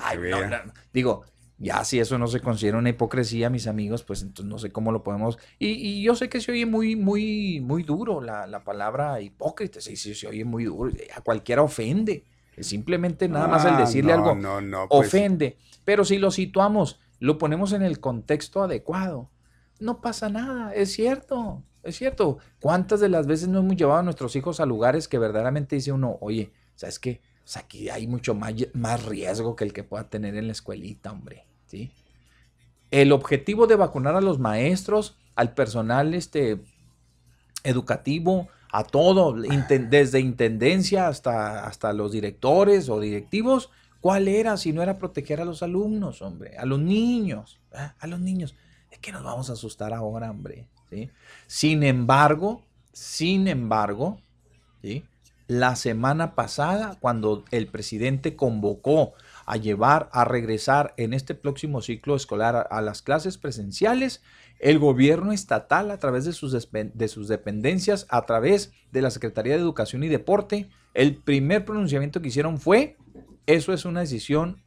Ay, 0.00 0.18
Digo, 0.94 1.24
ya 1.64 1.82
si 1.84 1.98
eso 1.98 2.18
no 2.18 2.26
se 2.26 2.40
considera 2.40 2.76
una 2.76 2.90
hipocresía, 2.90 3.48
mis 3.48 3.66
amigos, 3.66 4.02
pues 4.02 4.22
entonces 4.22 4.44
no 4.44 4.58
sé 4.58 4.70
cómo 4.70 4.92
lo 4.92 5.02
podemos... 5.02 5.38
Y, 5.58 6.02
yo 6.02 6.14
sé 6.14 6.28
que 6.28 6.40
se 6.40 6.52
oye 6.52 6.66
muy, 6.66 6.94
muy, 6.94 7.60
muy 7.60 7.82
duro 7.82 8.20
la, 8.20 8.62
palabra 8.64 9.20
hipócrita, 9.22 9.80
sí, 9.80 9.96
sí, 9.96 10.14
se 10.14 10.28
oye 10.28 10.44
muy 10.44 10.64
duro, 10.64 10.92
a 11.16 11.22
cualquiera 11.22 11.62
ofende. 11.62 12.24
Simplemente 12.60 13.28
nada 13.28 13.48
más 13.48 13.64
el 13.64 13.74
ah, 13.74 13.80
decirle 13.80 14.12
algo 14.12 14.36
pues 14.88 15.08
ofende. 15.08 15.56
Pero 15.84 16.04
si 16.04 16.18
lo 16.18 16.30
situamos, 16.30 17.00
lo 17.18 17.38
ponemos 17.38 17.72
en 17.72 17.82
el 17.82 17.98
contexto 17.98 18.62
adecuado. 18.62 19.30
no 19.80 20.00
pasa 20.00 20.28
nada, 20.28 20.72
es 20.74 20.92
cierto, 20.92 21.62
es 21.82 21.96
cierto. 21.96 22.38
¿Cuántas 22.60 23.00
de 23.00 23.08
las 23.08 23.26
veces 23.26 23.48
no 23.48 23.60
hemos 23.60 23.76
llevado 23.76 24.00
a 24.00 24.04
nuestros 24.04 24.36
hijos 24.36 24.60
a 24.60 24.66
lugares 24.66 25.08
que 25.08 25.18
verdaderamente 25.18 25.76
dice 25.76 25.92
uno, 25.92 26.18
oye, 26.20 26.52
¿sabes 26.74 26.98
qué? 26.98 27.20
aquí 27.56 27.90
hay 27.90 28.06
mucho 28.06 28.34
más, 28.34 28.54
más 28.72 29.04
riesgo 29.04 29.54
que 29.54 29.64
el 29.64 29.72
que 29.72 29.84
pueda 29.84 30.08
tener 30.08 30.36
en 30.36 30.46
la 30.46 30.52
escuelita, 30.52 31.12
hombre, 31.12 31.46
El 32.90 33.12
objetivo 33.12 33.66
de 33.66 33.76
vacunar 33.76 34.14
a 34.16 34.20
los 34.20 34.38
maestros, 34.38 35.16
al 35.34 35.54
personal 35.54 36.14
este, 36.14 36.60
educativo, 37.64 38.48
a 38.70 38.84
todo, 38.84 39.34
desde 39.34 40.20
intendencia 40.20 41.08
hasta, 41.08 41.64
hasta 41.66 41.92
los 41.92 42.12
directores 42.12 42.88
o 42.88 43.00
directivos, 43.00 43.70
¿cuál 44.00 44.28
era 44.28 44.56
si 44.56 44.72
no 44.72 44.82
era 44.82 44.98
proteger 44.98 45.40
a 45.40 45.44
los 45.44 45.62
alumnos, 45.62 46.22
hombre? 46.22 46.56
A 46.58 46.64
los 46.64 46.80
niños, 46.80 47.60
a 47.72 48.06
los 48.06 48.20
niños. 48.20 48.54
¿De 48.90 48.98
qué 48.98 49.12
nos 49.12 49.22
vamos 49.22 49.50
a 49.50 49.54
asustar 49.54 49.92
ahora, 49.92 50.30
hombre? 50.30 50.68
¿Sí? 50.90 51.10
Sin 51.46 51.82
embargo, 51.82 52.62
sin 52.92 53.48
embargo, 53.48 54.20
¿sí? 54.82 55.04
la 55.46 55.76
semana 55.76 56.34
pasada, 56.34 56.96
cuando 57.00 57.44
el 57.50 57.66
presidente 57.66 58.36
convocó 58.36 59.12
a 59.46 59.56
llevar, 59.56 60.08
a 60.12 60.24
regresar 60.24 60.94
en 60.96 61.14
este 61.14 61.34
próximo 61.34 61.82
ciclo 61.82 62.16
escolar 62.16 62.68
a, 62.70 62.80
las 62.80 63.02
clases 63.02 63.38
presenciales, 63.38 64.22
el 64.58 64.78
gobierno 64.78 65.32
estatal 65.32 65.90
a 65.90 65.98
través 65.98 66.24
de 66.24 66.32
sus, 66.32 66.52
de 66.72 67.08
sus 67.08 67.28
dependencias, 67.28 68.06
a 68.08 68.24
través 68.26 68.72
de 68.92 69.02
la 69.02 69.10
Secretaría 69.10 69.54
de 69.54 69.60
Educación 69.60 70.04
y 70.04 70.08
Deporte, 70.08 70.68
el 70.94 71.16
primer 71.16 71.64
pronunciamiento 71.64 72.22
que 72.22 72.28
hicieron 72.28 72.58
fue, 72.58 72.96
eso 73.46 73.72
es 73.72 73.84
una 73.84 74.00
decisión 74.00 74.62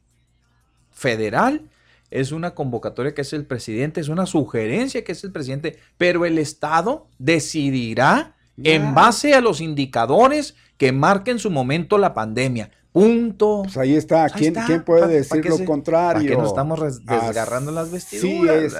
federal, 0.90 1.68
es 2.10 2.32
una 2.32 2.54
convocatoria 2.54 3.14
que 3.14 3.22
es 3.22 3.32
el 3.32 3.44
presidente, 3.46 4.00
es 4.00 4.08
una 4.08 4.26
sugerencia 4.26 5.04
que 5.04 5.12
es 5.12 5.24
el 5.24 5.32
presidente, 5.32 5.78
pero 5.96 6.24
el 6.24 6.38
Estado 6.38 7.06
decidirá 7.18 8.36
en 8.64 8.94
base 8.94 9.34
a 9.34 9.40
los 9.40 9.60
indicadores 9.60 10.56
que 10.76 10.92
marquen 10.92 11.38
su 11.38 11.50
momento 11.50 11.98
la 11.98 12.14
pandemia. 12.14 12.70
Punto. 12.98 13.62
Pues 13.64 13.76
ahí 13.76 13.94
está. 13.94 14.28
¿Quién, 14.28 14.54
puede 14.84 15.06
decir 15.08 15.44
lo 15.46 15.64
contrario? 15.64 16.30
Que 16.30 16.36
nos 16.36 16.48
estamos 16.48 17.04
desgarrando 17.04 17.72
las 17.72 17.90
vestiduras. 17.90 18.72
Sí, 18.72 18.78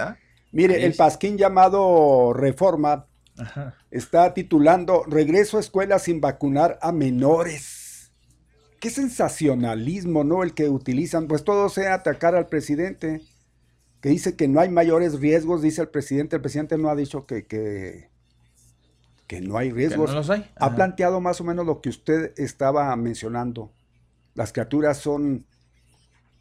Mire, 0.50 0.86
el 0.86 0.94
pasquín 0.94 1.36
llamado 1.36 2.32
Reforma 2.32 3.06
está 3.90 4.34
titulando 4.34 5.04
Regreso 5.06 5.58
a 5.58 5.60
escuela 5.60 5.98
sin 5.98 6.20
vacunar 6.20 6.78
a 6.80 6.90
menores. 6.90 8.12
Qué 8.80 8.90
sensacionalismo, 8.90 10.24
¿no? 10.24 10.42
El 10.42 10.54
que 10.54 10.68
utilizan, 10.68 11.26
pues 11.26 11.44
todo 11.44 11.68
sea 11.68 11.94
atacar 11.94 12.34
al 12.34 12.46
presidente, 12.46 13.22
que 14.00 14.08
dice 14.08 14.36
que 14.36 14.48
no 14.48 14.60
hay 14.60 14.68
mayores 14.68 15.20
riesgos, 15.20 15.62
dice 15.62 15.82
el 15.82 15.88
presidente. 15.88 16.36
El 16.36 16.42
presidente 16.42 16.78
no 16.78 16.88
ha 16.88 16.96
dicho 16.96 17.26
que, 17.26 17.46
que 17.46 18.08
que 19.28 19.42
no 19.42 19.58
hay 19.58 19.70
riesgos. 19.70 20.10
Ha 20.56 20.74
planteado 20.74 21.20
más 21.20 21.40
o 21.40 21.44
menos 21.44 21.66
lo 21.66 21.80
que 21.80 21.90
usted 21.90 22.32
estaba 22.36 22.96
mencionando. 22.96 23.70
Las 24.38 24.52
criaturas 24.52 24.98
son 24.98 25.46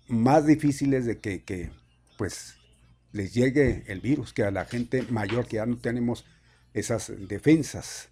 más 0.08 0.46
difíciles 0.46 1.08
de 1.08 1.18
que, 1.18 1.72
pues 2.16 2.54
les 3.12 3.34
llegue 3.34 3.86
el 3.88 4.02
virus 4.02 4.34
que 4.34 4.44
a 4.44 4.52
la 4.52 4.66
gente 4.66 5.02
mayor 5.10 5.48
que 5.48 5.56
ya 5.56 5.66
no 5.66 5.80
tenemos 5.80 6.24
esas 6.76 7.12
defensas. 7.28 8.10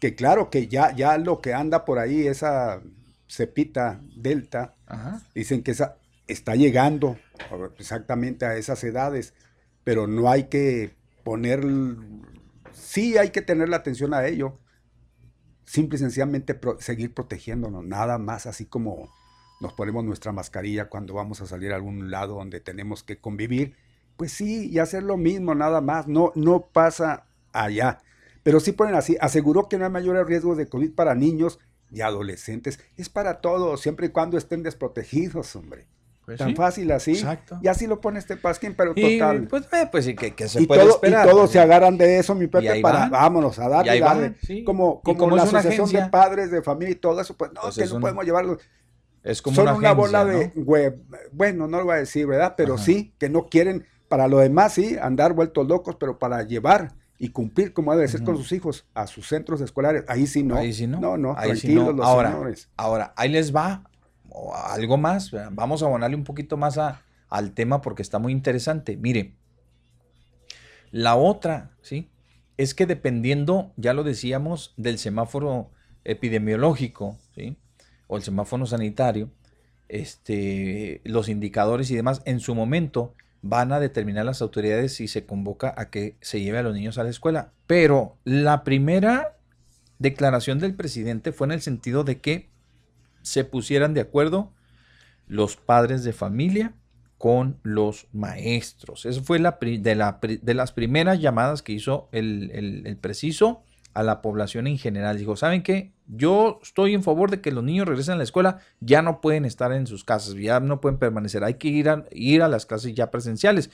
Que 0.00 0.16
claro 0.16 0.50
que 0.50 0.66
ya, 0.66 0.90
ya 0.96 1.16
lo 1.16 1.40
que 1.40 1.54
anda 1.54 1.84
por 1.84 2.00
ahí, 2.00 2.26
esa 2.26 2.82
cepita 3.28 4.00
delta, 4.16 4.74
dicen 5.32 5.62
que 5.62 5.70
esa 5.70 5.98
está 6.26 6.56
llegando 6.56 7.16
exactamente 7.78 8.46
a 8.46 8.56
esas 8.56 8.82
edades, 8.82 9.32
pero 9.84 10.08
no 10.08 10.28
hay 10.28 10.48
que 10.48 10.96
poner 11.22 11.64
sí 12.72 13.16
hay 13.16 13.30
que 13.30 13.42
tener 13.42 13.68
la 13.68 13.76
atención 13.76 14.12
a 14.12 14.26
ello. 14.26 14.58
Simple 15.72 15.96
y 15.96 16.00
sencillamente 16.00 16.60
seguir 16.80 17.14
protegiéndonos, 17.14 17.82
nada 17.82 18.18
más 18.18 18.44
así 18.44 18.66
como 18.66 19.10
nos 19.62 19.72
ponemos 19.72 20.04
nuestra 20.04 20.30
mascarilla 20.30 20.90
cuando 20.90 21.14
vamos 21.14 21.40
a 21.40 21.46
salir 21.46 21.72
a 21.72 21.76
algún 21.76 22.10
lado 22.10 22.34
donde 22.34 22.60
tenemos 22.60 23.02
que 23.02 23.16
convivir. 23.16 23.74
Pues 24.18 24.32
sí, 24.32 24.68
y 24.68 24.80
hacer 24.80 25.02
lo 25.02 25.16
mismo, 25.16 25.54
nada 25.54 25.80
más. 25.80 26.08
No, 26.08 26.30
no 26.34 26.66
pasa 26.66 27.24
allá. 27.54 28.02
Pero 28.42 28.60
sí 28.60 28.72
ponen 28.72 28.96
así, 28.96 29.16
aseguró 29.18 29.70
que 29.70 29.78
no 29.78 29.86
hay 29.86 29.90
mayores 29.90 30.26
riesgos 30.26 30.58
de 30.58 30.68
COVID 30.68 30.92
para 30.92 31.14
niños 31.14 31.58
y 31.90 32.02
adolescentes. 32.02 32.78
Es 32.98 33.08
para 33.08 33.40
todos, 33.40 33.80
siempre 33.80 34.08
y 34.08 34.10
cuando 34.10 34.36
estén 34.36 34.62
desprotegidos, 34.62 35.56
hombre. 35.56 35.86
Pues 36.24 36.38
Tan 36.38 36.54
fácil 36.54 36.90
así. 36.92 37.12
Exacto. 37.12 37.58
Y 37.62 37.68
así 37.68 37.88
lo 37.88 38.00
pone 38.00 38.20
este 38.20 38.36
Pasquín, 38.36 38.74
pero 38.76 38.94
total. 38.94 39.48
Pues, 39.48 39.64
eh, 39.72 39.88
pues 39.90 40.04
sí, 40.04 40.14
que, 40.14 40.48
se 40.48 40.62
y 40.62 40.66
puede 40.66 40.84
esperar. 40.84 41.26
Y 41.26 41.30
todos 41.30 41.50
se 41.50 41.58
agarran 41.58 41.98
de 41.98 42.18
eso, 42.18 42.34
mi 42.34 42.46
Pepe, 42.46 42.80
para 42.80 43.08
vámonos 43.08 43.58
a 43.58 43.68
darle, 43.68 43.98
darle. 43.98 44.36
Como, 44.64 45.00
como, 45.00 45.34
la 45.34 45.42
asociación 45.42 45.90
de 45.90 46.06
padres, 46.08 46.50
de 46.50 46.62
familia 46.62 46.92
y 46.92 46.96
todo 46.96 47.20
eso, 47.20 47.36
pues 47.36 47.50
no, 47.52 47.62
pues 47.62 47.76
que 47.76 47.86
no 47.86 48.00
podemos 48.00 48.24
llevarlo. 48.24 48.58
Es 49.24 49.42
como 49.42 49.56
Son 49.56 49.68
una, 49.76 49.92
bola 49.92 50.24
de 50.24 50.52
web. 50.54 51.00
Bueno, 51.32 51.66
no 51.66 51.78
lo 51.78 51.86
voy 51.86 51.94
a 51.94 51.98
decir, 51.98 52.26
¿verdad? 52.26 52.54
Pero 52.56 52.78
sí, 52.78 53.14
que 53.18 53.28
no 53.28 53.46
quieren, 53.46 53.86
para 54.08 54.28
lo 54.28 54.38
demás 54.38 54.74
sí, 54.74 54.96
andar 55.00 55.32
vueltos 55.32 55.66
locos, 55.66 55.96
pero 55.96 56.18
para 56.18 56.42
llevar 56.42 56.94
y 57.18 57.28
cumplir 57.28 57.72
como 57.72 57.94
debe 57.94 58.08
ser 58.08 58.24
con 58.24 58.36
sus 58.36 58.50
hijos 58.52 58.86
a 58.94 59.06
sus 59.06 59.28
centros 59.28 59.60
escolares, 59.60 60.04
ahí 60.08 60.26
sí 60.26 60.42
no. 60.42 60.56
Ahí 60.56 60.72
sí 60.72 60.86
no. 60.86 61.00
No, 61.00 61.16
no, 61.16 61.34
ahí 61.36 61.50
tranquilos 61.50 61.84
sí 61.84 61.90
no. 61.90 61.92
los 61.92 62.06
ahora, 62.06 62.32
señores. 62.32 62.68
Ahora, 62.76 63.12
ahí 63.16 63.28
les 63.28 63.54
va 63.54 63.84
algo 64.54 64.96
más. 64.96 65.30
Vamos 65.52 65.82
a 65.82 65.86
abonarle 65.86 66.16
un 66.16 66.24
poquito 66.24 66.56
más 66.56 66.78
al 67.28 67.52
tema 67.52 67.80
porque 67.80 68.02
está 68.02 68.18
muy 68.18 68.32
interesante. 68.32 68.96
Mire, 68.96 69.34
la 70.90 71.16
otra, 71.16 71.70
¿sí? 71.80 72.10
Es 72.56 72.74
que 72.74 72.86
dependiendo, 72.86 73.72
ya 73.76 73.94
lo 73.94 74.04
decíamos, 74.04 74.74
del 74.76 74.98
semáforo 74.98 75.70
epidemiológico, 76.04 77.18
¿sí? 77.34 77.56
O 78.06 78.16
el 78.16 78.22
semáforo 78.22 78.66
sanitario, 78.66 79.30
este, 79.88 81.00
los 81.04 81.28
indicadores 81.28 81.90
y 81.90 81.96
demás, 81.96 82.22
en 82.24 82.40
su 82.40 82.54
momento 82.54 83.14
van 83.40 83.72
a 83.72 83.80
determinar 83.80 84.24
las 84.24 84.40
autoridades 84.40 84.94
si 84.94 85.08
se 85.08 85.26
convoca 85.26 85.74
a 85.76 85.90
que 85.90 86.16
se 86.20 86.40
lleve 86.40 86.58
a 86.58 86.62
los 86.62 86.74
niños 86.74 86.98
a 86.98 87.04
la 87.04 87.10
escuela. 87.10 87.52
Pero 87.66 88.18
la 88.24 88.62
primera 88.64 89.38
declaración 89.98 90.58
del 90.58 90.74
presidente 90.74 91.32
fue 91.32 91.46
en 91.46 91.52
el 91.52 91.62
sentido 91.62 92.04
de 92.04 92.20
que 92.20 92.51
se 93.22 93.44
pusieran 93.44 93.94
de 93.94 94.02
acuerdo 94.02 94.52
los 95.26 95.56
padres 95.56 96.04
de 96.04 96.12
familia 96.12 96.74
con 97.18 97.58
los 97.62 98.08
maestros. 98.12 99.06
Eso 99.06 99.22
fue 99.22 99.38
la, 99.38 99.58
de, 99.60 100.40
de, 100.42 100.54
las 100.54 100.72
primeras 100.72 101.20
llamadas 101.20 101.62
que 101.62 101.72
hizo 101.72 102.08
el, 102.12 102.50
el 102.52 102.96
preciso 102.96 103.62
a 103.94 104.02
la 104.02 104.22
población 104.22 104.66
en 104.66 104.78
general. 104.78 105.18
Dijo, 105.18 105.36
¿saben 105.36 105.62
qué? 105.62 105.92
Yo 106.14 106.60
estoy 106.62 106.92
en 106.92 107.02
favor 107.02 107.30
de 107.30 107.40
que 107.40 107.50
los 107.50 107.64
niños 107.64 107.88
regresen 107.88 108.14
a 108.14 108.16
la 108.18 108.24
escuela, 108.24 108.58
ya 108.80 109.00
no 109.00 109.22
pueden 109.22 109.46
estar 109.46 109.72
en 109.72 109.86
sus 109.86 110.04
casas, 110.04 110.34
ya 110.34 110.60
no 110.60 110.78
pueden 110.78 110.98
permanecer, 110.98 111.42
hay 111.42 111.54
que 111.54 111.68
ir 111.68 111.88
a, 111.88 112.04
ir 112.10 112.42
a 112.42 112.48
las 112.48 112.66
clases 112.66 112.94
ya 112.94 113.10
presenciales. 113.10 113.70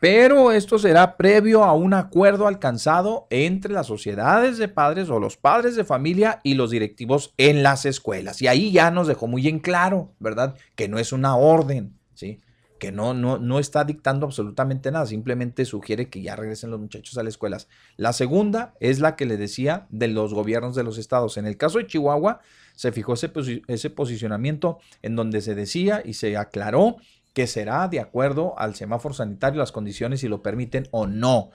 Pero 0.00 0.50
esto 0.50 0.78
será 0.78 1.18
previo 1.18 1.62
a 1.62 1.74
un 1.74 1.92
acuerdo 1.92 2.46
alcanzado 2.46 3.26
entre 3.28 3.74
las 3.74 3.86
sociedades 3.86 4.56
de 4.56 4.68
padres 4.68 5.10
o 5.10 5.20
los 5.20 5.36
padres 5.36 5.76
de 5.76 5.84
familia 5.84 6.40
y 6.42 6.54
los 6.54 6.70
directivos 6.70 7.34
en 7.36 7.62
las 7.62 7.84
escuelas. 7.84 8.40
Y 8.40 8.48
ahí 8.48 8.72
ya 8.72 8.90
nos 8.90 9.06
dejó 9.06 9.26
muy 9.26 9.46
en 9.46 9.58
claro, 9.58 10.14
¿verdad? 10.18 10.54
Que 10.76 10.88
no 10.88 10.98
es 10.98 11.12
una 11.12 11.36
orden, 11.36 11.98
¿sí? 12.14 12.40
Que 12.78 12.92
no, 12.92 13.14
no, 13.14 13.38
no 13.38 13.58
está 13.58 13.84
dictando 13.84 14.26
absolutamente 14.26 14.90
nada, 14.90 15.06
simplemente 15.06 15.64
sugiere 15.64 16.08
que 16.08 16.22
ya 16.22 16.36
regresen 16.36 16.70
los 16.70 16.80
muchachos 16.80 17.16
a 17.16 17.22
las 17.22 17.34
escuelas. 17.34 17.68
La 17.96 18.12
segunda 18.12 18.74
es 18.80 19.00
la 19.00 19.16
que 19.16 19.26
le 19.26 19.36
decía 19.36 19.86
de 19.90 20.08
los 20.08 20.34
gobiernos 20.34 20.74
de 20.74 20.82
los 20.82 20.98
estados. 20.98 21.36
En 21.36 21.46
el 21.46 21.56
caso 21.56 21.78
de 21.78 21.86
Chihuahua, 21.86 22.40
se 22.74 22.92
fijó 22.92 23.14
ese, 23.14 23.30
ese 23.68 23.90
posicionamiento 23.90 24.78
en 25.02 25.16
donde 25.16 25.40
se 25.40 25.54
decía 25.54 26.02
y 26.04 26.14
se 26.14 26.36
aclaró 26.36 26.96
que 27.32 27.46
será 27.46 27.88
de 27.88 28.00
acuerdo 28.00 28.58
al 28.58 28.74
semáforo 28.74 29.14
sanitario, 29.14 29.58
las 29.58 29.72
condiciones 29.72 30.20
si 30.20 30.28
lo 30.28 30.42
permiten 30.42 30.88
o 30.90 31.06
no. 31.06 31.50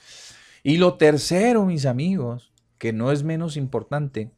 Y 0.63 0.77
lo 0.77 0.95
tercero, 0.95 1.65
mis 1.65 1.85
amigos, 1.85 2.51
que 2.77 2.93
no 2.93 3.11
es 3.11 3.23
menos 3.23 3.55
importante, 3.57 4.31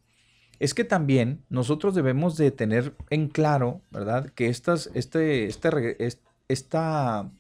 es 0.60 0.76
que 0.76 0.84
también 0.84 1.44
nosotros 1.50 1.96
debemos 1.96 2.38
de 2.38 2.52
tener 2.52 2.94
en 3.10 3.28
claro, 3.28 3.82
¿verdad? 3.90 4.30
Que 4.36 4.48
estas, 4.48 4.92
este, 4.94 5.46
este, 5.46 6.06
este 6.06 6.31
esta, 6.52 7.32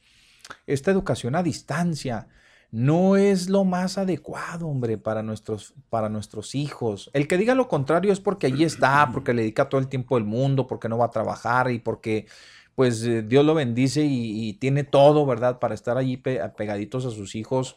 esta 0.68 0.92
educación 0.92 1.36
a 1.36 1.44
distancia 1.44 2.28
no 2.72 3.18
es 3.18 3.50
lo 3.50 3.66
más 3.66 3.98
adecuado, 3.98 4.68
hombre, 4.68 4.98
para 4.98 5.22
nuestros, 5.24 5.74
para 5.90 6.08
nuestros 6.08 6.56
hijos. 6.56 7.12
El 7.14 7.28
que 7.28 7.38
diga 7.38 7.54
lo 7.54 7.68
contrario 7.68 8.14
es 8.14 8.22
porque 8.22 8.48
allí 8.48 8.64
está, 8.64 9.10
porque 9.12 9.34
le 9.34 9.42
dedica 9.42 9.68
todo 9.68 9.82
el 9.82 9.88
tiempo 9.88 10.16
del 10.16 10.24
mundo, 10.24 10.68
porque 10.68 10.88
no 10.88 10.98
va 10.98 11.08
a 11.08 11.12
trabajar 11.12 11.70
y 11.70 11.80
porque 11.80 12.28
pues 12.74 13.04
eh, 13.04 13.24
Dios 13.24 13.46
lo 13.46 13.54
bendice 13.54 14.06
y, 14.06 14.54
tiene 14.54 14.86
todo, 14.86 15.26
¿verdad? 15.26 15.60
Para 15.60 15.76
estar 15.76 15.98
allí 15.98 16.16
pegaditos 16.16 17.06
a 17.06 17.12
sus 17.12 17.36
hijos 17.36 17.76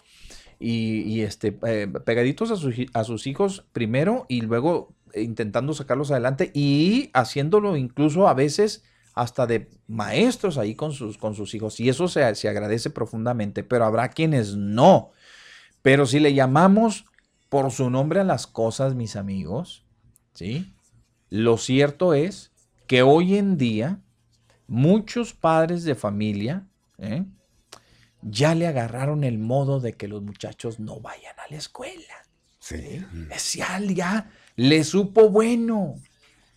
y, 0.60 1.22
este, 1.22 1.58
eh, 1.66 1.88
pegaditos 2.04 2.52
a, 2.52 3.00
a 3.00 3.04
sus 3.04 3.26
hijos 3.26 3.66
primero 3.72 4.26
y 4.28 4.42
luego 4.42 4.94
intentando 5.14 5.74
sacarlos 5.74 6.12
adelante 6.12 6.50
y 6.54 7.10
haciéndolo 7.12 7.76
incluso 7.76 8.28
a 8.28 8.34
veces 8.34 8.84
hasta 9.14 9.46
de 9.46 9.70
maestros 9.86 10.58
ahí 10.58 10.74
con 10.74 10.92
sus, 10.92 11.18
con 11.18 11.34
sus 11.34 11.54
hijos. 11.54 11.78
Y 11.80 11.88
eso 11.88 12.08
se, 12.08 12.34
se 12.34 12.48
agradece 12.48 12.90
profundamente, 12.90 13.62
pero 13.62 13.84
habrá 13.84 14.08
quienes 14.08 14.56
no. 14.56 15.12
Pero 15.82 16.06
si 16.06 16.18
le 16.18 16.34
llamamos 16.34 17.04
por 17.48 17.70
su 17.70 17.90
nombre 17.90 18.20
a 18.20 18.24
las 18.24 18.46
cosas, 18.46 18.94
mis 18.94 19.16
amigos, 19.16 19.84
¿sí? 20.32 20.74
Lo 21.30 21.56
cierto 21.56 22.14
es 22.14 22.52
que 22.86 23.02
hoy 23.02 23.36
en 23.36 23.56
día 23.56 24.00
muchos 24.66 25.34
padres 25.34 25.84
de 25.84 25.94
familia 25.94 26.66
¿eh? 26.98 27.24
ya 28.22 28.54
le 28.54 28.66
agarraron 28.66 29.24
el 29.24 29.38
modo 29.38 29.80
de 29.80 29.94
que 29.94 30.08
los 30.08 30.22
muchachos 30.22 30.80
no 30.80 31.00
vayan 31.00 31.38
a 31.38 31.50
la 31.50 31.56
escuela. 31.56 32.14
Sí. 32.58 33.04
Es 33.30 33.52
ya, 33.52 33.78
ya 33.80 34.30
le 34.56 34.84
supo 34.84 35.28
bueno, 35.28 35.96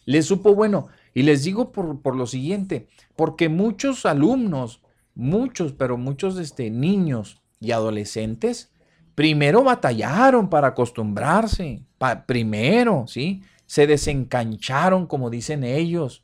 le 0.06 0.22
supo 0.22 0.56
bueno. 0.56 0.88
Y 1.18 1.24
les 1.24 1.44
digo 1.44 1.72
por, 1.72 2.04
por, 2.04 2.16
lo 2.16 2.28
siguiente, 2.28 2.90
porque 3.16 3.50
muchos 3.50 4.06
alumnos, 4.06 4.84
muchos, 5.16 5.74
pero 5.74 5.98
muchos 5.98 6.38
este, 6.38 6.70
niños 6.70 7.42
y 7.60 7.72
adolescentes, 7.72 8.72
primero 9.16 9.64
batallaron 9.64 10.48
para 10.48 10.68
acostumbrarse, 10.68 11.82
primero, 12.28 13.06
¿sí? 13.08 13.42
Se 13.66 13.88
desencancharon, 13.88 15.08
como 15.08 15.32
dicen 15.32 15.64
ellos, 15.64 16.24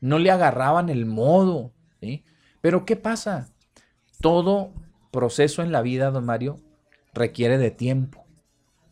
no 0.00 0.18
le 0.18 0.32
agarraban 0.32 0.88
el 0.88 1.06
modo, 1.06 1.72
¿sí? 2.00 2.24
Pero 2.60 2.84
¿qué 2.84 2.96
pasa? 2.96 3.48
Todo 4.20 4.72
proceso 5.12 5.62
en 5.62 5.70
la 5.70 5.82
vida, 5.82 6.10
don 6.10 6.26
Mario, 6.26 6.58
requiere 7.14 7.58
de 7.58 7.70
tiempo, 7.70 8.26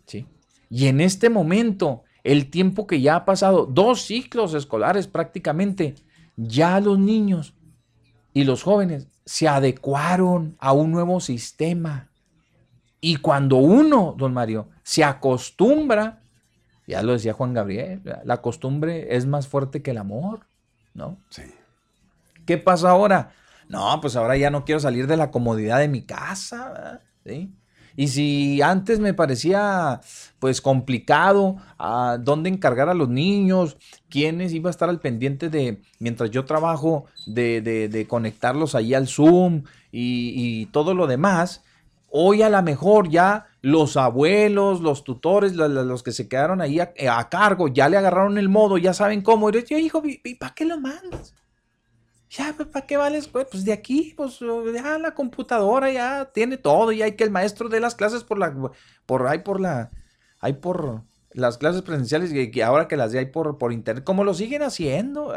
¿sí? 0.06 0.28
Y 0.68 0.86
en 0.86 1.00
este 1.00 1.28
momento, 1.28 2.04
el 2.24 2.50
tiempo 2.50 2.86
que 2.86 3.00
ya 3.00 3.16
ha 3.16 3.24
pasado, 3.24 3.66
dos 3.66 4.02
ciclos 4.02 4.54
escolares 4.54 5.06
prácticamente, 5.06 5.94
ya 6.36 6.80
los 6.80 6.98
niños 6.98 7.54
y 8.32 8.44
los 8.44 8.62
jóvenes 8.62 9.08
se 9.24 9.48
adecuaron 9.48 10.56
a 10.58 10.72
un 10.72 10.90
nuevo 10.90 11.20
sistema. 11.20 12.08
Y 13.00 13.16
cuando 13.16 13.56
uno, 13.56 14.14
don 14.16 14.34
Mario, 14.34 14.68
se 14.82 15.04
acostumbra, 15.04 16.20
ya 16.86 17.02
lo 17.02 17.12
decía 17.12 17.32
Juan 17.32 17.54
Gabriel, 17.54 18.02
la 18.24 18.42
costumbre 18.42 19.16
es 19.16 19.26
más 19.26 19.48
fuerte 19.48 19.82
que 19.82 19.92
el 19.92 19.98
amor, 19.98 20.40
¿no? 20.94 21.16
Sí. 21.30 21.42
¿Qué 22.44 22.58
pasa 22.58 22.90
ahora? 22.90 23.32
No, 23.68 24.00
pues 24.00 24.16
ahora 24.16 24.36
ya 24.36 24.50
no 24.50 24.64
quiero 24.64 24.80
salir 24.80 25.06
de 25.06 25.16
la 25.16 25.30
comodidad 25.30 25.78
de 25.78 25.88
mi 25.88 26.02
casa, 26.02 27.00
¿sí? 27.24 27.54
Y 27.96 28.08
si 28.08 28.62
antes 28.62 29.00
me 29.00 29.14
parecía 29.14 30.00
pues 30.38 30.60
complicado 30.60 31.56
a 31.78 32.18
dónde 32.20 32.48
encargar 32.48 32.88
a 32.88 32.94
los 32.94 33.08
niños, 33.08 33.76
quiénes 34.08 34.52
iba 34.52 34.70
a 34.70 34.72
estar 34.72 34.88
al 34.88 35.00
pendiente 35.00 35.48
de, 35.48 35.82
mientras 35.98 36.30
yo 36.30 36.44
trabajo, 36.44 37.06
de, 37.26 37.60
de, 37.60 38.06
conectarlos 38.06 38.74
ahí 38.74 38.94
al 38.94 39.08
Zoom 39.08 39.64
y, 39.92 40.66
todo 40.66 40.94
lo 40.94 41.06
demás, 41.06 41.62
hoy 42.08 42.42
a 42.42 42.48
lo 42.48 42.62
mejor 42.62 43.08
ya 43.08 43.46
los 43.60 43.96
abuelos, 43.96 44.80
los 44.80 45.04
tutores, 45.04 45.54
los, 45.54 46.02
que 46.02 46.12
se 46.12 46.28
quedaron 46.28 46.60
ahí 46.60 46.80
a, 46.80 46.92
a, 47.10 47.28
cargo, 47.28 47.68
ya 47.68 47.88
le 47.88 47.96
agarraron 47.98 48.38
el 48.38 48.48
modo, 48.48 48.78
ya 48.78 48.94
saben 48.94 49.22
cómo. 49.22 49.50
Y 49.50 49.64
yo, 49.64 49.78
hijo, 49.78 50.02
¿y 50.04 50.34
para 50.36 50.54
qué 50.54 50.64
lo 50.64 50.80
mandas? 50.80 51.34
Ya, 52.30 52.54
pues, 52.56 52.68
¿para 52.68 52.86
qué 52.86 52.96
vales? 52.96 53.26
Pues 53.26 53.64
de 53.64 53.72
aquí, 53.72 54.14
pues 54.16 54.38
ya 54.72 54.98
la 54.98 55.14
computadora 55.14 55.90
ya 55.90 56.30
tiene 56.32 56.56
todo, 56.56 56.92
y 56.92 57.02
hay 57.02 57.16
que 57.16 57.24
el 57.24 57.30
maestro 57.30 57.68
dé 57.68 57.80
las 57.80 57.96
clases 57.96 58.22
por 58.22 58.38
la, 58.38 58.54
por 59.04 59.26
ahí 59.26 59.40
por 59.40 59.60
la, 59.60 59.90
hay 60.38 60.54
por 60.54 61.02
las 61.32 61.58
clases 61.58 61.82
presenciales 61.82 62.32
y 62.32 62.60
ahora 62.60 62.86
que 62.86 62.96
las 62.96 63.10
de 63.10 63.18
ahí 63.18 63.26
por, 63.26 63.58
por 63.58 63.72
internet, 63.72 64.04
como 64.04 64.22
lo 64.22 64.34
siguen 64.34 64.62
haciendo, 64.62 65.34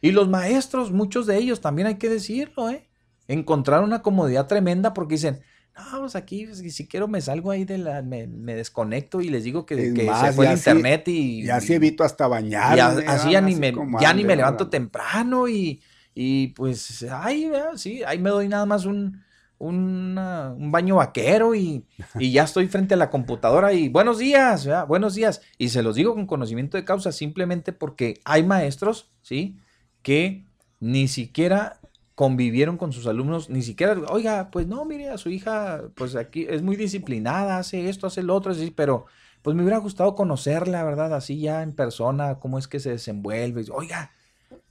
Y 0.00 0.10
los 0.10 0.28
maestros, 0.28 0.90
muchos 0.90 1.26
de 1.26 1.36
ellos, 1.36 1.60
también 1.60 1.86
hay 1.86 1.94
que 1.94 2.08
decirlo, 2.08 2.70
¿eh? 2.70 2.88
Encontraron 3.28 3.84
una 3.84 4.02
comodidad 4.02 4.48
tremenda 4.48 4.92
porque 4.94 5.14
dicen, 5.14 5.40
no, 5.76 6.00
pues 6.00 6.16
aquí, 6.16 6.46
pues, 6.46 6.58
si 6.74 6.88
quiero 6.88 7.06
me 7.06 7.20
salgo 7.20 7.52
ahí 7.52 7.64
de 7.64 7.78
la, 7.78 8.02
me, 8.02 8.26
desconecto 8.26 9.20
y 9.20 9.28
les 9.28 9.44
digo 9.44 9.64
que, 9.64 9.76
se 9.76 10.32
fue 10.32 10.46
el 10.46 10.56
internet 10.56 11.06
y... 11.06 11.44
Ya 11.44 11.60
sí 11.60 11.74
evito 11.74 12.02
hasta 12.02 12.26
bañar. 12.26 12.80
así 13.06 13.30
ya 13.30 13.40
ni 13.40 13.54
me, 13.54 13.72
ya 14.00 14.12
ni 14.12 14.24
me 14.24 14.34
levanto 14.34 14.68
temprano 14.68 15.46
y 15.46 15.80
y 16.14 16.48
pues, 16.48 17.02
ahí, 17.04 17.50
sí, 17.76 18.02
ahí 18.04 18.18
me 18.18 18.30
doy 18.30 18.48
nada 18.48 18.66
más 18.66 18.84
un, 18.84 19.22
un 19.58 20.70
baño 20.72 20.96
vaquero 20.96 21.54
y, 21.54 21.84
y, 22.18 22.32
ya 22.32 22.44
estoy 22.44 22.66
frente 22.68 22.94
a 22.94 22.96
la 22.96 23.10
computadora 23.10 23.72
y 23.72 23.88
buenos 23.88 24.18
días, 24.18 24.68
buenos 24.88 25.14
días. 25.14 25.42
Y 25.58 25.68
se 25.70 25.82
los 25.82 25.94
digo 25.94 26.14
con 26.14 26.26
conocimiento 26.26 26.76
de 26.76 26.84
causa 26.84 27.12
simplemente 27.12 27.72
porque 27.72 28.20
hay 28.24 28.42
maestros, 28.42 29.10
¿sí? 29.22 29.58
Que 30.02 30.44
ni 30.80 31.08
siquiera 31.08 31.80
convivieron 32.14 32.76
con 32.76 32.92
sus 32.92 33.06
alumnos, 33.06 33.48
ni 33.48 33.62
siquiera, 33.62 33.96
oiga, 34.10 34.50
pues 34.50 34.66
no, 34.66 34.84
mire, 34.84 35.08
a 35.08 35.18
su 35.18 35.30
hija, 35.30 35.82
pues 35.94 36.14
aquí 36.14 36.46
es 36.48 36.62
muy 36.62 36.76
disciplinada, 36.76 37.58
hace 37.58 37.88
esto, 37.88 38.06
hace 38.06 38.22
lo 38.22 38.34
otro, 38.34 38.52
así, 38.52 38.70
pero 38.70 39.06
pues 39.42 39.56
me 39.56 39.62
hubiera 39.62 39.78
gustado 39.78 40.14
conocerla, 40.14 40.84
¿verdad? 40.84 41.14
Así 41.14 41.40
ya 41.40 41.62
en 41.62 41.72
persona, 41.72 42.38
cómo 42.38 42.58
es 42.58 42.68
que 42.68 42.80
se 42.80 42.90
desenvuelve. 42.90 43.64
Oiga, 43.72 44.12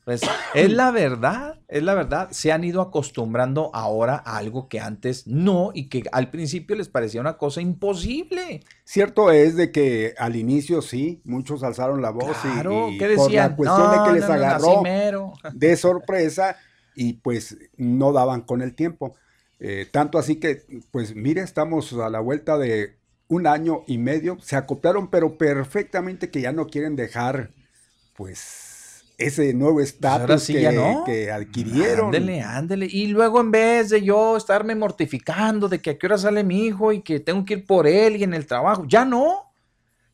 pues 0.04 0.22
es 0.56 0.72
la 0.72 0.90
verdad, 0.92 1.60
es 1.68 1.84
la 1.84 1.94
verdad. 1.94 2.30
Se 2.32 2.52
han 2.52 2.64
ido 2.64 2.82
acostumbrando 2.82 3.70
ahora 3.74 4.22
a 4.26 4.38
algo 4.38 4.68
que 4.68 4.80
antes 4.80 5.28
no 5.28 5.72
y 5.74 5.90
que 5.90 6.04
al 6.12 6.32
principio 6.32 6.76
les 6.76 6.90
parecía 6.90 7.22
una 7.22 7.38
cosa 7.38 7.62
imposible. 7.62 8.64
Cierto 8.84 9.32
es 9.32 9.56
de 9.56 9.72
que 9.72 10.16
al 10.18 10.36
inicio 10.36 10.82
sí, 10.82 11.22
muchos 11.24 11.64
alzaron 11.64 12.02
la 12.02 12.10
voz 12.10 12.36
y, 12.46 12.98
¿qué 12.98 13.14
por 13.16 13.32
la 13.32 13.56
cuestión 13.56 13.92
de 13.92 13.98
que 14.06 14.20
les 14.20 14.30
agarró 14.30 14.84
de 15.54 15.78
sorpresa 15.78 16.58
y 16.96 17.14
pues 17.14 17.58
no 17.78 18.12
daban 18.12 18.42
con 18.42 18.62
el 18.62 18.74
tiempo. 18.74 19.16
Eh, 19.60 19.88
tanto 19.92 20.18
así 20.18 20.38
que, 20.38 20.66
pues 20.90 21.16
mire, 21.16 21.42
estamos 21.42 21.94
a 21.94 22.10
la 22.10 22.20
vuelta 22.20 22.58
de 22.58 22.98
un 23.28 23.48
año 23.48 23.84
y 23.88 23.98
medio, 23.98 24.38
se 24.42 24.56
acoplaron 24.56 25.10
pero 25.10 25.38
perfectamente 25.38 26.32
que 26.32 26.42
ya 26.42 26.52
no 26.52 26.68
quieren 26.68 26.96
dejar 26.96 27.52
pues 28.16 28.71
ese 29.18 29.54
nuevo 29.54 29.76
pues 29.76 29.90
estatus 29.90 30.48
que, 30.48 31.32
adquirieron. 31.32 32.08
Ándele, 32.08 32.42
ándele. 32.42 32.88
Y 32.90 33.08
luego 33.08 33.40
en 33.42 33.52
vez 33.52 33.90
de 33.90 34.02
yo 34.02 34.38
estarme 34.38 34.76
mortificando 34.76 35.70
de 35.70 35.80
que 35.80 35.92
a 35.92 35.98
qué 35.98 36.08
hora 36.08 36.18
sale 36.18 36.44
mi 36.44 36.66
hijo 36.66 36.92
y 36.92 37.02
que 37.02 37.20
tengo 37.20 37.46
que 37.46 37.56
ir 37.56 37.66
por 37.66 37.88
él 37.88 38.18
y 38.18 38.24
en 38.24 38.34
el 38.34 38.46
trabajo, 38.46 38.86
ya 38.88 39.06
no. 39.06 39.52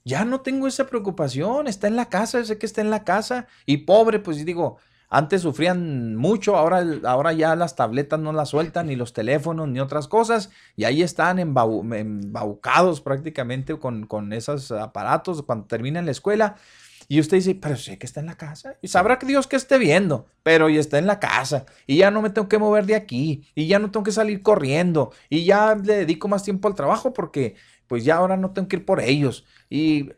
Ya 0.04 0.24
no 0.24 0.40
tengo 0.40 0.68
esa 0.68 0.88
preocupación, 0.88 1.68
está 1.68 1.88
en 1.88 1.98
la 1.98 2.08
casa, 2.08 2.44
sé 2.46 2.58
que 2.58 2.66
está 2.66 2.80
en 2.80 2.90
la 2.90 3.04
casa 3.04 3.48
y 3.66 3.78
pobre, 3.78 4.20
pues 4.20 4.46
digo, 4.46 4.78
antes 5.10 5.42
sufrían 5.42 6.16
mucho, 6.16 6.58
ahora, 6.58 6.86
ahora 7.04 7.32
ya 7.32 7.56
las 7.56 7.76
tabletas 7.76 8.20
no 8.20 8.34
las 8.34 8.50
sueltan, 8.50 8.88
ni 8.88 8.96
los 8.96 9.14
teléfonos, 9.14 9.68
ni 9.70 9.80
otras 9.80 10.08
cosas, 10.08 10.50
y 10.76 10.84
ahí 10.84 11.02
están 11.02 11.40
embaucados 11.40 13.02
prácticamente 13.02 13.78
con, 13.80 14.06
con 14.06 14.34
esos 14.34 14.72
aparatos 14.72 15.44
cuando 15.44 15.66
terminan 15.66 16.06
la 16.06 16.12
escuela. 16.12 16.56
Y 17.10 17.22
usted 17.22 17.38
dice, 17.38 17.56
pero 17.56 17.78
sé 17.78 17.98
que 17.98 18.06
está 18.06 18.20
en 18.20 18.26
la 18.26 18.36
casa. 18.36 18.76
Y 18.82 18.90
sabrá 18.90 19.18
que 19.18 19.26
Dios 19.26 19.48
que 19.48 19.56
esté 19.56 19.78
viendo, 19.78 20.28
pero 20.44 20.68
ya 20.68 20.80
está 20.80 20.98
en 20.98 21.08
la 21.08 21.20
casa. 21.20 21.66
Y 21.86 21.98
ya 21.98 22.12
no 22.12 22.22
me 22.22 22.30
tengo 22.30 22.50
que 22.50 22.58
mover 22.58 22.86
de 22.86 22.96
aquí. 22.96 23.48
Y 23.56 23.68
ya 23.68 23.80
no 23.80 23.92
tengo 23.92 24.04
que 24.04 24.12
salir 24.12 24.42
corriendo. 24.42 25.12
Y 25.30 25.46
ya 25.46 25.76
le 25.76 26.00
dedico 26.00 26.28
más 26.28 26.44
tiempo 26.44 26.68
al 26.68 26.76
trabajo 26.76 27.14
porque 27.14 27.56
pues 27.88 28.04
ya 28.04 28.18
ahora 28.18 28.36
no 28.36 28.52
tengo 28.52 28.68
que 28.68 28.78
ir 28.78 28.86
por 28.86 29.00
ellos. 29.00 29.46
Y 29.70 30.12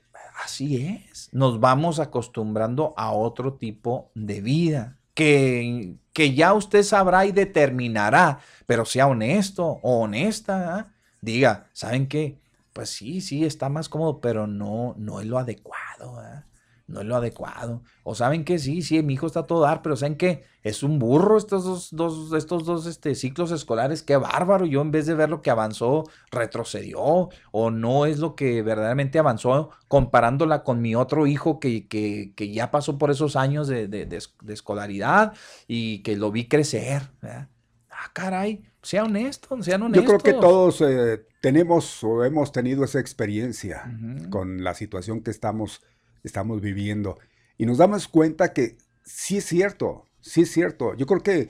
así 0.43 0.77
es. 1.11 1.29
Nos 1.31 1.59
vamos 1.59 1.99
acostumbrando 1.99 2.95
a 2.97 3.11
otro 3.11 3.53
tipo 3.53 4.09
de 4.15 4.41
vida. 4.41 4.97
Que, 5.13 5.95
que 6.11 6.33
ya 6.33 6.53
usted 6.53 6.81
sabrá 6.81 7.27
y 7.27 7.31
determinará. 7.31 8.39
Pero 8.65 8.85
sea 8.85 9.05
honesto 9.05 9.79
o 9.83 9.99
honesta. 10.01 10.75
¿ah? 10.75 10.93
Diga, 11.21 11.67
¿saben 11.73 12.07
qué? 12.07 12.39
Pues 12.73 12.89
sí, 12.89 13.21
sí, 13.21 13.45
está 13.45 13.69
más 13.69 13.89
cómodo, 13.89 14.21
pero 14.21 14.47
no, 14.47 14.95
no 14.97 15.19
es 15.19 15.27
lo 15.27 15.37
adecuado. 15.37 16.23
¿eh? 16.23 16.48
No 16.89 17.01
es 17.01 17.05
lo 17.05 17.15
adecuado. 17.15 17.83
O 18.03 18.15
saben 18.15 18.43
que 18.43 18.57
sí, 18.57 18.81
sí, 18.81 19.01
mi 19.03 19.13
hijo 19.13 19.27
está 19.27 19.41
a 19.41 19.47
todo 19.47 19.61
dar, 19.61 19.81
pero 19.81 19.95
saben 19.95 20.17
que 20.17 20.43
es 20.63 20.83
un 20.83 20.99
burro 20.99 21.37
estos 21.37 21.91
dos, 21.91 22.33
estos 22.33 22.65
dos 22.65 22.85
este, 22.87 23.15
ciclos 23.15 23.51
escolares, 23.51 24.01
qué 24.01 24.17
bárbaro. 24.17 24.65
Yo 24.65 24.81
en 24.81 24.91
vez 24.91 25.05
de 25.05 25.13
ver 25.13 25.29
lo 25.29 25.41
que 25.41 25.51
avanzó, 25.51 26.03
retrocedió, 26.31 27.29
o 27.51 27.71
no 27.71 28.05
es 28.05 28.19
lo 28.19 28.35
que 28.35 28.61
verdaderamente 28.63 29.19
avanzó, 29.19 29.69
comparándola 29.87 30.63
con 30.63 30.81
mi 30.81 30.95
otro 30.95 31.27
hijo 31.27 31.59
que, 31.59 31.87
que, 31.87 32.33
que 32.35 32.51
ya 32.51 32.71
pasó 32.71 32.97
por 32.97 33.11
esos 33.11 33.35
años 33.35 33.67
de, 33.67 33.87
de, 33.87 34.19
escolaridad 34.47 35.33
y 35.67 35.99
que 35.99 36.17
lo 36.17 36.31
vi 36.31 36.47
crecer. 36.47 37.03
Ah, 37.21 38.09
caray, 38.13 38.63
sea 38.81 39.03
honesto, 39.03 39.61
sean 39.61 39.83
honestos. 39.83 40.11
Yo 40.11 40.17
creo 40.17 40.35
que 40.35 40.41
todos 40.41 40.81
eh, 40.81 41.25
tenemos 41.41 42.03
o 42.03 42.23
hemos 42.23 42.51
tenido 42.51 42.83
esa 42.83 42.99
experiencia 42.99 43.83
con 44.29 44.63
la 44.63 44.73
situación 44.73 45.21
que 45.21 45.31
estamos 45.31 45.83
estamos 46.23 46.61
viviendo. 46.61 47.17
Y 47.57 47.65
nos 47.65 47.77
damos 47.77 48.07
cuenta 48.07 48.53
que 48.53 48.77
sí 49.03 49.37
es 49.37 49.45
cierto, 49.45 50.05
sí 50.21 50.41
es 50.41 50.51
cierto. 50.51 50.95
Yo 50.95 51.05
creo 51.05 51.21
que 51.21 51.49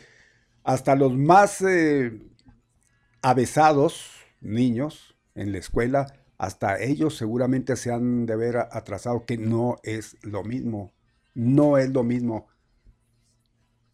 hasta 0.64 0.96
los 0.96 1.16
más 1.16 1.62
eh, 1.62 2.20
avesados 3.22 4.12
niños 4.42 5.16
en 5.36 5.52
la 5.52 5.58
escuela, 5.58 6.14
hasta 6.38 6.80
ellos 6.80 7.18
seguramente 7.18 7.76
se 7.76 7.92
han 7.92 8.26
de 8.26 8.36
ver 8.36 8.58
atrasado, 8.58 9.26
que 9.26 9.38
no 9.38 9.78
es 9.84 10.18
lo 10.22 10.44
mismo, 10.44 10.92
no 11.34 11.78
es 11.78 11.90
lo 11.90 12.04
mismo. 12.04 12.48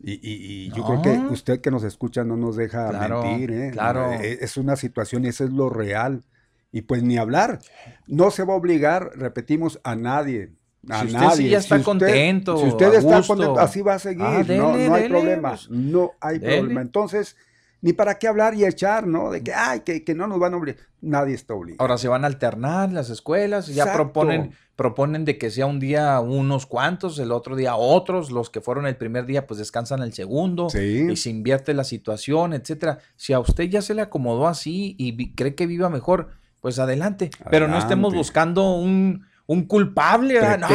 Y, 0.08 0.70
yo 0.72 0.84
creo 0.86 1.02
que 1.02 1.34
usted 1.34 1.62
que 1.62 1.72
nos 1.72 1.84
escucha 1.84 2.24
no 2.24 2.38
nos 2.38 2.56
deja 2.56 2.92
mentir, 2.92 3.52
¿eh? 3.52 3.72
Claro. 3.72 4.12
Es 4.14 4.58
una 4.58 4.76
situación, 4.76 5.26
eso 5.26 5.44
es 5.46 5.52
lo 5.52 5.70
real. 5.70 6.24
Y 6.72 6.82
pues 6.82 7.02
ni 7.02 7.18
hablar. 7.18 7.60
No 8.06 8.30
se 8.30 8.44
va 8.44 8.54
a 8.54 8.58
obligar, 8.58 9.12
repetimos, 9.16 9.80
a 9.84 9.96
nadie. 9.96 10.52
A 10.90 11.00
si 11.02 11.08
usted 11.08 11.20
nadie. 11.20 11.36
sí 11.38 11.50
ya 11.50 11.58
está 11.58 11.76
si 11.76 11.80
usted, 11.82 11.86
contento, 11.86 12.58
Si 12.58 12.66
usted 12.68 12.94
está 12.94 13.18
gusto. 13.18 13.34
contento, 13.36 13.60
así 13.60 13.82
va 13.82 13.96
a 13.96 14.00
seguir. 14.00 14.24
Ah, 14.26 14.40
no, 14.40 14.44
dele, 14.46 14.58
no 14.88 14.94
hay 14.96 15.02
dele, 15.04 15.10
problema. 15.10 15.50
pues, 15.50 15.70
no 15.70 16.12
hay 16.22 16.40
dele. 16.40 16.58
problema. 16.58 16.82
Entonces, 16.82 17.36
ni 17.82 17.94
para 17.94 18.18
qué 18.18 18.28
hablar 18.28 18.56
y 18.56 18.66
echar, 18.66 19.06
¿no? 19.06 19.30
De 19.32 19.44
que, 19.44 19.54
ay, 19.54 19.82
que, 19.82 20.04
que 20.04 20.16
no 20.16 20.28
nos 20.28 20.40
van 20.40 20.54
a 20.54 20.58
obligar. 20.58 20.82
Nadie 21.02 21.36
está 21.36 21.54
obligado. 21.54 21.82
Ahora 21.82 21.98
se 22.00 22.08
van 22.08 22.24
a 22.24 22.28
alternar 22.28 22.92
las 22.92 23.10
escuelas, 23.12 23.68
ya 23.68 23.84
Exacto. 23.84 23.98
proponen, 24.12 24.52
proponen 24.76 25.24
de 25.24 25.38
que 25.38 25.52
sea 25.52 25.68
un 25.68 25.80
día 25.80 26.20
unos 26.20 26.66
cuantos, 26.66 27.20
el 27.20 27.32
otro 27.32 27.56
día 27.56 27.76
otros, 27.76 28.32
los 28.32 28.50
que 28.50 28.60
fueron 28.60 28.88
el 28.88 28.96
primer 28.96 29.28
día 29.28 29.46
pues 29.46 29.60
descansan 29.60 30.02
el 30.02 30.14
segundo 30.14 30.70
Sí. 30.72 31.08
y 31.12 31.16
se 31.16 31.30
invierte 31.30 31.76
la 31.76 31.84
situación, 31.84 32.54
etcétera. 32.54 32.98
Si 33.18 33.34
a 33.34 33.40
usted 33.40 33.66
ya 33.66 33.84
se 33.84 33.94
le 33.94 34.02
acomodó 34.02 34.48
así 34.48 34.96
y 34.98 35.34
cree 35.34 35.54
que 35.54 35.68
viva 35.68 35.90
mejor, 35.90 36.30
pues 36.62 36.80
adelante. 36.80 37.30
Pero 37.52 37.68
no 37.68 37.78
estemos 37.78 38.16
buscando 38.16 38.74
un, 38.74 39.28
un 39.48 39.66
culpable. 39.66 40.40
No, 40.58 40.68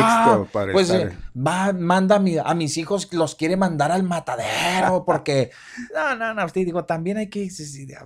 pues 0.73 0.91
estar- 0.91 1.13
va, 1.37 1.73
manda 1.73 2.17
a, 2.17 2.19
mi- 2.21 2.39
a 2.39 2.55
mis 2.55 2.77
hijos, 2.77 3.13
los 3.13 3.35
quiere 3.35 3.57
mandar 3.57 3.91
al 3.91 4.03
matadero, 4.05 5.05
porque 5.05 5.51
no, 5.95 6.15
no, 6.17 6.35
no, 6.35 6.45
usted 6.45 6.65
digo, 6.65 6.85
también 6.85 7.17
hay 7.17 7.29
que 7.29 7.49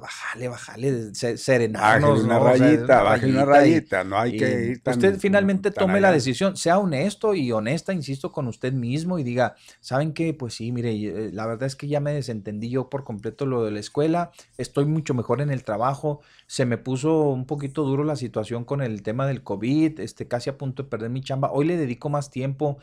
bajarle, 0.00 0.48
bajarle, 0.48 1.14
se- 1.14 1.36
serenarnos. 1.36 2.10
Bájale 2.10 2.24
una 2.24 2.34
¿no? 2.38 2.44
O 2.44 2.56
sea, 2.56 2.66
rayita, 2.66 3.02
bájale 3.02 3.32
una 3.32 3.42
y- 3.42 3.44
rayita. 3.44 4.04
No 4.04 4.18
hay 4.18 4.36
que 4.36 4.64
ir 4.70 4.82
tan- 4.82 4.94
usted 4.94 5.18
finalmente 5.18 5.70
tan 5.70 5.86
tome 5.86 6.00
la 6.00 6.12
decisión, 6.12 6.56
sea 6.56 6.78
honesto 6.78 7.34
y 7.34 7.52
honesta, 7.52 7.92
insisto, 7.92 8.32
con 8.32 8.46
usted 8.48 8.72
mismo 8.72 9.18
y 9.18 9.22
diga, 9.22 9.56
¿saben 9.80 10.12
qué? 10.12 10.32
Pues 10.34 10.54
sí, 10.54 10.72
mire, 10.72 10.92
eh, 10.92 11.30
la 11.32 11.46
verdad 11.46 11.66
es 11.66 11.76
que 11.76 11.88
ya 11.88 12.00
me 12.00 12.12
desentendí 12.12 12.70
yo 12.70 12.88
por 12.88 13.04
completo 13.04 13.46
lo 13.46 13.64
de 13.64 13.70
la 13.70 13.80
escuela, 13.80 14.30
estoy 14.58 14.86
mucho 14.86 15.14
mejor 15.14 15.40
en 15.40 15.50
el 15.50 15.62
trabajo, 15.64 16.20
se 16.46 16.64
me 16.66 16.78
puso 16.78 17.20
un 17.30 17.44
poquito 17.46 17.82
duro 17.84 18.04
la 18.04 18.16
situación 18.16 18.64
con 18.64 18.80
el 18.82 19.02
tema 19.02 19.26
del 19.26 19.42
COVID, 19.42 20.00
este, 20.00 20.26
casi 20.26 20.50
a 20.54 20.58
punto 20.58 20.82
de 20.82 20.88
perder 20.88 21.10
mi 21.10 21.20
chamba, 21.20 21.50
hoy 21.52 21.66
le 21.66 21.76
dedico 21.76 22.08
más 22.08 22.30
tiempo. 22.30 22.78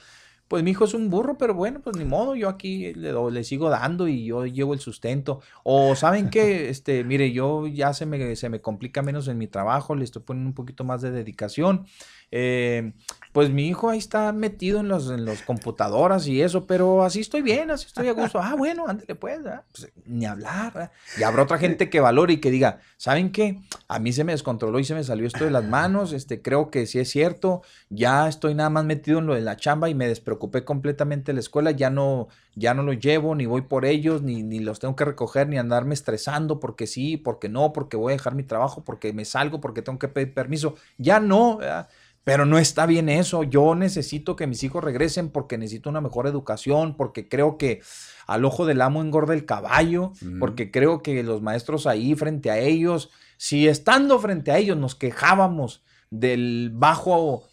Pues 0.47 0.63
mi 0.63 0.71
hijo 0.71 0.83
es 0.83 0.93
un 0.93 1.09
burro, 1.09 1.37
pero 1.37 1.53
bueno, 1.53 1.79
pues 1.79 1.95
ni 1.95 2.03
modo, 2.03 2.35
yo 2.35 2.49
aquí 2.49 2.93
le, 2.93 3.13
le 3.13 3.43
sigo 3.45 3.69
dando 3.69 4.09
y 4.09 4.25
yo 4.25 4.45
llevo 4.45 4.73
el 4.73 4.81
sustento. 4.81 5.39
O 5.63 5.95
saben 5.95 6.29
que, 6.29 6.69
este, 6.69 7.05
mire, 7.05 7.31
yo 7.31 7.67
ya 7.67 7.93
se 7.93 8.05
me, 8.05 8.35
se 8.35 8.49
me 8.49 8.59
complica 8.59 9.01
menos 9.01 9.29
en 9.29 9.37
mi 9.37 9.47
trabajo, 9.47 9.95
le 9.95 10.03
estoy 10.03 10.23
poniendo 10.23 10.49
un 10.49 10.53
poquito 10.53 10.83
más 10.83 11.01
de 11.01 11.11
dedicación. 11.11 11.85
Eh, 12.31 12.93
pues 13.31 13.49
mi 13.49 13.67
hijo 13.67 13.89
ahí 13.89 13.97
está 13.97 14.33
metido 14.33 14.81
en 14.81 14.89
los, 14.89 15.09
en 15.09 15.23
los 15.23 15.41
computadoras 15.41 16.27
y 16.27 16.41
eso, 16.41 16.65
pero 16.67 17.03
así 17.03 17.21
estoy 17.21 17.41
bien, 17.41 17.71
así 17.71 17.87
estoy 17.87 18.09
a 18.09 18.13
gusto. 18.13 18.39
Ah, 18.41 18.55
bueno, 18.57 18.85
ándale 18.87 19.15
pues. 19.15 19.39
Pues, 19.71 19.91
ni 20.05 20.25
hablar. 20.25 20.91
Y 21.17 21.23
habrá 21.23 21.43
otra 21.43 21.57
gente 21.57 21.89
que 21.89 22.01
valore 22.01 22.33
y 22.33 22.37
que 22.37 22.51
diga, 22.51 22.81
¿saben 22.97 23.31
qué? 23.31 23.61
A 23.87 23.99
mí 23.99 24.11
se 24.11 24.25
me 24.25 24.33
descontroló 24.33 24.79
y 24.79 24.83
se 24.83 24.95
me 24.95 25.03
salió 25.03 25.27
esto 25.27 25.45
de 25.45 25.51
las 25.51 25.63
manos, 25.63 26.11
este, 26.11 26.41
creo 26.41 26.69
que 26.69 26.85
sí 26.85 26.99
es 26.99 27.09
cierto, 27.09 27.61
ya 27.89 28.27
estoy 28.27 28.53
nada 28.53 28.69
más 28.69 28.83
metido 28.83 29.19
en 29.19 29.27
lo 29.27 29.35
de 29.35 29.41
la 29.41 29.55
chamba 29.55 29.89
y 29.89 29.95
me 29.95 30.07
despreocupé 30.07 30.65
completamente 30.65 31.31
de 31.31 31.35
la 31.35 31.39
escuela, 31.39 31.71
ya 31.71 31.89
no, 31.89 32.27
ya 32.55 32.73
no 32.73 32.83
los 32.83 32.99
llevo, 32.99 33.33
ni 33.35 33.45
voy 33.45 33.61
por 33.61 33.85
ellos, 33.85 34.21
ni, 34.21 34.43
ni 34.43 34.59
los 34.59 34.79
tengo 34.79 34.97
que 34.97 35.05
recoger, 35.05 35.47
ni 35.47 35.57
andarme 35.57 35.93
estresando 35.93 36.59
porque 36.59 36.85
sí, 36.85 37.15
porque 37.15 37.47
no, 37.47 37.71
porque 37.71 37.95
voy 37.95 38.11
a 38.11 38.17
dejar 38.17 38.35
mi 38.35 38.43
trabajo, 38.43 38.83
porque 38.83 39.13
me 39.13 39.23
salgo, 39.23 39.61
porque 39.61 39.81
tengo 39.81 39.99
que 39.99 40.09
pedir 40.09 40.33
permiso. 40.33 40.75
Ya 40.97 41.21
no, 41.21 41.57
¿verdad? 41.57 41.87
Pero 42.23 42.45
no 42.45 42.57
está 42.59 42.85
bien 42.85 43.09
eso. 43.09 43.43
Yo 43.43 43.73
necesito 43.75 44.35
que 44.35 44.45
mis 44.47 44.63
hijos 44.63 44.83
regresen 44.83 45.29
porque 45.29 45.57
necesito 45.57 45.89
una 45.89 46.01
mejor 46.01 46.27
educación, 46.27 46.95
porque 46.95 47.27
creo 47.27 47.57
que 47.57 47.81
al 48.27 48.45
ojo 48.45 48.65
del 48.65 48.81
amo 48.81 49.01
engorda 49.01 49.33
el 49.33 49.45
caballo, 49.45 50.11
Mm. 50.21 50.39
porque 50.39 50.69
creo 50.71 51.01
que 51.01 51.23
los 51.23 51.41
maestros 51.41 51.87
ahí 51.87 52.13
frente 52.15 52.51
a 52.51 52.59
ellos, 52.59 53.09
si 53.37 53.67
estando 53.67 54.19
frente 54.19 54.51
a 54.51 54.57
ellos 54.59 54.77
nos 54.77 54.93
quejábamos 54.95 55.83
del 56.11 56.71
bajo 56.73 57.43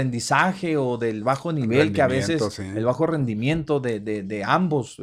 aprendizaje 0.00 0.76
o 0.76 0.96
del 0.98 1.22
bajo 1.22 1.52
nivel 1.52 1.92
que 1.92 2.00
a 2.02 2.06
veces 2.06 2.42
sí. 2.54 2.62
el 2.62 2.84
bajo 2.84 3.06
rendimiento 3.06 3.78
de, 3.78 4.00
de- 4.00 4.22
de 4.22 4.42
ambos. 4.42 4.96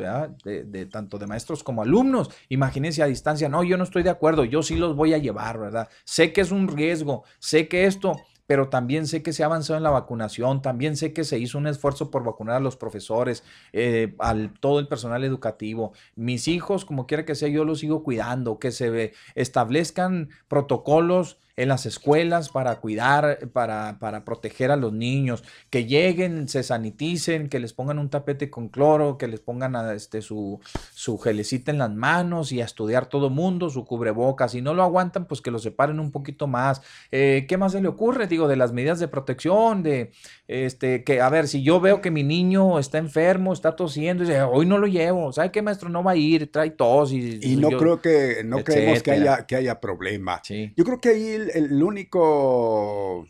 De, 0.44 0.64
de 0.64 0.86
tanto 0.88 1.18
de 1.18 1.28
maestros 1.28 1.64
como 1.64 1.82
alumnos. 1.84 2.30
Imagínense 2.50 3.02
a 3.04 3.06
distancia, 3.08 3.50
no, 3.50 3.64
yo 3.64 3.78
no 3.78 3.84
estoy 3.84 4.04
de 4.04 4.10
acuerdo, 4.10 4.44
yo 4.46 4.62
sí 4.64 4.76
los 4.76 4.96
voy 4.96 5.14
a 5.14 5.18
llevar, 5.20 5.60
¿verdad? 5.60 5.90
Sé 6.04 6.34
que 6.34 6.42
es 6.42 6.52
un 6.52 6.68
riesgo, 6.68 7.24
sé 7.40 7.68
que 7.68 7.86
esto, 7.86 8.16
pero 8.46 8.70
también 8.70 9.08
sé 9.08 9.24
que 9.24 9.34
se 9.34 9.44
ha 9.44 9.48
avanzado 9.48 9.78
en 9.78 9.84
la 9.84 9.90
vacunación, 9.90 10.62
también 10.62 10.98
sé 10.98 11.14
que 11.14 11.24
se 11.24 11.40
hizo 11.40 11.58
un 11.58 11.68
esfuerzo 11.68 12.12
por 12.12 12.24
vacunar 12.24 12.58
a 12.58 12.60
los 12.60 12.78
profesores, 12.78 13.44
eh, 13.72 14.16
al 14.20 14.54
todo 14.60 14.80
el 14.80 14.88
personal 14.88 15.24
educativo. 15.24 15.94
Mis 16.16 16.48
hijos, 16.48 16.86
como 16.86 17.08
quiera 17.08 17.26
que 17.26 17.36
sea, 17.36 17.50
yo 17.50 17.66
los 17.66 17.80
sigo 17.80 18.04
cuidando, 18.04 18.60
que 18.60 18.72
se 18.72 19.14
establezcan 19.36 20.30
protocolos 20.48 21.38
en 21.56 21.70
las 21.70 21.86
escuelas 21.86 22.50
para 22.50 22.80
cuidar, 22.80 23.50
para, 23.54 23.98
para 24.00 24.26
proteger 24.26 24.72
a 24.72 24.76
los 24.76 24.92
niños, 24.92 25.44
que 25.70 25.86
lleguen, 25.86 26.48
se 26.48 26.64
saniticen, 26.64 27.48
que 27.48 27.60
les 27.60 27.74
pongan 27.74 28.00
un 28.00 28.10
tapete 28.10 28.50
con 28.50 28.70
cloro, 28.70 29.20
que 29.20 29.28
les 29.28 29.40
pongan 29.40 29.76
a, 29.76 29.94
este, 29.94 30.24
su, 30.24 30.60
su 30.96 31.20
gelecita 31.20 31.70
en 31.72 31.78
las 31.78 31.94
manos 31.94 32.52
y 32.52 32.62
a 32.62 32.66
estudiar 32.66 33.06
todo 33.06 33.30
mundo, 33.30 33.70
su 33.70 33.86
cubrebocas. 33.86 34.52
Si 34.54 34.62
no 34.64 34.74
lo 34.74 34.82
aguantan, 34.82 35.26
pues 35.28 35.42
que 35.42 35.52
lo 35.52 35.60
separen 35.60 36.00
un 36.00 36.12
poquito 36.12 36.48
más. 36.48 36.82
Eh, 37.12 37.46
¿Qué 37.48 37.58
más 37.58 37.74
se 37.74 37.82
le 37.82 37.88
ocurre? 37.88 38.26
Digo, 38.26 38.48
de 38.48 38.56
las 38.56 38.74
medidas 38.74 39.00
de 39.00 39.08
protección, 39.08 39.84
de 39.84 40.12
este, 40.48 41.04
que, 41.04 41.22
a 41.22 41.30
ver, 41.30 41.48
si 41.48 41.62
yo 41.62 41.80
veo 41.80 42.02
que 42.02 42.10
mi 42.10 42.24
niño 42.24 42.80
está 42.80 42.98
enfermo, 42.98 43.54
está 43.54 43.76
tosiendo, 43.76 44.24
y 44.24 44.28
dice, 44.28 44.42
hoy 44.42 44.66
no 44.66 44.80
lo 44.80 44.88
llevo, 44.88 45.32
¿sabe 45.32 45.52
qué, 45.52 45.62
maestro? 45.62 45.90
No 45.90 46.04
va 46.04 46.12
a 46.12 46.16
ir, 46.16 46.52
trae 46.52 46.72
tos. 46.72 47.12
Y, 47.14 47.40
Y 47.44 47.56
no 47.58 47.70
yo- 47.70 47.78
creo 47.78 48.02
que, 48.02 48.42
no 48.44 48.64
creemos 48.64 49.04
que 49.04 49.12
haya, 49.12 49.46
que 49.46 49.56
haya 49.56 49.80
problema. 49.80 50.42
Sí. 50.44 50.74
Yo 50.76 50.84
creo 50.84 51.00
que 51.00 51.10
ahí 51.10 51.43
el, 51.50 51.72
el 51.72 51.84
único 51.84 53.28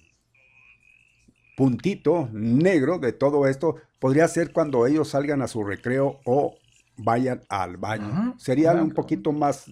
puntito 1.56 2.30
negro 2.32 2.98
de 3.00 3.14
todo 3.14 3.48
esto 3.48 3.76
podría 4.00 4.28
ser 4.28 4.52
cuando 4.52 4.88
ellos 4.88 5.10
salgan 5.10 5.42
a 5.42 5.48
su 5.48 5.64
recreo 5.64 6.20
o 6.26 6.56
vayan 6.98 7.42
al 7.50 7.78
baño. 7.78 8.06
Ajá, 8.06 8.34
Sería 8.38 8.74
un 8.74 8.92
poquito 8.92 9.32
más 9.32 9.66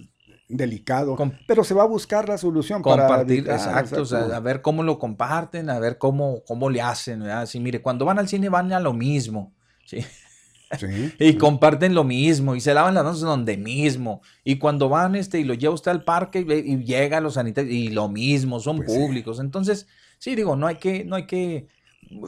delicado, 0.48 1.16
Com- 1.16 1.32
pero 1.48 1.64
se 1.64 1.74
va 1.74 1.84
a 1.84 1.88
buscar 1.88 2.28
la 2.28 2.38
solución 2.38 2.82
para 2.82 3.08
compartir, 3.08 3.50
exacto, 3.50 4.02
o 4.02 4.06
sea, 4.06 4.20
exacto. 4.20 4.36
a 4.36 4.40
ver 4.42 4.62
cómo 4.62 4.84
lo 4.84 5.00
comparten, 5.00 5.70
a 5.70 5.80
ver 5.80 5.98
cómo, 5.98 6.44
cómo 6.46 6.70
le 6.70 6.82
hacen, 6.82 7.22
¿verdad? 7.22 7.46
Sí, 7.46 7.60
mire, 7.60 7.82
cuando 7.82 8.04
van 8.06 8.20
al 8.20 8.28
cine 8.28 8.50
van 8.50 8.72
a 8.74 8.80
lo 8.80 8.92
mismo, 8.94 9.54
¿sí? 9.86 10.00
Sí. 10.78 11.14
Y 11.20 11.36
comparten 11.36 11.94
lo 11.94 12.04
mismo, 12.04 12.56
y 12.56 12.62
se 12.62 12.74
lavan 12.74 12.94
las 12.94 13.04
manos 13.04 13.22
donde 13.22 13.58
mismo, 13.58 14.22
y 14.44 14.58
cuando 14.58 14.90
van, 14.90 15.16
este, 15.16 15.40
y 15.40 15.44
lo 15.44 15.54
lleva 15.54 15.74
usted 15.74 15.92
al 15.92 16.04
parque, 16.04 16.40
y, 16.40 16.84
llega 16.84 17.18
a 17.18 17.22
los 17.22 17.36
sanitarios, 17.36 17.74
y 17.74 17.90
lo 17.90 18.08
mismo, 18.08 18.60
son 18.60 18.78
Pues 18.78 18.92
sí. 18.92 18.98
públicos, 18.98 19.40
entonces, 19.40 19.88
sí, 20.18 20.36
digo, 20.36 20.56
no 20.56 20.68
hay 20.68 20.76
que, 20.76 21.04
no 21.06 21.16
hay 21.16 21.26
que, 21.26 21.68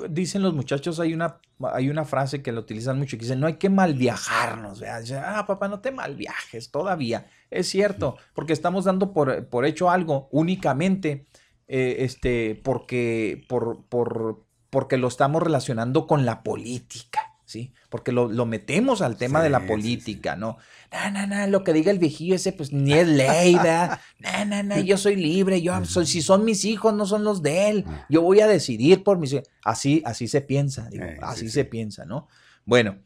dicen 0.10 0.42
los 0.42 0.54
muchachos, 0.54 1.00
hay 1.00 1.14
una, 1.14 1.38
hay 1.74 1.90
una 1.90 2.06
frase 2.06 2.42
que 2.42 2.52
la 2.52 2.60
utilizan 2.60 2.98
mucho, 3.00 3.18
que 3.18 3.24
dicen, 3.24 3.40
no 3.40 3.48
hay 3.48 3.56
que 3.56 3.70
malviajarnos, 3.70 4.80
¿verdad? 4.80 5.02
Dicen, 5.02 5.22
ah, 5.24 5.46
papá, 5.48 5.68
no 5.68 5.80
te 5.80 5.92
malviajes 5.92 6.72
todavía, 6.72 7.28
es 7.50 7.68
cierto, 7.68 8.18
porque 8.34 8.54
estamos 8.54 8.86
dando 8.86 9.14
por, 9.14 9.48
por 9.48 9.66
hecho 9.66 9.90
algo 9.90 10.28
únicamente, 10.32 11.26
eh, 11.68 11.98
este, 12.00 12.60
porque, 12.64 13.46
por, 13.48 13.86
por, 13.86 14.44
porque 14.70 14.98
lo 14.98 15.08
estamos 15.08 15.42
relacionando 15.42 16.08
con 16.08 16.26
la 16.26 16.44
política, 16.44 17.33
¿sí? 17.46 17.74
Porque 17.90 18.12
lo, 18.12 18.28
lo 18.28 18.46
metemos 18.46 19.02
al 19.02 19.18
tema 19.18 19.42
de 19.42 19.50
la 19.50 19.62
sí, 19.62 19.68
política, 19.68 20.36
¿no? 20.36 20.58
No, 20.92 21.12
no, 21.12 21.28
no, 21.28 21.48
lo 21.48 21.64
que 21.64 21.74
diga 21.74 21.92
el 21.92 22.00
viejillo 22.00 22.36
ese, 22.36 22.52
pues 22.54 22.72
ni 22.72 22.94
es 22.94 23.08
ley, 23.08 23.56
¿verdad? 23.56 24.00
No, 24.20 24.46
no, 24.46 24.64
no, 24.64 24.80
yo 24.80 24.98
soy 24.98 25.16
libre, 25.16 25.62
yo 25.62 25.84
soy, 25.86 26.06
si 26.06 26.22
son 26.22 26.46
mis 26.46 26.66
hijos, 26.66 26.94
no 26.94 27.06
son 27.06 27.24
los 27.24 27.42
de 27.42 27.70
él, 27.70 27.86
yo 28.10 28.22
voy 28.22 28.40
a 28.42 28.48
decidir 28.48 29.04
por 29.04 29.18
mis 29.18 29.34
hijos. 29.34 29.48
Así, 29.64 30.02
así 30.06 30.28
se 30.28 30.42
piensa, 30.42 30.88
digo, 30.90 31.06
Eh, 31.06 31.16
sí, 31.16 31.20
así 31.22 31.46
sí. 31.46 31.50
se 31.50 31.66
piensa, 31.66 32.06
¿no? 32.06 32.28
Bueno, 32.66 32.98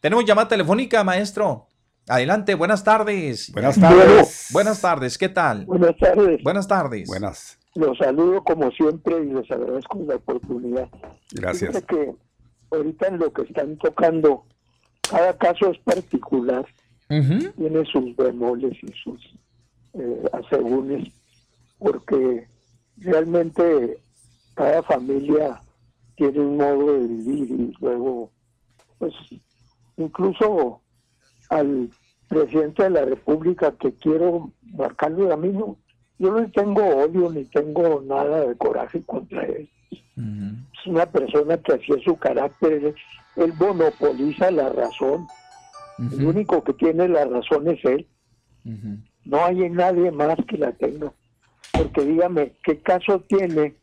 tenemos 0.00 0.24
llamada 0.24 0.48
telefónica, 0.48 1.04
maestro. 1.04 1.68
Adelante, 2.08 2.54
buenas 2.54 2.84
tardes. 2.84 3.50
Buenas 3.52 3.78
tardes. 3.80 4.48
Buenas 4.52 4.80
tardes, 4.80 5.18
¿qué 5.18 5.28
tal? 5.28 5.66
Buenas 5.66 5.96
tardes. 5.96 6.42
Buenas 6.42 6.68
tardes. 6.68 7.08
Buenas. 7.08 7.58
Los 7.74 7.98
saludo 7.98 8.42
como 8.44 8.70
siempre 8.70 9.16
y 9.22 9.32
les 9.32 9.50
agradezco 9.50 9.98
la 10.06 10.14
oportunidad. 10.14 10.88
Gracias. 11.32 11.70
Fíjate 11.72 11.86
que 11.86 12.14
ahorita 12.70 13.08
en 13.08 13.18
lo 13.18 13.32
que 13.32 13.42
están 13.42 13.76
tocando, 13.78 14.44
cada 15.08 15.36
caso 15.36 15.70
es 15.70 15.78
particular, 15.78 16.66
tiene 17.08 17.84
sus 17.84 18.16
bemoles 18.16 18.76
y 18.82 18.92
sus 19.02 19.20
eh, 19.94 20.28
asegúnes, 20.32 21.08
porque 21.78 22.48
realmente 22.98 23.98
cada 24.54 24.82
familia 24.82 25.60
tiene 26.16 26.40
un 26.40 26.56
modo 26.56 26.94
de 26.94 27.06
vivir 27.06 27.50
y 27.50 27.74
luego, 27.80 28.30
pues, 28.98 29.14
incluso 29.96 30.80
al 31.50 31.90
presidente 32.28 32.84
de 32.84 32.90
la 32.90 33.04
República 33.04 33.72
que 33.78 33.92
quiero 33.94 34.50
marcarle 34.62 35.32
a 35.32 35.36
mí, 35.36 35.48
no, 35.48 35.76
yo 36.18 36.32
no 36.32 36.50
tengo 36.50 36.82
odio 36.84 37.30
ni 37.30 37.44
tengo 37.44 38.02
nada 38.06 38.46
de 38.46 38.56
coraje 38.56 39.02
contra 39.02 39.42
él. 39.44 39.68
Es 40.78 40.86
una 40.86 41.06
persona 41.06 41.56
que 41.58 41.72
así 41.74 41.92
es 41.92 42.02
su 42.04 42.16
carácter, 42.16 42.94
él 43.36 43.52
monopoliza 43.58 44.50
la 44.50 44.68
razón, 44.70 45.26
el 45.98 46.24
único 46.26 46.62
que 46.64 46.72
tiene 46.74 47.08
la 47.08 47.24
razón 47.26 47.68
es 47.68 47.84
él, 47.84 48.06
no 49.24 49.44
hay 49.44 49.68
nadie 49.70 50.10
más 50.10 50.36
que 50.48 50.56
la 50.58 50.72
tenga. 50.72 51.12
porque 51.72 52.04
dígame, 52.04 52.52
¿qué 52.64 52.78
caso 52.80 53.20
tiene 53.28 53.74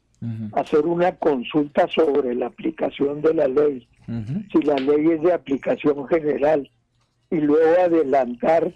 hacer 0.53 0.85
una 0.85 1.11
consulta 1.18 1.88
sobre 1.89 2.34
la 2.34 2.47
aplicación 2.47 3.22
de 3.22 3.34
la 3.34 3.47
ley? 3.47 3.88
Si 4.51 4.61
la 4.64 4.76
ley 4.76 5.11
es 5.11 5.22
de 5.22 5.34
aplicación 5.34 6.07
general 6.07 6.69
y 7.30 7.38
luego 7.38 7.81
adelantar 7.81 8.73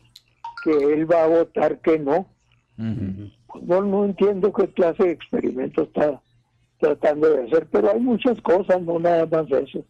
que 0.63 0.71
él 0.93 1.09
va 1.11 1.23
a 1.23 1.27
votar 1.27 1.79
que 1.79 1.97
no. 1.99 2.27
No, 3.63 3.81
no 3.81 4.05
entiendo 4.05 4.51
qué 4.53 4.67
clase 4.67 5.03
de 5.03 5.11
experimento 5.11 5.83
está 5.83 6.21
tratando 6.79 7.29
de 7.29 7.47
hacer, 7.47 7.67
pero 7.71 7.91
hay 7.91 7.99
muchas 7.99 8.39
cosas, 8.41 8.81
no 8.81 8.99
nada 8.99 9.25
más 9.25 9.49
eso. 9.51 9.83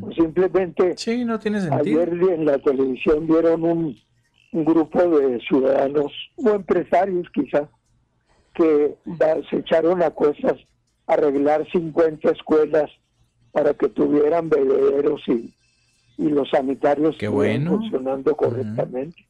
Pues 0.00 0.16
simplemente 0.16 0.94
sí, 0.96 1.24
no 1.24 1.38
tiene 1.38 1.60
sentido. 1.60 2.02
ayer 2.02 2.08
en 2.32 2.46
la 2.46 2.58
televisión 2.58 3.26
vieron 3.26 3.62
un, 3.64 3.96
un 4.52 4.64
grupo 4.64 5.00
de 5.18 5.40
ciudadanos 5.40 6.12
o 6.36 6.50
empresarios 6.50 7.28
quizá 7.32 7.68
que 8.54 8.94
se 9.50 9.56
echaron 9.56 10.02
a 10.02 10.10
cuestas 10.10 10.56
arreglar 11.06 11.66
50 11.70 12.30
escuelas 12.30 12.90
para 13.50 13.74
que 13.74 13.88
tuvieran 13.88 14.48
bebederos 14.48 15.22
y, 15.28 15.52
y 16.18 16.28
los 16.28 16.50
sanitarios 16.50 17.16
bueno. 17.30 17.78
funcionando 17.78 18.34
correctamente. 18.34 19.26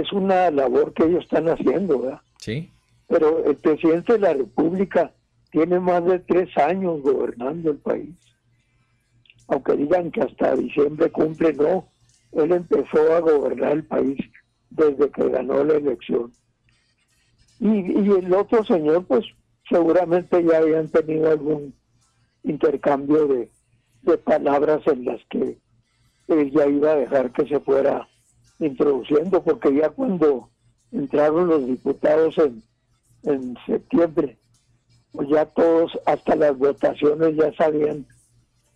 Es 0.00 0.12
una 0.12 0.50
labor 0.50 0.92
que 0.92 1.04
ellos 1.04 1.24
están 1.24 1.48
haciendo, 1.48 2.00
¿verdad? 2.00 2.20
Sí. 2.38 2.70
Pero 3.08 3.44
el 3.44 3.56
presidente 3.56 4.14
de 4.14 4.18
la 4.18 4.34
República 4.34 5.12
tiene 5.50 5.80
más 5.80 6.04
de 6.04 6.18
tres 6.18 6.56
años 6.58 7.00
gobernando 7.02 7.70
el 7.70 7.78
país. 7.78 8.14
Aunque 9.48 9.76
digan 9.76 10.10
que 10.10 10.22
hasta 10.22 10.56
diciembre 10.56 11.10
cumple, 11.10 11.52
no. 11.54 11.88
Él 12.32 12.52
empezó 12.52 13.14
a 13.14 13.20
gobernar 13.20 13.72
el 13.72 13.84
país 13.84 14.18
desde 14.70 15.08
que 15.10 15.28
ganó 15.30 15.64
la 15.64 15.74
elección. 15.74 16.32
Y, 17.58 17.68
y 17.68 18.10
el 18.10 18.34
otro 18.34 18.64
señor, 18.64 19.06
pues 19.06 19.24
seguramente 19.68 20.44
ya 20.44 20.58
habían 20.58 20.88
tenido 20.88 21.30
algún 21.30 21.74
intercambio 22.42 23.26
de, 23.26 23.50
de 24.02 24.18
palabras 24.18 24.82
en 24.86 25.04
las 25.04 25.20
que 25.30 25.58
él 26.28 26.50
ya 26.50 26.66
iba 26.66 26.92
a 26.92 26.96
dejar 26.96 27.32
que 27.32 27.46
se 27.46 27.60
fuera 27.60 28.06
introduciendo, 28.58 29.42
porque 29.42 29.74
ya 29.74 29.90
cuando 29.90 30.48
entraron 30.92 31.48
los 31.48 31.66
diputados 31.66 32.36
en, 32.38 32.62
en 33.24 33.56
septiembre, 33.66 34.36
pues 35.12 35.28
ya 35.28 35.46
todos, 35.46 35.98
hasta 36.06 36.36
las 36.36 36.56
votaciones, 36.56 37.36
ya 37.36 37.52
sabían 37.54 38.06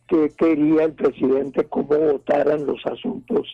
qué 0.09 0.31
quería 0.37 0.85
el 0.85 0.93
presidente, 0.93 1.65
cómo 1.65 1.97
votaran 1.99 2.67
los 2.67 2.85
asuntos 2.87 3.47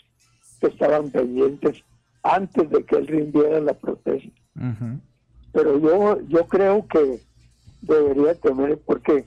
que 0.60 0.68
estaban 0.68 1.10
pendientes 1.10 1.82
antes 2.22 2.70
de 2.70 2.84
que 2.84 2.96
él 2.96 3.06
rindiera 3.06 3.60
la 3.60 3.74
protesta. 3.74 4.30
Pero 5.52 5.78
yo, 5.78 6.20
yo 6.28 6.46
creo 6.46 6.86
que 6.88 7.20
debería 7.82 8.34
temer, 8.34 8.78
porque 8.84 9.26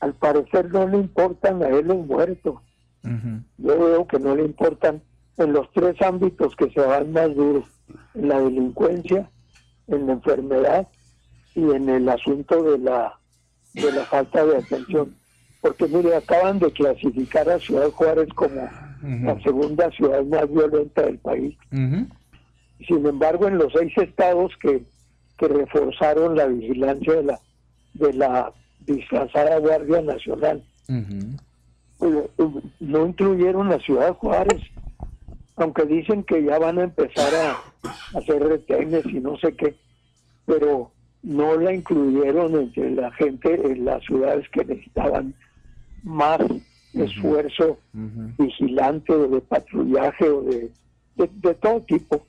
al 0.00 0.14
parecer 0.14 0.70
no 0.70 0.86
le 0.86 0.98
importan 0.98 1.62
a 1.62 1.68
él 1.68 1.86
los 1.86 2.06
muertos. 2.06 2.56
Yo 3.58 3.78
veo 3.78 4.06
que 4.06 4.18
no 4.18 4.34
le 4.34 4.44
importan 4.44 5.00
en 5.38 5.52
los 5.52 5.70
tres 5.72 6.00
ámbitos 6.02 6.54
que 6.56 6.70
se 6.70 6.80
van 6.80 7.12
más 7.12 7.34
duros, 7.34 7.64
en 8.14 8.28
la 8.28 8.40
delincuencia, 8.40 9.30
en 9.88 10.06
la 10.06 10.12
enfermedad 10.14 10.88
y 11.54 11.70
en 11.70 11.88
el 11.88 12.08
asunto 12.08 12.62
de 12.62 12.78
la 12.78 13.18
de 13.74 13.92
la 13.92 14.04
falta 14.04 14.44
de 14.44 14.56
atención. 14.56 15.14
Porque 15.60 15.86
mire, 15.86 16.16
acaban 16.16 16.58
de 16.58 16.72
clasificar 16.72 17.48
a 17.50 17.58
Ciudad 17.58 17.90
Juárez 17.90 18.28
como 18.34 18.68
la 19.02 19.40
segunda 19.42 19.90
ciudad 19.90 20.24
más 20.24 20.50
violenta 20.50 21.02
del 21.02 21.18
país. 21.18 21.56
Sin 21.70 23.06
embargo, 23.06 23.48
en 23.48 23.58
los 23.58 23.72
seis 23.72 23.92
estados 23.96 24.52
que, 24.60 24.82
que 25.38 25.48
reforzaron 25.48 26.36
la 26.36 26.46
vigilancia 26.46 27.14
de 27.14 27.22
la 27.24 27.40
de 27.94 28.12
la 28.12 28.52
disfrazada 28.86 29.58
Guardia 29.58 30.02
Nacional, 30.02 30.62
pues, 31.98 32.14
no 32.80 33.06
incluyeron 33.06 33.68
la 33.68 33.78
Ciudad 33.80 34.14
Juárez, 34.14 34.60
aunque 35.56 35.84
dicen 35.86 36.22
que 36.22 36.42
ya 36.44 36.58
van 36.58 36.78
a 36.78 36.84
empezar 36.84 37.34
a, 37.34 38.18
hacer 38.18 38.42
retenes 38.42 39.04
y 39.06 39.20
no 39.20 39.36
sé 39.38 39.54
qué, 39.54 39.74
pero 40.44 40.90
no 41.22 41.56
la 41.56 41.72
incluyeron 41.72 42.54
entre 42.54 42.90
la 42.90 43.10
gente 43.12 43.54
en 43.54 43.84
las 43.84 44.04
ciudades 44.04 44.48
que 44.50 44.64
necesitaban 44.64 45.34
más 46.02 46.40
esfuerzo 46.94 47.78
vigilante 48.38 49.12
o 49.12 49.28
de 49.28 49.40
patrullaje 49.40 50.28
o 50.28 50.42
de, 50.42 50.70
de, 51.16 51.54
todo 51.54 51.80
tipo. 51.82 52.26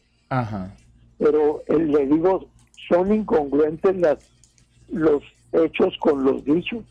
Pero 1.17 1.63
eh, 1.67 1.77
le 1.77 2.05
digo, 2.07 2.47
son 2.89 3.13
incongruentes 3.13 3.95
las, 3.97 4.17
los 4.89 5.23
hechos 5.51 5.95
con 5.99 6.23
los 6.23 6.43
dichos. 6.43 6.83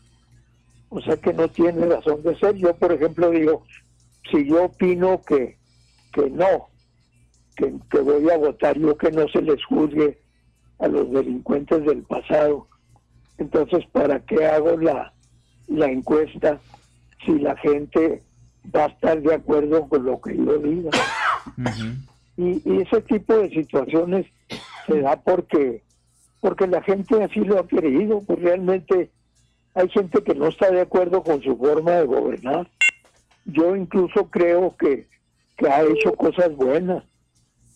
O 0.89 1.01
sea 1.01 1.17
que 1.17 1.33
no 1.33 1.47
tiene 1.49 1.85
razón 1.85 2.23
de 2.23 2.37
ser. 2.37 2.55
Yo, 2.55 2.73
por 2.75 2.91
ejemplo, 2.91 3.29
digo, 3.31 3.63
si 4.31 4.47
yo 4.47 4.65
opino 4.65 5.21
que, 5.21 5.56
que 6.17 6.29
no, 6.31 6.69
que, 7.55 7.73
que 7.89 7.99
voy 7.99 8.29
a 8.29 8.37
votar 8.37 8.77
yo 8.77 8.97
que 8.97 9.11
no 9.11 9.27
se 9.27 9.41
les 9.41 9.63
juzgue 9.65 10.17
a 10.79 10.87
los 10.87 11.11
delincuentes 11.11 11.85
del 11.85 12.03
pasado, 12.03 12.67
entonces, 13.37 13.85
¿para 13.91 14.19
qué 14.21 14.45
hago 14.45 14.77
la, 14.77 15.13
la 15.67 15.85
encuesta 15.91 16.59
si 17.25 17.37
la 17.39 17.55
gente 17.57 18.23
va 18.75 18.85
a 18.85 18.87
estar 18.87 19.21
de 19.21 19.35
acuerdo 19.35 19.87
con 19.87 20.05
lo 20.05 20.19
que 20.21 20.35
yo 20.35 20.57
diga? 20.57 20.89
y, 22.37 22.61
y, 22.65 22.81
ese 22.81 23.01
tipo 23.01 23.35
de 23.35 23.49
situaciones 23.49 24.25
se 24.87 25.01
da 25.01 25.21
porque 25.21 25.83
porque 26.39 26.67
la 26.67 26.81
gente 26.83 27.21
así 27.23 27.39
lo 27.39 27.59
ha 27.59 27.67
querido, 27.67 28.21
pues 28.21 28.39
realmente 28.39 29.09
hay 29.73 29.89
gente 29.89 30.23
que 30.23 30.35
no 30.35 30.47
está 30.47 30.71
de 30.71 30.81
acuerdo 30.81 31.23
con 31.23 31.41
su 31.41 31.57
forma 31.57 31.91
de 31.91 32.05
gobernar. 32.05 32.69
Yo 33.45 33.75
incluso 33.75 34.29
creo 34.29 34.75
que, 34.77 35.07
que 35.57 35.67
ha 35.67 35.83
hecho 35.83 36.13
cosas 36.13 36.55
buenas, 36.55 37.03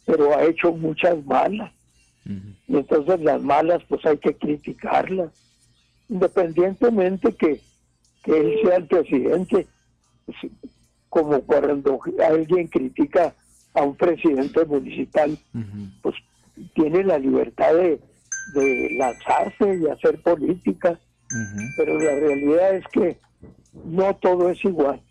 pero 0.06 0.38
ha 0.38 0.44
hecho 0.44 0.72
muchas 0.72 1.24
malas. 1.26 1.72
Y 2.68 2.78
entonces 2.78 3.20
las 3.22 3.42
malas 3.42 3.82
pues 3.90 4.06
hay 4.06 4.18
que 4.18 4.36
criticarlas, 4.36 5.32
independientemente 6.08 7.34
que, 7.34 7.60
que 8.24 8.38
él 8.38 8.60
sea 8.64 8.78
el 8.78 8.86
presidente, 8.86 9.68
como 11.10 11.42
cuando 11.42 12.00
alguien 12.24 12.68
critica 12.68 13.34
a 13.74 13.84
un 13.84 13.96
presidente 13.96 14.64
municipal, 14.66 15.38
pues 16.02 16.16
tiene 16.76 17.04
la 17.04 17.18
libertad 17.18 17.74
de, 17.74 18.00
de 18.54 18.90
lanzarse 18.98 19.80
y 19.82 19.88
hacer 19.88 20.22
política, 20.22 21.00
pero 21.78 21.98
la 21.98 22.16
realidad 22.16 22.76
es 22.76 22.86
que 22.88 23.18
no 23.86 24.16
todo 24.18 24.50
es 24.50 24.64
igual, 24.64 25.02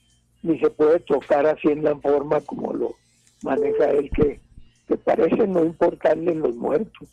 ni 0.42 0.58
se 0.58 0.70
puede 0.70 1.00
tocar 1.00 1.46
así 1.46 1.68
en 1.68 1.84
la 1.84 1.96
forma 1.96 2.40
como 2.40 2.72
lo 2.72 2.94
maneja 3.42 3.90
él, 3.90 4.10
que, 4.14 4.40
que 4.88 4.96
parece 4.96 5.46
no 5.46 5.64
importarle 5.64 6.34
los 6.34 6.54
muertos 6.54 7.08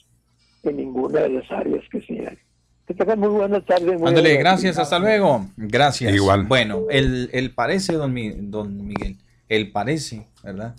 en 0.63 0.77
ninguna 0.77 1.21
de 1.21 1.29
las 1.29 1.51
áreas 1.51 1.83
que 1.91 2.01
señale. 2.01 2.39
Que 2.85 2.93
tengan 2.93 3.19
muy 3.19 3.29
buenas 3.29 3.65
tardes. 3.65 4.01
Ándale, 4.01 4.37
gracias, 4.37 4.79
hasta 4.79 4.97
luego. 4.97 5.45
Gracias. 5.57 6.13
Igual. 6.13 6.45
Bueno, 6.45 6.85
el, 6.89 7.29
el 7.33 7.51
parece, 7.53 7.93
don, 7.93 8.15
don 8.49 8.87
Miguel, 8.87 9.17
el 9.49 9.71
parece, 9.71 10.25
¿verdad? 10.43 10.75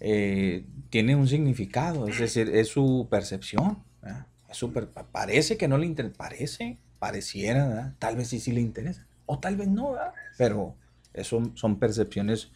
Eh, 0.00 0.64
tiene 0.88 1.14
un 1.14 1.28
significado, 1.28 2.08
es 2.08 2.18
decir, 2.18 2.50
es 2.52 2.68
su 2.68 3.06
percepción. 3.08 3.78
¿verdad? 4.02 4.26
súper, 4.52 4.88
parece 4.88 5.56
que 5.56 5.68
no 5.68 5.78
le 5.78 5.86
interesa, 5.86 6.14
parece, 6.16 6.78
pareciera, 6.98 7.94
tal 7.98 8.16
vez 8.16 8.28
sí 8.28 8.40
sí 8.40 8.52
le 8.52 8.60
interesa, 8.60 9.06
o 9.26 9.38
tal 9.38 9.56
vez 9.56 9.68
no, 9.68 9.94
pero 10.36 10.74
eso 11.14 11.42
son 11.54 11.78
percepciones 11.78 12.50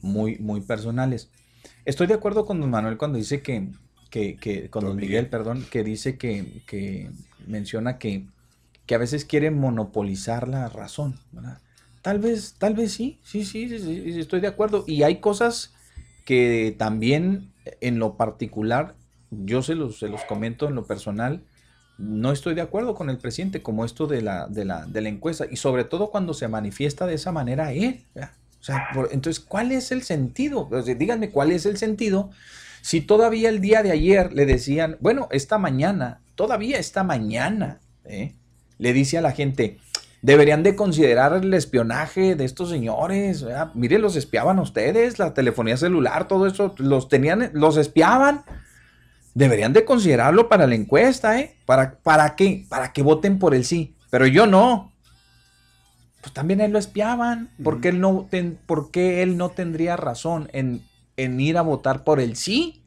muy, 0.00 0.38
muy 0.38 0.60
personales. 0.60 1.30
Estoy 1.84 2.06
de 2.06 2.14
acuerdo 2.14 2.46
con 2.46 2.60
don 2.60 2.70
Manuel 2.70 2.96
cuando 2.96 3.18
dice 3.18 3.42
que, 3.42 3.68
que, 4.10 4.36
que 4.36 4.70
con 4.70 4.84
don 4.84 4.96
Miguel, 4.96 5.28
perdón, 5.28 5.64
que 5.70 5.82
dice 5.84 6.18
que, 6.18 6.62
que 6.66 7.10
menciona 7.46 7.98
que, 7.98 8.26
que 8.86 8.94
a 8.94 8.98
veces 8.98 9.24
quiere 9.24 9.50
monopolizar 9.50 10.48
la 10.48 10.68
razón, 10.68 11.18
Tal 12.02 12.20
vez, 12.20 12.54
tal 12.58 12.74
vez 12.74 12.92
sí, 12.92 13.18
sí, 13.24 13.44
sí, 13.44 13.68
sí, 13.68 14.20
estoy 14.20 14.38
de 14.38 14.46
acuerdo. 14.46 14.84
Y 14.86 15.02
hay 15.02 15.16
cosas 15.16 15.74
que 16.24 16.72
también 16.78 17.52
en 17.80 17.98
lo 17.98 18.16
particular 18.16 18.94
yo 19.30 19.60
se 19.60 19.74
los, 19.74 19.98
se 19.98 20.08
los 20.08 20.22
comento 20.22 20.68
en 20.68 20.76
lo 20.76 20.86
personal, 20.86 21.42
no 21.98 22.32
estoy 22.32 22.54
de 22.54 22.60
acuerdo 22.60 22.94
con 22.94 23.10
el 23.10 23.18
presidente 23.18 23.62
como 23.62 23.84
esto 23.84 24.06
de 24.06 24.22
la, 24.22 24.46
de 24.46 24.64
la, 24.64 24.86
de 24.86 25.00
la 25.00 25.08
encuesta 25.08 25.46
y 25.50 25.56
sobre 25.56 25.84
todo 25.84 26.10
cuando 26.10 26.34
se 26.34 26.48
manifiesta 26.48 27.06
de 27.06 27.14
esa 27.14 27.32
manera 27.32 27.72
él. 27.72 28.02
O 28.14 28.64
sea, 28.66 28.88
entonces, 29.12 29.40
¿cuál 29.40 29.72
es 29.72 29.92
el 29.92 30.02
sentido? 30.02 30.68
díganme 30.84 31.30
cuál 31.30 31.52
es 31.52 31.66
el 31.66 31.76
sentido 31.76 32.30
si 32.86 33.00
todavía 33.00 33.48
el 33.48 33.60
día 33.60 33.82
de 33.82 33.90
ayer 33.90 34.32
le 34.32 34.46
decían, 34.46 34.96
bueno, 35.00 35.26
esta 35.32 35.58
mañana, 35.58 36.20
todavía 36.36 36.78
esta 36.78 37.02
mañana, 37.02 37.80
¿eh? 38.04 38.34
le 38.78 38.92
dice 38.92 39.18
a 39.18 39.22
la 39.22 39.32
gente, 39.32 39.78
deberían 40.22 40.62
de 40.62 40.76
considerar 40.76 41.32
el 41.32 41.52
espionaje 41.52 42.36
de 42.36 42.44
estos 42.44 42.70
señores. 42.70 43.44
Miren, 43.74 44.02
los 44.02 44.14
espiaban 44.14 44.60
ustedes, 44.60 45.18
la 45.18 45.34
telefonía 45.34 45.76
celular, 45.76 46.28
todo 46.28 46.46
eso, 46.46 46.76
los 46.78 47.08
tenían, 47.08 47.50
los 47.54 47.76
espiaban. 47.76 48.44
Deberían 49.36 49.74
de 49.74 49.84
considerarlo 49.84 50.48
para 50.48 50.66
la 50.66 50.74
encuesta, 50.74 51.38
¿eh? 51.38 51.56
¿Para, 51.66 51.98
para 51.98 52.34
qué? 52.36 52.64
Para 52.70 52.92
que 52.94 53.02
voten 53.02 53.38
por 53.38 53.54
el 53.54 53.66
sí. 53.66 53.94
Pero 54.08 54.26
yo 54.26 54.46
no. 54.46 54.94
Pues 56.22 56.32
también 56.32 56.62
él 56.62 56.72
lo 56.72 56.78
espiaban. 56.78 57.50
¿Por 57.62 57.82
qué 57.82 57.90
él 57.90 58.00
no, 58.00 58.28
él 58.32 59.36
no 59.36 59.50
tendría 59.50 59.96
razón 59.96 60.48
en, 60.54 60.82
en 61.18 61.38
ir 61.38 61.58
a 61.58 61.62
votar 61.62 62.02
por 62.02 62.18
el 62.18 62.34
sí? 62.36 62.82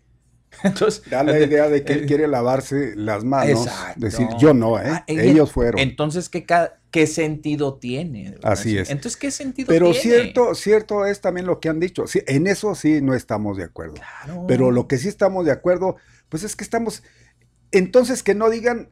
Entonces, 0.63 1.03
da 1.07 1.23
la 1.23 1.39
idea 1.39 1.69
de 1.69 1.83
que 1.83 1.93
él 1.93 2.03
eh, 2.03 2.05
quiere 2.07 2.27
lavarse 2.27 2.95
las 2.95 3.23
manos. 3.23 3.67
Decir, 3.95 4.27
yo 4.39 4.53
no, 4.55 4.79
¿eh? 4.79 4.85
Ah, 4.87 5.03
Ellos 5.05 5.51
fueron. 5.51 5.79
Entonces, 5.79 6.29
¿qué, 6.29 6.45
¿qué 6.89 7.05
sentido 7.05 7.75
tiene? 7.75 8.35
Así 8.41 8.75
es. 8.75 8.89
Entonces, 8.89 9.17
¿qué 9.17 9.29
sentido 9.29 9.67
Pero 9.67 9.91
tiene? 9.91 10.01
Pero 10.01 10.23
cierto, 10.23 10.55
cierto 10.55 11.05
es 11.05 11.21
también 11.21 11.45
lo 11.45 11.59
que 11.59 11.69
han 11.69 11.79
dicho. 11.79 12.07
Sí, 12.07 12.21
en 12.25 12.47
eso 12.47 12.73
sí 12.73 13.01
no 13.01 13.13
estamos 13.13 13.57
de 13.57 13.65
acuerdo. 13.65 13.95
Pero 14.47 14.71
lo 14.71 14.87
que 14.87 14.97
sí 14.97 15.07
estamos 15.07 15.45
de 15.45 15.51
acuerdo, 15.51 15.97
pues 16.29 16.43
es 16.43 16.55
que 16.55 16.63
estamos. 16.63 17.03
Entonces, 17.71 18.23
que 18.23 18.35
no 18.35 18.49
digan 18.49 18.89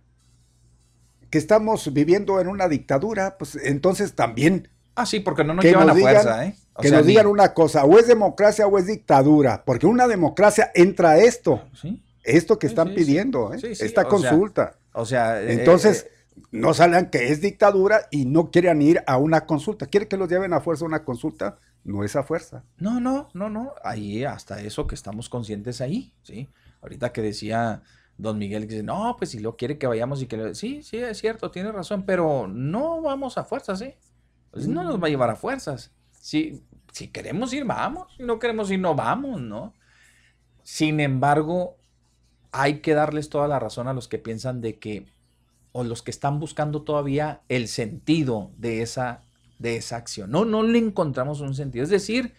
que 1.29 1.37
estamos 1.37 1.93
viviendo 1.93 2.39
en 2.39 2.47
una 2.47 2.67
dictadura, 2.67 3.37
pues 3.37 3.55
entonces 3.55 4.13
también. 4.13 4.69
Ah, 4.95 5.05
sí, 5.05 5.19
porque 5.19 5.43
no 5.43 5.53
nos 5.53 5.63
llevan 5.63 5.87
la 5.87 5.95
fuerza, 5.95 6.45
¿eh? 6.45 6.55
que 6.81 6.91
nos 6.91 7.05
digan 7.05 7.27
una 7.27 7.53
cosa, 7.53 7.85
o 7.85 7.97
es 7.99 8.07
democracia 8.07 8.67
o 8.67 8.77
es 8.77 8.87
dictadura, 8.87 9.63
porque 9.65 9.85
una 9.85 10.07
democracia 10.07 10.71
entra 10.75 11.17
esto, 11.17 11.61
esto 12.23 12.59
que 12.59 12.67
están 12.67 12.93
pidiendo, 12.93 13.53
¿eh? 13.53 13.59
esta 13.61 14.05
consulta. 14.05 14.77
o 14.93 15.05
sea, 15.05 15.41
eh, 15.41 15.53
entonces 15.53 16.07
eh, 16.07 16.41
no 16.51 16.73
salgan 16.73 17.09
que 17.09 17.31
es 17.31 17.41
dictadura 17.41 18.07
y 18.11 18.25
no 18.25 18.51
quieran 18.51 18.81
ir 18.81 19.03
a 19.07 19.17
una 19.17 19.45
consulta. 19.45 19.87
¿Quiere 19.87 20.07
que 20.07 20.17
los 20.17 20.29
lleven 20.29 20.53
a 20.53 20.59
fuerza 20.59 20.85
a 20.85 20.87
una 20.87 21.03
consulta? 21.03 21.57
No 21.83 22.03
es 22.03 22.15
a 22.15 22.23
fuerza. 22.23 22.63
No, 22.77 22.99
no, 22.99 23.29
no, 23.33 23.49
no. 23.49 23.73
Ahí 23.83 24.23
hasta 24.23 24.61
eso 24.61 24.87
que 24.87 24.95
estamos 24.95 25.29
conscientes 25.29 25.81
ahí, 25.81 26.13
¿sí? 26.21 26.49
Ahorita 26.81 27.11
que 27.11 27.21
decía 27.21 27.83
don 28.17 28.37
Miguel 28.37 28.63
que 28.63 28.73
dice, 28.73 28.83
no, 28.83 29.15
pues 29.17 29.31
si 29.31 29.39
lo 29.39 29.55
quiere 29.55 29.77
que 29.77 29.87
vayamos 29.87 30.21
y 30.21 30.27
que 30.27 30.37
lo... 30.37 30.55
Sí, 30.55 30.81
sí, 30.81 30.97
es 30.97 31.19
cierto, 31.19 31.51
tiene 31.51 31.71
razón, 31.71 32.03
pero 32.03 32.47
no 32.47 33.01
vamos 33.01 33.37
a 33.37 33.43
fuerzas, 33.43 33.81
¿eh? 33.81 33.97
Pues 34.51 34.67
no 34.67 34.83
nos 34.83 35.01
va 35.01 35.07
a 35.07 35.09
llevar 35.09 35.29
a 35.29 35.35
fuerzas. 35.35 35.93
Si, 36.11 36.63
si 36.91 37.09
queremos 37.09 37.53
ir, 37.53 37.63
vamos. 37.65 38.13
Si 38.17 38.23
no 38.23 38.39
queremos 38.39 38.71
ir, 38.71 38.79
no 38.79 38.95
vamos, 38.95 39.39
¿no? 39.39 39.73
Sin 40.63 40.99
embargo, 40.99 41.77
hay 42.51 42.79
que 42.79 42.93
darles 42.93 43.29
toda 43.29 43.47
la 43.47 43.59
razón 43.59 43.87
a 43.87 43.93
los 43.93 44.07
que 44.07 44.17
piensan 44.17 44.61
de 44.61 44.79
que, 44.79 45.05
o 45.71 45.83
los 45.83 46.01
que 46.01 46.11
están 46.11 46.39
buscando 46.39 46.81
todavía 46.81 47.41
el 47.49 47.67
sentido 47.67 48.51
de 48.57 48.81
esa, 48.81 49.23
de 49.59 49.77
esa 49.77 49.97
acción. 49.97 50.31
No, 50.31 50.43
no 50.43 50.63
le 50.63 50.79
encontramos 50.79 51.39
un 51.41 51.53
sentido. 51.53 51.83
Es 51.83 51.89
decir, 51.89 52.33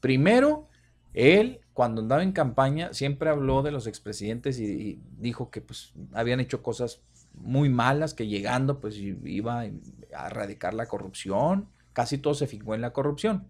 primero, 0.00 0.68
él, 1.14 1.60
cuando 1.72 2.00
andaba 2.02 2.22
en 2.22 2.32
campaña, 2.32 2.92
siempre 2.92 3.30
habló 3.30 3.62
de 3.62 3.72
los 3.72 3.86
expresidentes 3.86 4.58
y, 4.58 4.64
y 4.64 5.02
dijo 5.18 5.50
que 5.50 5.60
pues, 5.60 5.92
habían 6.12 6.40
hecho 6.40 6.62
cosas 6.62 7.00
muy 7.34 7.68
malas, 7.68 8.14
que 8.14 8.26
llegando 8.26 8.80
pues 8.80 8.96
iba 8.96 9.60
a 9.60 10.26
erradicar 10.26 10.74
la 10.74 10.86
corrupción, 10.86 11.68
casi 11.92 12.18
todo 12.18 12.34
se 12.34 12.46
fijó 12.46 12.74
en 12.74 12.80
la 12.80 12.92
corrupción. 12.92 13.46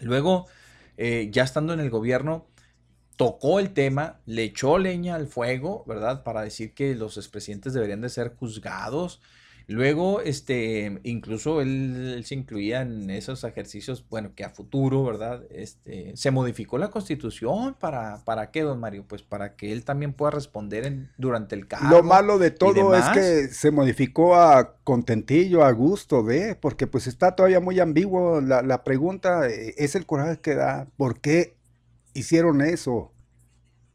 Luego, 0.00 0.46
eh, 0.96 1.28
ya 1.32 1.44
estando 1.44 1.72
en 1.72 1.80
el 1.80 1.90
gobierno, 1.90 2.46
tocó 3.16 3.60
el 3.60 3.72
tema, 3.72 4.20
le 4.26 4.44
echó 4.44 4.78
leña 4.78 5.14
al 5.14 5.26
fuego, 5.26 5.84
¿verdad? 5.86 6.24
Para 6.24 6.42
decir 6.42 6.74
que 6.74 6.94
los 6.94 7.16
expresidentes 7.16 7.72
deberían 7.72 8.00
de 8.00 8.08
ser 8.08 8.34
juzgados 8.36 9.20
Luego, 9.66 10.20
este, 10.20 11.00
incluso 11.04 11.60
él, 11.62 12.22
se 12.26 12.34
incluía 12.34 12.82
en 12.82 13.08
esos 13.10 13.44
ejercicios, 13.44 14.04
bueno, 14.10 14.32
que 14.34 14.44
a 14.44 14.50
futuro, 14.50 15.04
¿verdad? 15.04 15.42
Este, 15.50 16.16
se 16.16 16.30
modificó 16.30 16.76
la 16.76 16.90
constitución 16.90 17.74
para, 17.78 18.22
¿para 18.24 18.50
qué, 18.50 18.62
don 18.62 18.80
Mario? 18.80 19.04
Pues 19.08 19.22
para 19.22 19.56
que 19.56 19.72
él 19.72 19.84
también 19.84 20.12
pueda 20.12 20.32
responder 20.32 20.86
en, 20.86 21.10
durante 21.16 21.54
el 21.54 21.66
cargo. 21.66 21.88
Lo 21.88 22.02
malo 22.02 22.38
de 22.38 22.50
todo 22.50 22.94
es 22.94 23.08
que 23.10 23.48
se 23.48 23.70
modificó 23.70 24.36
a 24.36 24.76
contentillo, 24.84 25.64
a 25.64 25.72
gusto 25.72 26.22
de, 26.22 26.54
porque 26.56 26.86
pues 26.86 27.06
está 27.06 27.34
todavía 27.34 27.60
muy 27.60 27.80
ambiguo 27.80 28.40
la, 28.40 28.60
la 28.62 28.84
pregunta, 28.84 29.48
eh, 29.48 29.74
es 29.78 29.94
el 29.94 30.04
coraje 30.04 30.40
que 30.40 30.54
da, 30.54 30.88
¿por 30.96 31.20
qué 31.20 31.56
hicieron 32.12 32.60
eso? 32.60 33.13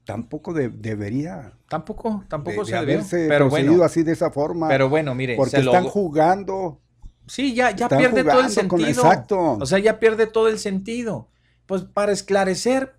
Tampoco 0.10 0.56
debería. 0.56 1.54
Tampoco, 1.68 2.24
tampoco 2.28 2.66
se 2.66 2.76
haberse 2.76 3.28
pero 3.30 3.48
bueno, 3.48 3.84
así 3.84 4.02
de 4.02 4.14
esa 4.14 4.32
forma. 4.32 4.68
Pero 4.68 4.90
bueno, 4.90 5.14
mire, 5.14 5.36
porque 5.36 5.58
están 5.58 5.84
jugando. 5.84 6.82
Sí, 7.28 7.54
ya, 7.54 7.70
ya 7.76 7.88
pierde 7.88 8.24
todo 8.24 8.42
el 8.42 8.50
sentido. 8.50 8.88
exacto. 8.88 9.58
O 9.62 9.66
sea, 9.68 9.78
ya 9.78 10.00
pierde 10.00 10.26
todo 10.26 10.48
el 10.48 10.58
sentido. 10.58 11.28
Pues 11.68 11.84
para 11.84 12.12
esclarecer, 12.12 12.96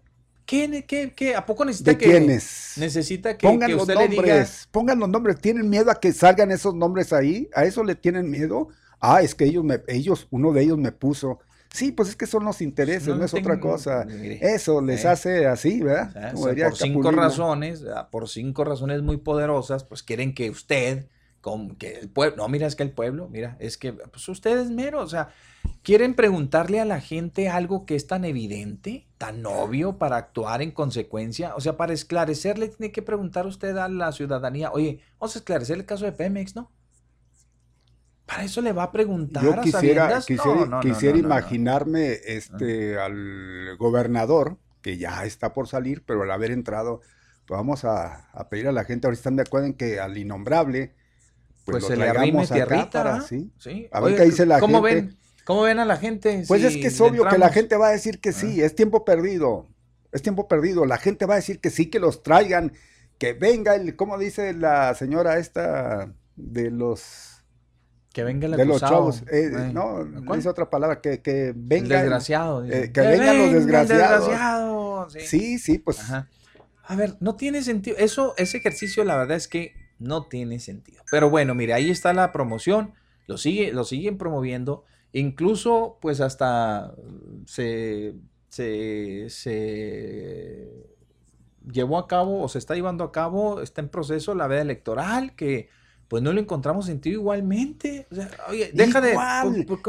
¿qué, 0.46 0.84
qué, 0.86 1.12
qué 1.12 1.34
a 1.34 1.46
poco 1.46 1.64
necesita 1.64 1.90
¿De 1.90 1.98
que 1.98 2.06
quiénes? 2.06 2.74
necesita 2.76 3.36
que, 3.36 3.44
pongan 3.44 3.72
los 3.72 3.88
nombres, 3.88 4.68
pongan 4.70 5.00
los 5.00 5.08
nombres. 5.08 5.40
¿Tienen 5.40 5.68
miedo 5.68 5.90
a 5.90 5.98
que 5.98 6.12
salgan 6.12 6.52
esos 6.52 6.76
nombres 6.76 7.12
ahí? 7.12 7.48
¿A 7.56 7.64
eso 7.64 7.82
le 7.82 7.96
tienen 7.96 8.30
miedo? 8.30 8.68
Ah, 9.00 9.20
es 9.20 9.34
que 9.34 9.46
ellos 9.46 9.64
me, 9.64 9.80
ellos, 9.88 10.28
uno 10.30 10.52
de 10.52 10.62
ellos 10.62 10.78
me 10.78 10.92
puso 10.92 11.40
Sí, 11.72 11.92
pues 11.92 12.08
es 12.08 12.16
que 12.16 12.26
son 12.26 12.44
los 12.44 12.60
intereses, 12.60 13.16
no, 13.16 13.24
es 13.24 13.32
otra 13.32 13.60
cosa. 13.60 14.04
Eso 14.40 14.80
les 14.80 15.04
¿eh? 15.04 15.08
hace 15.08 15.46
así, 15.46 15.80
¿verdad? 15.80 16.32
por 16.32 16.76
cinco 16.76 17.10
razones, 17.12 17.84
ah, 17.94 18.08
por 18.10 18.28
cinco 18.28 18.64
razones 18.64 19.02
muy 19.02 19.18
poderosas, 19.18 19.84
pues 19.84 20.02
quieren 20.02 20.34
que 20.34 20.50
usted, 20.50 21.06
con, 21.40 21.76
que 21.76 21.98
el 21.98 22.10
pueblo, 22.10 22.36
no, 22.36 22.48
mira, 22.48 22.66
es 22.66 22.74
que 22.74 22.82
el 22.82 22.90
pueblo, 22.90 23.28
mira, 23.28 23.56
es 23.60 23.78
que 23.78 23.92
pues 23.92 24.28
usted 24.28 24.58
es 24.58 24.70
mero, 24.70 25.00
o 25.00 25.06
sea, 25.06 25.30
quieren 25.82 26.14
preguntarle 26.14 26.80
a 26.80 26.84
la 26.84 27.00
gente 27.00 27.48
algo 27.48 27.86
que 27.86 27.94
es 27.94 28.08
tan 28.08 28.24
evidente, 28.24 29.06
tan 29.16 29.46
obvio 29.46 29.96
para 29.96 30.16
actuar 30.16 30.62
en 30.62 30.72
consecuencia, 30.72 31.54
o 31.54 31.60
sea, 31.60 31.76
para 31.76 31.92
esclarecerle 31.92 32.68
tiene 32.68 32.90
que 32.90 33.02
preguntar 33.02 33.46
usted 33.46 33.76
a 33.76 33.88
la 33.88 34.10
ciudadanía, 34.10 34.72
oye, 34.72 35.00
vamos 35.20 35.36
a 35.36 35.38
esclarecer 35.38 35.76
el 35.76 35.86
caso 35.86 36.04
de 36.04 36.12
Pemex, 36.12 36.56
¿no? 36.56 36.72
Para 38.30 38.44
eso 38.44 38.60
le 38.60 38.72
va 38.72 38.84
a 38.84 38.92
preguntar 38.92 39.42
Yo 39.42 39.60
quisiera, 39.60 40.20
quisiera, 40.80 41.18
imaginarme 41.18 42.12
este 42.24 42.96
al 42.96 43.76
gobernador, 43.76 44.56
que 44.82 44.98
ya 44.98 45.24
está 45.24 45.52
por 45.52 45.66
salir, 45.66 46.04
pero 46.06 46.22
al 46.22 46.30
haber 46.30 46.52
entrado, 46.52 47.00
pues 47.44 47.58
vamos 47.58 47.84
a, 47.84 48.28
pedir 48.48 48.68
a 48.68 48.72
la 48.72 48.84
gente, 48.84 49.08
ahora 49.08 49.16
están 49.16 49.34
de 49.34 49.42
acuerdo 49.42 49.66
en 49.66 49.74
que 49.74 49.98
al 49.98 50.16
innombrable, 50.16 50.94
pues, 51.64 51.84
pues 51.84 51.98
lo 51.98 52.04
traigamos 52.04 52.52
acá 52.52 52.88
para, 52.88 53.20
¿sí? 53.20 53.50
A 53.90 54.00
ver 54.00 54.14
qué 54.14 54.26
dice 54.26 54.46
la 54.46 54.60
¿cómo 54.60 54.80
gente. 54.84 55.06
Ven? 55.08 55.18
¿Cómo 55.44 55.62
ven 55.62 55.80
a 55.80 55.84
la 55.84 55.96
gente? 55.96 56.44
Pues 56.46 56.62
es 56.62 56.76
que 56.76 56.86
es 56.86 57.00
obvio 57.00 57.26
que 57.26 57.36
la 57.36 57.48
gente 57.48 57.76
va 57.76 57.88
a 57.88 57.92
decir 57.92 58.20
que 58.20 58.32
sí, 58.32 58.62
ah. 58.62 58.66
es 58.66 58.76
tiempo 58.76 59.04
perdido, 59.04 59.66
es 60.12 60.22
tiempo 60.22 60.46
perdido, 60.46 60.86
la 60.86 60.98
gente 60.98 61.26
va 61.26 61.34
a 61.34 61.38
decir 61.38 61.58
que 61.58 61.70
sí, 61.70 61.86
que 61.86 61.98
los 61.98 62.22
traigan, 62.22 62.74
que 63.18 63.32
venga 63.32 63.74
el, 63.74 63.96
¿cómo 63.96 64.18
dice 64.18 64.52
la 64.52 64.94
señora 64.94 65.38
esta 65.38 66.14
de 66.36 66.70
los 66.70 67.29
que 68.12 68.24
venga 68.24 68.46
el 68.46 68.56
De 68.56 68.64
los 68.64 68.80
chavos. 68.80 69.22
Eh, 69.30 69.70
no, 69.72 70.34
es 70.34 70.46
otra 70.46 70.68
palabra. 70.68 71.00
Que, 71.00 71.20
que 71.20 71.52
venga. 71.54 71.96
El 71.96 72.02
desgraciado. 72.02 72.64
Eh, 72.64 72.90
que, 72.92 73.00
vengan 73.00 73.38
los 73.38 73.52
desgraciados. 73.52 75.12
sí. 75.12 75.58
sí, 75.58 75.78
pues. 75.78 76.00
A 76.10 76.96
ver, 76.96 77.16
no 77.20 77.36
tiene 77.36 77.62
sentido. 77.62 77.96
Eso, 77.98 78.34
ese 78.36 78.58
ejercicio, 78.58 79.04
la 79.04 79.16
verdad 79.16 79.36
es 79.36 79.46
que 79.46 79.74
no 80.00 80.26
tiene 80.26 80.58
sentido. 80.58 81.04
Pero 81.10 81.30
bueno, 81.30 81.54
mire, 81.54 81.72
ahí 81.72 81.88
está 81.88 82.12
la 82.12 82.32
promoción. 82.32 82.94
Lo, 83.28 83.38
sigue, 83.38 83.72
lo 83.72 83.84
siguen 83.84 84.18
promoviendo. 84.18 84.84
Incluso, 85.12 85.98
pues 86.00 86.20
hasta 86.20 86.92
se, 87.46 88.14
se, 88.48 89.26
se 89.28 90.68
llevó 91.70 91.98
a 91.98 92.08
cabo 92.08 92.42
o 92.42 92.48
se 92.48 92.58
está 92.58 92.74
llevando 92.74 93.04
a 93.04 93.12
cabo, 93.12 93.60
está 93.60 93.80
en 93.80 93.88
proceso 93.88 94.34
la 94.34 94.48
veda 94.48 94.62
electoral 94.62 95.36
que 95.36 95.68
pues 96.10 96.24
no 96.24 96.32
lo 96.32 96.40
encontramos 96.40 96.86
sentido 96.86 97.20
igualmente. 97.20 98.08
O 98.10 98.16
sea, 98.16 98.28
oye, 98.48 98.72
deja 98.74 99.00
de. 99.00 99.16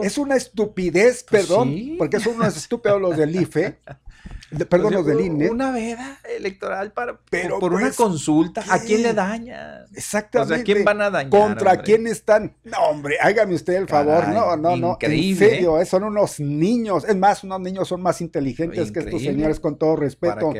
es 0.03 0.19
una 0.19 0.35
estupidez, 0.35 1.25
pues 1.27 1.47
perdón, 1.47 1.75
porque 1.97 2.19
son 2.19 2.35
unos 2.35 2.55
estúpidos 2.55 3.01
los 3.01 3.17
del 3.17 3.35
IFE. 3.35 3.79
perdón, 4.69 4.93
los 4.93 5.05
del 5.07 5.19
INE. 5.19 5.49
Una 5.49 5.71
veda 5.71 6.19
electoral 6.37 6.91
para, 6.91 7.19
Pero 7.31 7.57
por, 7.57 7.73
una 7.73 7.85
pues, 7.85 7.95
consulta. 7.95 8.63
¿A 8.69 8.77
quién 8.81 9.01
le 9.01 9.15
daña? 9.15 9.87
Exactamente. 9.95 10.53
O 10.53 10.55
sea, 10.57 10.63
¿quién 10.63 10.83
van 10.83 11.01
a 11.01 11.09
dañar? 11.09 11.31
¿Contra 11.31 11.81
quién 11.81 12.05
están? 12.05 12.55
No, 12.65 12.77
hombre, 12.91 13.17
hágame 13.19 13.55
usted 13.55 13.73
el 13.73 13.87
favor. 13.87 14.27
no, 14.27 14.55
no, 14.55 14.77
no. 14.77 14.91
Increíble. 14.91 15.45
En 15.45 15.51
serio, 15.53 15.81
¿eh? 15.81 15.87
son 15.87 16.03
unos 16.03 16.39
niños. 16.39 17.03
Es 17.03 17.15
más, 17.15 17.43
unos 17.43 17.61
niños 17.61 17.87
son 17.87 17.99
más 17.99 18.21
inteligentes 18.21 18.91
que 18.91 18.99
estos 18.99 19.23
señores, 19.23 19.59
con 19.59 19.75
todo 19.75 19.95
respeto. 19.95 20.53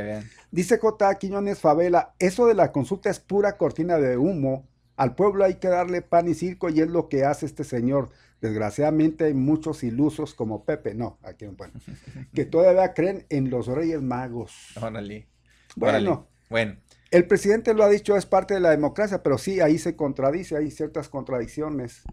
Dice 0.50 0.80
J. 0.80 1.20
Quiñones 1.20 1.60
Favela: 1.60 2.16
Eso 2.18 2.48
de 2.48 2.56
la 2.56 2.72
consulta 2.72 3.12
es 3.12 3.20
pura 3.20 3.58
cortina 3.58 4.00
de 4.00 4.18
humo 4.18 4.70
al 4.95 5.15
pueblo 5.15 5.43
hay 5.43 5.55
que 5.55 5.68
darle 5.68 6.01
pan 6.01 6.27
y 6.27 6.34
circo 6.34 6.69
y 6.69 6.81
es 6.81 6.89
lo 6.89 7.09
que 7.09 7.26
hace 7.26 7.45
este 7.45 7.63
señor. 7.63 8.09
Desgraciadamente 8.41 9.26
hay 9.26 9.34
muchos 9.34 9.84
ilusos 9.84 10.34
como 10.34 10.65
Pepe, 10.65 10.95
no, 10.95 11.19
aquí 11.23 11.45
bueno, 11.45 11.73
que 12.34 12.45
todavía 12.45 12.93
creen 12.93 13.26
en 13.30 13.49
los 13.49 13.68
reyes 13.68 14.01
magos. 14.01 14.53
Bueno, 15.76 16.27
bueno. 16.49 16.77
El 17.11 17.27
presidente 17.27 17.73
lo 17.73 17.84
ha 17.84 17.89
dicho, 17.89 18.15
es 18.15 18.26
parte 18.26 18.53
de 18.53 18.61
la 18.61 18.69
democracia, 18.69 19.22
pero 19.22 19.38
sí, 19.38 19.59
ahí 19.59 19.77
se 19.77 19.97
contradice, 19.97 20.55
hay 20.55 20.72
ciertas 20.72 21.09
contradicciones. 21.09 22.03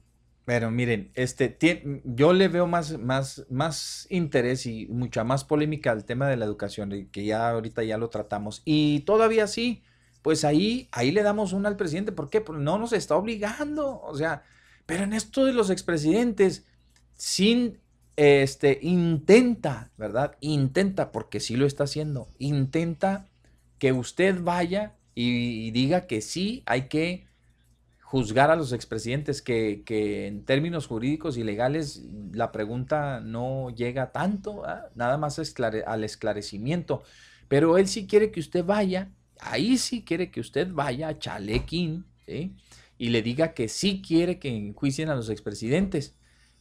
Pero 0.45 0.71
miren, 0.71 1.13
este, 1.15 1.59
yo 2.05 2.33
le 2.33 2.49
veo 2.49 2.67
más, 2.67 2.99
más, 2.99 3.47
más 3.51 4.07
interés 4.11 4.67
y 4.67 4.87
mucha 4.87 5.23
más 5.23 5.45
polémica 5.45 5.93
al 5.93 6.05
tema 6.05 6.27
de 6.27 6.37
la 6.37 6.47
educación, 6.47 7.09
que 7.13 7.25
ya 7.25 7.51
ahorita 7.51 7.85
ya 7.85 7.99
lo 7.99 8.09
tratamos. 8.09 8.63
Y 8.65 9.01
todavía 9.01 9.47
sí, 9.47 9.83
pues 10.23 10.45
ahí, 10.45 10.89
ahí 10.93 11.11
le 11.11 11.23
damos 11.23 11.53
una 11.53 11.69
al 11.69 11.77
presidente. 11.77 12.13
¿Por 12.13 12.31
qué? 12.31 12.41
Porque 12.41 12.63
no 12.63 12.79
nos 12.79 12.93
está 12.93 13.17
obligando. 13.17 14.01
O 14.03 14.17
sea, 14.17 14.43
pero 14.87 15.05
en 15.05 15.13
esto 15.13 15.45
de 15.45 15.53
los 15.53 15.71
expresidentes, 15.71 16.67
sin 17.15 17.79
este, 18.19 18.81
intenta, 18.83 19.93
¿verdad? 19.97 20.37
Intenta, 20.41 21.13
porque 21.13 21.39
sí 21.39 21.55
lo 21.55 21.67
está 21.67 21.85
haciendo, 21.85 22.27
intenta 22.39 23.29
que 23.79 23.93
usted 23.93 24.41
vaya 24.43 24.97
y, 25.15 25.71
diga 25.71 26.09
que 26.09 26.21
sí 26.21 26.65
hay 26.67 26.89
que 26.89 27.29
juzgar 28.01 28.51
a 28.51 28.57
los 28.57 28.73
expresidentes, 28.73 29.41
que, 29.41 29.85
que 29.87 30.27
en 30.27 30.45
términos 30.45 30.89
jurídicos 30.89 31.37
y 31.37 31.45
legales 31.45 32.03
la 32.33 32.51
pregunta 32.51 33.21
no 33.21 33.71
llega 33.71 34.11
tanto, 34.11 34.65
nada 34.97 35.17
más 35.17 35.39
al 35.87 36.03
esclarecimiento, 36.03 37.05
pero 37.47 37.79
él 37.79 37.87
sí 37.87 38.09
quiere 38.09 38.33
que 38.33 38.41
usted 38.41 38.65
vaya, 38.65 39.13
ahí 39.41 39.79
sí 39.79 40.05
quiere 40.05 40.31
que 40.31 40.41
usted 40.41 40.69
vaya 40.71 41.09
a 41.09 41.19
Chalequín, 41.19 42.07
¿sí? 42.27 42.55
y 42.99 43.11
le 43.11 43.23
diga 43.23 43.55
que 43.55 43.69
sí 43.69 44.03
quiere 44.07 44.39
que 44.39 44.49
enjuicien 44.49 45.09
a 45.09 45.15
los 45.15 45.31
expresidentes. 45.31 46.15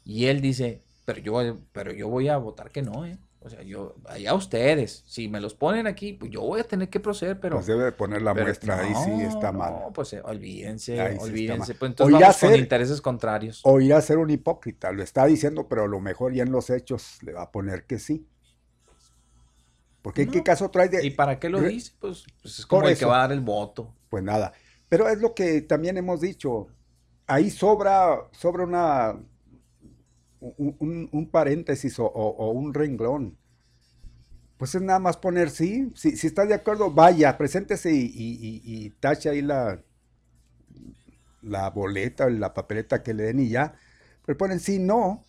Y 0.06 0.26
él 0.26 0.40
dice, 0.40 0.84
pero 1.04 1.20
yo, 1.20 1.58
pero 1.74 1.92
yo 1.92 2.08
voy 2.08 2.30
a 2.30 2.38
votar 2.38 2.72
que 2.72 2.84
no, 2.84 3.06
¿eh? 3.06 3.18
O 3.40 3.50
sea, 3.50 3.62
yo, 3.62 3.96
allá 4.06 4.34
ustedes, 4.34 5.04
si 5.08 5.30
me 5.30 5.40
los 5.40 5.54
ponen 5.54 5.88
aquí, 5.88 6.14
pues 6.14 6.32
yo 6.32 6.42
voy 6.42 6.60
a 6.60 6.64
tener 6.64 6.90
que 6.90 7.00
proceder, 7.00 7.40
pero... 7.40 7.56
Pues 7.56 7.68
debe 7.68 7.92
poner 7.92 8.22
la 8.22 8.34
muestra, 8.34 8.80
ahí 8.80 8.94
sí 9.06 9.22
está 9.22 9.52
mal. 9.52 9.74
No, 9.74 9.94
pues 9.94 10.14
eh, 10.14 10.22
olvídense, 10.24 11.00
olvídense. 11.18 11.76
pues 11.76 11.92
entonces 11.92 12.20
vamos 12.20 12.38
con 12.38 12.56
intereses 12.56 13.00
contrarios. 13.00 13.62
O 13.64 13.80
irá 13.80 13.98
a 13.98 14.02
ser 14.02 14.18
un 14.18 14.30
hipócrita, 14.30 14.92
lo 14.92 15.02
está 15.02 15.26
diciendo, 15.26 15.68
pero 15.70 15.84
a 15.84 15.88
lo 15.88 16.02
mejor 16.02 16.34
ya 16.34 16.44
en 16.44 16.52
los 16.52 16.70
hechos 16.70 17.20
le 17.24 17.34
va 17.34 17.44
a 17.44 17.52
poner 17.52 17.86
que 17.86 18.00
sí. 18.00 18.28
Porque 20.02 20.22
en 20.24 20.32
qué 20.32 20.44
caso 20.44 20.70
trae 20.70 20.90
de... 20.90 21.06
¿Y 21.06 21.12
para 21.12 21.40
qué 21.40 21.50
lo 21.50 21.60
dice? 21.62 21.92
Pues, 22.00 22.26
pues 22.42 22.60
es 22.60 22.66
como 22.66 22.88
el 22.88 22.98
que 22.98 23.06
va 23.06 23.18
a 23.18 23.22
dar 23.22 23.32
el 23.32 23.42
voto. 23.42 23.94
Pues 24.10 24.24
nada. 24.24 24.54
Pero 24.90 25.10
es 25.10 25.20
lo 25.20 25.34
que 25.34 25.62
también 25.62 25.98
hemos 25.98 26.22
dicho. 26.22 26.68
Ahí 27.26 27.50
sobra, 27.50 28.30
sobra 28.32 28.64
una, 28.64 29.20
un, 30.40 31.30
paréntesis 31.30 32.00
o, 32.00 32.52
un 32.52 32.74
renglón. 32.74 33.38
Pues 34.58 34.76
es 34.76 34.82
nada 34.82 35.00
más 35.00 35.18
poner 35.18 35.50
sí. 35.50 35.92
Si, 35.96 36.16
si 36.16 36.28
está 36.28 36.46
de 36.46 36.54
acuerdo, 36.54 36.90
vaya, 36.90 37.38
preséntese 37.38 37.92
y, 37.94 38.06
y, 38.06 38.62
y, 38.64 38.90
tache 38.92 39.30
ahí 39.30 39.42
la, 39.42 39.84
la 41.42 41.70
boleta, 41.70 42.30
la 42.30 42.54
papeleta 42.54 43.04
que 43.04 43.14
le 43.14 43.24
den 43.24 43.40
y 43.42 43.50
ya. 43.50 43.76
Pero 44.26 44.38
ponen 44.38 44.60
sí, 44.60 44.80
no. 44.80 45.24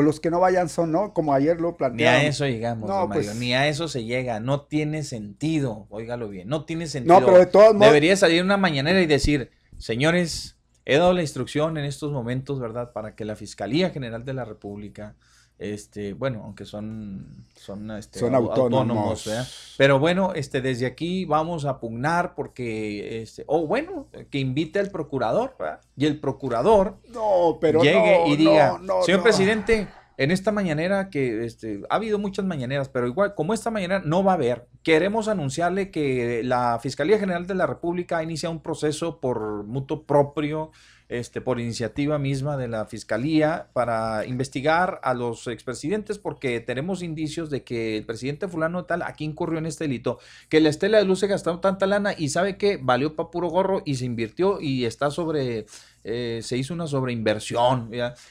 Pues 0.00 0.06
los 0.06 0.20
que 0.20 0.30
no 0.30 0.40
vayan 0.40 0.70
son 0.70 0.92
no, 0.92 1.12
como 1.12 1.34
ayer 1.34 1.60
lo 1.60 1.76
plantearon. 1.76 2.20
Ni 2.20 2.26
a 2.26 2.28
eso 2.30 2.46
llegamos, 2.46 2.88
no, 2.88 3.06
pues, 3.10 3.36
ni 3.36 3.52
a 3.52 3.68
eso 3.68 3.86
se 3.86 4.04
llega, 4.04 4.40
no 4.40 4.62
tiene 4.62 5.02
sentido, 5.02 5.86
óigalo 5.90 6.30
bien, 6.30 6.48
no 6.48 6.64
tiene 6.64 6.86
sentido. 6.86 7.20
No, 7.20 7.26
pero 7.26 7.38
de 7.38 7.44
todos 7.44 7.74
modos. 7.74 7.88
Debería 7.88 8.16
salir 8.16 8.42
una 8.42 8.56
mañanera 8.56 9.02
y 9.02 9.06
decir, 9.06 9.50
señores, 9.76 10.56
he 10.86 10.96
dado 10.96 11.12
la 11.12 11.20
instrucción 11.20 11.76
en 11.76 11.84
estos 11.84 12.12
momentos, 12.12 12.58
¿verdad?, 12.58 12.94
para 12.94 13.14
que 13.14 13.26
la 13.26 13.36
Fiscalía 13.36 13.90
General 13.90 14.24
de 14.24 14.32
la 14.32 14.46
República, 14.46 15.16
este, 15.60 16.14
bueno, 16.14 16.40
aunque 16.42 16.64
son, 16.64 17.44
son, 17.54 17.90
este, 17.90 18.18
son 18.18 18.34
autónomos, 18.34 19.28
pero 19.76 19.98
bueno, 19.98 20.32
este, 20.34 20.62
desde 20.62 20.86
aquí 20.86 21.26
vamos 21.26 21.66
a 21.66 21.78
pugnar 21.78 22.34
porque, 22.34 23.20
este, 23.20 23.44
o 23.46 23.66
bueno, 23.66 24.08
que 24.30 24.38
invite 24.38 24.78
al 24.78 24.90
procurador, 24.90 25.54
¿verdad? 25.58 25.80
y 25.96 26.06
el 26.06 26.18
procurador 26.18 26.96
no, 27.12 27.58
pero 27.60 27.82
llegue 27.82 28.26
y 28.28 28.36
diga, 28.36 28.80
señor 29.04 29.22
presidente, 29.22 29.86
en 30.16 30.30
esta 30.30 30.50
mañanera 30.50 31.10
que 31.10 31.44
este, 31.44 31.82
ha 31.90 31.96
habido 31.96 32.18
muchas 32.18 32.46
mañaneras, 32.46 32.88
pero 32.88 33.06
igual 33.06 33.34
como 33.34 33.52
esta 33.52 33.70
mañanera 33.70 34.00
no 34.02 34.24
va 34.24 34.32
a 34.32 34.36
haber, 34.36 34.66
queremos 34.82 35.28
anunciarle 35.28 35.90
que 35.90 36.40
la 36.42 36.78
Fiscalía 36.80 37.18
General 37.18 37.46
de 37.46 37.54
la 37.54 37.66
República 37.66 38.16
ha 38.16 38.22
iniciado 38.22 38.54
un 38.54 38.62
proceso 38.62 39.20
por 39.20 39.64
mutuo 39.64 40.06
propio 40.06 40.70
este, 41.10 41.40
por 41.40 41.58
iniciativa 41.58 42.20
misma 42.20 42.56
de 42.56 42.68
la 42.68 42.86
Fiscalía 42.86 43.66
para 43.72 44.24
investigar 44.26 45.00
a 45.02 45.12
los 45.12 45.48
expresidentes 45.48 46.18
porque 46.18 46.60
tenemos 46.60 47.02
indicios 47.02 47.50
de 47.50 47.64
que 47.64 47.96
el 47.96 48.06
presidente 48.06 48.46
fulano 48.46 48.84
tal 48.84 49.02
aquí 49.02 49.24
incurrió 49.24 49.58
en 49.58 49.66
este 49.66 49.84
delito, 49.84 50.20
que 50.48 50.60
la 50.60 50.68
Estela 50.68 50.98
de 50.98 51.04
Luz 51.04 51.18
se 51.18 51.26
gastó 51.26 51.58
tanta 51.58 51.86
lana 51.86 52.14
y 52.16 52.28
sabe 52.28 52.56
que 52.56 52.78
valió 52.80 53.16
para 53.16 53.30
puro 53.30 53.48
gorro 53.48 53.82
y 53.84 53.96
se 53.96 54.04
invirtió 54.04 54.60
y 54.60 54.84
está 54.84 55.10
sobre, 55.10 55.66
eh, 56.04 56.40
se 56.44 56.56
hizo 56.56 56.74
una 56.74 56.86
sobreinversión, 56.86 57.90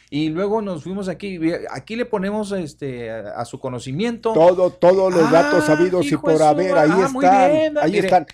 y 0.09 0.29
luego 0.29 0.61
nos 0.61 0.83
fuimos 0.83 1.09
aquí, 1.09 1.37
aquí 1.69 1.97
le 1.97 2.05
ponemos 2.05 2.53
este, 2.53 3.11
a, 3.11 3.43
su 3.43 3.59
conocimiento. 3.59 4.31
Todo, 4.31 4.69
todos 4.69 5.13
los 5.13 5.29
datos 5.29 5.65
ah, 5.65 5.67
sabidos 5.67 6.09
y 6.09 6.15
por 6.15 6.41
haber, 6.41 6.77
ahí 6.77 6.91
ah, 6.93 7.05
están, 7.13 7.77
ahí 7.77 7.97
están, 7.97 8.25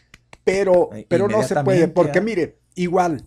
pero, 0.43 0.91
pero 1.07 1.27
no 1.27 1.41
se 1.41 1.55
puede, 1.63 1.88
porque 1.88 2.22
mire, 2.22 2.59
igual, 2.76 3.23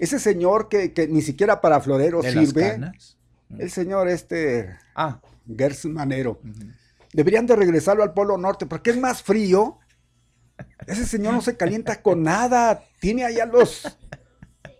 ese 0.00 0.18
señor 0.18 0.68
que, 0.68 1.08
ni 1.10 1.22
siquiera 1.22 1.60
para 1.60 1.80
florero 1.80 2.22
sirve, 2.22 2.80
el 3.58 3.70
señor 3.70 4.08
este, 4.08 4.76
ah. 4.94 5.20
Gers 5.56 5.84
Manero, 5.84 6.40
deberían 7.12 7.46
de 7.46 7.56
regresarlo 7.56 8.02
al 8.02 8.14
Polo 8.14 8.38
Norte 8.38 8.66
porque 8.66 8.90
es 8.90 8.98
más 8.98 9.22
frío. 9.22 9.78
Ese 10.86 11.06
señor 11.06 11.34
no 11.34 11.40
se 11.40 11.56
calienta 11.56 12.02
con 12.02 12.22
nada, 12.22 12.82
tiene 13.00 13.24
allá 13.24 13.46
los 13.46 13.98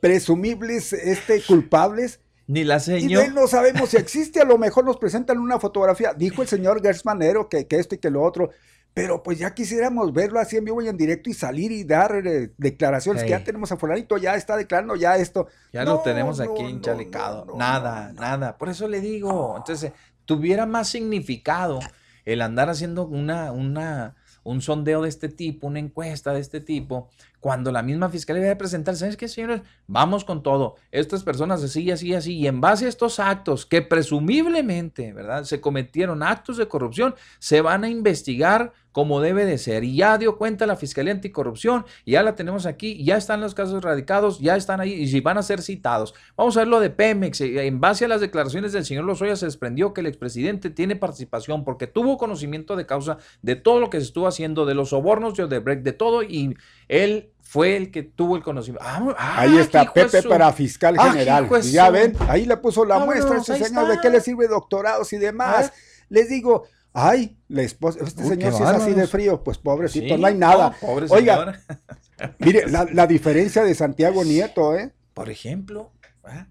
presumibles 0.01 0.93
este, 0.93 1.43
culpables. 1.43 2.21
Ni 2.47 2.65
la 2.65 2.81
señora. 2.81 3.27
Y 3.27 3.31
no 3.31 3.47
sabemos 3.47 3.91
si 3.91 3.97
existe, 3.97 4.41
a 4.41 4.45
lo 4.45 4.59
mejor 4.59 4.85
nos 4.85 4.97
presentan 4.97 5.39
una 5.39 5.61
fotografía. 5.61 6.15
Dijo 6.15 6.43
el 6.43 6.49
señor 6.49 6.83
Gers 6.83 7.05
Manero 7.05 7.49
que, 7.49 7.67
que 7.67 7.77
esto 7.77 7.95
y 7.95 7.99
que 7.99 8.11
lo 8.11 8.23
otro. 8.23 8.51
Pero 8.93 9.23
pues 9.23 9.39
ya 9.39 9.55
quisiéramos 9.55 10.13
verlo 10.13 10.41
así 10.41 10.57
en 10.57 10.65
vivo 10.65 10.83
y 10.83 10.89
en 10.89 10.97
directo 10.97 11.31
y 11.31 11.35
salir 11.35 11.71
y 11.71 11.85
dar 11.85 12.27
eh, 12.27 12.53
declaraciones 12.57 13.23
que 13.23 13.31
ya 13.31 13.45
tenemos 13.45 13.71
a 13.71 13.77
fulanito, 13.77 14.19
ya 14.19 14.35
está 14.35 14.57
declarando 14.57 14.97
ya 14.97 15.17
esto. 15.17 15.47
Ya 15.73 15.85
lo 15.85 16.01
tenemos 16.01 16.41
aquí 16.41 16.63
enchalecado. 16.63 17.57
nada, 17.57 18.13
nada. 18.15 18.59
Por 18.59 18.69
eso 18.69 18.89
le 18.89 19.01
digo, 19.01 19.55
entonces, 19.57 19.93
tuviera 20.25 20.67
más 20.67 20.89
significado 20.89 21.81
el 22.25 22.43
andar 22.43 22.69
haciendo 22.69 23.07
una, 23.07 23.53
una, 23.53 24.17
un 24.43 24.61
sondeo 24.61 25.03
de 25.03 25.09
este 25.09 25.29
tipo, 25.29 25.67
una 25.67 25.79
encuesta 25.79 26.33
de 26.33 26.41
este 26.41 26.61
tipo, 26.61 27.09
cuando 27.41 27.73
la 27.73 27.83
misma 27.83 28.11
fiscalía 28.11 28.43
debe 28.43 28.57
presentar, 28.57 28.97
¿sabes 28.97 29.17
qué, 29.17 29.27
señores? 29.29 29.63
Vamos 29.87 30.25
con 30.25 30.43
todo. 30.43 30.77
Estas 30.91 31.23
personas 31.23 31.63
así, 31.63 31.91
así, 31.91 32.15
así, 32.15 32.37
y 32.37 32.47
en 32.47 32.61
base 32.61 32.87
a 32.87 32.89
estos 32.89 33.19
actos 33.19 33.67
que 33.67 33.83
presumiblemente, 33.83 35.13
¿verdad? 35.13 35.45
Se 35.45 35.61
cometieron 35.61 36.23
actos 36.23 36.59
de 36.59 36.69
corrupción, 36.69 37.15
se 37.39 37.61
van 37.63 37.85
a 37.85 37.89
investigar 37.89 38.73
como 38.93 39.21
debe 39.21 39.45
de 39.45 39.59
ser. 39.59 39.85
Y 39.85 39.97
ya 39.97 40.19
dio 40.19 40.37
cuenta 40.37 40.67
la 40.67 40.77
Fiscalía 40.77 41.13
Anticorrupción, 41.13 41.85
ya 42.07 42.23
la 42.23 42.35
tenemos 42.35 42.67
aquí, 42.67 43.03
ya 43.05 43.17
están 43.17 43.41
los 43.41 43.55
casos 43.55 43.83
radicados, 43.83 44.41
ya 44.41 44.57
están 44.57 44.81
ahí 44.81 44.93
y 44.93 45.21
van 45.21 45.39
a 45.39 45.43
ser 45.43 45.63
citados. 45.63 46.15
Vamos 46.37 46.57
a 46.57 46.61
ver 46.61 46.69
lo 46.69 46.81
de 46.81 46.91
Pemex. 46.91 47.41
Eh, 47.41 47.67
en 47.67 47.81
base 47.81 48.05
a 48.05 48.09
las 48.09 48.21
declaraciones 48.21 48.73
del 48.73 48.85
señor 48.85 49.05
Lozoya 49.05 49.37
se 49.37 49.47
desprendió 49.47 49.95
que 49.95 50.01
el 50.01 50.07
expresidente 50.07 50.71
tiene 50.71 50.97
participación 50.97 51.65
porque 51.65 51.87
tuvo 51.87 52.19
conocimiento 52.19 52.77
de 52.77 52.87
causa 52.87 53.19
de 53.43 53.57
todo 53.57 53.81
lo 53.81 53.91
que 53.91 53.99
se 53.99 54.07
estuvo 54.07 54.27
haciendo, 54.27 54.67
de 54.67 54.75
los 54.75 54.91
sobornos 54.91 55.35
de 55.37 55.45
Odebrecht, 55.45 55.83
de 55.83 55.93
todo, 55.93 56.23
y 56.23 56.57
él 56.89 57.31
fue 57.51 57.77
el 57.77 57.91
que 57.91 58.03
tuvo 58.03 58.37
el 58.37 58.43
conocimiento. 58.43 58.87
Ah, 58.87 59.15
ah, 59.19 59.41
ahí 59.41 59.59
está 59.59 59.93
Pepe 59.93 60.23
para 60.23 60.53
fiscal 60.53 60.95
ah, 60.99 61.11
general. 61.11 61.49
ya 61.63 61.91
ven, 61.91 62.15
ahí 62.29 62.47
le 62.47 62.57
puso 62.57 62.85
la 62.85 63.01
muestra 63.01 63.39
ese 63.39 63.65
señor 63.65 63.89
de 63.89 63.99
qué 64.01 64.09
le 64.09 64.21
sirve 64.21 64.47
doctorados 64.47 65.13
y 65.13 65.19
demás. 65.19 65.73
Les 66.09 66.29
digo, 66.29 66.67
Ay, 66.93 67.37
la 67.49 67.63
esposa, 67.63 68.01
este 68.05 68.25
señor 68.25 68.53
si 68.53 68.63
es 68.63 68.69
así 68.69 68.93
de 68.93 69.07
frío, 69.07 69.45
pues 69.45 69.59
pobrecito, 69.59 70.19
no 70.19 70.27
hay 70.27 70.35
nada. 70.35 70.77
Oiga, 71.09 71.61
mire, 72.39 72.65
la, 72.69 73.07
diferencia 73.07 73.63
de 73.63 73.75
Santiago 73.75 74.25
Nieto, 74.25 74.77
¿eh? 74.77 74.93
Por 75.15 75.31
ejemplo. 75.31 75.93
¿eh? 76.29 76.47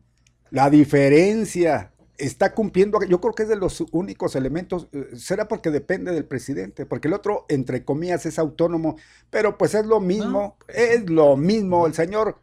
La 0.49 0.70
diferencia 0.70 1.91
está 2.18 2.53
cumpliendo, 2.53 2.99
yo 3.03 3.20
creo 3.20 3.34
que 3.34 3.44
es 3.44 3.49
de 3.49 3.56
los 3.56 3.84
únicos 3.91 4.36
elementos, 4.36 4.88
eh, 4.91 5.10
será 5.16 5.48
porque 5.48 5.72
depende 5.72 6.11
del 6.11 6.26
presidente, 6.26 6.86
porque 6.86 7.07
el 7.07 7.14
otro, 7.14 7.45
entre 7.49 7.84
comillas, 7.84 8.26
es 8.26 8.40
autónomo, 8.40 8.98
pero 9.30 9.57
pues 9.57 9.74
es 9.74 9.86
lo 9.86 9.99
mismo, 9.99 10.57
pues 10.66 10.78
es 10.78 11.10
lo 11.10 11.36
mismo, 11.38 11.88
el 11.88 11.94
señor 11.94 12.40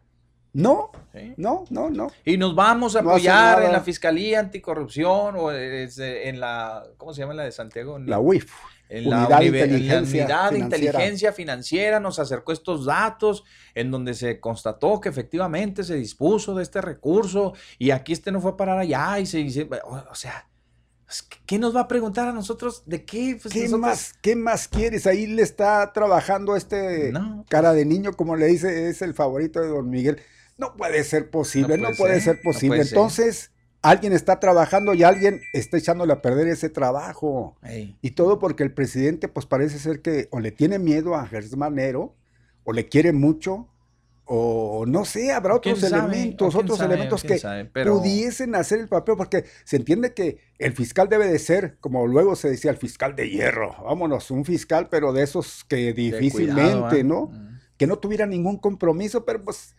no, 0.52 0.90
no, 1.36 1.64
no, 1.70 1.90
no. 1.90 2.10
Y 2.24 2.36
nos 2.36 2.54
vamos 2.54 2.96
a 2.96 3.00
apoyar 3.00 3.62
en 3.62 3.72
la 3.72 3.80
Fiscalía 3.80 4.40
Anticorrupción 4.40 5.36
o 5.36 5.52
en 5.52 6.40
la, 6.40 6.84
¿cómo 6.96 7.12
se 7.14 7.22
llama 7.22 7.34
la 7.34 7.44
de 7.44 7.52
Santiago? 7.52 7.98
La 7.98 8.18
UIF. 8.18 8.50
En 8.88 9.10
la 9.10 9.26
unidad, 9.26 10.52
de 10.52 10.58
inteligencia 10.58 11.32
financiera 11.32 11.98
nos 11.98 12.20
acercó 12.20 12.52
estos 12.52 12.84
datos 12.84 13.42
en 13.74 13.90
donde 13.90 14.14
se 14.14 14.38
constató 14.38 15.00
que 15.00 15.08
efectivamente 15.08 15.82
se 15.82 15.96
dispuso 15.96 16.54
de 16.54 16.62
este 16.62 16.80
recurso 16.80 17.52
y 17.78 17.90
aquí 17.90 18.12
este 18.12 18.30
no 18.30 18.40
fue 18.40 18.52
a 18.52 18.56
parar 18.56 18.78
allá 18.78 19.18
y 19.18 19.26
se 19.26 19.38
dice, 19.38 19.68
o 19.82 20.14
sea, 20.14 20.48
¿qué 21.46 21.58
nos 21.58 21.74
va 21.74 21.80
a 21.80 21.88
preguntar 21.88 22.28
a 22.28 22.32
nosotros? 22.32 22.84
¿De 22.86 23.04
qué? 23.04 23.38
Pues 23.42 23.52
¿Qué, 23.52 23.68
más, 23.68 24.14
¿Qué 24.20 24.36
más 24.36 24.68
quieres? 24.68 25.06
Ahí 25.08 25.26
le 25.26 25.42
está 25.42 25.92
trabajando 25.92 26.54
este 26.54 27.12
cara 27.48 27.72
de 27.72 27.84
niño, 27.84 28.12
como 28.12 28.36
le 28.36 28.46
dice, 28.46 28.88
es 28.88 29.02
el 29.02 29.14
favorito 29.14 29.60
de 29.60 29.68
don 29.68 29.90
Miguel. 29.90 30.20
No 30.58 30.76
puede 30.76 31.04
ser 31.04 31.30
posible, 31.30 31.76
no 31.76 31.90
puede, 31.92 32.20
ser, 32.20 32.40
posible. 32.40 32.80
Entonces, 32.80 33.50
alguien 33.82 34.12
está 34.12 34.40
trabajando 34.40 34.94
y 34.94 35.02
alguien 35.02 35.40
está 35.52 35.76
echándole 35.76 36.12
a 36.12 36.22
perder 36.22 36.48
ese 36.48 36.70
trabajo. 36.70 37.56
Y 38.00 38.12
todo 38.12 38.38
porque 38.38 38.62
el 38.62 38.72
presidente, 38.72 39.28
pues 39.28 39.46
parece 39.46 39.78
ser 39.78 40.00
que 40.00 40.28
o 40.30 40.40
le 40.40 40.52
tiene 40.52 40.78
miedo 40.78 41.14
a 41.14 41.26
Gers 41.26 41.56
Manero 41.56 42.14
o 42.64 42.72
le 42.72 42.88
quiere 42.88 43.12
mucho, 43.12 43.68
o 44.24 44.84
no 44.88 45.04
sé, 45.04 45.30
habrá 45.32 45.54
otros 45.54 45.80
elementos, 45.84 46.54
otros 46.56 46.80
elementos 46.80 47.22
que 47.22 47.38
pudiesen 47.84 48.56
hacer 48.56 48.80
el 48.80 48.88
papel, 48.88 49.14
porque 49.16 49.44
se 49.64 49.76
entiende 49.76 50.14
que 50.14 50.38
el 50.58 50.72
fiscal 50.72 51.08
debe 51.08 51.28
de 51.28 51.38
ser, 51.38 51.76
como 51.80 52.08
luego 52.08 52.34
se 52.34 52.50
decía, 52.50 52.72
el 52.72 52.76
fiscal 52.76 53.14
de 53.14 53.30
hierro, 53.30 53.76
vámonos, 53.84 54.32
un 54.32 54.44
fiscal, 54.44 54.88
pero 54.90 55.12
de 55.12 55.22
esos 55.22 55.64
que 55.64 55.92
difícilmente, 55.92 57.04
¿no? 57.04 57.26
Mm. 57.26 57.45
Que 57.76 57.86
no 57.86 57.98
tuviera 57.98 58.26
ningún 58.26 58.58
compromiso, 58.58 59.24
pero 59.24 59.44
pues 59.44 59.74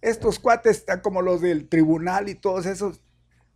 estos 0.00 0.38
cuates 0.38 0.78
están 0.78 1.00
como 1.00 1.22
los 1.22 1.40
del 1.40 1.68
tribunal 1.68 2.28
y 2.28 2.34
todos 2.34 2.66
esos. 2.66 3.00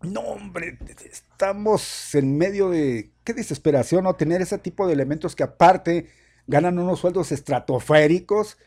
No, 0.02 0.20
hombre, 0.20 0.78
estamos 1.04 2.14
en 2.14 2.36
medio 2.36 2.70
de 2.70 3.12
qué 3.24 3.34
desesperación, 3.34 4.04
¿no? 4.04 4.14
Tener 4.14 4.42
ese 4.42 4.58
tipo 4.58 4.86
de 4.86 4.92
elementos 4.92 5.36
que 5.36 5.44
aparte 5.44 6.08
ganan 6.46 6.78
unos 6.78 7.00
sueldos 7.00 7.32
estratosféricos 7.32 8.58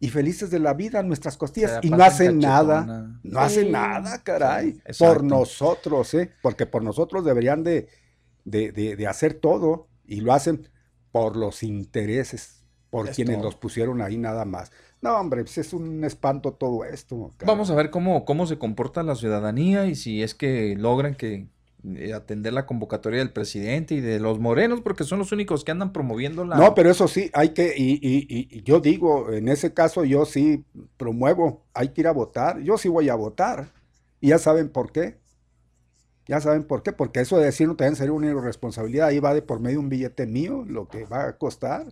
y 0.00 0.10
felices 0.10 0.50
de 0.50 0.60
la 0.60 0.74
vida 0.74 1.00
en 1.00 1.08
nuestras 1.08 1.36
costillas 1.36 1.80
y 1.82 1.90
no 1.90 2.02
hacen 2.04 2.38
nada, 2.38 3.18
no 3.22 3.40
hacen 3.40 3.72
nada, 3.72 4.22
caray, 4.22 4.80
por 4.98 5.24
nosotros, 5.24 6.14
¿eh? 6.14 6.32
porque 6.40 6.66
por 6.66 6.82
nosotros 6.82 7.24
deberían 7.24 7.64
de, 7.64 7.88
de, 8.44 9.06
hacer 9.06 9.34
todo 9.34 9.88
y 10.06 10.20
lo 10.20 10.32
hacen 10.32 10.68
por 11.10 11.36
los 11.36 11.62
intereses, 11.62 12.57
por 12.90 13.10
quienes 13.10 13.42
los 13.42 13.54
pusieron 13.54 14.00
ahí 14.02 14.16
nada 14.16 14.44
más. 14.44 14.70
No, 15.00 15.16
hombre, 15.16 15.42
pues 15.42 15.58
es 15.58 15.72
un 15.72 16.04
espanto 16.04 16.52
todo 16.52 16.84
esto. 16.84 17.32
Vamos 17.44 17.70
a 17.70 17.74
ver 17.74 17.90
cómo, 17.90 18.24
cómo 18.24 18.46
se 18.46 18.58
comporta 18.58 19.02
la 19.02 19.14
ciudadanía 19.14 19.86
y 19.86 19.94
si 19.94 20.22
es 20.22 20.34
que 20.34 20.74
logran 20.76 21.14
que, 21.14 21.46
eh, 21.94 22.12
atender 22.12 22.52
la 22.52 22.66
convocatoria 22.66 23.20
del 23.20 23.30
presidente 23.32 23.94
y 23.94 24.00
de 24.00 24.18
los 24.18 24.40
morenos, 24.40 24.80
porque 24.80 25.04
son 25.04 25.20
los 25.20 25.30
únicos 25.30 25.62
que 25.62 25.70
andan 25.70 25.92
promoviendo 25.92 26.44
la... 26.44 26.56
No, 26.56 26.74
pero 26.74 26.90
eso 26.90 27.06
sí, 27.06 27.30
hay 27.32 27.50
que, 27.50 27.72
y, 27.76 28.00
y, 28.02 28.62
yo 28.62 28.80
digo, 28.80 29.30
en 29.32 29.48
ese 29.48 29.72
caso 29.72 30.04
yo 30.04 30.24
sí 30.24 30.64
promuevo, 30.96 31.62
hay 31.74 31.90
que 31.90 32.00
ir 32.00 32.08
a 32.08 32.12
votar, 32.12 32.58
yo 32.60 32.78
sí 32.78 32.88
voy 32.88 33.08
a 33.08 33.14
votar, 33.14 33.68
y 34.20 34.28
ya 34.28 34.38
saben 34.38 34.70
por 34.70 34.90
qué. 34.90 35.18
Ya 36.26 36.40
saben 36.40 36.64
por 36.64 36.82
qué, 36.82 36.92
porque 36.92 37.20
eso 37.20 37.38
de 37.38 37.46
decir 37.46 37.68
no 37.68 37.76
también 37.76 37.94
sería 37.94 38.12
una 38.12 38.26
irresponsabilidad, 38.26 39.08
ahí 39.08 39.20
va 39.20 39.32
de 39.32 39.40
por 39.40 39.60
medio 39.60 39.78
un 39.78 39.88
billete 39.88 40.26
mío, 40.26 40.64
lo 40.66 40.88
que 40.88 41.04
va 41.04 41.28
a 41.28 41.38
costar. 41.38 41.86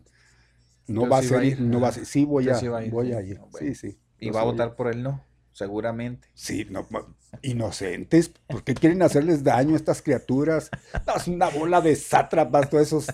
No 0.87 1.09
va 1.09 1.19
a 1.19 1.23
ser, 1.23 1.61
no 1.61 1.81
va 1.81 1.89
a 1.89 1.93
ser, 1.93 2.07
sí 2.07 2.25
voy 2.25 2.49
a, 2.49 2.59
voy 2.91 3.13
a 3.13 3.21
ir, 3.23 3.41
sí, 3.59 3.75
sí. 3.75 3.99
¿Y 4.19 4.31
va 4.31 4.43
a 4.43 4.45
votar 4.45 4.77
por 4.77 4.89
él 4.89 5.03
no? 5.03 5.23
Seguramente. 5.53 6.29
Sí, 6.35 6.67
no, 6.71 6.87
inocentes, 7.43 8.33
¿por 8.47 8.63
qué 8.63 8.75
quieren 8.75 9.03
hacerles 9.03 9.45
daño 9.45 9.75
a 9.75 9.77
estas 9.77 10.03
criaturas? 10.03 10.71
es 11.17 11.29
una 11.29 11.49
bola 11.49 11.81
de 11.81 11.97
sátrapas, 11.97 12.71
todos 12.71 12.87
esos. 12.87 13.07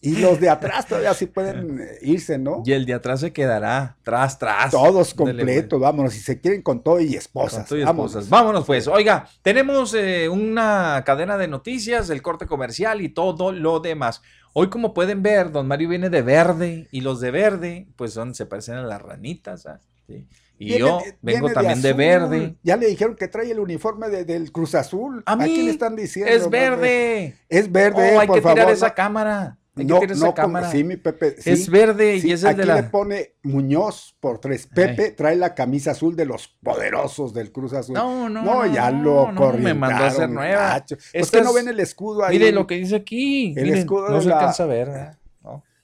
Y 0.00 0.16
los 0.16 0.40
de 0.40 0.50
atrás 0.50 0.86
todavía 0.86 1.14
sí 1.14 1.26
pueden 1.26 1.80
eh, 1.80 1.98
irse, 2.02 2.36
¿no? 2.36 2.62
Y 2.66 2.72
el 2.72 2.86
de 2.86 2.94
atrás 2.94 3.20
se 3.20 3.32
quedará, 3.32 3.96
tras, 4.02 4.38
tras. 4.38 4.72
Todos 4.72 5.14
completos, 5.14 5.80
vámonos, 5.80 6.12
si 6.12 6.20
se 6.20 6.40
quieren 6.40 6.60
con 6.62 6.82
todo 6.82 7.00
y 7.00 7.14
esposas. 7.14 7.70
vámonos. 7.70 8.28
vámonos 8.28 8.64
pues. 8.66 8.88
Oiga, 8.88 9.28
tenemos 9.42 9.94
eh, 9.94 10.28
una 10.28 11.02
cadena 11.06 11.38
de 11.38 11.46
noticias, 11.46 12.10
el 12.10 12.20
corte 12.20 12.46
comercial 12.46 13.00
y 13.00 13.10
todo 13.10 13.52
lo 13.52 13.80
demás. 13.80 14.22
Hoy, 14.54 14.68
como 14.68 14.92
pueden 14.92 15.22
ver, 15.22 15.50
don 15.50 15.66
Mario 15.66 15.88
viene 15.88 16.10
de 16.10 16.22
verde 16.22 16.88
y 16.90 17.00
los 17.00 17.20
de 17.20 17.30
verde, 17.30 17.86
pues 17.96 18.12
son, 18.12 18.34
se 18.34 18.46
parecen 18.46 18.74
a 18.74 18.82
las 18.82 19.00
ranitas. 19.00 19.66
¿ah? 19.66 19.80
¿sí? 20.06 20.26
Y 20.58 20.78
yo 20.78 21.00
vengo 21.22 21.50
también 21.50 21.82
de, 21.82 21.92
verde. 21.92 22.54
Ya 22.62 22.76
le 22.76 22.86
dijeron 22.86 23.16
que 23.16 23.28
trae 23.28 23.50
el 23.50 23.58
uniforme 23.58 24.08
del 24.08 24.52
Cruz 24.52 24.74
Azul. 24.74 25.22
A 25.26 25.36
mí. 25.36 25.62
le 25.62 25.70
están 25.70 25.96
diciendo? 25.96 26.32
Es 26.32 26.48
verde. 26.48 27.36
Es 27.48 27.70
verde. 27.70 28.16
Oh, 28.16 28.20
hay 28.20 28.28
que 28.28 28.40
tirar 28.40 28.70
esa 28.70 28.94
cámara. 28.94 29.58
Hay 29.74 29.86
no, 29.86 30.00
que 30.00 30.12
esa 30.12 30.34
cámara. 30.34 30.70
sí, 30.70 30.84
mi 30.84 30.96
Pepe. 30.96 31.34
es 31.44 31.70
verde 31.70 32.18
y 32.22 32.32
es 32.32 32.44
el 32.44 32.56
de 32.56 32.66
la. 32.66 32.76
le 32.76 32.82
pone 32.84 33.36
Muñoz 33.42 34.14
por 34.20 34.38
tres. 34.38 34.66
Pepe 34.66 35.12
trae 35.12 35.34
la 35.36 35.54
camisa 35.54 35.92
azul 35.92 36.14
de 36.14 36.26
los 36.26 36.48
poderosos 36.48 37.32
del 37.32 37.52
Cruz 37.52 37.72
Azul. 37.72 37.94
No, 37.94 38.28
no. 38.28 38.42
No, 38.42 38.66
ya 38.66 38.90
lo 38.90 39.32
no, 39.32 39.52
Me 39.54 39.72
mandó 39.72 40.04
a 40.04 40.08
hacer 40.08 40.28
nueva. 40.28 40.84
Es 41.12 41.30
que 41.30 41.40
no 41.40 41.54
ven 41.54 41.68
el 41.68 41.80
escudo 41.80 42.24
ahí. 42.24 42.38
Mire 42.38 42.52
lo 42.52 42.66
que 42.66 42.76
dice 42.76 42.96
aquí. 42.96 43.54
El 43.56 43.70
escudo 43.70 44.10
no 44.10 44.20
se 44.20 44.30
alcanza 44.30 44.64
a 44.64 44.66
ver. 44.66 44.88
¿verdad? 44.88 45.18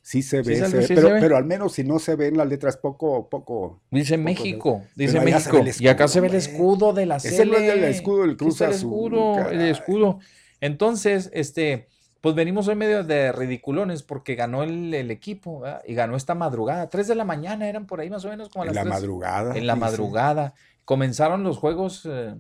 Sí 0.09 0.23
se 0.23 0.41
ve, 0.41 0.65
pero, 0.89 1.11
pero 1.21 1.37
al 1.37 1.45
menos 1.45 1.75
si 1.75 1.85
no 1.85 1.99
se 1.99 2.17
ven 2.17 2.39
las 2.39 2.49
letras 2.49 2.79
poco, 2.79 3.29
poco. 3.29 3.83
Dice 3.91 4.17
México, 4.17 4.83
dice 4.97 5.21
México. 5.21 5.63
y 5.79 5.87
acá 5.87 6.09
se 6.09 6.23
ve 6.23 6.29
el 6.29 6.37
escudo 6.37 6.95
de 6.95 7.05
la 7.05 7.21
serie. 7.21 7.37
Es 7.37 7.43
el, 7.43 7.85
escudo 7.85 8.23
del 8.23 8.39
Cruz 8.39 8.59
el 8.63 8.71
Escudo, 8.71 9.51
el 9.51 9.61
escudo. 9.61 10.19
Entonces, 10.63 11.29
este, 11.35 11.89
pues 12.21 12.35
venimos 12.35 12.67
hoy 12.69 12.75
medio 12.75 13.05
de 13.05 13.33
ridiculones 13.33 14.03
porque 14.03 14.35
ganó 14.35 14.63
el, 14.63 14.93
equipo 15.11 15.63
y 15.87 15.95
ganó 15.95 16.17
esta 16.17 16.35
madrugada. 16.35 16.89
Tres 16.89 17.07
de 17.07 17.15
la 17.15 17.25
mañana 17.25 17.69
eran 17.69 17.87
por 17.87 18.01
ahí 18.01 18.11
más 18.11 18.25
o 18.25 18.29
menos 18.29 18.49
como 18.49 18.65
a 18.65 18.67
las 18.67 18.77
En 18.77 18.85
la 18.85 18.91
madrugada. 18.91 19.57
En 19.57 19.67
la 19.67 19.77
madrugada. 19.77 20.55
Comenzaron 20.85 21.45
los 21.45 21.59
juegos. 21.59 22.07
Eh, 22.07 22.35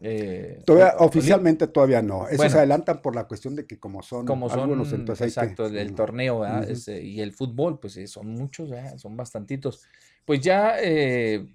eh, 0.00 0.62
todavía, 0.66 0.94
oficialmente 0.98 1.66
todavía 1.66 2.02
no. 2.02 2.28
Eso 2.28 2.48
se 2.48 2.58
adelantan 2.58 3.00
por 3.00 3.14
la 3.14 3.24
cuestión 3.24 3.56
de 3.56 3.66
que 3.66 3.78
como 3.78 4.02
son, 4.02 4.26
como 4.26 4.48
son 4.48 4.60
algunos, 4.60 4.92
entonces 4.92 5.28
exacto, 5.28 5.66
el 5.66 5.94
torneo 5.94 6.44
y 6.86 7.20
el 7.20 7.32
fútbol, 7.32 7.80
pues 7.80 7.96
eh, 7.96 8.06
son 8.06 8.28
muchos, 8.28 8.70
son 8.96 9.16
bastantitos. 9.16 9.82
Pues 10.24 10.40
ya, 10.40 10.76
eh, 10.80 11.46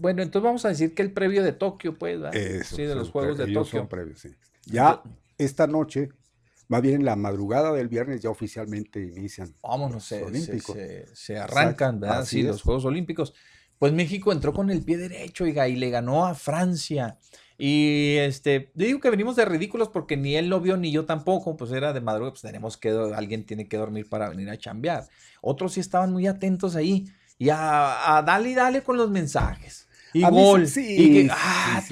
bueno, 0.00 0.22
entonces 0.22 0.44
vamos 0.44 0.64
a 0.64 0.68
decir 0.70 0.94
que 0.94 1.02
el 1.02 1.12
previo 1.12 1.42
de 1.42 1.52
Tokio, 1.52 1.98
pues, 1.98 2.18
sí, 2.66 2.82
de 2.82 2.94
los 2.94 3.10
Juegos 3.10 3.38
de 3.38 3.52
Tokio. 3.52 3.88
Ya 4.64 5.02
esta 5.36 5.66
noche, 5.66 6.08
más 6.68 6.82
bien 6.82 6.96
en 6.96 7.04
la 7.04 7.16
madrugada 7.16 7.72
del 7.72 7.88
viernes, 7.88 8.20
ya 8.20 8.30
oficialmente 8.30 9.00
inician. 9.00 9.54
Vámonos, 9.62 10.04
se, 10.04 11.04
se, 11.14 11.38
arrancan, 11.38 11.98
¿verdad? 12.00 12.24
Sí, 12.24 12.42
los 12.42 12.62
Juegos 12.62 12.84
Olímpicos. 12.84 13.34
Pues 13.78 13.92
México 13.92 14.32
entró 14.32 14.52
con 14.52 14.70
el 14.70 14.82
pie 14.82 14.98
derecho, 14.98 15.46
y 15.46 15.52
le 15.52 15.90
ganó 15.90 16.26
a 16.26 16.34
Francia. 16.34 17.18
Y 17.58 18.16
este, 18.18 18.70
digo 18.74 19.00
que 19.00 19.10
venimos 19.10 19.34
de 19.34 19.44
ridículos 19.44 19.88
porque 19.88 20.16
ni 20.16 20.36
él 20.36 20.48
lo 20.48 20.60
vio 20.60 20.76
ni 20.76 20.92
yo 20.92 21.06
tampoco, 21.06 21.56
pues 21.56 21.72
era 21.72 21.92
de 21.92 22.00
madrugada, 22.00 22.32
pues 22.32 22.42
tenemos 22.42 22.76
que, 22.76 22.90
alguien 22.90 23.44
tiene 23.44 23.66
que 23.66 23.76
dormir 23.76 24.08
para 24.08 24.28
venir 24.28 24.48
a 24.48 24.56
chambear. 24.56 25.08
Otros 25.40 25.72
sí 25.72 25.80
estaban 25.80 26.12
muy 26.12 26.28
atentos 26.28 26.76
ahí 26.76 27.06
y 27.36 27.48
a, 27.50 28.22
dale 28.24 28.50
y 28.50 28.54
dale 28.54 28.82
con 28.82 28.96
los 28.96 29.10
mensajes. 29.10 29.87
Y 30.18 30.24
a 30.24 30.30
gol. 30.30 30.66
sí, 30.66 31.28
ah, 31.30 31.82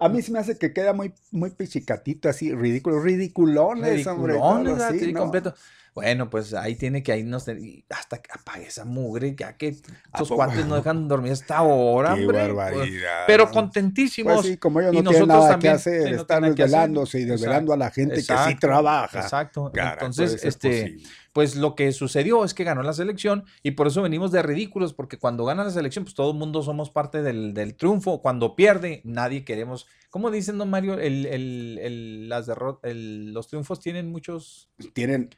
A 0.00 0.08
mí 0.08 0.22
sí 0.22 0.32
me 0.32 0.38
hace 0.38 0.58
que 0.58 0.72
queda 0.72 0.92
muy, 0.92 1.12
muy 1.30 1.50
pichicatito, 1.50 2.28
así, 2.28 2.54
ridículo, 2.54 3.00
ridiculones, 3.00 4.06
ridiculones 4.06 4.38
hombre. 4.40 4.84
Así, 4.84 5.12
completo. 5.12 5.54
Bueno, 5.96 6.28
pues 6.28 6.52
ahí 6.52 6.74
tiene 6.74 7.02
que 7.02 7.16
irnos 7.16 7.48
hasta 7.88 8.18
que 8.18 8.30
apague 8.30 8.66
esa 8.66 8.84
mugre, 8.84 9.34
ya 9.34 9.56
que 9.56 9.68
esos 10.14 10.28
cuates 10.28 10.66
no 10.66 10.74
dejan 10.76 11.08
dormir 11.08 11.32
hasta 11.32 11.56
ahora, 11.56 12.14
Qué 12.14 12.20
hombre. 12.20 12.44
Pues, 12.44 12.54
barbaridad. 12.54 13.24
pero 13.26 13.50
contentísimos. 13.50 14.34
Pues 14.34 14.46
sí, 14.46 14.56
como 14.58 14.82
ellos 14.82 15.02
no 15.02 15.08
tienen 15.10 15.26
nada 15.26 15.58
que 15.58 15.70
hacer, 15.70 16.12
están 16.12 16.42
desvelándose 16.42 17.20
y 17.20 17.24
desvelando 17.24 17.72
a 17.72 17.78
la 17.78 17.90
gente 17.90 18.16
que 18.16 18.20
sí 18.20 18.56
trabaja. 18.60 19.20
Exacto. 19.20 19.72
Entonces, 19.74 20.44
este, 20.44 20.98
pues 21.32 21.56
lo 21.56 21.74
que 21.74 21.90
sucedió 21.92 22.44
es 22.44 22.52
que 22.52 22.64
ganó 22.64 22.82
la 22.82 22.92
selección 22.92 23.46
y 23.62 23.70
por 23.70 23.86
eso 23.86 24.02
venimos 24.02 24.30
de 24.32 24.42
ridículos, 24.42 24.92
porque 24.92 25.18
cuando 25.18 25.46
gana 25.46 25.64
la 25.64 25.70
selección, 25.70 26.04
pues 26.04 26.14
todo 26.14 26.32
el 26.32 26.36
mundo 26.36 26.62
somos 26.62 26.90
parte 26.90 27.22
del, 27.22 27.54
del 27.54 27.74
triunfo. 27.74 28.20
Cuando 28.20 28.54
pierde, 28.54 29.00
nadie 29.04 29.46
queremos. 29.46 29.86
¿Cómo 30.10 30.30
dicen, 30.30 30.58
don 30.58 30.68
Mario? 30.68 30.98
El, 30.98 31.24
el, 31.24 31.78
el, 31.80 32.28
las 32.28 32.50
los 32.82 33.48
triunfos 33.48 33.80
tienen 33.80 34.12
muchos. 34.12 34.68
Tienen 34.92 35.30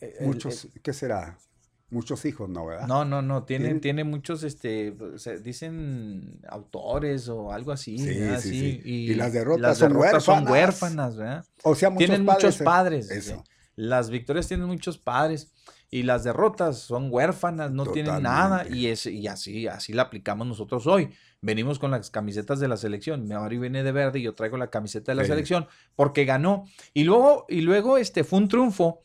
eh, 0.00 0.18
muchos, 0.20 0.68
¿qué 0.82 0.92
será? 0.92 1.38
Muchos 1.90 2.24
hijos, 2.24 2.48
¿no? 2.48 2.64
¿verdad? 2.64 2.86
No, 2.86 3.04
no, 3.04 3.20
no, 3.20 3.44
tiene, 3.44 3.74
tiene 3.74 4.02
muchos, 4.02 4.44
este, 4.44 4.96
dicen 5.42 6.40
autores 6.48 7.28
o 7.28 7.52
algo 7.52 7.70
así. 7.70 7.98
Sí, 7.98 8.40
sí, 8.40 8.80
Y, 8.82 9.14
las 9.14 9.32
derrotas, 9.34 9.76
son, 9.76 10.48
huérfanas. 10.48 11.16
¿verdad? 11.16 11.44
O 11.62 11.74
sea, 11.74 11.90
muchos 11.90 12.06
tienen 12.06 12.24
muchos 12.24 12.60
eh, 12.62 12.64
padres. 12.64 13.10
Eso. 13.10 13.44
Las 13.76 14.08
victorias 14.08 14.48
tienen 14.48 14.66
muchos 14.66 14.96
padres 14.96 15.52
y 15.92 16.04
las 16.04 16.24
derrotas 16.24 16.78
son 16.78 17.08
huérfanas, 17.10 17.70
no 17.70 17.84
tienen 17.84 18.22
nada 18.22 18.66
y, 18.66 18.86
es, 18.86 19.04
y 19.04 19.28
así, 19.28 19.66
así 19.66 19.92
la 19.92 20.04
aplicamos 20.04 20.46
nosotros 20.46 20.86
hoy. 20.86 21.10
Venimos 21.42 21.78
con 21.78 21.90
las 21.90 22.08
camisetas 22.08 22.60
de 22.60 22.68
la 22.68 22.78
selección. 22.78 23.24
Mi 23.24 23.34
Mario 23.34 23.60
viene 23.60 23.82
de 23.82 23.92
verde 23.92 24.18
y 24.18 24.22
yo 24.22 24.34
traigo 24.34 24.56
la 24.56 24.70
camiseta 24.70 25.12
de 25.12 25.16
la 25.16 25.24
selección 25.26 25.66
porque 25.94 26.24
ganó. 26.24 26.64
Y 26.94 27.04
luego, 27.04 27.44
y 27.46 27.60
luego 27.60 27.98
este, 27.98 28.24
fue 28.24 28.38
un 28.38 28.48
triunfo 28.48 29.02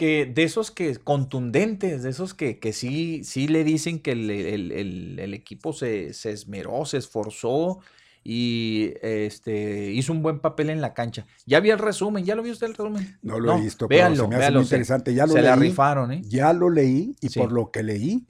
que 0.00 0.24
de 0.24 0.44
esos 0.44 0.70
que 0.70 0.96
contundentes, 0.96 2.02
de 2.02 2.08
esos 2.08 2.32
que, 2.32 2.58
que 2.58 2.72
sí, 2.72 3.20
sí 3.22 3.48
le 3.48 3.64
dicen 3.64 3.98
que 3.98 4.12
el, 4.12 5.34
equipo 5.34 5.74
se, 5.74 6.14
se, 6.14 6.30
esmeró, 6.30 6.86
se 6.86 6.96
esforzó 6.96 7.80
y 8.24 8.94
este, 9.02 9.90
hizo 9.90 10.14
un 10.14 10.22
buen 10.22 10.40
papel 10.40 10.70
en 10.70 10.80
la 10.80 10.94
cancha. 10.94 11.26
Ya 11.44 11.60
vi 11.60 11.68
el 11.68 11.78
resumen, 11.78 12.24
¿ya 12.24 12.34
lo 12.34 12.42
vio 12.42 12.54
usted 12.54 12.68
el 12.68 12.76
resumen? 12.76 13.18
No 13.20 13.38
lo 13.38 13.58
he 13.58 13.60
visto, 13.60 13.88
véanlo, 13.88 14.26
pero 14.30 14.42
se 14.42 14.50
me 14.52 14.60
interesante. 14.62 15.12
Ya 15.12 15.26
lo 15.26 15.34
se 15.34 15.42
la 15.42 15.54
rifaron, 15.54 16.12
¿eh? 16.12 16.22
Ya 16.24 16.54
lo 16.54 16.70
leí 16.70 17.14
y 17.20 17.28
por 17.38 17.52
lo 17.52 17.70
que 17.70 17.82
leí, 17.82 18.26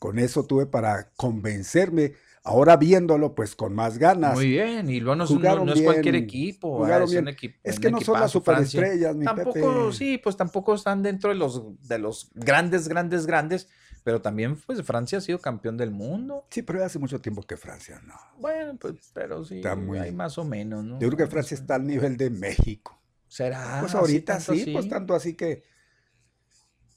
con 0.00 0.18
eso 0.18 0.44
tuve 0.44 0.66
para 0.66 1.12
convencerme 1.14 2.14
Ahora 2.44 2.76
viéndolo, 2.76 3.36
pues 3.36 3.54
con 3.54 3.72
más 3.72 3.98
ganas. 3.98 4.34
Muy 4.34 4.48
bien, 4.48 4.90
y 4.90 4.98
luego 4.98 5.16
no, 5.16 5.72
es 5.72 5.82
cualquier 5.82 6.16
equipo. 6.16 6.86
Es, 6.88 7.12
un 7.12 7.28
es 7.62 7.78
que 7.78 7.90
no 7.90 8.00
son 8.00 8.18
las 8.18 8.32
superestrellas, 8.32 9.14
mi 9.14 9.24
Tampoco, 9.24 9.92
sí, 9.92 10.18
pues 10.18 10.36
tampoco 10.36 10.74
están 10.74 11.02
dentro 11.02 11.30
de 11.30 11.36
los, 11.36 11.62
de 11.86 11.98
los 11.98 12.30
grandes, 12.34 12.88
grandes, 12.88 13.26
grandes, 13.26 13.68
Pero 14.02 14.20
también, 14.20 14.56
pues, 14.56 14.82
Francia 14.82 15.18
ha 15.18 15.20
sido 15.20 15.38
campeón 15.38 15.76
del 15.76 15.92
mundo. 15.92 16.44
Sí, 16.50 16.62
pero 16.62 16.84
hace 16.84 16.98
mucho 16.98 17.20
tiempo 17.20 17.42
que 17.42 17.56
Francia, 17.56 18.00
¿no? 18.04 18.14
Bueno, 18.40 18.76
pues, 18.76 19.12
pero 19.14 19.44
sí, 19.44 19.58
Está 19.58 19.76
muy- 19.76 19.98
hay 20.00 20.10
más 20.10 20.36
o 20.38 20.44
menos, 20.44 20.84
¿no? 20.84 20.98
Yo 20.98 21.08
creo 21.08 21.18
que 21.18 21.26
Francia 21.28 21.54
está 21.54 21.76
al 21.76 21.86
nivel 21.86 22.16
de 22.16 22.28
México. 22.30 23.00
¿Será? 23.28 23.78
Pues 23.80 23.94
¿Así 23.94 23.98
ahorita 23.98 24.38
tanto 24.38 24.54
sí, 24.54 24.72
pues 24.72 24.88
tanto 24.88 25.14
así 25.14 25.34
que 25.34 25.62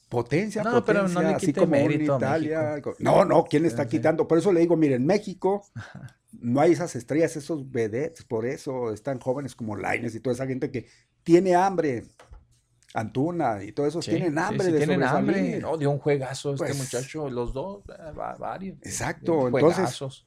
potencia, 0.09 0.63
No, 0.63 0.83
pero 0.85 0.99
no 1.03 1.07
potencia, 1.07 1.29
le 1.29 1.35
así 1.35 1.53
como 1.53 1.75
en 1.75 2.01
Italia. 2.01 2.81
No, 2.99 3.25
no, 3.25 3.43
¿quién 3.45 3.63
le 3.63 3.67
está 3.67 3.83
Sí. 3.83 3.89
quitando? 3.89 4.27
Por 4.27 4.37
eso 4.37 4.51
le 4.53 4.59
digo, 4.61 4.75
miren, 4.77 5.05
México 5.05 5.65
no 6.31 6.61
hay 6.61 6.73
esas 6.73 6.95
estrellas, 6.95 7.35
esos 7.35 7.69
vedettes, 7.71 8.23
por 8.23 8.45
eso 8.45 8.91
están 8.93 9.19
jóvenes 9.19 9.55
como 9.55 9.75
Laines 9.75 10.15
y 10.15 10.19
toda 10.19 10.33
esa 10.33 10.45
gente 10.47 10.71
que 10.71 10.87
tiene 11.23 11.55
hambre. 11.55 12.03
Antuna 12.93 13.61
y 13.61 13.73
todos 13.73 13.89
esos 13.89 14.05
Sí, 14.05 14.11
tienen 14.11 14.37
hambre 14.39 14.71
de 14.71 14.77
tienen 14.77 15.03
hambre. 15.03 15.59
No, 15.59 15.75
dio 15.75 15.91
un 15.91 15.99
juegazo 15.99 16.53
este 16.53 16.67
Pues- 16.67 16.77
muchacho, 16.77 17.29
los 17.29 17.51
dos, 17.51 17.83
eh, 17.89 18.11
va- 18.17 18.35
varios. 18.37 18.77
Exacto, 18.83 19.33
Dieron 19.33 19.47
entonces, 19.47 19.75
juegazos. 19.75 20.25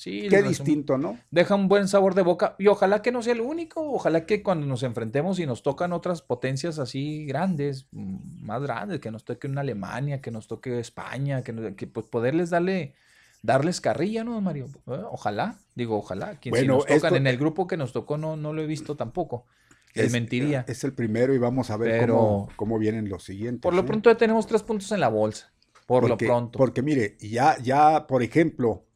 Sí, 0.00 0.28
Qué 0.30 0.42
distinto, 0.42 0.96
¿no? 0.96 1.18
Deja 1.30 1.54
un 1.54 1.68
buen 1.68 1.86
sabor 1.86 2.14
de 2.14 2.22
boca 2.22 2.56
y 2.58 2.68
ojalá 2.68 3.02
que 3.02 3.12
no 3.12 3.20
sea 3.22 3.34
el 3.34 3.42
único, 3.42 3.82
ojalá 3.92 4.24
que 4.24 4.42
cuando 4.42 4.66
nos 4.66 4.82
enfrentemos 4.82 5.38
y 5.38 5.44
nos 5.44 5.62
tocan 5.62 5.92
otras 5.92 6.22
potencias 6.22 6.78
así 6.78 7.26
grandes, 7.26 7.86
mm, 7.92 8.42
más 8.46 8.62
grandes, 8.62 9.00
que 9.00 9.10
nos 9.10 9.24
toque 9.26 9.46
una 9.46 9.60
Alemania, 9.60 10.22
que 10.22 10.30
nos 10.30 10.46
toque 10.46 10.80
España, 10.80 11.42
que, 11.42 11.52
nos- 11.52 11.74
que, 11.74 11.86
pues 11.86 12.06
poderles 12.06 12.48
darle 12.48 12.94
darles 13.42 13.82
carrilla, 13.82 14.24
¿no, 14.24 14.40
Mario? 14.40 14.68
Eh, 14.86 15.02
Ojalá, 15.10 15.58
digo, 15.74 15.98
ojalá. 15.98 16.36
Quien 16.40 16.54
si 16.54 16.60
Bueno, 16.62 16.74
nos 16.76 16.84
tocan 16.86 16.96
esto- 16.96 17.16
en 17.16 17.26
el 17.26 17.36
grupo 17.36 17.66
que 17.66 17.76
nos 17.76 17.92
tocó 17.92 18.16
no, 18.16 18.36
no 18.36 18.54
lo 18.54 18.62
he 18.62 18.66
visto 18.66 18.96
tampoco. 18.96 19.44
Es- 19.92 20.12
mentiría. 20.12 20.64
Es 20.66 20.82
el 20.82 20.94
primero 20.94 21.34
y 21.34 21.38
vamos 21.38 21.68
a 21.70 21.76
ver 21.76 22.00
Pero- 22.00 22.16
cómo, 22.16 22.48
cómo 22.56 22.78
vienen 22.78 23.10
los 23.10 23.22
siguientes. 23.24 23.60
Por 23.60 23.74
lo 23.74 23.82
¿sí? 23.82 23.86
pronto 23.88 24.10
ya 24.10 24.16
tenemos 24.16 24.46
tres 24.46 24.62
puntos 24.62 24.90
en 24.92 25.00
la 25.00 25.08
bolsa. 25.08 25.52
Por 25.86 26.06
porque, 26.08 26.24
lo 26.24 26.30
pronto. 26.32 26.58
Porque 26.58 26.80
mire, 26.80 27.18
ya, 27.20 27.58
ya, 27.62 28.06
por 28.06 28.22
ejemplo, 28.22 28.86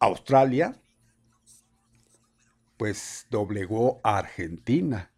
Australia, 0.00 0.74
pues 2.76 3.26
doblegó 3.30 4.00
a 4.02 4.18
Argentina. 4.18 5.10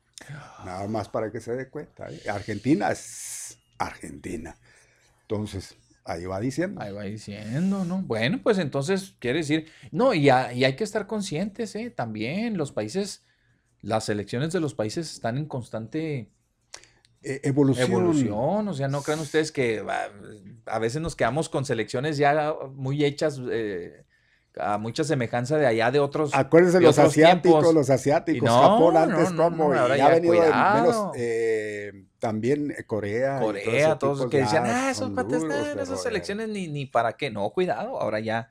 Nada 0.64 0.86
más 0.88 1.08
para 1.08 1.30
que 1.30 1.40
se 1.40 1.54
dé 1.54 1.68
cuenta. 1.68 2.08
¿eh? 2.10 2.20
Argentina 2.28 2.90
es 2.90 3.58
Argentina. 3.78 4.56
Entonces, 5.22 5.76
ahí 6.04 6.24
va 6.26 6.40
diciendo. 6.40 6.80
Ahí 6.80 6.92
va 6.92 7.02
diciendo, 7.04 7.84
¿no? 7.84 8.02
Bueno, 8.02 8.40
pues 8.42 8.58
entonces 8.58 9.14
quiere 9.18 9.38
decir, 9.38 9.68
no, 9.90 10.14
y, 10.14 10.26
y 10.26 10.30
hay 10.64 10.76
que 10.76 10.84
estar 10.84 11.06
conscientes, 11.06 11.74
¿eh? 11.74 11.90
También 11.90 12.56
los 12.56 12.72
países, 12.72 13.24
las 13.80 14.08
elecciones 14.08 14.52
de 14.52 14.60
los 14.60 14.74
países 14.74 15.12
están 15.12 15.38
en 15.38 15.46
constante 15.46 16.30
Eh, 17.22 17.40
evolución. 17.44 17.90
evolución, 17.90 18.68
o 18.68 18.74
sea, 18.74 18.88
no 18.88 19.02
crean 19.02 19.20
ustedes 19.20 19.52
que 19.52 19.84
a 20.66 20.78
veces 20.80 21.00
nos 21.00 21.14
quedamos 21.14 21.48
con 21.48 21.64
selecciones 21.64 22.16
ya 22.16 22.54
muy 22.74 23.04
hechas, 23.04 23.40
eh, 23.50 24.04
a 24.58 24.78
mucha 24.78 25.04
semejanza 25.04 25.56
de 25.56 25.66
allá 25.66 25.90
de 25.90 26.00
otros. 26.00 26.34
Acuérdense 26.34 26.78
de 26.78 26.84
los 26.84 26.98
otros 26.98 27.12
asiáticos, 27.12 27.60
tiempos. 27.60 27.74
los 27.74 27.90
asiáticos, 27.90 28.48
no, 28.48 28.60
Japón 28.60 28.96
antes 28.96 29.32
no, 29.32 29.44
como, 29.44 29.72
no, 29.72 29.80
ahora 29.80 29.96
y 29.96 30.00
ha 30.00 30.08
ya, 30.08 30.14
venido 30.14 30.34
de 30.34 30.40
menos, 30.40 31.12
eh, 31.16 32.04
también 32.18 32.74
Corea. 32.86 33.40
Corea, 33.40 33.98
todos 33.98 34.18
tipo 34.18 34.30
que 34.30 34.38
decían, 34.38 34.64
ya 34.64 34.88
ah, 34.88 34.90
esos 34.90 35.10
patas, 35.10 35.42
ah, 35.50 35.80
esas 35.80 36.02
selecciones 36.02 36.48
ni, 36.48 36.68
ni 36.68 36.86
para 36.86 37.14
qué. 37.14 37.30
No, 37.30 37.48
cuidado, 37.50 38.00
ahora 38.00 38.20
ya, 38.20 38.50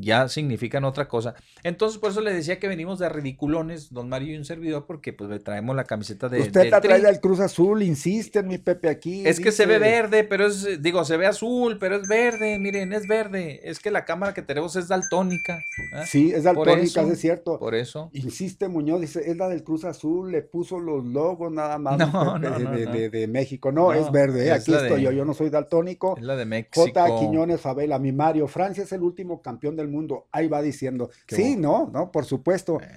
ya 0.00 0.28
significan 0.28 0.84
otra 0.84 1.08
cosa. 1.08 1.34
Entonces, 1.64 1.98
por 1.98 2.10
eso 2.10 2.20
le 2.20 2.32
decía 2.32 2.58
que 2.58 2.68
venimos 2.68 2.98
de 2.98 3.08
ridiculones, 3.08 3.92
don 3.92 4.08
Mario 4.08 4.34
y 4.34 4.36
un 4.38 4.44
servidor, 4.44 4.86
porque 4.86 5.12
pues 5.12 5.28
le 5.28 5.40
traemos 5.40 5.74
la 5.76 5.84
camiseta 5.84 6.28
de. 6.28 6.40
Usted 6.40 6.62
del 6.62 6.70
la 6.70 6.80
trae 6.80 7.00
del 7.00 7.20
Cruz 7.20 7.40
Azul, 7.40 7.82
insiste 7.82 8.42
mi 8.42 8.58
Pepe 8.58 8.88
aquí. 8.88 9.26
Es 9.26 9.40
que 9.40 9.52
se 9.52 9.66
ve 9.66 9.78
verde, 9.78 10.24
pero 10.24 10.46
es, 10.46 10.80
digo, 10.82 11.04
se 11.04 11.16
ve 11.16 11.26
azul, 11.26 11.78
pero 11.78 11.96
es 11.96 12.08
verde, 12.08 12.58
miren, 12.58 12.92
es 12.92 13.06
verde. 13.08 13.60
Es 13.68 13.80
que 13.80 13.90
la 13.90 14.04
cámara 14.04 14.34
que 14.34 14.42
tenemos 14.42 14.76
es 14.76 14.88
daltónica. 14.88 15.58
¿ah? 15.94 16.04
Sí, 16.06 16.32
es 16.32 16.44
daltónica, 16.44 17.02
eso, 17.02 17.12
es 17.12 17.20
cierto. 17.20 17.58
Por 17.58 17.74
eso. 17.74 18.10
Insiste 18.12 18.68
Muñoz, 18.68 19.00
dice, 19.00 19.30
es 19.30 19.36
la 19.36 19.48
del 19.48 19.64
Cruz 19.64 19.84
Azul, 19.84 20.30
le 20.30 20.42
puso 20.42 20.78
los 20.78 21.04
logos 21.04 21.50
nada 21.52 21.78
más 21.78 21.98
No, 21.98 22.06
Pepe, 22.06 22.48
no, 22.50 22.56
de, 22.58 22.64
no, 22.64 22.70
de- 22.72 22.86
de- 22.86 23.10
de 23.10 23.26
México. 23.26 23.72
No, 23.72 23.92
es 23.92 24.10
verde, 24.12 24.44
¿eh? 24.44 24.46
es 24.48 24.62
aquí 24.62 24.72
estoy 24.72 24.98
de- 24.98 25.02
yo, 25.02 25.10
yo 25.12 25.24
no 25.24 25.34
soy 25.34 25.50
daltónico. 25.50 26.16
Es 26.16 26.24
la 26.24 26.36
de 26.36 26.44
México. 26.44 26.82
J. 26.86 27.18
Quiñones 27.18 27.60
Favela, 27.60 27.98
mi 27.98 28.12
Mario, 28.12 28.46
Francia 28.48 28.84
es 28.84 28.92
el 28.92 29.02
último 29.02 29.42
campeón 29.42 29.76
del 29.76 29.87
mundo. 29.88 30.28
Ahí 30.32 30.48
va 30.48 30.62
diciendo. 30.62 31.10
Qué 31.26 31.36
sí, 31.36 31.56
no, 31.56 31.90
no, 31.92 32.10
por 32.12 32.24
supuesto. 32.24 32.78
Eh, 32.80 32.88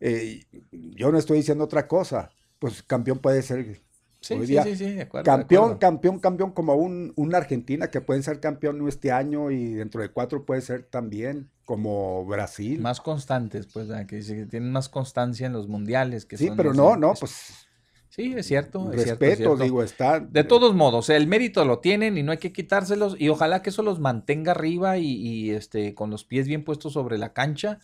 Eh, 0.00 0.46
yo 0.96 1.10
no 1.12 1.18
estoy 1.18 1.38
diciendo 1.38 1.64
otra 1.64 1.86
cosa. 1.88 2.30
Pues 2.58 2.82
campeón 2.82 3.18
puede 3.18 3.42
ser 3.42 3.80
Sí, 4.20 4.34
Hoy 4.34 4.46
sí, 4.46 4.52
día, 4.52 4.64
sí, 4.64 4.74
sí, 4.74 4.90
de 4.92 5.02
acuerdo. 5.02 5.22
de 5.30 5.36
campeón, 5.36 5.62
acuerdo. 5.64 5.78
campeón, 5.78 6.18
campeón, 6.18 6.50
como 6.52 6.74
un, 6.74 7.12
una 7.16 7.38
Argentina 7.38 7.90
que 7.90 8.00
pueden 8.00 8.24
ser 8.24 8.40
campeón 8.40 8.86
este 8.88 9.12
año 9.12 9.52
y 9.52 9.74
dentro 9.74 10.00
de 10.02 10.08
cuatro 10.08 10.44
puede 10.44 10.62
ser 10.62 10.82
también, 10.84 11.48
como 11.64 12.24
Brasil. 12.24 12.80
Más 12.80 13.00
constantes, 13.00 13.66
pues, 13.68 13.88
que, 14.08 14.20
que 14.20 14.46
tienen 14.46 14.72
más 14.72 14.88
constancia 14.88 15.46
en 15.46 15.52
los 15.52 15.68
mundiales. 15.68 16.24
Que 16.24 16.38
sí, 16.38 16.48
son 16.48 16.56
pero 16.56 16.72
no, 16.74 16.96
no, 16.96 17.12
es- 17.12 17.20
pues 17.20 17.65
Sí, 18.16 18.32
es 18.34 18.46
cierto. 18.46 18.90
es 18.94 19.02
cierto, 19.02 19.02
es 19.02 19.08
respeto, 19.10 19.36
cierto. 19.36 19.56
digo, 19.64 19.82
está. 19.82 20.20
De 20.20 20.42
todos 20.42 20.74
modos, 20.74 21.10
el 21.10 21.26
mérito 21.26 21.62
lo 21.66 21.80
tienen 21.80 22.16
y 22.16 22.22
no 22.22 22.32
hay 22.32 22.38
que 22.38 22.50
quitárselos 22.50 23.14
y 23.18 23.28
ojalá 23.28 23.60
que 23.60 23.68
eso 23.68 23.82
los 23.82 24.00
mantenga 24.00 24.52
arriba 24.52 24.96
y, 24.96 25.06
y, 25.06 25.50
este 25.50 25.94
con 25.94 26.08
los 26.08 26.24
pies 26.24 26.48
bien 26.48 26.64
puestos 26.64 26.94
sobre 26.94 27.18
la 27.18 27.34
cancha 27.34 27.78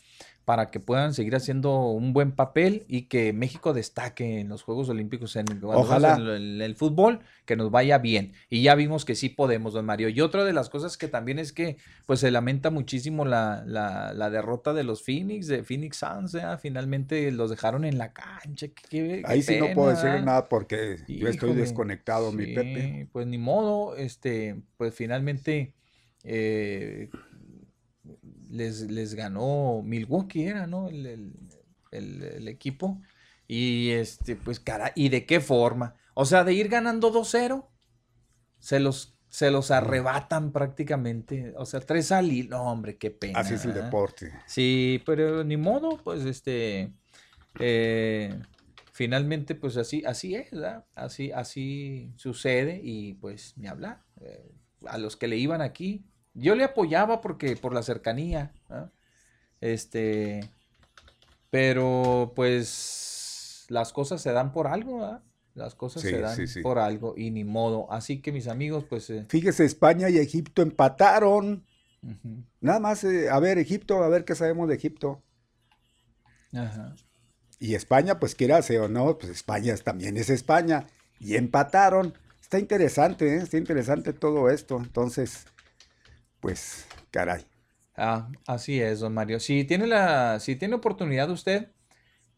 para 0.45 0.71
que 0.71 0.81
puedan 0.81 1.15
seguir 1.15 1.37
haciendo 1.37 1.87
un 1.91 2.13
buen 2.13 2.33
papel 2.33 2.85
y 2.89 3.03
que 3.03 3.33
México 3.33 3.73
destaque 3.73 4.41
en 4.41 4.49
los 4.49 4.63
Juegos 4.63 4.89
Olímpicos 4.89 5.37
en, 5.37 5.47
cuando 5.47 5.71
Ojalá. 5.79 6.15
en 6.17 6.21
el, 6.23 6.31
en 6.57 6.63
el 6.63 6.75
fútbol, 6.75 7.21
que 7.45 7.55
nos 7.55 7.71
vaya 7.71 7.99
bien. 7.99 8.33
Y 8.51 8.63
ya 8.63 8.75
vimos 8.75 9.05
que 9.05 9.15
sí 9.15 9.29
podemos, 9.29 9.73
don 9.75 9.87
Mario. 9.87 10.09
Y 10.09 10.21
otra 10.21 10.45
de 10.45 10.53
las 10.53 10.69
cosas 10.69 10.97
que 10.97 11.07
también 11.09 11.39
es 11.39 11.53
que 11.53 11.77
pues 12.07 12.21
se 12.21 12.31
lamenta 12.33 12.71
muchísimo 12.71 13.25
la, 13.25 13.63
la, 13.67 14.13
la 14.15 14.31
derrota 14.31 14.73
de 14.73 14.83
los 14.85 15.05
Phoenix, 15.05 15.47
de 15.47 15.63
Phoenix 15.63 15.99
Suns, 15.99 16.35
¿eh? 16.35 16.43
finalmente 16.61 17.31
los 17.31 17.49
dejaron 17.51 17.85
en 17.85 17.99
la 17.99 18.13
cancha. 18.13 18.67
Qué- 18.67 18.73
qué- 18.91 19.07
qué 19.21 19.23
Ahí 19.27 19.43
sí 19.43 19.59
no 19.61 19.69
puedo 19.75 19.91
decir 19.91 20.23
nada 20.25 20.49
porque 20.49 20.97
yo 21.07 21.29
estoy 21.29 21.53
desconectado, 21.55 22.33
mi 22.33 22.47
Pepe. 22.47 23.09
Pues 23.13 23.27
ni 23.29 23.39
modo, 23.39 23.95
este, 23.97 24.61
pues 24.77 24.95
finalmente 24.95 25.75
eh, 26.25 27.11
les, 28.53 28.83
les 28.83 29.15
ganó 29.15 29.83
Milwaukee, 29.85 30.45
era, 30.45 30.67
¿no? 30.67 30.89
El, 30.89 31.07
el- 31.07 31.33
el- 31.91 32.23
el 32.23 32.49
equipo. 32.49 33.01
Y 33.49 33.91
este, 33.91 34.37
pues 34.37 34.61
cara, 34.61 34.93
¿y 34.95 35.09
de 35.09 35.27
qué 35.27 35.41
forma? 35.41 35.95
O 36.15 36.25
sea, 36.25 36.45
de 36.45 36.55
ir 36.55 36.69
ganando 36.69 37.11
2-0, 37.13 37.67
se 38.61 38.79
los, 38.81 39.19
se 39.29 39.51
los 39.51 39.71
arrebatan 39.71 40.53
prácticamente. 40.53 41.53
O 41.57 41.67
sea, 41.67 41.81
tres 41.81 42.13
al. 42.13 42.49
No, 42.49 42.63
hombre, 42.71 42.97
qué 42.97 43.11
pena. 43.11 43.41
Así 43.41 43.55
es 43.55 43.65
el 43.65 43.75
deporte. 43.75 44.33
Sí, 44.47 45.03
pero 45.05 45.43
ni 45.45 45.57
modo, 45.57 45.99
pues 46.03 46.25
este, 46.25 46.93
eh, 47.59 48.39
finalmente, 48.93 49.55
pues 49.55 49.77
así, 49.77 50.03
así 50.07 50.35
es, 50.35 50.51
¿verdad? 50.51 50.85
Así, 50.95 51.33
así 51.33 52.13
sucede 52.17 52.81
y 52.83 53.15
pues 53.15 53.55
ni 53.57 53.67
hablar. 53.67 54.03
Eh, 54.21 54.53
a 54.87 54.99
los 54.99 55.17
que 55.17 55.29
le 55.29 55.37
iban 55.37 55.61
aquí, 55.63 56.05
yo 56.35 56.55
le 56.55 56.65
apoyaba 56.65 57.21
porque 57.21 57.57
por 57.57 57.75
la 57.75 57.83
cercanía. 57.83 58.53
Este, 59.61 60.51
pero 61.51 62.33
pues 62.35 63.67
las 63.69 63.93
cosas 63.93 64.21
se 64.23 64.33
dan 64.33 64.53
por 64.53 64.67
algo. 64.67 65.21
Las 65.55 65.75
cosas 65.75 66.03
Sí, 66.03 66.09
se 66.09 66.21
dan 66.21 66.35
sí, 66.35 66.47
sí. 66.47 66.63
por 66.63 66.79
algo 66.79 67.15
y 67.17 67.31
ni 67.31 67.45
modo. 67.45 67.93
Así 67.93 68.23
que 68.23 68.33
mis 68.33 68.49
amigos, 68.49 68.85
pues, 68.89 69.11
eh, 69.11 69.27
Fíjese, 69.29 69.65
España 69.65 70.09
y 70.09 70.19
Egipto 70.19 70.63
empataron. 70.63 71.67
Nada 72.61 72.81
más, 72.81 73.05
eh, 73.05 73.29
a 73.31 73.39
ver, 73.39 73.59
Egipto, 73.59 74.03
a 74.03 74.09
ver 74.09 74.25
qué 74.25 74.35
sabemos 74.35 74.69
de 74.69 74.75
Egipto. 74.75 75.23
ajá. 76.55 76.95
Y 77.61 77.77
España, 77.77 78.19
pues 78.19 78.35
quiera 78.35 78.59
o 78.81 78.89
no, 78.89 79.19
pues 79.19 79.31
España 79.31 79.73
es- 79.73 79.85
también 79.85 80.17
es 80.17 80.31
España. 80.31 80.87
Y 81.21 81.37
empataron. 81.37 82.15
Está 82.41 82.59
interesante, 82.59 83.37
¿eh? 83.37 83.43
está 83.43 83.57
interesante 83.57 84.13
todo 84.13 84.51
esto. 84.51 84.79
Entonces, 84.79 85.45
pues, 86.43 86.87
caray. 87.11 87.47
Ah, 87.97 88.31
así 88.47 88.81
es, 88.81 89.01
don 89.01 89.15
Mario. 89.15 89.39
Si 89.41 89.65
tiene 89.65 89.87
la, 89.87 90.41
si 90.41 90.57
tiene 90.57 90.75
oportunidad 90.75 91.31
usted 91.31 91.69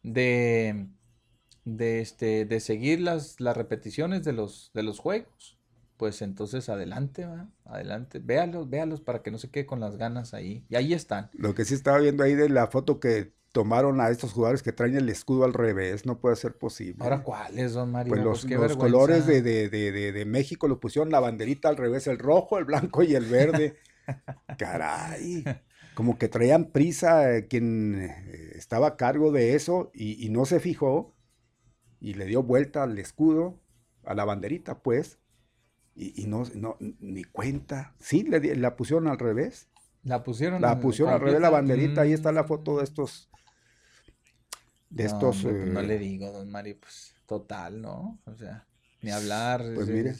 de, 0.03 0.87
de 1.65 2.01
este, 2.01 2.45
de 2.45 2.59
seguir 2.59 3.01
las, 3.01 3.39
las 3.39 3.57
repeticiones 3.57 4.23
de 4.23 4.33
los, 4.33 4.71
de 4.73 4.83
los 4.83 4.99
juegos, 4.99 5.57
pues 5.97 6.21
entonces 6.21 6.69
adelante, 6.69 7.25
¿va? 7.25 7.49
Adelante. 7.65 8.19
Véalos, 8.19 8.69
véalos 8.69 9.01
para 9.01 9.23
que 9.23 9.31
no 9.31 9.37
se 9.37 9.49
quede 9.49 9.65
con 9.65 9.79
las 9.79 9.97
ganas 9.97 10.33
ahí. 10.33 10.65
Y 10.69 10.75
ahí 10.75 10.93
están. 10.93 11.31
Lo 11.33 11.55
que 11.55 11.65
sí 11.65 11.73
estaba 11.73 11.99
viendo 11.99 12.23
ahí 12.23 12.35
de 12.35 12.49
la 12.49 12.67
foto 12.67 12.99
que 12.99 13.33
tomaron 13.53 14.01
a 14.01 14.09
estos 14.09 14.33
jugadores 14.33 14.61
que 14.61 14.73
traen 14.73 14.97
el 14.97 15.07
escudo 15.07 15.45
al 15.45 15.53
revés, 15.53 16.05
no 16.05 16.19
puede 16.19 16.35
ser 16.35 16.57
posible. 16.57 17.01
Ahora, 17.05 17.23
¿cuáles, 17.23 17.73
don 17.73 17.89
Mario? 17.89 18.11
Pues 18.11 18.21
los, 18.21 18.45
Pues 18.45 18.59
los 18.59 18.75
colores 18.75 19.25
de, 19.25 19.41
de, 19.41 19.69
de, 19.69 19.93
de, 19.93 20.11
de 20.11 20.25
México 20.25 20.67
lo 20.67 20.81
pusieron 20.81 21.09
la 21.09 21.21
banderita 21.21 21.69
al 21.69 21.77
revés, 21.77 22.07
el 22.07 22.19
rojo, 22.19 22.57
el 22.57 22.65
blanco 22.65 23.03
y 23.03 23.15
el 23.15 23.25
verde. 23.25 23.77
Caray. 24.57 25.43
Como 25.93 26.17
que 26.17 26.27
traían 26.27 26.71
prisa 26.71 27.35
eh, 27.35 27.47
quien 27.47 28.01
eh, 28.01 28.51
estaba 28.55 28.87
a 28.87 28.97
cargo 28.97 29.31
de 29.31 29.55
eso 29.55 29.91
y, 29.93 30.25
y 30.25 30.29
no 30.29 30.45
se 30.45 30.59
fijó 30.59 31.15
y 31.99 32.13
le 32.15 32.25
dio 32.25 32.43
vuelta 32.43 32.83
al 32.83 32.97
escudo, 32.99 33.59
a 34.03 34.13
la 34.13 34.25
banderita, 34.25 34.79
pues. 34.79 35.19
y, 35.95 36.25
no, 36.27 36.43
no, 36.53 36.77
ni 36.79 37.23
cuenta. 37.23 37.95
Sí, 37.99 38.23
le, 38.23 38.55
la 38.55 38.75
pusieron 38.75 39.07
al 39.07 39.17
revés. 39.17 39.69
La 40.03 40.23
pusieron. 40.23 40.61
La 40.61 40.79
pusieron 40.79 41.13
al 41.13 41.19
revés 41.19 41.41
la 41.41 41.49
banderita. 41.49 42.01
Ahí 42.01 42.13
está 42.13 42.31
la 42.31 42.43
foto 42.43 42.77
de 42.77 42.83
estos. 42.83 43.29
De 44.89 45.05
estos. 45.05 45.41
Pues 45.41 45.67
no 45.67 45.81
le 45.81 45.97
digo, 45.97 46.31
don 46.31 46.51
Mario, 46.51 46.77
pues 46.79 47.15
total, 47.25 47.81
¿no? 47.81 48.19
O 48.25 48.35
sea, 48.35 48.67
ni 49.01 49.09
hablar. 49.09 49.63
Pues 49.73 49.87
mire. 49.87 50.15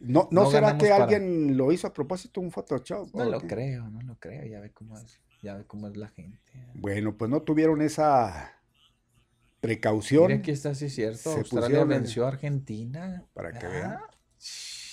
No, 0.00 0.28
no, 0.30 0.50
será 0.50 0.78
que 0.78 0.90
alguien 0.90 1.56
lo 1.56 1.72
hizo 1.72 1.86
a 1.86 1.92
propósito 1.92 2.40
un 2.40 2.50
Photoshop? 2.50 3.14
No 3.14 3.24
lo 3.24 3.40
creo, 3.40 3.88
no 3.88 4.00
lo 4.02 4.16
creo. 4.18 4.44
Ya 4.46 4.60
ve 4.60 4.72
cómo 4.72 4.98
es, 4.98 5.20
ya 5.42 5.56
ve 5.56 5.64
cómo 5.66 5.88
es 5.88 5.96
la 5.96 6.08
gente. 6.08 6.40
Bueno, 6.74 7.16
pues 7.16 7.30
no 7.30 7.42
tuvieron 7.42 7.82
esa 7.82 8.54
precaución. 9.60 10.28
Mira 10.28 10.42
que 10.42 10.52
está, 10.52 10.74
sí 10.74 10.88
cierto. 10.88 11.30
Australia 11.30 11.84
venció 11.84 12.24
a 12.24 12.28
Argentina. 12.28 13.26
Para 13.34 13.52
que 13.52 13.66
vean 13.66 13.98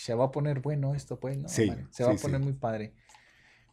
se 0.07 0.13
va 0.13 0.25
a 0.25 0.31
poner 0.31 0.61
bueno 0.61 0.95
esto, 0.95 1.19
pues, 1.19 1.37
¿no? 1.37 1.49
Sí, 1.49 1.69
se 1.89 2.05
va 2.05 2.13
a 2.13 2.15
poner 2.15 2.39
muy 2.39 2.53
padre. 2.53 2.93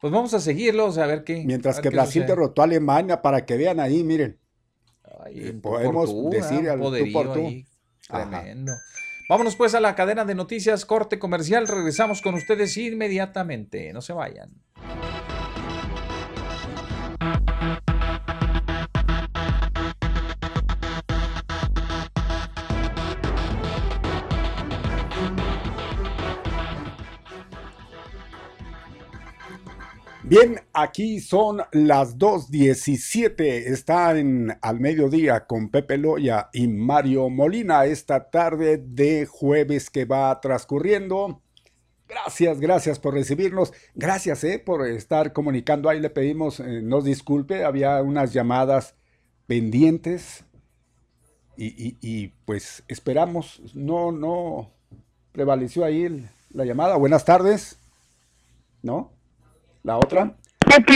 Pues 0.01 0.13
vamos 0.13 0.35
a 0.35 0.41
seguirlo, 0.41 0.87
a 0.91 1.07
ver 1.07 1.23
qué. 1.23 1.45
Mientras 1.45 1.79
que 1.79 1.91
Brasil 1.91 2.27
derrotó 2.27 2.63
a 2.63 2.65
Alemania, 2.65 3.23
para 3.23 3.47
que 3.47 3.57
vean 3.57 3.79
ahí, 3.79 4.03
miren. 4.03 4.41
podemos 5.63 6.31
decir 6.31 6.69
al 6.69 6.81
tú 6.81 7.13
por 7.13 7.33
tú. 7.33 7.53
Tremendo. 8.09 8.73
Vámonos 9.29 9.57
pues 9.57 9.75
a 9.75 9.81
la 9.81 9.95
cadena 9.95 10.25
de 10.25 10.35
noticias, 10.35 10.85
corte 10.85 11.19
comercial. 11.19 11.67
Regresamos 11.67 12.21
con 12.21 12.35
ustedes 12.35 12.77
inmediatamente. 12.77 13.93
No 13.93 14.03
se 14.03 14.13
vayan. 14.13 14.51
Bien, 30.37 30.61
aquí 30.73 31.21
son 31.21 31.63
las 31.71 32.19
2.17. 32.19 33.41
Están 33.41 34.59
al 34.63 34.81
mediodía 34.81 35.47
con 35.47 35.69
Pepe 35.69 35.97
Loya 35.97 36.51
y 36.53 36.67
Mario 36.67 37.31
Molina 37.31 37.85
esta 37.85 38.31
tarde 38.31 38.79
de 38.79 39.27
jueves 39.27 39.91
que 39.91 40.07
va 40.07 40.41
transcurriendo. 40.41 41.41
Gracias, 42.09 42.59
gracias 42.59 42.99
por 42.99 43.15
recibirnos. 43.15 43.73
Gracias 43.95 44.43
eh, 44.43 44.59
por 44.59 44.85
estar 44.89 45.33
comunicando. 45.33 45.89
Ahí 45.89 46.01
le 46.01 46.11
pedimos, 46.11 46.59
eh, 46.59 46.83
nos 46.83 47.05
disculpe, 47.05 47.63
había 47.63 48.03
unas 48.03 48.33
llamadas 48.33 48.97
pendientes 49.47 50.45
y, 51.57 52.33
pues 52.45 52.83
esperamos. 52.89 53.63
No, 53.73 54.11
no 54.11 54.73
prevaleció 55.31 55.85
ahí 55.85 56.29
la 56.51 56.65
llamada. 56.65 56.97
Buenas 56.97 57.25
tardes. 57.25 57.79
¿No? 58.83 59.14
¿La 59.85 59.99
otra? 59.99 60.35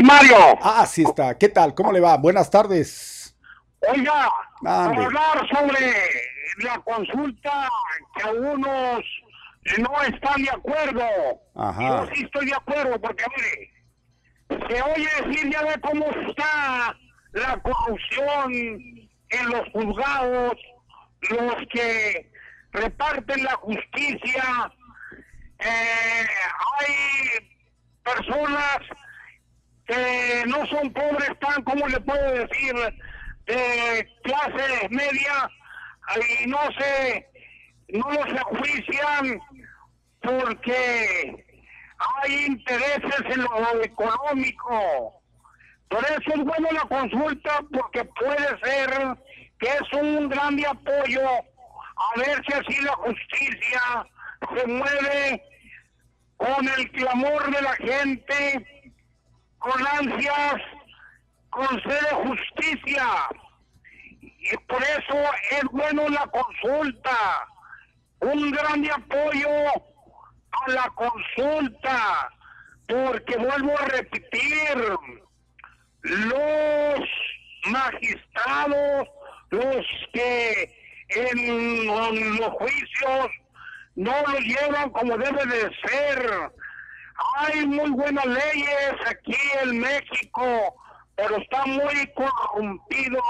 Mario. 0.02 0.36
Ah, 0.62 0.86
sí 0.86 1.02
está. 1.02 1.36
¿Qué 1.36 1.50
tal? 1.50 1.74
¿Cómo 1.74 1.92
le 1.92 2.00
va? 2.00 2.16
Buenas 2.16 2.50
tardes. 2.50 3.36
Oiga, 3.80 4.30
para 4.62 4.86
hablar 4.86 5.46
sobre 5.52 5.92
la 6.64 6.78
consulta 6.78 7.68
que 8.16 8.22
algunos 8.22 9.04
no 9.76 10.02
están 10.02 10.42
de 10.42 10.50
acuerdo. 10.50 11.04
Ajá. 11.54 12.06
Yo 12.06 12.14
sí 12.14 12.24
estoy 12.24 12.46
de 12.46 12.54
acuerdo 12.54 12.98
porque, 12.98 13.24
mire, 13.36 14.66
se 14.68 14.82
oye 14.82 15.08
decir 15.22 15.52
ya 15.52 15.62
de 15.64 15.80
cómo 15.82 16.06
está 16.26 16.96
la 17.32 17.60
corrupción 17.60 18.52
en 18.54 19.50
los 19.50 19.68
juzgados, 19.70 20.54
los 21.28 21.56
que 21.70 22.32
reparten 22.72 23.44
la 23.44 23.54
justicia. 23.56 24.72
Eh, 25.58 26.26
hay 26.78 27.57
personas 28.14 28.78
que 29.86 30.44
no 30.46 30.66
son 30.66 30.92
pobres 30.92 31.30
tan, 31.40 31.62
como 31.64 31.86
le 31.88 32.00
puedo 32.00 32.30
decir, 32.32 32.74
de 33.46 34.08
clase 34.22 34.88
media 34.90 35.50
y 36.42 36.46
no 36.46 36.58
se, 36.78 37.26
no 37.88 38.10
los 38.10 38.28
enjuician 38.28 39.40
porque 40.20 41.44
hay 41.98 42.46
intereses 42.46 43.20
en 43.30 43.42
lo 43.42 43.82
económico. 43.82 45.14
Por 45.88 46.04
eso 46.04 46.34
es 46.34 46.44
bueno 46.44 46.68
la 46.72 46.82
consulta 46.82 47.60
porque 47.72 48.04
puede 48.04 48.48
ser 48.62 49.16
que 49.58 49.68
es 49.68 49.92
un 49.92 50.28
gran 50.28 50.64
apoyo 50.66 51.26
a 51.26 52.18
ver 52.18 52.42
si 52.46 52.52
así 52.52 52.82
la 52.82 52.92
justicia 52.92 53.80
se 54.54 54.66
mueve 54.66 55.42
con 56.38 56.68
el 56.68 56.90
clamor 56.92 57.54
de 57.54 57.62
la 57.62 57.74
gente, 57.74 58.92
con 59.58 59.86
ansias, 59.86 60.62
con 61.50 61.68
sed 61.82 62.06
justicia. 62.12 63.06
Y 64.20 64.56
por 64.68 64.82
eso 64.82 65.16
es 65.50 65.64
bueno 65.72 66.08
la 66.08 66.26
consulta, 66.28 67.46
un 68.20 68.50
gran 68.52 68.90
apoyo 68.90 69.48
a 70.50 70.70
la 70.70 70.90
consulta, 70.94 72.30
porque 72.86 73.36
vuelvo 73.36 73.78
a 73.78 73.84
repetir, 73.86 74.96
los 76.02 77.00
magistrados, 77.66 79.08
los 79.50 79.86
que 80.12 80.78
en 81.08 82.36
los 82.36 82.50
juicios 82.50 83.28
no 83.98 84.12
lo 84.28 84.38
llevan 84.38 84.90
como 84.90 85.18
debe 85.18 85.44
de 85.46 85.70
ser. 85.84 86.52
Hay 87.38 87.66
muy 87.66 87.90
buenas 87.90 88.26
leyes 88.26 88.94
aquí 89.08 89.36
en 89.60 89.80
México, 89.80 90.76
pero 91.16 91.36
está 91.36 91.66
muy 91.66 92.06
corrompido 92.14 93.20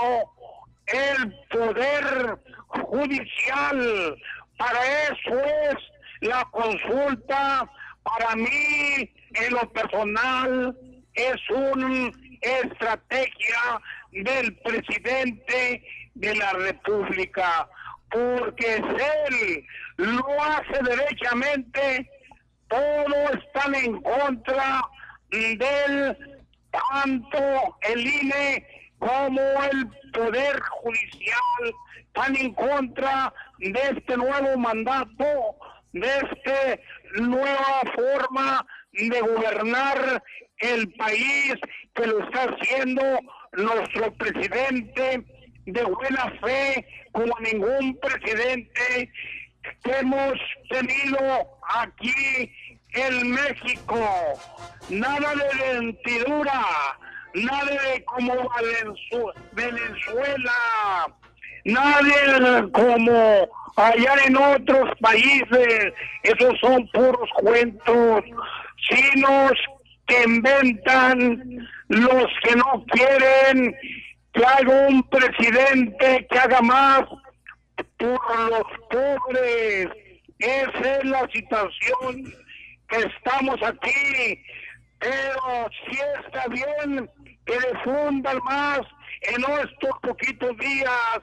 el 0.87 1.35
poder 1.51 2.39
judicial. 2.69 4.17
Para 4.59 4.79
eso 5.05 5.43
es 5.71 5.77
la 6.21 6.45
consulta. 6.51 7.71
Para 8.03 8.37
mí, 8.37 9.11
en 9.35 9.55
lo 9.55 9.73
personal, 9.73 10.77
es 11.15 11.51
una 11.51 12.11
estrategia 12.43 13.81
del 14.13 14.55
presidente 14.59 15.83
de 16.15 16.35
la 16.35 16.53
República, 16.53 17.69
porque 18.11 18.75
es 18.75 18.83
él 19.31 19.67
lo 19.99 20.43
hace 20.43 20.83
derechamente, 20.83 22.11
todos 22.69 23.45
están 23.45 23.75
en 23.75 24.01
contra 24.01 24.83
del 25.31 26.17
tanto 26.71 27.77
el 27.83 28.07
INE 28.07 28.67
como 28.99 29.41
el 29.41 29.89
Poder 30.13 30.61
Judicial, 30.61 31.75
están 31.99 32.37
en 32.37 32.55
contra 32.55 33.33
de 33.59 33.81
este 33.97 34.17
nuevo 34.17 34.57
mandato, 34.57 35.57
de 35.93 36.07
esta 36.07 36.81
nueva 37.21 37.83
forma 37.95 38.67
de 38.93 39.21
gobernar 39.21 40.23
el 40.59 40.93
país 40.95 41.55
que 41.95 42.07
lo 42.07 42.25
está 42.25 42.45
haciendo 42.45 43.03
nuestro 43.53 44.13
presidente 44.15 45.25
de 45.67 45.83
buena 45.83 46.33
fe 46.41 46.87
como 47.13 47.39
ningún 47.41 47.99
presidente 47.99 49.11
que 49.83 49.91
hemos 49.93 50.35
tenido 50.69 51.19
aquí 51.63 52.53
en 52.93 53.31
México. 53.31 53.99
Nada 54.89 55.35
de 55.35 55.81
ventidura, 55.81 56.65
nada 57.35 57.65
de 57.65 58.05
como 58.05 58.35
Venezuela, 59.53 60.53
nadie 61.65 62.71
como 62.73 63.49
allá 63.77 64.15
en 64.27 64.37
otros 64.37 64.91
países. 65.01 65.93
Esos 66.23 66.59
son 66.61 66.89
puros 66.89 67.29
cuentos 67.37 68.25
chinos 68.77 69.53
que 70.07 70.23
inventan 70.25 71.69
los 71.89 72.27
que 72.43 72.57
no 72.57 72.85
quieren 72.87 73.75
que 74.33 74.45
haga 74.45 74.89
un 74.89 75.03
presidente 75.05 76.27
que 76.31 76.39
haga 76.39 76.61
más 76.63 77.05
por 77.99 78.51
los 78.51 78.67
pobres. 78.91 79.89
Esa 80.39 80.99
es 80.99 81.05
la 81.05 81.29
situación 81.33 82.35
que 82.89 82.99
estamos 82.99 83.63
aquí. 83.63 84.43
Pero 84.99 85.71
si 85.85 85.99
está 86.25 86.47
bien 86.49 87.11
que 87.45 87.59
difundan 87.73 88.39
más 88.45 88.81
en 89.23 89.43
estos 89.43 89.99
poquitos 90.03 90.57
días, 90.59 91.21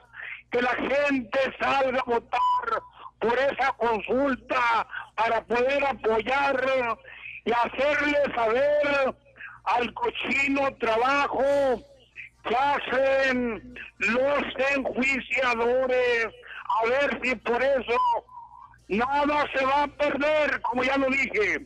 que 0.50 0.62
la 0.62 0.74
gente 0.74 1.38
salga 1.58 2.00
a 2.00 2.10
votar 2.10 2.82
por 3.18 3.38
esa 3.38 3.72
consulta 3.78 4.86
para 5.14 5.42
poder 5.44 5.84
apoyar 5.84 6.64
y 7.44 7.52
hacerle 7.52 8.18
saber 8.34 9.14
al 9.64 9.94
cochino 9.94 10.74
trabajo 10.76 11.82
que 12.44 12.56
hacen 12.56 13.74
los 13.98 14.42
enjuiciadores 14.74 16.28
a 16.68 16.88
ver 16.88 17.20
si 17.22 17.34
por 17.36 17.62
eso 17.62 17.98
Nada 18.88 19.50
se 19.52 19.64
va 19.64 19.82
a 19.84 19.88
perder, 19.88 20.60
como 20.62 20.84
ya 20.84 20.96
lo 20.96 21.08
dije. 21.08 21.60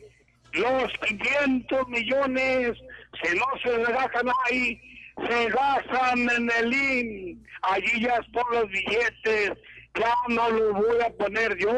Los 0.53 0.91
500 1.07 1.87
millones, 1.87 2.77
si 3.21 3.37
no 3.37 3.45
se 3.63 3.83
gastan 3.91 4.27
ahí, 4.45 4.81
se 5.27 5.49
gastan 5.49 6.29
en 6.29 6.51
el 6.51 6.73
IN. 6.73 7.47
Allí 7.61 8.01
ya 8.01 8.15
están 8.15 8.43
los 8.51 8.67
billetes. 8.69 9.51
Ya 9.93 10.13
no 10.29 10.49
los 10.49 10.73
voy 10.73 11.01
a 11.05 11.09
poner 11.11 11.57
yo, 11.57 11.73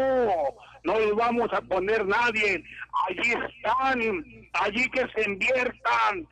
no 0.84 1.00
los 1.00 1.16
vamos 1.16 1.52
a 1.52 1.62
poner 1.62 2.06
nadie. 2.06 2.64
Allí 3.10 3.34
están, 3.34 4.26
allí 4.54 4.90
que 4.91 5.06
se 5.16 5.30
inviertan. 5.30 6.28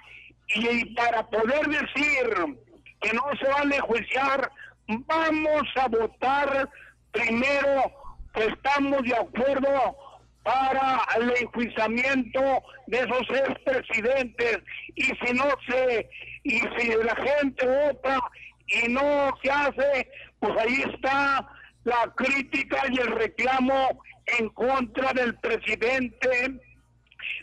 Y 0.55 0.85
para 0.95 1.27
poder 1.27 1.67
decir 1.67 2.57
que 3.01 3.13
no 3.13 3.23
se 3.41 3.47
van 3.49 3.71
a 3.73 3.75
enjuiciar, 3.75 4.51
vamos 4.87 5.63
a 5.75 5.87
votar 5.87 6.69
primero 7.11 7.91
que 8.33 8.45
estamos 8.45 9.03
de 9.03 9.15
acuerdo 9.15 9.97
para 10.43 11.01
el 11.17 11.33
enjuiciamiento 11.37 12.63
de 12.87 12.99
esos 12.99 13.29
expresidentes 13.29 14.59
y 14.95 15.03
si 15.03 15.33
no 15.33 15.45
se 15.67 16.09
y 16.43 16.59
si 16.59 16.87
la 17.03 17.15
gente 17.15 17.67
vota 17.67 18.19
y 18.67 18.87
no 18.87 19.31
se 19.43 19.51
hace 19.51 20.09
pues 20.39 20.57
ahí 20.57 20.83
está 20.93 21.47
la 21.83 22.11
crítica 22.15 22.83
y 22.89 22.99
el 22.99 23.11
reclamo 23.11 24.01
en 24.39 24.49
contra 24.49 25.13
del 25.13 25.35
presidente 25.35 26.61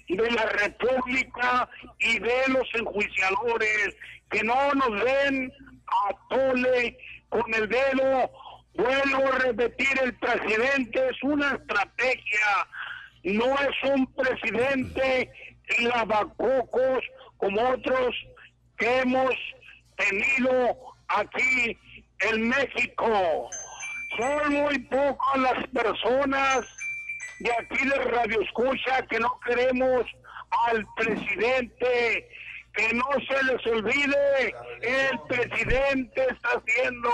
de 0.08 0.30
la 0.30 0.46
república 0.46 1.68
y 1.98 2.18
de 2.18 2.48
los 2.48 2.68
enjuiciadores. 2.74 3.96
Que 4.30 4.42
no 4.42 4.72
nos 4.74 5.04
ven 5.04 5.52
a 5.86 6.28
tole 6.28 6.98
con 7.28 7.54
el 7.54 7.68
dedo 7.68 8.30
Vuelvo 8.78 9.26
a 9.26 9.38
repetir, 9.38 9.88
el 10.04 10.14
presidente 10.14 11.08
es 11.10 11.20
una 11.24 11.56
estrategia, 11.56 12.68
no 13.24 13.52
es 13.58 13.90
un 13.90 14.06
presidente 14.14 15.32
lavacocos 15.80 17.04
como 17.38 17.60
otros 17.70 18.14
que 18.78 19.00
hemos 19.00 19.34
tenido 19.96 20.76
aquí 21.08 21.76
en 22.20 22.48
México. 22.48 23.50
Son 24.16 24.54
muy 24.54 24.78
pocas 24.78 25.38
las 25.38 25.66
personas 25.70 26.60
de 27.40 27.52
aquí 27.52 27.84
de 27.84 27.96
Radio 27.96 28.40
Escucha 28.42 29.02
que 29.10 29.18
no 29.18 29.40
queremos 29.44 30.06
al 30.68 30.86
presidente, 30.96 32.28
que 32.74 32.94
no 32.94 33.06
se 33.26 33.42
les 33.42 33.66
olvide, 33.66 34.54
el 34.82 35.18
presidente 35.26 36.26
está 36.30 36.50
haciendo 36.50 37.10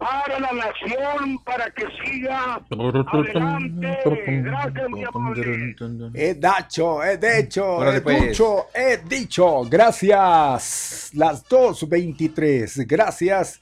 para 0.00 0.40
la 0.40 0.50
nación, 0.52 1.38
para 1.44 1.70
que 1.70 1.84
siga 2.02 2.54
adelante. 2.70 3.98
Gracias, 4.42 4.90
mi 4.90 5.04
amable. 5.04 5.76
He 6.14 6.34
dicho, 6.34 7.04
he 7.04 7.18
dicho, 7.18 7.92
he 7.92 8.00
pues. 8.00 8.28
dicho, 8.28 8.66
he 8.74 8.96
dicho. 8.96 9.62
Gracias. 9.68 11.10
Las 11.14 11.46
2.23. 11.46 12.86
Gracias. 12.86 13.60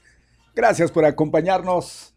Gracias 0.55 0.91
por 0.91 1.03
acompañarnos. 1.03 2.15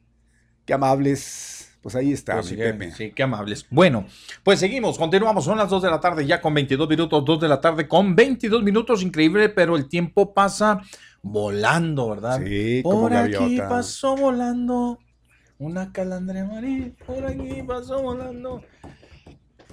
Qué 0.64 0.72
amables. 0.72 1.76
Pues 1.82 1.96
ahí 1.96 2.12
está, 2.12 2.34
pues 2.34 2.56
mi 2.78 2.92
Sí, 2.92 3.10
qué 3.10 3.24
amables. 3.24 3.66
Bueno, 3.68 4.06
pues 4.44 4.60
seguimos, 4.60 4.96
continuamos. 4.96 5.44
Son 5.44 5.58
las 5.58 5.68
2 5.68 5.82
de 5.82 5.90
la 5.90 5.98
tarde 5.98 6.24
ya 6.24 6.40
con 6.40 6.54
22 6.54 6.88
minutos, 6.88 7.24
2 7.24 7.40
de 7.40 7.48
la 7.48 7.60
tarde 7.60 7.88
con 7.88 8.14
22 8.14 8.62
minutos. 8.62 9.02
Increíble, 9.02 9.48
pero 9.48 9.74
el 9.74 9.88
tiempo 9.88 10.32
pasa 10.32 10.80
volando, 11.22 12.10
¿verdad? 12.10 12.42
Sí, 12.44 12.82
como 12.82 13.02
Por 13.02 13.14
aquí 13.14 13.58
pasó 13.58 14.16
volando 14.16 14.98
una 15.58 15.92
calandria 15.92 16.44
María, 16.44 16.92
por 17.06 17.24
aquí 17.24 17.62
pasó 17.62 18.02
volando. 18.02 18.62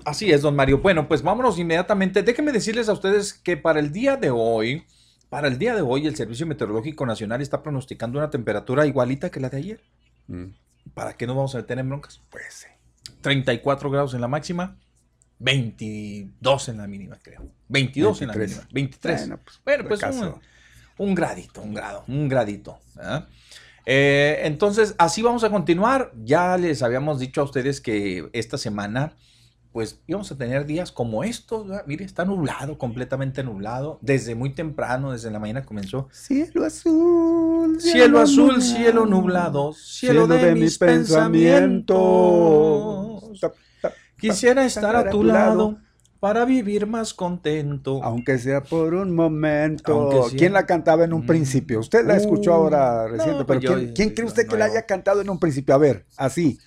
Así 0.05 0.31
es, 0.31 0.41
don 0.41 0.55
Mario. 0.55 0.79
Bueno, 0.79 1.07
pues 1.07 1.21
vámonos 1.21 1.57
inmediatamente. 1.59 2.23
Déjenme 2.23 2.51
decirles 2.51 2.87
a 2.89 2.93
ustedes 2.93 3.33
que 3.33 3.57
para 3.57 3.79
el 3.79 3.91
día 3.91 4.15
de 4.15 4.29
hoy, 4.29 4.85
para 5.29 5.47
el 5.47 5.57
día 5.57 5.75
de 5.75 5.81
hoy, 5.81 6.07
el 6.07 6.15
Servicio 6.15 6.45
Meteorológico 6.45 7.05
Nacional 7.05 7.41
está 7.41 7.61
pronosticando 7.61 8.19
una 8.19 8.29
temperatura 8.29 8.85
igualita 8.85 9.29
que 9.29 9.39
la 9.39 9.49
de 9.49 9.57
ayer. 9.57 9.81
Mm. 10.27 10.45
¿Para 10.93 11.17
qué 11.17 11.27
nos 11.27 11.35
vamos 11.35 11.55
a 11.55 11.59
meter 11.59 11.79
en 11.79 11.89
broncas? 11.89 12.21
Pues 12.29 12.45
sí. 12.49 12.67
34 13.21 13.89
grados 13.89 14.13
en 14.13 14.21
la 14.21 14.27
máxima, 14.27 14.77
22 15.39 16.69
en 16.69 16.77
la 16.77 16.87
mínima, 16.87 17.17
creo. 17.21 17.47
22 17.67 18.21
en 18.21 18.27
la 18.29 18.33
mínima, 18.35 18.67
23. 18.71 19.19
Bueno, 19.19 19.39
pues, 19.43 19.61
bueno, 19.65 19.87
pues 19.87 20.03
un 20.03 20.39
gradito, 21.15 21.61
un 21.61 21.73
grado, 21.73 22.03
un 22.07 22.27
gradito. 22.27 22.77
Eh, 23.85 24.41
entonces, 24.43 24.95
así 24.97 25.21
vamos 25.21 25.43
a 25.43 25.49
continuar. 25.49 26.11
Ya 26.23 26.57
les 26.57 26.83
habíamos 26.83 27.19
dicho 27.19 27.41
a 27.41 27.45
ustedes 27.45 27.81
que 27.81 28.29
esta 28.33 28.57
semana, 28.57 29.13
pues 29.71 29.99
íbamos 30.05 30.31
a 30.31 30.37
tener 30.37 30.65
días 30.65 30.91
como 30.91 31.23
estos. 31.23 31.65
Mire, 31.87 32.05
está 32.05 32.25
nublado, 32.25 32.77
completamente 32.77 33.43
nublado. 33.43 33.97
Desde 34.01 34.35
muy 34.35 34.51
temprano, 34.51 35.11
desde 35.11 35.31
la 35.31 35.39
mañana 35.39 35.65
comenzó. 35.65 36.09
Cielo 36.11 36.65
azul. 36.65 37.81
Cielo, 37.81 38.19
azul, 38.19 38.61
cielo 38.61 39.05
nublado. 39.05 39.73
Cielo, 39.73 40.27
de, 40.27 40.53
mis 40.53 40.77
pensamientos. 40.77 43.39
Quisiera 44.17 44.65
estar 44.65 44.95
a 44.95 45.09
tu 45.09 45.23
lado 45.23 45.77
para 46.19 46.45
vivir 46.45 46.85
más 46.85 47.13
contento. 47.13 48.03
Aunque 48.03 48.37
sea 48.37 48.61
por 48.61 48.93
un 48.93 49.15
momento. 49.15 50.27
¿Quién 50.37 50.53
la 50.53 50.65
cantaba 50.65 51.05
en 51.05 51.13
un 51.13 51.23
mm. 51.23 51.27
principio? 51.27 51.79
Usted 51.79 52.05
la 52.05 52.15
escuchó 52.15 52.53
ahora 52.53 53.05
uh, 53.05 53.07
reciente, 53.07 53.45
pero 53.45 53.59
¿quién, 53.95 54.09
cree 54.13 54.25
usted 54.25 54.47
que 54.47 54.57
la 54.57 54.65
haya 54.65 54.85
cantado 54.85 55.21
en 55.21 55.29
un 55.29 55.39
principio? 55.39 55.73
A 55.73 55.77
ver, 55.77 56.05
así. 56.17 56.59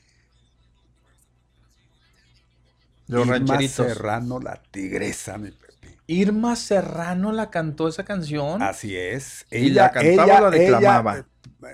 Los 3.09 3.27
Irma 3.27 3.61
Serrano, 3.69 4.41
la 4.41 4.63
tigresa, 4.71 5.37
mi 5.37 5.51
Pepe. 5.51 5.99
Irma 6.07 6.57
Serrano 6.57 7.31
la 7.33 7.51
cantó 7.51 7.89
esa 7.89 8.05
canción. 8.05 8.63
Así 8.63 8.97
es. 8.97 9.45
Ella, 9.51 9.67
¿Y 9.67 9.71
la 9.71 9.91
cantaba 9.93 10.39
o 10.39 10.41
la 10.43 10.51
declamaba? 10.51 11.27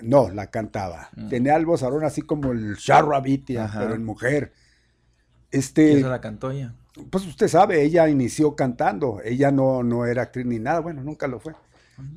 no, 0.03 0.29
la 0.31 0.49
cantaba. 0.49 1.11
Mm. 1.15 1.29
Tenía 1.29 1.57
el 1.57 1.65
vozarrón 1.65 2.05
así 2.05 2.23
como 2.23 2.53
el 2.53 2.77
Charrabitia, 2.77 3.71
pero 3.73 3.95
en 3.95 4.05
mujer. 4.05 4.53
Este, 5.51 5.99
esa 5.99 6.09
la 6.09 6.21
cantó 6.21 6.51
ella? 6.51 6.75
Pues 7.11 7.27
usted 7.27 7.49
sabe, 7.49 7.83
ella 7.83 8.09
inició 8.09 8.55
cantando, 8.57 9.21
ella 9.25 9.51
no, 9.51 9.83
no 9.83 10.07
era 10.07 10.23
actriz 10.23 10.47
ni 10.47 10.59
nada, 10.59 10.81
bueno, 10.81 11.03
nunca 11.03 11.27
lo 11.27 11.41
fue, 11.41 11.55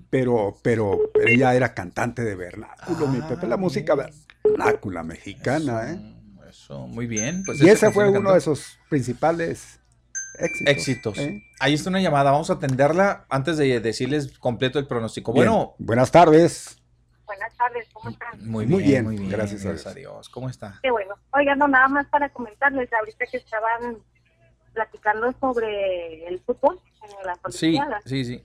pero, 0.10 0.56
pero, 0.62 1.00
ella 1.26 1.56
era 1.56 1.74
cantante 1.74 2.24
de 2.24 2.36
vernáculo, 2.36 3.08
mi 3.08 3.22
Pepe, 3.22 3.48
la 3.48 3.58
música 3.58 3.96
vernácula 4.44 5.04
mexicana, 5.04 5.92
¿eh? 5.92 6.18
Eso, 6.50 6.86
muy 6.88 7.08
bien. 7.08 7.44
Pues 7.46 7.62
y 7.62 7.70
ese 7.70 7.92
fue 7.92 8.10
uno 8.10 8.34
de 8.34 8.38
esos 8.38 8.78
principales 8.90 9.80
éxitos. 10.38 10.74
Éxitos. 10.74 11.18
¿eh? 11.18 11.42
Ahí 11.60 11.74
está 11.74 11.90
una 11.90 12.02
llamada, 12.02 12.32
vamos 12.32 12.50
a 12.50 12.54
atenderla 12.54 13.26
antes 13.30 13.58
de 13.58 13.80
decirles 13.80 14.38
completo 14.38 14.78
el 14.78 14.86
pronóstico. 14.86 15.32
Bueno. 15.32 15.76
Buenas 15.78 16.12
tardes. 16.12 16.78
Buenas 17.26 17.56
tardes, 17.56 17.88
¿cómo 17.94 18.10
están? 18.10 18.46
Muy 18.46 18.66
bien, 18.66 19.06
muy 19.06 19.18
bien, 19.18 19.30
gracias, 19.30 19.86
a 19.86 19.94
Dios. 19.94 20.28
¿Cómo 20.28 20.50
está? 20.50 20.80
Qué 20.84 20.92
bueno. 20.92 21.16
Oigan, 21.32 21.58
no, 21.58 21.70
nada 21.70 21.88
más 21.88 22.06
para 22.08 22.28
comentarles, 22.28 22.92
ahorita 22.92 23.26
que 23.28 23.38
estaban 23.38 24.00
platicando 24.74 25.32
sobre 25.40 26.28
el 26.28 26.40
fútbol 26.42 26.80
en 27.04 27.28
las 27.28 27.40
Olimpiadas. 27.44 28.04
Sí, 28.06 28.24
sí, 28.24 28.38
sí. 28.38 28.44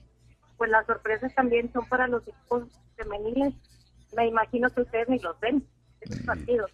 Pues 0.57 0.69
las 0.69 0.85
sorpresas 0.85 1.33
también 1.35 1.71
son 1.71 1.85
para 1.87 2.07
los 2.07 2.23
equipos 2.27 2.63
femeniles. 2.95 3.53
Me 4.15 4.27
imagino 4.27 4.69
que 4.69 4.81
ustedes 4.81 5.07
ni 5.09 5.19
los 5.19 5.39
ven, 5.39 5.65
esos 6.01 6.21
mm, 6.21 6.25
partidos. 6.25 6.71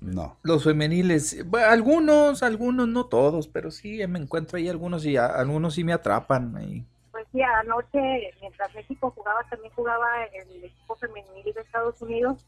No. 0.00 0.36
Los 0.42 0.64
femeniles, 0.64 1.44
algunos, 1.66 2.42
algunos, 2.42 2.88
no 2.88 3.06
todos, 3.06 3.48
pero 3.48 3.70
sí 3.70 4.04
me 4.06 4.18
encuentro 4.18 4.58
ahí 4.58 4.68
algunos 4.68 5.06
y 5.06 5.16
algunos 5.16 5.74
sí 5.74 5.84
me 5.84 5.92
atrapan 5.92 6.56
ahí. 6.56 6.84
Pues 7.12 7.26
sí, 7.32 7.40
anoche, 7.40 8.34
mientras 8.40 8.74
México 8.74 9.12
jugaba, 9.14 9.42
también 9.48 9.72
jugaba 9.74 10.24
el 10.24 10.64
equipo 10.64 10.96
femenil 10.96 11.54
de 11.54 11.60
Estados 11.60 12.00
Unidos. 12.02 12.44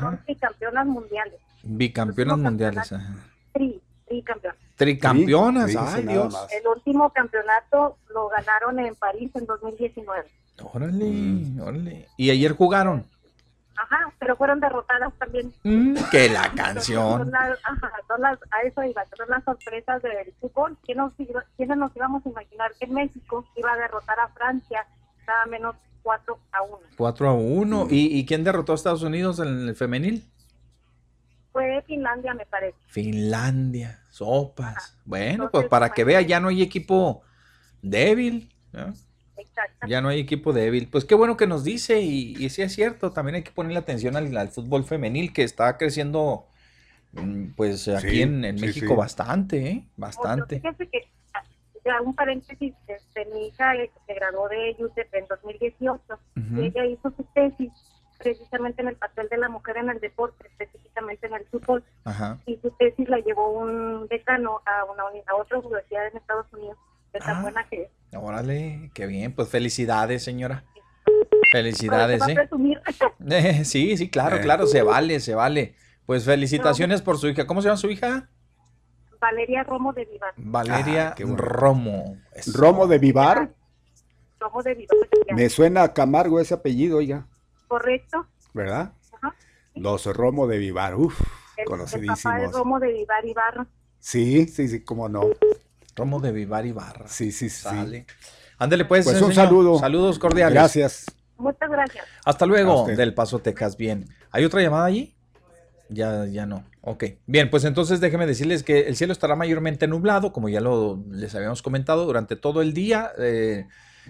Son 0.00 0.20
bicampeonas 0.26 0.86
mundiales. 0.86 1.40
Bicampeonas 1.62 2.38
mundiales, 2.38 2.92
ajá. 2.92 3.14
Sí, 3.54 3.80
tricampeonas. 4.78 5.66
Tricampeonas, 5.66 5.94
ay 5.94 6.06
Dios. 6.06 6.46
El 6.50 6.66
último 6.68 7.10
campeonato 7.10 7.98
lo 8.14 8.28
ganaron 8.28 8.78
en 8.78 8.94
París 8.94 9.30
en 9.34 9.44
2019. 9.44 10.24
Órale, 10.72 11.04
mm. 11.04 11.60
órale. 11.60 12.08
¿Y 12.16 12.30
ayer 12.30 12.52
jugaron? 12.52 13.04
Ajá, 13.76 14.12
pero 14.18 14.36
fueron 14.36 14.58
derrotadas 14.60 15.12
también. 15.18 15.52
Mm, 15.62 15.94
que 16.10 16.28
la 16.28 16.50
canción. 16.54 17.18
Son 17.18 17.30
las, 17.30 17.58
ajá, 17.64 17.92
son 18.08 18.20
las, 18.20 18.38
a 18.50 18.62
eso 18.66 18.82
iba, 18.82 19.04
son 19.16 19.28
las 19.28 19.44
sorpresas 19.44 20.02
del 20.02 20.32
fútbol. 20.40 20.76
¿Quiénes 20.84 21.04
nos, 21.18 21.44
¿Quiénes 21.56 21.76
nos 21.76 21.94
íbamos 21.94 22.24
a 22.24 22.28
imaginar 22.28 22.72
que 22.78 22.86
México 22.86 23.44
iba 23.56 23.72
a 23.72 23.76
derrotar 23.76 24.18
a 24.20 24.28
Francia 24.28 24.86
nada 25.26 25.46
menos 25.46 25.76
4 26.02 26.38
a 26.52 26.62
1? 26.62 26.78
4 26.96 27.28
a 27.28 27.32
1. 27.34 27.86
¿Y, 27.90 28.18
¿Y 28.18 28.26
quién 28.26 28.42
derrotó 28.42 28.72
a 28.72 28.74
Estados 28.74 29.02
Unidos 29.02 29.38
en 29.38 29.68
el 29.68 29.76
femenil? 29.76 30.24
Fue 31.52 31.82
Finlandia, 31.86 32.34
me 32.34 32.46
parece. 32.46 32.76
Finlandia, 32.88 34.00
sopas. 34.18 34.96
bueno, 35.04 35.50
pues 35.50 35.68
para 35.68 35.90
que 35.90 36.04
vea, 36.04 36.20
ya 36.20 36.40
no 36.40 36.48
hay 36.48 36.62
equipo 36.62 37.22
débil. 37.82 38.52
Ya 39.86 40.00
no 40.00 40.08
hay 40.08 40.20
equipo 40.20 40.52
débil. 40.52 40.88
Pues 40.88 41.04
qué 41.04 41.14
bueno 41.14 41.36
que 41.36 41.46
nos 41.46 41.64
dice 41.64 42.00
y, 42.00 42.34
y 42.36 42.50
sí 42.50 42.62
es 42.62 42.72
cierto, 42.72 43.12
también 43.12 43.36
hay 43.36 43.42
que 43.42 43.52
ponerle 43.52 43.78
atención 43.78 44.16
al, 44.16 44.48
fútbol 44.48 44.84
femenil 44.84 45.32
que 45.32 45.42
está 45.42 45.76
creciendo 45.76 46.46
mm, 47.12 47.50
pues 47.56 47.88
aquí 47.88 48.22
en, 48.22 48.40
México 48.40 48.96
bastante, 48.96 49.66
¿eh? 49.68 49.84
Bastante. 49.96 50.60
Que, 50.60 51.08
ya 51.84 52.02
un 52.02 52.14
paréntesis, 52.14 52.74
este, 52.86 53.24
mi 53.32 53.46
hija 53.46 53.72
se 54.06 54.14
graduó 54.14 54.48
de 54.48 54.76
UTEP 54.78 55.14
en 55.14 55.26
2018 55.28 56.02
y 56.56 56.66
ella 56.66 56.84
hizo 56.84 57.10
su 57.16 57.24
tesis 57.34 57.70
precisamente 58.18 58.82
en 58.82 58.88
el 58.88 58.96
papel 58.96 59.28
de 59.28 59.38
la 59.38 59.48
mujer 59.48 59.78
en 59.78 59.90
el 59.90 60.00
deporte, 60.00 60.46
específicamente 60.46 61.26
en 61.26 61.34
el 61.34 61.46
fútbol. 61.46 61.84
Y 62.46 62.56
su 62.56 62.70
tesis 62.72 63.08
la 63.08 63.18
llevó 63.20 63.50
un 63.50 64.08
decano 64.08 64.60
a, 64.66 64.84
una, 64.84 65.04
a 65.26 65.36
otra 65.36 65.58
universidad 65.58 66.06
en 66.08 66.16
Estados 66.16 66.46
Unidos, 66.52 66.76
de 67.12 67.20
tan 67.20 67.36
ah, 67.36 67.42
buena 67.42 67.66
que 67.68 67.82
es. 67.82 67.90
Órale, 68.16 68.90
qué 68.94 69.06
bien, 69.06 69.32
pues 69.32 69.48
felicidades, 69.48 70.24
señora. 70.24 70.64
Felicidades, 71.52 72.22
¿eh? 73.30 73.64
Sí, 73.64 73.96
sí, 73.96 74.10
claro, 74.10 74.36
eh. 74.36 74.40
claro, 74.40 74.66
se 74.66 74.82
vale, 74.82 75.20
se 75.20 75.34
vale. 75.34 75.74
Pues 76.04 76.24
felicitaciones 76.24 77.02
por 77.02 77.18
su 77.18 77.28
hija. 77.28 77.46
¿Cómo 77.46 77.62
se 77.62 77.68
llama 77.68 77.76
su 77.76 77.90
hija? 77.90 78.28
Valeria 79.20 79.62
Romo 79.64 79.92
de 79.92 80.04
Vivar. 80.04 80.32
Valeria 80.36 81.08
ah, 81.18 81.36
Romo. 81.36 82.16
¿Romo 82.54 82.86
de 82.86 82.98
Vivar? 82.98 83.50
Romo 84.40 84.62
de 84.62 84.74
Vivar. 84.74 84.96
Me 85.34 85.48
suena 85.48 85.92
Camargo 85.92 86.40
ese 86.40 86.54
apellido, 86.54 86.98
oiga. 86.98 87.26
Correcto. 87.68 88.26
¿Verdad? 88.54 88.92
Los 89.74 90.06
Romo 90.06 90.48
de 90.48 90.58
Vivar, 90.58 90.96
uff, 90.96 91.20
conocidísimos. 91.64 92.18
El 92.18 92.22
papá 92.24 92.38
de 92.40 92.48
Romo 92.48 92.80
de 92.80 92.92
Vivar 92.92 93.24
Ibarra. 93.24 93.66
Sí, 94.00 94.48
sí, 94.48 94.66
sí, 94.66 94.82
cómo 94.82 95.08
no. 95.08 95.22
Romo 95.94 96.18
de 96.20 96.32
Vivar 96.32 96.66
Ibarra. 96.66 97.06
Sí, 97.06 97.30
sí, 97.30 97.48
sí. 97.48 97.68
Ándale, 98.58 98.84
pues. 98.84 99.04
Pues 99.04 99.22
un 99.22 99.32
saludo. 99.32 99.78
Saludos 99.78 100.18
cordiales. 100.18 100.54
Gracias. 100.54 101.06
Muchas 101.36 101.70
gracias. 101.70 102.04
Hasta 102.24 102.46
luego, 102.46 102.86
del 102.86 103.14
Paso 103.14 103.38
Texas. 103.38 103.76
Bien. 103.76 104.08
¿Hay 104.32 104.44
otra 104.44 104.60
llamada 104.60 104.86
allí? 104.86 105.14
Ya, 105.88 106.26
ya 106.26 106.44
no. 106.44 106.64
Ok. 106.82 107.04
Bien, 107.26 107.48
pues 107.50 107.64
entonces 107.64 108.00
déjenme 108.00 108.26
decirles 108.26 108.62
que 108.62 108.80
el 108.80 108.96
cielo 108.96 109.12
estará 109.12 109.36
mayormente 109.36 109.86
nublado, 109.86 110.32
como 110.32 110.48
ya 110.48 110.60
lo 110.60 111.02
les 111.10 111.34
habíamos 111.34 111.62
comentado, 111.62 112.04
durante 112.04 112.34
todo 112.34 112.62
el 112.62 112.74
día. 112.74 113.12
Eh, 113.18 113.66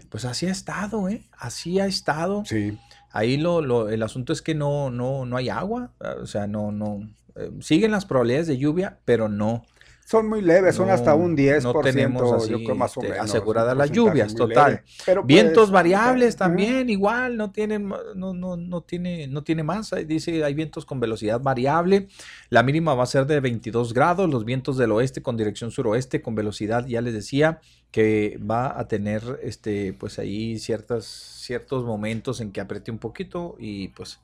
pues 0.09 0.25
así 0.25 0.47
ha 0.47 0.51
estado, 0.51 1.09
¿eh? 1.09 1.23
Así 1.37 1.79
ha 1.79 1.87
estado. 1.87 2.45
Sí. 2.47 2.79
Ahí 3.11 3.37
lo, 3.37 3.63
lo, 3.63 3.89
el 3.89 4.03
asunto 4.03 4.33
es 4.33 4.43
que 4.43 4.55
no, 4.55 4.91
no, 4.91 5.27
no 5.27 5.37
hay 5.37 5.49
agua. 5.49 5.93
O 6.21 6.27
sea, 6.27 6.47
no, 6.47 6.73
no. 6.73 7.09
Eh, 7.37 7.51
siguen 7.61 7.91
las 7.91 8.05
probabilidades 8.05 8.47
de 8.47 8.59
lluvia, 8.59 8.99
pero 9.05 9.29
no 9.29 9.65
son 10.09 10.27
muy 10.27 10.41
leves, 10.41 10.75
son 10.75 10.89
hasta 10.89 11.15
un 11.15 11.37
10%. 11.37 11.63
No 11.65 11.81
tenemos 11.81 12.49
yo 12.49 12.57
creo 12.57 12.75
más 12.75 12.97
o 12.97 13.03
menos, 13.03 13.19
aseguradas 13.19 13.77
las 13.77 13.91
lluvias, 13.93 14.35
total. 14.35 14.83
Pero 15.05 15.23
Vientos 15.23 15.65
pues, 15.65 15.71
variables 15.71 16.35
también, 16.35 16.89
igual, 16.89 17.37
no 17.37 17.51
tienen, 17.51 17.93
no, 18.15 18.33
no, 18.33 18.57
no, 18.57 18.81
tiene, 18.81 19.27
no 19.27 19.43
tiene 19.45 19.65
más. 19.65 19.91
Dice, 20.07 20.43
hay 20.45 20.55
vientos 20.55 20.87
con 20.87 20.99
velocidad 20.99 21.43
variable. 21.43 22.09
La 22.49 22.63
mínima 22.63 22.95
va 22.95 23.03
a 23.03 23.07
ser 23.07 23.27
de 23.27 23.39
22 23.41 23.93
grados. 23.93 24.31
Los 24.31 24.47
vientos 24.47 24.79
del 24.79 24.93
oeste 24.93 25.21
con 25.21 25.37
dirección 25.37 25.71
suroeste 25.71 26.23
con 26.23 26.35
velocidad, 26.35 26.87
ya 26.87 27.03
les 27.03 27.13
decía, 27.13 27.61
que 27.91 28.41
va 28.51 28.81
a 28.81 28.89
tener 28.89 29.41
este, 29.43 29.93
pues 29.93 30.19
ahí 30.19 30.59
ciertas, 30.59 31.05
ciertos 31.05 31.85
momentos 31.85 32.41
en 32.41 32.51
que 32.53 32.63
apriete 32.63 32.91
un 32.91 32.99
poquito 32.99 33.57
y 33.59 33.89
pues 33.89 34.21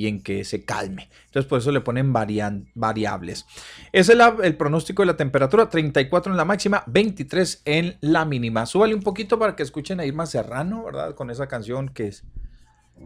y 0.00 0.06
en 0.06 0.22
que 0.22 0.44
se 0.44 0.64
calme. 0.64 1.10
Entonces 1.26 1.46
por 1.46 1.58
eso 1.58 1.70
le 1.70 1.82
ponen 1.82 2.10
variables. 2.10 3.44
Ese 3.92 4.14
es 4.14 4.18
el, 4.42 4.56
pronóstico 4.56 5.02
de 5.02 5.06
la 5.06 5.16
temperatura, 5.18 5.68
34 5.68 6.32
en 6.32 6.38
la 6.38 6.46
máxima, 6.46 6.82
23 6.86 7.60
en 7.66 7.98
la 8.00 8.24
mínima. 8.24 8.64
Súbale 8.64 8.94
un 8.94 9.02
poquito 9.02 9.38
para 9.38 9.54
que 9.54 9.62
escuchen 9.62 10.00
a 10.00 10.06
Irma 10.06 10.24
Serrano, 10.24 10.84
¿verdad? 10.84 11.14
Con 11.14 11.30
esa 11.30 11.48
canción 11.48 11.90
que 11.90 12.06
es 12.08 12.24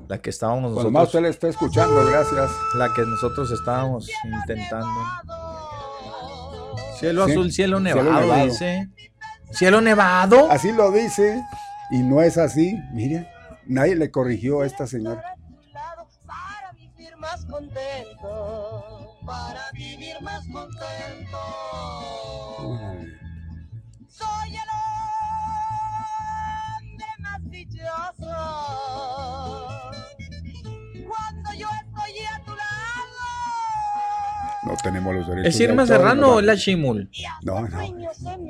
la 0.06 0.22
que 0.22 0.30
estábamos 0.30 0.70
nosotros. 0.70 0.92
más 0.92 1.06
usted 1.06 1.22
le 1.22 1.30
está 1.30 1.48
escuchando, 1.48 1.96
gracias. 2.06 2.48
La 2.76 2.94
que 2.94 3.02
nosotros 3.02 3.50
estábamos 3.50 4.08
intentando. 4.24 5.00
Cielo 7.00 7.24
azul, 7.24 7.50
cielo 7.50 7.80
nevado, 7.80 8.04
cielo 8.04 8.20
nevado, 8.20 8.44
dice. 8.44 8.88
Cielo 9.50 9.80
nevado. 9.80 10.48
Así 10.48 10.70
lo 10.70 10.92
dice. 10.92 11.42
Y 11.90 12.04
no 12.04 12.22
es 12.22 12.38
así. 12.38 12.78
Mire, 12.92 13.28
nadie 13.66 13.96
le 13.96 14.12
corrigió 14.12 14.60
a 14.60 14.66
esta 14.66 14.86
señora 14.86 15.34
más 17.24 17.44
contento, 17.46 19.16
para 19.24 19.70
vivir 19.72 20.14
más 20.20 20.46
contento. 20.52 21.38
Soy 24.08 24.50
el 24.50 24.68
hombre 26.82 27.06
más 27.20 27.50
dichoso. 27.50 28.36
Cuando 31.08 31.52
yo 31.56 31.66
estoy 31.82 32.26
a 32.26 32.44
tu 32.44 32.50
lado. 32.50 32.64
No 34.64 34.76
tenemos 34.82 35.14
los 35.14 35.26
derechos. 35.26 35.54
¿Es 35.54 35.60
Irma 35.60 35.86
Serrano 35.86 36.34
o 36.34 36.40
la 36.42 36.56
Chimul? 36.58 37.08
No, 37.42 37.66
no. 37.66 37.80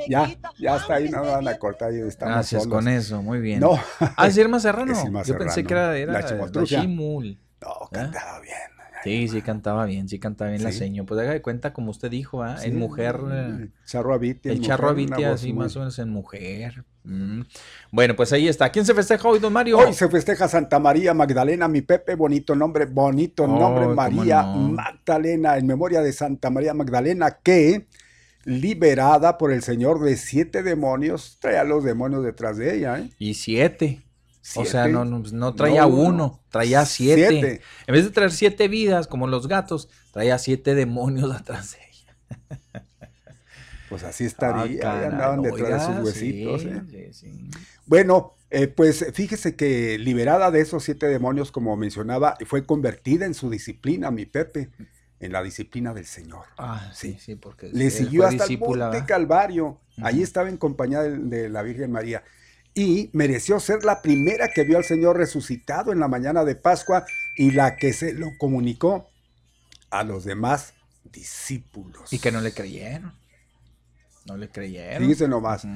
Ya, 0.09 0.35
ya 0.59 0.77
está 0.77 0.95
ahí, 0.95 1.09
no 1.11 1.23
van 1.23 1.47
a 1.47 1.57
cortar. 1.59 1.93
Gracias 1.93 2.67
con 2.67 2.89
eso, 2.89 3.23
muy 3.23 3.39
bien. 3.39 3.61
No. 3.61 3.79
Ah, 4.17 4.27
es 4.27 4.37
Irma 4.37 4.59
Serrano. 4.59 4.95
Yo 5.25 5.39
pensé 5.39 5.63
que 5.63 5.75
era, 5.75 5.97
era 5.97 6.13
la 6.13 6.65
Chimul. 6.65 7.39
No, 7.65 7.89
cantaba 7.91 8.41
bien. 8.41 8.75
Sí, 9.05 9.29
sí 9.29 9.43
cantaba 9.43 9.85
bien, 9.85 10.09
sí 10.09 10.19
cantaba 10.19 10.51
bien 10.51 10.63
la 10.63 10.73
seño. 10.73 11.05
Pues 11.05 11.21
haga 11.21 11.33
de 11.33 11.43
cuenta, 11.43 11.75
como 11.75 11.91
usted 11.91 12.11
dijo, 12.11 12.43
¿ah? 12.43 12.57
en 12.63 12.79
mujer. 12.79 13.21
El 13.31 13.71
charro 13.85 14.15
Abitia. 14.15 14.51
El 14.51 14.63
charro 14.63 14.89
Abitia, 14.89 15.33
así 15.33 15.53
más 15.53 15.77
o 15.77 15.81
menos 15.81 15.99
en 15.99 16.09
mujer. 16.09 16.85
Mm. 17.05 17.43
Bueno, 17.91 18.17
pues 18.17 18.33
ahí 18.33 18.49
está. 18.49 18.71
¿Quién 18.71 18.87
se 18.87 18.95
festeja 18.95 19.29
hoy, 19.29 19.41
don 19.41 19.53
Mario? 19.53 19.79
Hoy 19.79 19.93
se 19.93 20.09
festeja 20.09 20.49
Santa 20.49 20.79
María 20.79 21.13
Magdalena, 21.13 21.69
mi 21.69 21.83
Pepe, 21.83 22.15
bonito 22.15 22.55
nombre, 22.55 22.87
bonito 22.87 23.47
nombre, 23.47 23.89
María 23.89 24.43
Magdalena, 24.43 25.59
en 25.59 25.67
memoria 25.67 26.01
de 26.01 26.13
Santa 26.15 26.49
María 26.49 26.73
Magdalena, 26.73 27.41
que 27.43 27.87
liberada 28.45 29.37
por 29.37 29.53
el 29.53 29.63
Señor 29.63 30.01
de 30.01 30.17
siete 30.17 30.63
demonios, 30.63 31.37
trae 31.41 31.59
a 31.59 31.65
los 31.65 31.85
demonios 31.85 32.25
detrás 32.25 32.57
de 32.57 32.75
ella. 32.75 33.01
¿eh? 33.01 33.11
Y 33.19 33.35
siete. 33.35 34.04
O 34.57 34.65
sea, 34.65 34.89
no, 34.89 35.05
no, 35.05 35.55
traía 35.55 35.87
uno, 35.87 36.43
traía 36.51 36.85
siete. 36.85 37.63
En 37.87 37.95
vez 37.95 38.05
de 38.05 38.11
traer 38.11 38.31
siete 38.31 38.69
vidas, 38.69 39.07
como 39.07 39.27
los 39.27 39.49
gatos, 39.49 39.89
traía 40.13 40.39
siete 40.39 40.75
demonios 40.75 41.33
atrás 41.35 41.73
de 41.73 41.79
ella. 41.79 42.85
Pues 43.89 44.03
así 44.03 44.25
estaría, 44.25 44.81
ah, 44.91 45.07
andaban 45.07 45.43
detrás 45.43 45.89
de 45.89 45.95
sus 45.95 46.05
huesitos. 46.05 46.65
¿eh? 46.65 47.11
Bueno, 47.87 48.35
eh, 48.51 48.69
pues 48.69 49.07
fíjese 49.15 49.57
que 49.57 49.99
liberada 49.99 50.51
de 50.51 50.61
esos 50.61 50.85
siete 50.85 51.07
demonios, 51.07 51.51
como 51.51 51.77
mencionaba, 51.77 52.37
fue 52.47 52.67
convertida 52.67 53.25
en 53.25 53.35
su 53.35 53.51
disciplina, 53.51 54.11
mi 54.11 54.27
Pepe, 54.27 54.71
en 55.21 55.33
la 55.33 55.43
disciplina 55.43 55.95
del 55.95 56.07
Señor. 56.07 56.45
Ah, 56.59 56.91
sí, 56.93 57.17
sí, 57.19 57.35
porque 57.35 57.71
le 57.73 57.91
siguió 57.91 58.27
hasta 58.27 58.45
el 58.45 58.59
monte 58.59 59.05
Calvario. 59.07 59.81
Allí 60.03 60.23
estaba 60.23 60.49
en 60.49 60.57
compañía 60.57 61.03
de 61.03 61.49
la 61.49 61.63
Virgen 61.63 61.93
María 61.93 62.25
y 62.75 63.09
mereció 63.13 63.61
ser 63.61 63.85
la 63.85 64.03
primera 64.03 64.49
que 64.49 64.65
vio 64.65 64.79
al 64.79 64.85
Señor 64.85 65.17
resucitado 65.17 65.93
en 65.93 66.01
la 66.01 66.09
mañana 66.09 66.45
de 66.45 66.57
Pascua 66.57 67.07
y 67.37 67.53
la 67.53 67.77
que 67.77 67.93
se 67.93 68.13
lo 68.13 68.37
comunicó 68.37 69.09
a 69.91 70.03
los 70.03 70.25
demás 70.25 70.75
discípulos. 71.05 72.13
Y 72.13 72.19
que 72.19 72.33
no 72.33 72.41
le 72.41 72.53
creyeron. 72.53 73.13
No 74.27 74.37
le 74.37 74.49
creyeron. 74.49 75.03
Fíjense 75.03 75.29
nomás. 75.29 75.67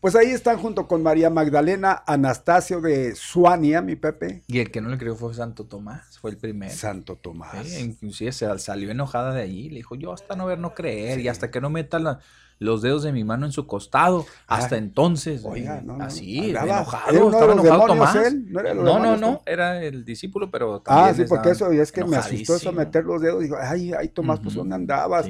Pues 0.00 0.16
ahí 0.16 0.30
están 0.30 0.56
junto 0.56 0.88
con 0.88 1.02
María 1.02 1.28
Magdalena, 1.28 2.02
Anastasio 2.06 2.80
de 2.80 3.14
Suania, 3.14 3.82
mi 3.82 3.96
Pepe. 3.96 4.42
Y 4.46 4.60
el 4.60 4.70
que 4.70 4.80
no 4.80 4.88
le 4.88 4.96
creyó 4.96 5.14
fue 5.14 5.34
Santo 5.34 5.66
Tomás, 5.66 6.18
fue 6.18 6.30
el 6.30 6.38
primero. 6.38 6.72
Santo 6.72 7.16
Tomás. 7.16 7.78
inclusive 7.78 8.32
se 8.32 8.58
salió 8.60 8.90
enojada 8.90 9.34
de 9.34 9.42
allí, 9.42 9.68
le 9.68 9.76
dijo, 9.76 9.96
yo 9.96 10.14
hasta 10.14 10.36
no 10.36 10.46
ver, 10.46 10.58
no 10.58 10.72
creer, 10.72 11.20
y 11.20 11.28
hasta 11.28 11.50
que 11.50 11.60
no 11.60 11.68
meta 11.68 11.98
la, 11.98 12.20
los 12.60 12.82
dedos 12.82 13.02
de 13.02 13.10
mi 13.10 13.24
mano 13.24 13.46
en 13.46 13.52
su 13.52 13.66
costado. 13.66 14.26
Ah, 14.46 14.58
hasta 14.58 14.76
entonces. 14.76 15.42
Oiga, 15.44 15.78
eh, 15.78 15.82
no, 15.82 15.96
no. 15.96 16.04
Así, 16.04 16.50
enojado. 16.50 17.30
estaba 17.30 17.52
enojado 17.54 17.86
Tomás. 17.86 18.16
¿No, 18.46 18.98
no, 19.00 19.16
no, 19.16 19.42
era 19.46 19.82
el 19.82 20.04
discípulo, 20.04 20.50
pero 20.50 20.82
Ah, 20.86 21.12
sí, 21.16 21.24
porque 21.28 21.50
eso, 21.50 21.72
es 21.72 21.90
que 21.90 22.04
me 22.04 22.16
asustó 22.16 22.54
eso 22.54 22.70
meter 22.70 23.04
los 23.04 23.20
dedos. 23.20 23.42
Dijo, 23.42 23.56
ay, 23.60 23.92
ay, 23.92 24.08
Tomás, 24.10 24.38
pues 24.40 24.54
¿dónde 24.54 24.76
andabas? 24.76 25.26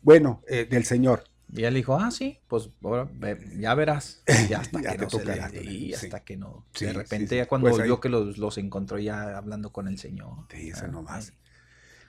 Bueno, 0.00 0.42
eh, 0.48 0.66
del 0.70 0.84
Señor. 0.84 1.24
Y 1.52 1.64
él 1.64 1.74
dijo, 1.74 1.96
ah, 1.96 2.10
sí, 2.10 2.38
pues 2.46 2.70
ahora 2.84 3.08
ya 3.56 3.74
verás. 3.74 4.22
Y 4.48 4.52
hasta 4.54 4.80
que 4.82 4.98
no 4.98 5.10
se 5.10 5.64
y 5.64 5.94
hasta 5.94 6.20
que 6.20 6.36
no. 6.36 6.66
de 6.78 6.92
repente 6.92 7.36
ya 7.36 7.46
cuando 7.46 7.70
pues 7.70 7.82
vio 7.82 8.00
que 8.00 8.08
los, 8.10 8.38
los, 8.38 8.58
encontró 8.58 8.98
ya 8.98 9.36
hablando 9.36 9.72
con 9.72 9.88
el 9.88 9.98
Señor. 9.98 10.46
Sí, 10.50 10.68
eso 10.68 10.86
nomás. 10.86 11.32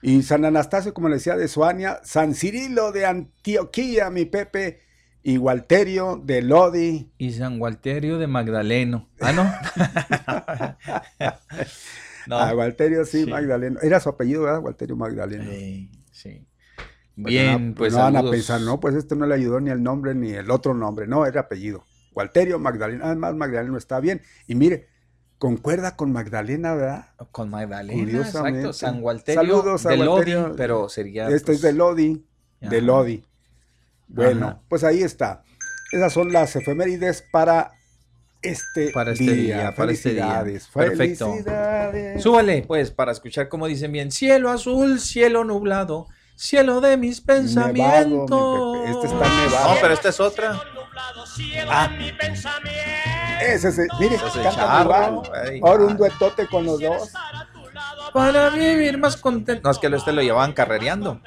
Y 0.02 0.22
San 0.22 0.44
Anastasio, 0.44 0.94
como 0.94 1.08
le 1.08 1.16
decía, 1.16 1.36
de 1.36 1.48
Suania, 1.48 2.00
San 2.04 2.34
Cirilo 2.34 2.92
de 2.92 3.06
Antioquía, 3.06 4.10
mi 4.10 4.24
Pepe, 4.24 4.80
y 5.22 5.38
Walterio 5.38 6.20
de 6.24 6.42
Lodi. 6.42 7.12
Y 7.18 7.32
San 7.32 7.60
Walterio 7.60 8.18
de 8.18 8.26
Magdaleno. 8.26 9.08
Ah, 9.20 9.32
no. 9.32 9.44
no. 12.26 12.38
Ah, 12.38 12.54
Walterio 12.54 13.04
sí, 13.04 13.26
Magdaleno. 13.26 13.80
Era 13.80 14.00
su 14.00 14.08
apellido, 14.08 14.42
¿verdad? 14.42 14.62
Walterio 14.62 14.96
Magdaleno. 14.96 15.50
Sí, 15.50 15.90
sí. 16.10 16.46
Bien, 17.16 17.74
pues. 17.74 17.92
No 17.92 17.98
van 17.98 18.16
a 18.16 18.30
pensar, 18.30 18.62
no, 18.62 18.80
pues 18.80 18.94
este 18.94 19.14
no 19.14 19.26
le 19.26 19.34
ayudó 19.34 19.60
ni 19.60 19.70
el 19.70 19.82
nombre 19.82 20.14
ni 20.14 20.32
el 20.32 20.50
otro 20.50 20.72
nombre. 20.72 21.06
No, 21.06 21.26
era 21.26 21.42
apellido. 21.42 21.84
Walterio 22.14 22.58
Magdaleno. 22.58 23.04
Además, 23.04 23.34
Magdaleno 23.34 23.76
está 23.76 24.00
bien. 24.00 24.22
Y 24.46 24.54
mire, 24.54 24.88
concuerda 25.40 25.96
con 25.96 26.12
Magdalena, 26.12 26.74
¿verdad? 26.74 27.06
Con 27.32 27.48
Magdalena, 27.48 28.18
exacto. 28.18 28.74
San 28.74 29.02
Walterio 29.02 29.40
Saludos 29.40 29.86
a 29.86 29.88
de 29.88 29.96
Lodi, 29.96 30.34
pero 30.54 30.88
sería... 30.90 31.28
Este 31.30 31.52
es 31.52 31.62
de 31.62 31.72
Lodi. 31.72 32.22
de 32.60 32.80
Lodi. 32.82 33.24
Bueno, 34.06 34.62
pues 34.68 34.84
ahí 34.84 35.02
está. 35.02 35.42
Esas 35.92 36.12
son 36.12 36.30
las 36.30 36.54
efemérides 36.54 37.24
para 37.32 37.72
este, 38.42 38.90
para 38.90 39.12
este 39.12 39.32
día. 39.32 39.74
para 39.74 39.92
este 39.92 40.12
día. 40.12 40.44
Perfecto. 40.74 41.34
Súbale, 42.18 42.62
pues, 42.66 42.90
para 42.90 43.12
escuchar 43.12 43.48
como 43.48 43.66
dicen 43.66 43.92
bien. 43.92 44.12
Cielo 44.12 44.50
azul, 44.50 45.00
cielo 45.00 45.44
nublado, 45.44 46.06
cielo 46.36 46.82
de 46.82 46.98
mis 46.98 47.22
pensamientos. 47.22 48.76
este 48.88 49.06
está 49.06 49.28
nevado. 49.28 49.74
No, 49.74 49.80
pero 49.80 49.94
esta 49.94 50.10
es 50.10 50.20
otra. 50.20 50.60
Ah. 51.66 51.90
Ese 53.40 53.68
es, 53.68 53.78
mire, 53.98 54.16
ese 54.16 54.42
canta 54.42 54.80
Ahora 55.62 55.84
un 55.84 55.96
duetote 55.96 56.46
con 56.46 56.64
los 56.64 56.80
dos. 56.80 57.12
Para 58.12 58.50
vivir 58.50 58.98
más 58.98 59.16
contento. 59.16 59.62
No, 59.64 59.70
es 59.70 59.78
que 59.78 59.86
este 59.86 60.12
lo 60.12 60.22
llevaban 60.22 60.52
carrereando. 60.52 61.20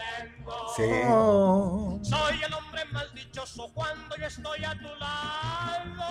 Sí. 0.75 0.83
Oh. 1.07 1.99
Soy 2.01 2.43
el 2.45 2.53
hombre 2.53 2.85
más 2.91 3.13
dichoso 3.13 3.71
cuando 3.73 4.15
yo 4.17 4.25
estoy 4.25 4.65
a 4.65 4.77
tu 4.77 4.89
lado. 4.99 6.03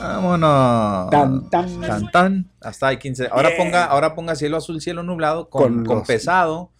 Vámonos. 0.00 1.10
Tan 1.10 1.50
tan. 1.50 1.80
Tan 1.80 2.10
tan. 2.10 2.50
Hasta 2.60 2.88
hay 2.88 2.98
15. 2.98 3.28
Ahora 3.32 3.50
ponga, 3.56 3.84
ahora 3.84 4.14
ponga 4.14 4.36
cielo 4.36 4.56
azul, 4.56 4.80
cielo 4.80 5.02
nublado 5.02 5.50
con, 5.50 5.84
con, 5.84 6.04
pesado 6.04 6.70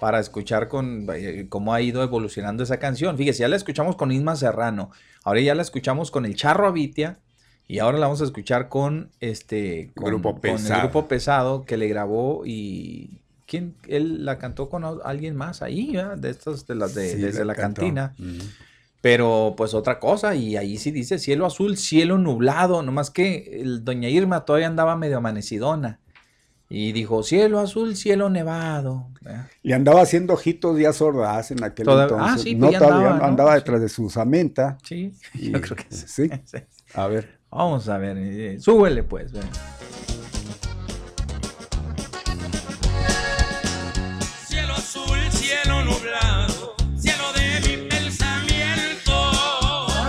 para 0.00 0.20
escuchar 0.20 0.68
con 0.68 1.06
eh, 1.14 1.46
cómo 1.48 1.72
ha 1.72 1.80
ido 1.80 2.02
evolucionando 2.02 2.62
esa 2.62 2.78
canción. 2.78 3.16
Fíjese, 3.16 3.40
ya 3.40 3.48
la 3.48 3.56
escuchamos 3.56 3.96
con 3.96 4.12
Isma 4.12 4.36
Serrano, 4.36 4.90
ahora 5.24 5.40
ya 5.40 5.54
la 5.54 5.62
escuchamos 5.62 6.10
con 6.10 6.26
el 6.26 6.36
Charro 6.36 6.68
Avitia 6.68 7.18
y 7.68 7.80
ahora 7.80 7.98
la 7.98 8.06
vamos 8.06 8.22
a 8.22 8.24
escuchar 8.24 8.70
con 8.70 9.10
este 9.20 9.92
grupo 9.94 10.40
con 10.40 10.56
el 10.58 10.80
grupo 10.80 11.06
pesado 11.06 11.66
que 11.66 11.76
le 11.76 11.86
grabó 11.86 12.42
y 12.46 13.20
quién 13.46 13.74
él 13.86 14.24
la 14.24 14.38
cantó 14.38 14.70
con 14.70 14.84
alguien 15.04 15.36
más 15.36 15.60
ahí, 15.60 15.94
de 16.16 16.30
estas 16.30 16.66
de 16.66 16.74
las 16.74 16.94
de 16.94 17.14
desde 17.16 17.44
la, 17.44 17.54
cantina. 17.54 18.14
Pero 19.02 19.54
pues 19.54 19.74
otra 19.74 20.00
cosa, 20.00 20.34
y 20.34 20.56
ahí 20.56 20.78
sí 20.78 20.90
dice 20.90 21.18
cielo 21.18 21.44
azul, 21.44 21.76
cielo 21.76 22.16
nublado, 22.16 22.82
nomás 22.82 23.10
que 23.10 23.60
el 23.60 23.84
doña 23.84 24.08
Irma 24.08 24.46
todavía 24.46 24.66
andaba 24.66 24.96
medio 24.96 25.18
amanecidona. 25.18 26.00
Y 26.70 26.92
dijo, 26.92 27.22
cielo 27.22 27.60
azul, 27.60 27.96
cielo 27.96 28.28
nevado. 28.28 29.08
Y 29.62 29.72
andaba 29.72 30.02
haciendo 30.02 30.34
ojitos 30.34 30.78
ya 30.78 30.92
sordas 30.92 31.50
en 31.50 31.64
aquel 31.64 31.88
entonces. 31.88 32.18
Ah, 32.20 32.36
sí, 32.36 32.54
no, 32.54 32.66
pues 32.66 32.78
todavía 32.78 33.10
andaba, 33.10 33.26
andaba 33.26 33.54
detrás 33.54 33.80
de 33.80 33.88
su 33.88 34.10
samenta. 34.10 34.76
Sí, 34.84 35.12
yo 35.34 35.60
creo 35.60 35.76
que 35.76 35.86
sí. 35.90 36.30
sí. 36.44 36.58
A 36.92 37.06
ver. 37.06 37.37
Vamos 37.50 37.88
a 37.88 37.96
ver, 37.96 38.18
eh, 38.18 38.60
súbele 38.60 39.02
pues. 39.02 39.32
Cielo 44.46 44.74
azul, 44.74 45.18
cielo 45.30 45.84
nublado, 45.84 46.74
cielo 46.98 47.24
de 47.34 47.76
mi 47.76 47.88
pensamiento. 47.88 49.12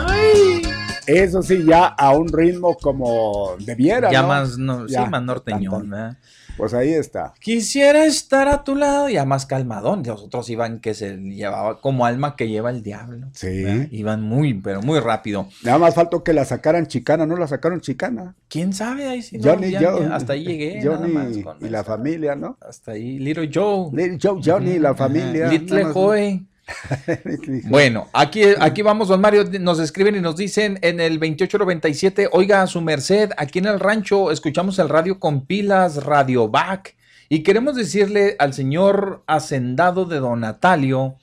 Ay. 0.07 0.61
Eso 1.07 1.41
sí, 1.41 1.63
ya 1.65 1.85
a 1.85 2.11
un 2.11 2.27
ritmo 2.27 2.75
como 2.75 3.55
debiera. 3.59 4.11
Ya 4.11 4.21
¿no? 4.21 4.27
más, 4.27 4.57
no, 4.57 4.87
sí, 4.89 4.97
más 5.09 5.23
norteñón, 5.23 5.89
¿verdad? 5.89 6.17
Pues 6.59 6.73
ahí 6.73 6.93
está. 6.93 7.33
Quisiera 7.39 8.05
estar 8.05 8.47
a 8.49 8.63
tu 8.63 8.75
lado, 8.75 9.09
ya 9.09 9.25
más 9.25 9.45
calmadón. 9.45 10.03
Los 10.05 10.21
otros 10.21 10.49
iban 10.49 10.79
que 10.79 10.93
se 10.93 11.17
llevaba 11.17 11.79
como 11.81 12.05
alma 12.05 12.35
que 12.35 12.47
lleva 12.49 12.69
el 12.69 12.83
diablo. 12.83 13.27
Sí. 13.33 13.63
¿verdad? 13.63 13.87
Iban 13.91 14.21
muy, 14.21 14.53
pero 14.55 14.81
muy 14.81 14.99
rápido. 14.99 15.47
Nada 15.63 15.77
más 15.79 15.95
faltó 15.95 16.23
que 16.23 16.33
la 16.33 16.45
sacaran 16.45 16.87
chicana, 16.87 17.25
¿no 17.25 17.35
la 17.37 17.47
sacaron 17.47 17.79
chicana? 17.81 18.35
¿Quién 18.49 18.73
sabe? 18.73 19.07
Ahí 19.07 19.21
sí, 19.21 19.37
no, 19.37 19.51
Johnny, 19.53 19.71
ya- 19.71 19.79
ya 19.79 20.15
hasta 20.15 20.33
ahí 20.33 20.43
llegué. 20.45 20.81
Johnny 20.83 21.13
nada 21.13 21.29
más 21.29 21.37
con 21.43 21.65
y 21.65 21.69
la 21.69 21.83
familia, 21.83 22.35
¿no? 22.35 22.57
Hasta 22.61 22.91
ahí, 22.91 23.19
Little 23.19 23.49
Joe. 23.53 23.89
Little 23.93 24.19
Joe, 24.21 24.41
Johnny, 24.43 24.79
la 24.79 24.89
Ajá. 24.89 24.97
familia. 25.07 25.47
Little 25.49 25.85
Joe. 25.85 26.43
Bueno, 27.65 28.07
aquí, 28.13 28.41
aquí 28.59 28.81
vamos, 28.81 29.07
don 29.07 29.21
Mario, 29.21 29.45
nos 29.59 29.79
escriben 29.79 30.15
y 30.15 30.21
nos 30.21 30.35
dicen 30.35 30.79
en 30.81 30.99
el 30.99 31.19
2897, 31.19 32.29
oiga, 32.31 32.61
a 32.61 32.67
su 32.67 32.81
merced, 32.81 33.31
aquí 33.37 33.59
en 33.59 33.65
el 33.65 33.79
rancho 33.79 34.31
escuchamos 34.31 34.79
el 34.79 34.89
radio 34.89 35.19
con 35.19 35.45
pilas, 35.45 36.03
Radio 36.03 36.49
Back, 36.49 36.95
y 37.29 37.43
queremos 37.43 37.75
decirle 37.75 38.35
al 38.39 38.53
señor 38.53 39.23
hacendado 39.27 40.05
de 40.05 40.19
Don 40.19 40.39
Natalio 40.39 41.17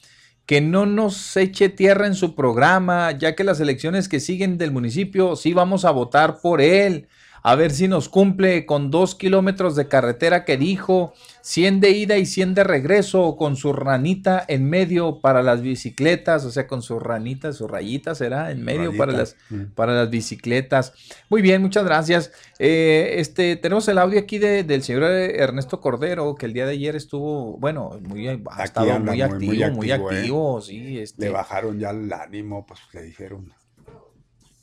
que 0.47 0.61
no 0.61 0.87
nos 0.87 1.37
eche 1.37 1.69
tierra 1.69 2.07
en 2.07 2.15
su 2.15 2.37
programa, 2.37 3.11
ya 3.11 3.35
que 3.35 3.43
las 3.43 3.59
elecciones 3.59 4.09
que 4.09 4.21
siguen 4.21 4.59
del 4.59 4.71
municipio 4.71 5.35
sí 5.35 5.53
vamos 5.53 5.85
a 5.85 5.91
votar 5.91 6.41
por 6.41 6.61
él. 6.61 7.09
A 7.49 7.55
ver 7.55 7.71
si 7.71 7.87
nos 7.87 8.09
cumple 8.09 8.67
con 8.67 8.91
dos 8.91 9.15
kilómetros 9.15 9.77
de 9.77 9.87
carretera 9.87 10.45
que 10.45 10.57
dijo, 10.57 11.15
100 11.43 11.79
de 11.81 11.91
ida 11.91 12.17
y 12.19 12.27
100 12.27 12.55
de 12.55 12.65
regreso, 12.65 13.37
con 13.37 13.55
su 13.55 13.73
ranita 13.73 14.45
en 14.49 14.69
medio 14.69 15.21
para 15.21 15.45
las 15.45 15.63
bicicletas, 15.63 16.45
o 16.45 16.51
sea, 16.51 16.67
con 16.67 16.83
su 16.83 16.99
ranita, 16.99 17.53
su 17.53 17.69
rayita 17.69 18.17
será 18.17 18.51
en 18.51 18.65
medio 18.65 18.97
para 18.97 19.13
las, 19.13 19.37
Mm. 19.49 19.63
para 19.77 19.93
las 19.95 20.11
bicicletas. 20.11 20.93
Muy 21.29 21.41
bien, 21.41 21.63
muchas 21.63 21.85
gracias. 21.85 22.33
Eh, 22.59 23.15
este, 23.19 23.55
tenemos 23.55 23.87
el 23.87 23.99
audio 23.99 24.19
aquí 24.19 24.39
de- 24.39 24.65
del 24.65 24.83
señor 24.83 25.05
Ernesto 25.05 25.81
Cordero, 25.81 26.35
que 26.35 26.47
el 26.47 26.53
día 26.53 26.67
de 26.67 26.73
ayer 26.73 26.97
estuvo, 26.97 27.57
bueno, 27.59 27.97
muy, 28.03 28.27
ha 28.27 28.65
estado 28.65 28.87
muy, 28.99 29.11
muy- 29.11 29.23
activo, 29.23 29.71
muy 29.71 29.91
activo, 29.93 30.59
¿eh? 30.59 30.63
sí. 30.63 30.99
Este, 30.99 31.27
Le 31.27 31.31
bajaron 31.31 31.79
ya 31.79 31.91
el 31.91 32.13
ánimo, 32.13 32.67
pues 32.67 32.81
le 32.93 33.03
dijeron. 33.03 33.53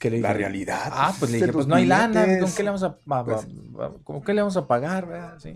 ¿Qué 0.04 0.10
le 0.12 0.20
La 0.20 0.34
realidad. 0.34 0.92
Ah, 0.92 1.14
pues 1.18 1.32
le 1.32 1.38
Este, 1.38 1.46
dije, 1.48 1.54
pues 1.54 1.64
los 1.64 1.68
no 1.70 1.76
hay 1.76 1.86
lana. 1.86 2.40
¿con 2.40 2.52
qué 2.54 2.62
le 2.64 2.70
vamos 2.70 2.84
a, 2.84 2.88
a- 3.10 3.24
Pues- 3.26 3.48
a- 3.80 3.92
¿con 4.04 4.22
qué 4.22 4.34
le 4.34 4.42
vamos 4.42 4.58
a 4.58 4.68
pagar? 4.68 5.08
verdad? 5.08 5.36
Sí. 5.40 5.54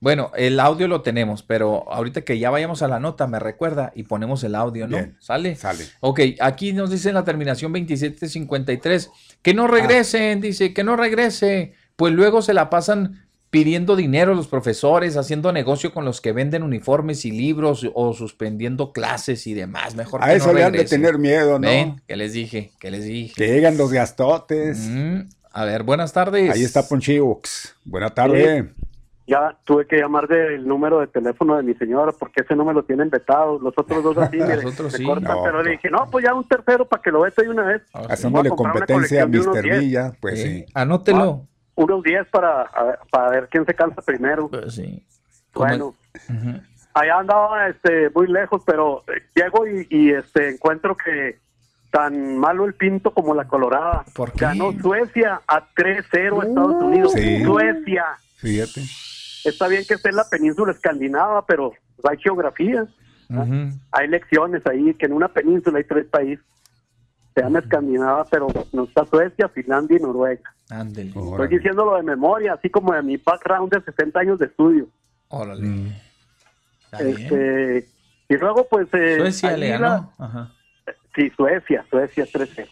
Bueno, 0.00 0.30
el 0.36 0.60
audio 0.60 0.86
lo 0.86 1.00
tenemos, 1.00 1.42
pero 1.42 1.90
ahorita 1.92 2.20
que 2.20 2.38
ya 2.38 2.50
vayamos 2.50 2.82
a 2.82 2.88
la 2.88 3.00
nota, 3.00 3.26
me 3.26 3.38
recuerda 3.40 3.90
y 3.96 4.04
ponemos 4.04 4.44
el 4.44 4.54
audio, 4.54 4.86
¿no? 4.86 4.96
Bien. 4.98 5.16
¿Sale? 5.18 5.56
Sale. 5.56 5.84
Ok, 6.00 6.20
aquí 6.40 6.72
nos 6.72 6.90
dice 6.90 7.08
en 7.08 7.14
la 7.16 7.24
terminación 7.24 7.72
2753 7.72 9.10
que 9.42 9.54
no 9.54 9.66
regresen, 9.66 10.40
dice 10.40 10.72
que 10.74 10.84
no 10.84 10.96
regrese, 10.96 11.72
pues 11.96 12.12
luego 12.12 12.42
se 12.42 12.54
la 12.54 12.70
pasan 12.70 13.27
pidiendo 13.50 13.96
dinero 13.96 14.34
los 14.34 14.46
profesores, 14.46 15.16
haciendo 15.16 15.52
negocio 15.52 15.92
con 15.92 16.04
los 16.04 16.20
que 16.20 16.32
venden 16.32 16.62
uniformes 16.62 17.24
y 17.24 17.30
libros 17.30 17.86
o 17.94 18.12
suspendiendo 18.12 18.92
clases 18.92 19.46
y 19.46 19.54
demás. 19.54 19.94
Mejor 19.94 20.22
A 20.22 20.26
que 20.28 20.34
eso 20.36 20.48
no 20.48 20.52
le 20.54 20.64
han 20.64 20.72
de 20.72 20.84
tener 20.84 21.18
miedo, 21.18 21.58
¿no? 21.58 21.66
Ven, 21.66 22.00
que 22.06 22.16
les 22.16 22.32
dije, 22.32 22.72
que 22.78 22.90
les 22.90 23.04
dije. 23.04 23.34
Que 23.36 23.48
llegan 23.48 23.78
los 23.78 23.92
gastotes. 23.92 24.86
Mm, 24.90 25.20
a 25.52 25.64
ver, 25.64 25.82
buenas 25.82 26.12
tardes. 26.12 26.50
Ahí 26.50 26.62
está 26.62 26.86
Ponchiux. 26.86 27.74
Buena 27.84 28.10
tarde. 28.10 28.70
Ya 29.26 29.54
tuve 29.64 29.86
que 29.86 29.96
llamar 29.98 30.26
del 30.26 30.66
número 30.66 31.00
de 31.00 31.06
teléfono 31.06 31.56
de 31.58 31.62
mi 31.62 31.74
señora 31.74 32.12
porque 32.18 32.40
ese 32.40 32.56
no 32.56 32.64
me 32.64 32.72
lo 32.72 32.82
tienen 32.84 33.10
vetado. 33.10 33.58
Los 33.58 33.74
otros 33.76 34.02
dos 34.02 34.16
así 34.16 34.36
me, 34.38 34.56
Los 34.56 34.72
otros 34.72 34.92
me 34.92 34.98
sí. 34.98 35.04
cortan, 35.04 35.36
No, 35.36 35.42
pero 35.42 35.62
dije, 35.62 35.90
no, 35.90 36.06
pues 36.10 36.24
ya 36.24 36.32
un 36.34 36.48
tercero 36.48 36.86
para 36.88 37.02
que 37.02 37.10
lo 37.10 37.20
vete 37.22 37.42
de 37.44 37.50
una 37.50 37.64
vez. 37.64 37.82
Ah. 37.92 38.06
Haciéndole 38.08 38.48
a 38.48 38.52
competencia 38.52 39.22
a 39.24 39.26
Mr. 39.26 39.62
10. 39.62 39.80
Villa. 39.80 40.12
Pues 40.20 40.40
Sí, 40.40 40.48
sí. 40.48 40.66
Anótelo. 40.72 41.46
Unos 41.78 42.02
10 42.02 42.26
para, 42.30 42.68
para 43.08 43.30
ver 43.30 43.48
quién 43.48 43.64
se 43.64 43.72
cansa 43.72 44.02
primero. 44.02 44.48
Pues 44.48 44.74
sí. 44.74 45.06
Bueno, 45.54 45.94
allá 46.92 47.18
andaba 47.18 47.68
este, 47.68 48.10
muy 48.10 48.26
lejos, 48.26 48.62
pero 48.66 49.04
eh, 49.06 49.22
llego 49.32 49.64
y, 49.64 49.86
y, 49.88 50.10
este, 50.10 50.48
encuentro 50.48 50.96
que 50.96 51.38
tan 51.92 52.36
malo 52.36 52.64
el 52.64 52.74
pinto 52.74 53.12
como 53.12 53.32
la 53.32 53.46
colorada. 53.46 54.04
¿Por 54.12 54.32
qué? 54.32 54.46
Ganó 54.46 54.72
Suecia 54.72 55.40
a 55.46 55.68
3-0 55.72 56.42
a 56.42 56.46
Estados 56.48 56.82
Unidos. 56.82 57.12
Sí. 57.12 57.44
Suecia. 57.44 58.04
Fíjate. 58.38 58.80
Está 59.44 59.68
bien 59.68 59.84
que 59.86 59.94
esté 59.94 60.08
en 60.08 60.16
la 60.16 60.28
península 60.28 60.72
escandinava, 60.72 61.46
pero 61.46 61.72
hay 62.02 62.18
geografía. 62.18 62.88
Hay 63.92 64.08
lecciones 64.08 64.66
ahí 64.66 64.94
que 64.94 65.06
en 65.06 65.12
una 65.12 65.28
península 65.28 65.78
hay 65.78 65.84
tres 65.84 66.06
países. 66.06 66.44
Se 67.38 67.44
llama 67.44 67.60
Escandinava, 67.60 68.24
pero 68.24 68.48
no 68.72 68.82
está 68.84 69.06
Suecia, 69.06 69.48
Finlandia 69.48 69.96
y 69.96 70.00
Noruega. 70.02 70.42
Ándele. 70.70 71.12
Órale. 71.14 71.44
Estoy 71.44 71.58
diciéndolo 71.58 71.94
de 71.96 72.02
memoria, 72.02 72.54
así 72.54 72.68
como 72.68 72.92
de 72.92 73.02
mi 73.02 73.16
background 73.16 73.72
de 73.72 73.80
60 73.80 74.18
años 74.18 74.38
de 74.40 74.46
estudio. 74.46 74.88
Órale. 75.28 75.62
Mm. 75.64 75.92
Este, 76.98 77.88
y 78.28 78.36
luego, 78.36 78.66
pues. 78.68 78.88
eh, 78.92 79.16
Suecia 79.18 79.56
le 79.56 79.70
la- 79.70 79.78
ganó. 79.78 80.12
Ajá. 80.18 80.52
Sí, 81.14 81.30
Suecia, 81.36 81.86
Suecia 81.88 82.26
13. 82.26 82.66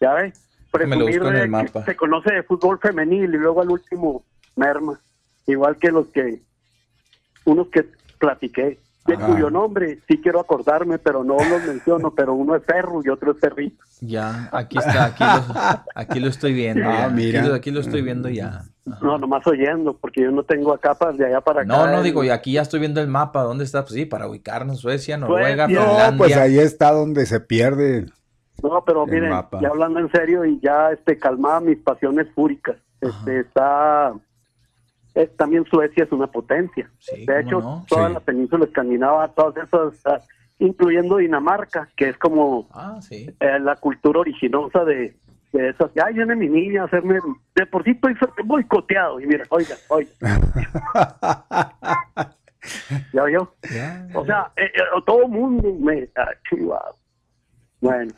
¿Ya 0.00 0.14
ves? 0.14 0.38
Me 0.72 0.96
lo 0.96 1.06
busco 1.06 1.28
en 1.28 1.34
de 1.34 1.42
el 1.42 1.70
que. 1.70 1.82
Se 1.82 1.96
conoce 1.96 2.32
de 2.32 2.42
fútbol 2.44 2.78
femenil 2.78 3.24
y 3.34 3.36
luego 3.36 3.60
al 3.60 3.70
último 3.70 4.24
merma. 4.56 4.98
Igual 5.46 5.76
que 5.76 5.90
los 5.90 6.06
que. 6.08 6.40
Unos 7.44 7.68
que 7.68 7.84
platiqué. 8.18 8.78
De 9.06 9.14
Ajá. 9.14 9.26
cuyo 9.26 9.50
nombre 9.50 9.98
sí 10.06 10.20
quiero 10.20 10.38
acordarme, 10.38 10.98
pero 10.98 11.24
no 11.24 11.34
los 11.34 11.64
menciono. 11.66 12.14
Pero 12.14 12.34
uno 12.34 12.54
es 12.54 12.64
Ferro 12.64 13.00
y 13.04 13.08
otro 13.08 13.32
es 13.32 13.38
Ferrito. 13.40 13.82
Ya, 14.00 14.48
aquí 14.52 14.78
está, 14.78 15.06
aquí 15.06 15.24
lo, 15.24 15.54
aquí 15.94 16.20
lo 16.20 16.28
estoy 16.28 16.52
viendo. 16.52 16.88
Ah, 16.88 17.00
ya. 17.00 17.08
mira. 17.08 17.40
Aquí, 17.40 17.48
lo, 17.48 17.54
aquí 17.54 17.70
lo 17.72 17.80
estoy 17.80 18.02
viendo 18.02 18.28
ya. 18.28 18.48
Ajá. 18.48 18.64
No, 19.00 19.16
nomás 19.16 19.46
oyendo, 19.46 19.96
porque 19.96 20.22
yo 20.22 20.30
no 20.32 20.42
tengo 20.42 20.72
acá 20.72 20.94
para 20.94 21.12
de 21.12 21.24
allá 21.26 21.40
para 21.40 21.62
acá. 21.62 21.68
No, 21.68 21.86
no 21.86 22.02
digo, 22.02 22.24
y 22.24 22.30
aquí 22.30 22.52
ya 22.52 22.62
estoy 22.62 22.80
viendo 22.80 23.00
el 23.00 23.06
mapa. 23.06 23.42
¿Dónde 23.42 23.64
está? 23.64 23.82
Pues 23.82 23.94
sí, 23.94 24.06
para 24.06 24.26
ubicarnos. 24.26 24.80
Suecia, 24.80 25.16
Noruega, 25.16 25.66
Suecia. 25.66 26.10
No, 26.10 26.16
pues 26.18 26.36
ahí 26.36 26.58
está 26.58 26.90
donde 26.90 27.26
se 27.26 27.38
pierde. 27.40 28.06
No, 28.62 28.84
pero 28.84 29.04
El 29.04 29.10
miren, 29.12 29.30
mapa. 29.30 29.60
ya 29.60 29.68
hablando 29.68 30.00
en 30.00 30.10
serio 30.10 30.44
y 30.44 30.58
ya 30.60 30.90
este 30.92 31.16
calmaba 31.18 31.60
mis 31.60 31.78
pasiones 31.78 32.26
fúricas. 32.34 32.76
Este 33.00 33.40
está 33.40 34.12
eh, 35.14 35.26
también 35.36 35.64
Suecia 35.66 36.04
es 36.04 36.12
una 36.12 36.26
potencia. 36.26 36.90
Sí, 36.98 37.24
de 37.24 37.26
¿cómo 37.26 37.38
hecho, 37.38 37.60
no? 37.60 37.84
toda 37.88 38.08
Sí. 38.08 38.14
la 38.14 38.20
península 38.20 38.64
escandinava, 38.64 39.28
todas 39.28 39.56
esas 39.66 40.06
ah, 40.06 40.20
incluyendo 40.58 41.16
Dinamarca, 41.18 41.88
que 41.96 42.08
es 42.10 42.16
como 42.18 42.68
Ah, 42.72 42.98
sí. 43.02 43.28
eh, 43.40 43.58
la 43.60 43.76
cultura 43.76 44.20
originosa 44.20 44.84
de, 44.84 45.14
de 45.52 45.68
esas. 45.70 45.90
Ay, 46.04 46.14
viene 46.14 46.34
mi 46.36 46.48
niña 46.48 46.82
a 46.82 46.84
hacerme. 46.86 47.18
De 47.54 47.66
por 47.66 47.84
sí 47.84 47.90
estoy 47.90 48.14
boicoteado. 48.44 49.20
Y 49.20 49.26
mira, 49.26 49.44
oiga, 49.50 49.74
oiga. 49.88 50.10
¿Ya 53.12 53.24
vio? 53.24 53.54
O 54.14 54.24
sea, 54.24 54.52
eh, 54.56 54.70
eh, 54.74 54.82
todo 55.04 55.26
mundo 55.28 55.74
me. 55.80 56.08
chihuahua. 56.48 56.94
Bueno, 57.80 58.12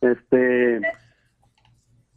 este. 0.00 0.80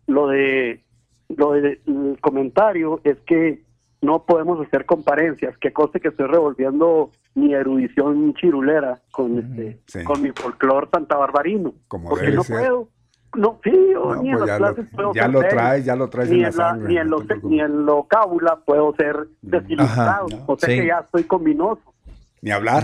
Lo 0.07 0.27
de. 0.27 0.83
Lo 1.29 1.53
de, 1.53 1.81
el 1.87 2.17
comentario 2.21 3.01
es 3.03 3.17
que 3.21 3.63
no 4.01 4.23
podemos 4.23 4.65
hacer 4.65 4.85
comparencias. 4.85 5.57
Que 5.59 5.71
coste 5.71 5.99
que 5.99 6.09
estoy 6.09 6.27
revolviendo 6.27 7.11
mi 7.35 7.53
erudición 7.53 8.33
chirulera 8.35 8.99
con 9.11 9.37
este 9.39 9.79
Sí. 9.87 10.03
con 10.03 10.21
mi 10.21 10.31
folclor 10.31 10.89
santa 10.91 11.15
barbarino. 11.17 11.73
Como 11.87 12.09
porque 12.09 12.25
debe 12.25 12.37
no 12.37 12.43
ser. 12.43 12.57
puedo. 12.59 12.87
No, 13.33 13.59
sí, 13.63 13.71
yo 13.93 14.13
No, 14.15 14.21
ni 14.21 14.29
en 14.31 14.37
pues 14.37 14.49
las 14.49 14.59
ya 14.59 14.59
lo- 14.59 14.73
clases 14.75 14.93
puedo 14.93 15.13
ya 15.13 15.21
ser 15.21 15.31
lo 15.31 15.39
traes, 15.39 15.85
ya 15.85 15.95
lo 15.95 16.09
traes 16.09 16.29
ni 16.29 16.35
en 16.35 16.41
la 16.41 16.47
en 16.49 16.57
la- 16.57 16.69
sangre, 16.69 16.87
ni 16.89 16.97
en 16.97 17.09
no 17.09 17.17
lo, 17.19 17.35
ni 17.43 17.59
en 17.61 17.85
lo 17.85 18.03
cábula 18.03 18.59
puedo 18.65 18.93
ser 18.95 19.27
desilustrado. 19.41 20.25
Ajá, 20.33 20.43
o 20.47 20.57
sea 20.57 20.69
sí. 20.69 20.75
que 20.81 20.87
ya 20.87 20.99
estoy 20.99 21.23
combinoso. 21.23 21.81
Ni 22.41 22.49
hablar. 22.51 22.83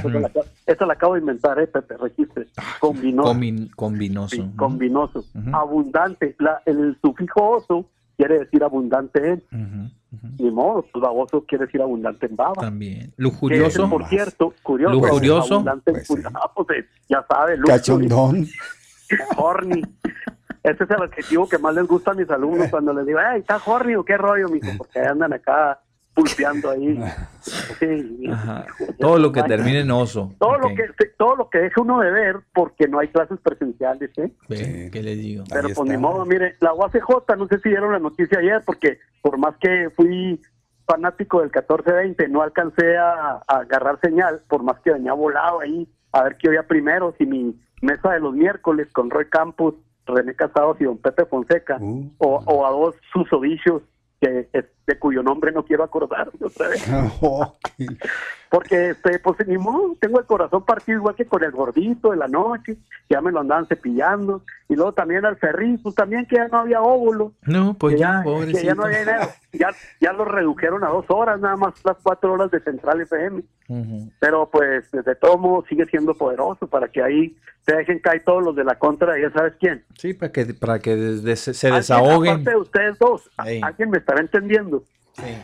Esa 0.68 0.80
la, 0.82 0.86
la 0.88 0.94
acabo 0.94 1.16
de 1.16 1.20
inventar, 1.22 1.60
eh, 1.60 1.66
Pepe, 1.68 1.98
registre. 1.98 2.46
Combinoso. 2.80 3.28
Combin- 3.34 3.70
combinoso. 3.76 4.36
Sí, 4.36 4.52
combinoso. 4.56 5.20
Ujú. 5.36 5.54
Abundante. 5.56 6.36
La- 6.40 6.62
el 6.66 6.96
sufijo 7.02 7.50
oso 7.58 7.86
quiere 8.18 8.40
decir 8.40 8.64
abundante 8.64 9.30
en. 9.32 9.44
Ujú, 9.52 9.92
ujú. 10.28 10.44
Ni 10.44 10.52
modo, 10.52 10.86
pues 10.92 11.02
baboso 11.02 11.46
quiere 11.48 11.66
decir 11.66 11.82
abundante 11.82 12.26
en 12.26 12.36
baba. 12.36 12.54
También. 12.56 13.14
Lujurioso. 13.18 13.90
por 13.90 14.06
cierto, 14.08 14.54
curioso. 14.64 14.96
Lujurioso. 14.96 15.54
Abundante 15.56 15.92
en 15.92 15.96
Pues 15.96 16.08
sí. 16.08 16.16
pues, 16.56 16.80
eh, 16.80 16.86
ya 17.08 17.26
sabe, 17.30 17.56
luxury, 17.58 17.78
Cachondón. 17.78 18.48
horny. 19.38 19.82
Ese 20.64 20.84
es 20.84 20.90
el 20.90 21.02
adjetivo 21.02 21.48
que 21.48 21.58
más 21.60 21.74
les 21.76 21.88
gusta 21.88 22.12
a 22.12 22.14
mis 22.14 22.30
alumnos 22.30 22.68
cuando 22.70 22.92
les 22.92 23.06
digo, 23.06 23.20
ay, 23.20 23.40
¿está 23.40 23.58
horny 23.66 23.96
o 23.96 24.04
qué 24.04 24.18
rollo, 24.18 24.50
mijo? 24.50 24.68
Porque 24.78 25.00
andan 25.00 25.32
acá 25.32 25.80
pulpeando 26.18 26.72
ahí. 26.72 27.00
Sí. 27.80 28.30
Todo 29.00 29.18
lo 29.20 29.32
que 29.32 29.42
termine 29.44 29.80
en 29.82 29.92
oso. 29.92 30.34
Todo 30.40 30.58
lo 30.58 30.68
que 30.70 30.84
todo 31.18 31.36
lo 31.38 31.50
que 31.50 31.60
deje 31.60 31.80
uno 31.80 32.00
de 32.02 32.12
ver 32.12 32.36
porque 32.54 32.88
no 32.90 33.00
hay 33.00 33.08
clases 33.08 33.40
presenciales, 33.42 34.10
¿eh? 34.18 34.32
Sí. 34.50 34.90
¿Qué 34.92 35.02
les 35.02 35.18
digo? 35.18 35.44
Pero 35.50 35.68
Ahí 35.70 35.74
pues 35.74 35.88
ni 35.88 35.96
está. 35.96 36.08
modo, 36.08 36.26
mire, 36.26 36.56
la 36.60 36.74
UACJ, 36.74 37.38
no 37.38 37.48
sé 37.48 37.60
si 37.60 37.70
vieron 37.70 37.94
la 37.94 38.00
noticia 38.00 38.40
ayer, 38.40 38.62
porque 38.66 39.00
por 39.22 39.38
más 39.38 39.56
que 39.62 39.90
fui 39.96 40.42
fanático 40.86 41.40
del 41.42 41.52
14-20, 41.52 42.28
no 42.30 42.42
alcancé 42.42 42.98
a, 42.98 43.42
a 43.48 43.60
agarrar 43.60 44.00
señal, 44.02 44.42
por 44.50 44.64
más 44.64 44.80
que 44.82 44.92
venía 44.92 45.14
volado 45.14 45.62
ahí, 45.62 45.88
a 46.12 46.24
ver 46.24 46.36
qué 46.38 46.50
había 46.50 46.64
primero, 46.64 47.14
si 47.18 47.26
mi 47.26 47.56
mesa 47.82 48.12
de 48.12 48.20
los 48.20 48.34
miércoles 48.34 48.88
con 48.92 49.10
Roy 49.10 49.30
Campos, 49.30 49.76
René 50.06 50.34
Casados 50.36 50.78
y 50.82 50.86
don 50.86 50.98
Pepe 50.98 51.26
Fonseca, 51.26 51.78
Uh. 51.80 52.10
o, 52.18 52.44
o 52.46 52.66
a 52.66 52.72
dos 52.72 52.96
susodichos 53.14 53.84
que 54.20 54.50
de 54.88 55.00
cuyo 55.00 55.22
nombre 55.22 55.52
no 55.52 55.64
quiero 55.64 55.84
acordarme 55.84 56.40
otra 56.42 56.70
vez. 56.70 56.86
Porque, 58.50 58.92
este, 58.92 59.20
pues 59.20 59.46
ni 59.46 59.58
modo, 59.58 59.96
tengo 60.00 60.20
el 60.20 60.26
corazón 60.26 60.64
partido 60.64 61.00
igual 61.00 61.16
que 61.16 61.26
con 61.26 61.44
el 61.44 61.52
gordito 61.52 62.12
de 62.12 62.18
la 62.18 62.28
noche, 62.30 62.78
ya 63.10 63.20
me 63.20 63.32
lo 63.32 63.42
andaban 63.42 63.68
cepillando, 63.68 64.42
y 64.70 64.76
luego 64.76 64.94
también 64.94 65.26
al 65.26 65.36
Ferri, 65.38 65.78
pues 65.78 65.96
también 65.96 66.26
que 66.26 66.38
ya 66.38 66.48
no 66.48 66.60
había 66.60 66.82
óvulo, 66.82 67.34
No, 67.46 67.74
pues 67.74 67.96
que 67.96 68.00
ya, 68.02 68.20
que 68.20 68.24
pobrecito. 68.24 68.62
ya 68.64 68.76
no 68.76 68.84
había 68.86 69.00
dinero, 69.00 69.22
ya, 69.52 69.70
ya 70.00 70.14
lo 70.14 70.24
redujeron 70.26 70.84
a 70.86 70.88
dos 70.90 71.06
horas, 71.10 71.40
nada 71.42 71.58
más 71.58 71.74
las 71.84 71.98
cuatro 72.02 72.34
horas 72.34 72.50
de 72.52 72.60
Central 72.62 73.02
FM, 73.02 73.44
pero 74.20 74.50
pues 74.50 74.90
de 74.92 75.16
todo 75.16 75.38
modo 75.38 75.66
sigue 75.68 75.86
siendo 75.86 76.14
poderoso 76.14 76.68
para 76.68 76.88
que 76.88 77.04
ahí 77.04 77.36
se 77.66 77.76
dejen 77.76 78.00
caer 78.00 78.24
todos 78.24 78.42
los 78.42 78.56
de 78.56 78.64
la 78.64 78.76
contra, 78.80 79.20
ya 79.20 79.30
sabes 79.32 79.54
quién. 79.60 79.84
Sí, 79.98 80.14
para 80.14 80.32
que, 80.32 80.46
para 80.54 80.80
que 80.80 80.96
des- 80.96 81.40
se, 81.42 81.70
desahoguen. 81.72 82.32
Aparte 82.36 82.52
de 82.52 82.56
ustedes 82.58 82.98
dos, 82.98 83.30
alguien 83.36 83.90
me 83.90 83.98
estará 83.98 84.22
entendiendo, 84.22 84.84
Sí. 85.18 85.38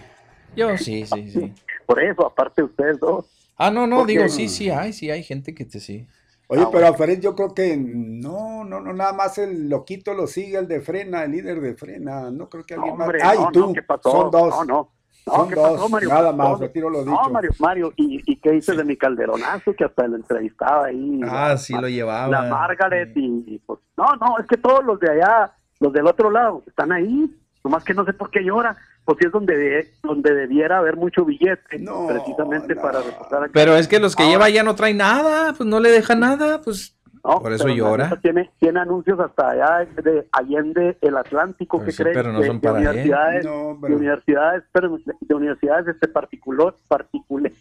Yo 0.56 0.78
sí, 0.78 1.04
sí, 1.08 1.32
sí. 1.32 1.54
Por 1.84 2.02
eso, 2.02 2.26
aparte 2.26 2.62
de 2.62 2.66
ustedes 2.66 3.00
dos. 3.00 3.26
Ah, 3.58 3.70
no, 3.72 3.86
no, 3.88 3.98
Porque- 4.00 4.14
digo, 4.14 4.30
sí, 4.30 4.50
sí 4.50 4.70
hay, 4.70 4.94
sí 4.94 5.12
hay 5.12 5.24
gente 5.24 5.54
que 5.54 5.66
te 5.66 5.80
sí. 5.80 6.08
Oye, 6.48 6.62
Ah, 6.64 6.70
pero 6.72 6.82
bueno. 6.82 6.94
a 6.94 6.98
yo 7.20 7.36
creo 7.36 7.54
que 7.54 7.78
no, 7.78 8.64
no, 8.66 8.82
no, 8.82 8.94
nada 8.94 9.14
más 9.14 9.38
el 9.38 9.70
loquito 9.70 10.14
lo 10.14 10.28
sigue, 10.28 10.58
el 10.58 10.68
de 10.68 10.82
frena, 10.82 11.24
el 11.24 11.32
líder 11.32 11.62
de 11.62 11.74
frena. 11.76 12.30
No 12.32 12.50
creo 12.50 12.64
que 12.66 12.76
No, 12.76 12.84
alguien 12.84 13.02
hombre, 13.02 13.20
más. 13.24 13.38
Ah, 13.38 13.42
no, 13.42 13.52
tú. 13.52 13.60
no, 13.68 13.74
¿qué 13.74 13.82
pasó? 13.84 14.12
Son 14.12 14.32
dos. 14.32 14.50
No, 14.50 14.66
no. 14.66 14.90
No, 15.26 15.34
Son 15.36 15.48
¿qué 15.50 15.56
dos, 15.56 15.72
pasó, 15.72 15.90
Mario? 15.90 16.10
nada 16.10 16.34
más, 16.34 16.50
No, 16.50 16.56
retiro 16.58 16.90
lo 16.90 17.06
No, 17.06 17.12
dicho. 17.12 17.30
Mario, 17.30 17.52
Mario, 17.60 17.94
¿y, 17.96 18.22
y 18.30 18.36
qué 18.42 18.52
dices 18.52 18.76
de 18.76 18.84
mi 18.84 18.98
calderonazo? 18.98 19.74
Que 19.74 19.86
hasta 19.86 20.06
lo 20.06 20.18
entrevistaba 20.18 20.88
ahí. 20.88 21.22
Ah, 21.24 21.50
la- 21.50 21.58
sí 21.58 21.74
lo 21.74 21.88
llevaba. 21.88 22.28
La 22.28 22.42
Margaret 22.50 23.14
y, 23.16 23.44
y, 23.48 23.60
pues, 23.60 23.80
no, 23.96 24.06
no, 24.20 24.38
es 24.40 24.46
que 24.48 24.58
todos 24.58 24.84
los 24.84 25.00
de 25.00 25.12
allá, 25.12 25.54
los 25.80 25.94
del 25.94 26.08
otro 26.08 26.30
lado, 26.30 26.62
están 26.68 26.92
ahí. 26.92 27.34
Nomás 27.64 27.86
que 27.86 27.94
no 27.94 28.04
sé 28.04 28.12
por 28.12 28.30
qué 28.30 28.42
llora. 28.44 28.76
Pues 29.06 29.18
sí 29.20 29.26
es 29.28 29.32
donde, 29.34 29.58
de- 29.58 29.92
donde 30.02 30.34
debiera 30.34 30.78
haber 30.78 30.96
mucho 30.96 31.26
billete, 31.26 31.78
No, 31.80 32.08
precisamente 32.08 32.74
no. 32.76 32.82
para 32.82 33.02
reportar 33.02 33.44
aquí. 33.44 33.52
Pero 33.54 33.76
es 33.76 33.88
que 33.88 34.00
los 34.00 34.16
que 34.16 34.24
Ahora- 34.24 34.34
lleva 34.34 34.50
ya 34.50 34.64
no 34.64 34.76
traen 34.76 34.98
nada, 34.98 35.54
pues 35.54 35.68
no 35.68 35.80
le 35.82 35.90
dejan 35.92 36.22
nada, 36.22 36.62
pues 36.62 36.96
No, 37.24 37.42
por 37.42 37.52
eso 37.52 37.66
pero 37.66 37.76
llora. 37.76 38.18
Tiene, 38.22 38.50
tiene 38.60 38.80
anuncios 38.80 39.20
hasta 39.20 39.50
allá 39.50 39.88
de 40.02 40.28
Allende 40.32 40.98
el 41.02 41.18
Atlántico, 41.18 41.78
Pues 41.78 41.88
que 41.88 41.92
sí, 41.92 42.04
creen? 42.04 42.16
pero 42.16 42.32
no 42.32 42.40
de, 42.42 42.48
son 42.48 42.62
de 42.62 42.68
para 42.68 42.80
él. 42.80 42.88
universidades, 42.88 43.46
No, 43.46 43.52
de 43.74 43.78
pero- 43.82 43.96
universidades, 43.98 44.64
pero 44.72 44.98
de 45.20 45.36
universidades 45.36 45.88
este 45.88 46.08
particular, 46.08 46.74
particulares, 46.88 47.58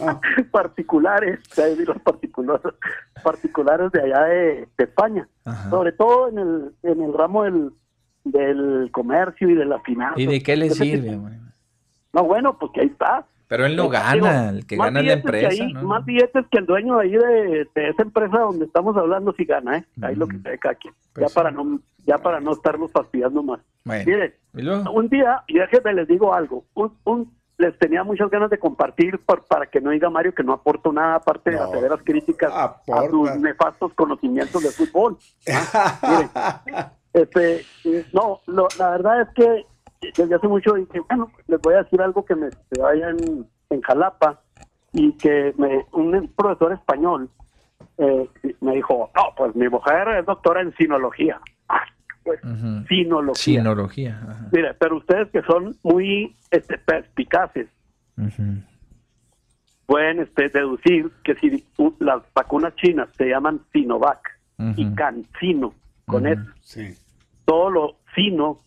Ah. 0.00 0.20
particulares, 0.50 1.40
ya 1.56 1.64
decir 1.66 1.88
los 1.88 2.00
particulares, 2.02 2.62
particulares 3.22 3.90
de 3.92 4.00
allá 4.02 4.24
de, 4.24 4.68
de 4.78 4.84
España, 4.84 5.28
Ajá. 5.44 5.70
sobre 5.70 5.92
todo 5.92 6.28
en 6.28 6.38
el, 6.38 6.72
en 6.82 7.02
el 7.02 7.12
ramo 7.12 7.42
del, 7.44 7.72
del 8.24 8.88
comercio 8.92 9.48
y 9.50 9.54
de 9.54 9.64
la 9.64 9.80
finanza. 9.80 10.20
¿Y 10.20 10.26
de 10.26 10.42
qué 10.42 10.56
le 10.56 10.70
sirve? 10.70 11.18
No, 12.12 12.24
bueno, 12.24 12.58
pues 12.58 12.72
que 12.72 12.80
ahí 12.82 12.86
está. 12.88 13.24
Pero 13.48 13.66
él 13.66 13.76
no 13.76 13.88
gana, 13.90 14.48
el 14.48 14.66
que 14.66 14.76
gana 14.76 15.00
es 15.00 15.06
la 15.06 15.12
empresa, 15.14 15.48
ahí- 15.48 15.72
¿no? 15.74 15.82
Más 15.82 16.04
billetes 16.06 16.46
que 16.50 16.58
el 16.58 16.64
dueño 16.66 16.96
de 16.96 17.02
ahí 17.04 17.10
de, 17.12 17.68
de 17.74 17.88
esa 17.90 18.02
empresa 18.02 18.38
donde 18.38 18.64
estamos 18.64 18.96
hablando 18.96 19.34
sí 19.36 19.44
gana, 19.44 19.76
¿eh? 19.78 19.84
Ahí 20.00 20.14
lo 20.14 20.26
que 20.26 20.38
Mm. 20.38 20.42
se 20.42 20.58
cada 20.58 20.74
quien. 20.76 20.94
Pues 21.12 21.24
ya 21.24 21.28
sí. 21.28 21.34
para 21.34 21.50
no 21.50 21.78
ya 22.06 22.18
para 22.18 22.40
no 22.40 22.52
estarlos 22.52 22.90
fastidiando 22.90 23.42
más. 23.42 23.60
Bueno, 23.84 24.90
un 24.92 25.08
día, 25.08 25.42
y 25.46 25.58
déjenme 25.58 25.94
les 25.94 26.08
digo 26.08 26.32
algo, 26.34 26.64
un, 26.74 26.92
un- 27.04 27.32
les 27.58 27.78
tenía 27.78 28.02
muchas 28.02 28.28
ganas 28.30 28.50
de 28.50 28.58
compartir 28.58 29.18
por- 29.20 29.44
para 29.46 29.66
que 29.66 29.80
no 29.80 29.90
diga 29.90 30.08
Mario 30.10 30.34
que 30.34 30.42
no 30.42 30.52
aporto 30.54 30.90
nada 30.92 31.16
aparte 31.16 31.50
de 31.50 31.56
las 31.58 31.68
No, 31.68 31.74
severas 31.74 32.00
críticas 32.02 32.50
a 32.52 32.80
sus 33.10 33.36
nefastos 33.38 33.92
conocimientos 33.94 34.62
de 34.62 34.70
fútbol. 34.70 35.18
¿ah? 35.52 36.60
Miren, 36.66 36.86
este, 37.12 37.64
no, 38.12 38.40
lo- 38.46 38.68
la 38.78 38.90
verdad 38.90 39.22
es 39.22 39.28
que 39.34 39.66
desde 40.16 40.34
hace 40.34 40.48
mucho 40.48 40.74
dije, 40.74 41.00
bueno, 41.08 41.30
les 41.46 41.60
voy 41.60 41.74
a 41.74 41.82
decir 41.82 42.00
algo 42.02 42.24
que 42.24 42.34
me 42.34 42.50
se 42.50 42.80
vaya 42.80 43.10
en, 43.10 43.46
en 43.70 43.80
Jalapa 43.82 44.40
y 44.92 45.12
que 45.16 45.54
me, 45.56 45.84
un 45.92 46.28
profesor 46.36 46.72
español 46.72 47.28
eh, 47.98 48.28
me 48.60 48.74
dijo, 48.76 49.10
no, 49.14 49.22
pues 49.36 49.54
mi 49.54 49.68
mujer 49.68 50.08
es 50.18 50.26
doctora 50.26 50.60
en 50.62 50.74
sinología. 50.76 51.40
Ah, 51.68 51.82
pues, 52.24 52.40
sinología. 52.88 53.34
Sinología. 53.60 54.20
ajá. 54.22 54.48
Mire, 54.52 54.74
pero 54.74 54.96
ustedes 54.96 55.28
que 55.30 55.42
son 55.42 55.76
muy 55.82 56.34
este, 56.50 56.78
perspicaces, 56.78 57.68
pueden 59.86 60.20
este, 60.20 60.48
deducir 60.48 61.10
que 61.24 61.34
si 61.36 61.64
las 62.00 62.22
vacunas 62.34 62.74
chinas 62.76 63.08
se 63.16 63.26
llaman 63.26 63.60
Sinovac 63.72 64.20
y. 64.76 64.94
CanSino, 64.94 65.74
con 66.06 66.26
eso, 66.26 66.42
Sí. 66.60 66.94
Todo 67.44 67.70
lo 67.70 67.96
sino 68.14 68.60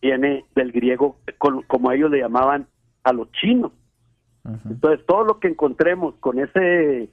viene 0.00 0.44
del 0.54 0.72
griego, 0.72 1.16
con- 1.38 1.62
como 1.62 1.90
ellos 1.92 2.10
le 2.10 2.18
llamaban 2.20 2.66
a 3.04 3.12
los 3.12 3.30
chinos. 3.32 3.72
Entonces, 4.70 5.04
todo 5.06 5.24
lo 5.24 5.40
que 5.40 5.48
encontremos 5.48 6.14
con 6.20 6.38
ese, 6.38 7.08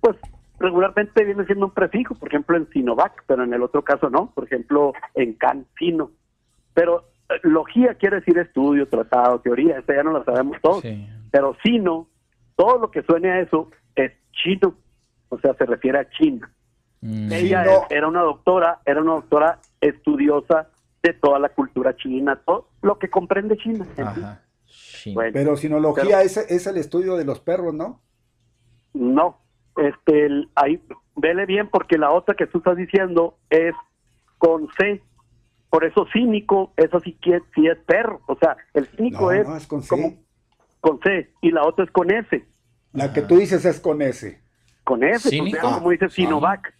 pues 0.00 0.16
regularmente 0.58 1.22
viene 1.24 1.44
siendo 1.44 1.66
un 1.66 1.72
prefijo, 1.72 2.16
por 2.16 2.28
ejemplo 2.28 2.56
en 2.56 2.68
Sinovac, 2.70 3.22
pero 3.28 3.44
en 3.44 3.54
el 3.54 3.62
otro 3.62 3.82
caso 3.82 4.10
no, 4.10 4.32
por 4.34 4.44
ejemplo 4.44 4.92
en 5.14 5.34
CanSino. 5.34 6.10
Pero 6.72 7.04
eh, 7.28 7.34
logía 7.44 7.94
quiere 7.94 8.16
decir 8.16 8.36
estudio, 8.38 8.88
tratado, 8.88 9.38
teoría, 9.40 9.78
esa 9.78 9.94
ya 9.94 10.02
no 10.02 10.12
la 10.18 10.24
sabemos 10.24 10.56
todos. 10.60 10.80
Sí. 10.82 11.06
Pero 11.30 11.56
sino, 11.62 12.08
todo 12.56 12.78
lo 12.78 12.90
que 12.90 13.02
suene 13.04 13.30
a 13.30 13.40
eso 13.40 13.70
es 13.94 14.10
chino, 14.32 14.74
o 15.28 15.38
sea, 15.38 15.54
se 15.54 15.66
refiere 15.66 15.98
a 16.00 16.10
China. 16.10 16.50
Mm. 17.02 17.32
Ella 17.32 17.62
Sino- 17.64 17.86
era 17.90 18.08
una 18.08 18.22
doctora, 18.22 18.80
era 18.84 19.00
una 19.00 19.12
doctora 19.12 19.58
estudiosa 19.88 20.68
de 21.02 21.12
toda 21.14 21.38
la 21.38 21.50
cultura 21.50 21.94
china, 21.96 22.40
todo 22.46 22.68
lo 22.82 22.98
que 22.98 23.08
comprende 23.10 23.56
China. 23.58 23.84
en 23.84 23.94
sí. 23.96 24.02
Ajá. 24.02 24.40
Sí. 24.66 25.14
Bueno, 25.14 25.30
Pero 25.34 25.56
sinología 25.56 26.04
Pero- 26.04 26.18
es, 26.20 26.36
es 26.36 26.66
el 26.66 26.76
estudio 26.78 27.16
de 27.16 27.24
los 27.24 27.40
perros, 27.40 27.74
¿no? 27.74 28.00
no, 28.94 29.38
este, 29.76 30.26
el- 30.26 30.48
ahí, 30.54 30.80
vele 31.16 31.46
bien 31.46 31.68
porque 31.68 31.98
la 31.98 32.10
otra 32.12 32.34
que 32.34 32.46
tú 32.46 32.58
estás 32.58 32.76
diciendo 32.76 33.36
es 33.50 33.74
con 34.38 34.68
C. 34.78 35.02
Por 35.68 35.84
eso 35.84 36.06
cínico, 36.12 36.72
eso 36.76 37.00
sí 37.00 37.18
que 37.20 37.40
sí 37.54 37.66
es 37.66 37.76
perro. 37.86 38.20
O 38.28 38.36
sea, 38.36 38.56
el 38.74 38.86
cínico 38.86 39.22
No, 39.22 39.32
es, 39.32 39.48
no, 39.48 39.56
es 39.56 39.66
con 39.66 39.82
C. 39.82 39.88
como 39.88 40.14
con 40.80 41.00
C 41.00 41.30
y 41.42 41.50
la 41.50 41.64
otra 41.66 41.84
es 41.84 41.90
con 41.90 42.10
S. 42.10 42.44
La 42.92 43.12
que 43.12 43.22
tú 43.22 43.36
dices 43.36 43.64
es 43.64 43.80
con 43.80 44.00
S. 44.00 44.40
con 44.84 45.02
S, 45.02 45.28
como 45.60 45.90
dice 45.90 46.08
Sinovac, 46.10 46.72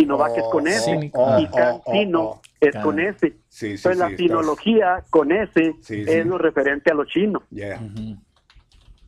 Sinovac 0.00 0.36
es 0.36 0.44
con 0.44 0.66
S, 0.66 1.00
y 1.02 1.10
Cancino 1.10 2.40
es 2.60 2.76
con 2.76 2.98
S. 2.98 3.26
Entonces 3.26 3.96
la 3.98 4.08
sinología 4.16 5.04
con 5.10 5.32
S 5.32 5.74
es 5.88 6.26
lo 6.26 6.38
referente 6.38 6.90
a 6.90 6.94
los 6.94 7.06
chinos. 7.08 7.42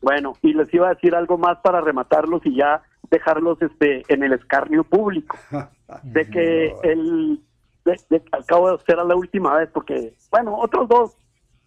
Bueno, 0.01 0.33
y 0.41 0.53
les 0.53 0.71
iba 0.73 0.87
a 0.87 0.93
decir 0.93 1.15
algo 1.15 1.37
más 1.37 1.57
para 1.59 1.81
rematarlos 1.81 2.45
y 2.45 2.57
ya 2.57 2.83
dejarlos 3.09 3.61
este 3.61 4.03
en 4.09 4.23
el 4.23 4.33
escarnio 4.33 4.83
público. 4.83 5.37
De 6.03 6.27
que 6.27 6.73
el 6.83 7.39
de, 7.85 8.21
al 8.31 8.45
cabo 8.45 8.71
de 8.71 8.83
ser 8.83 8.97
la 8.97 9.15
última 9.15 9.55
vez, 9.55 9.69
porque, 9.71 10.15
bueno, 10.31 10.57
otros 10.57 10.87
dos 10.87 11.17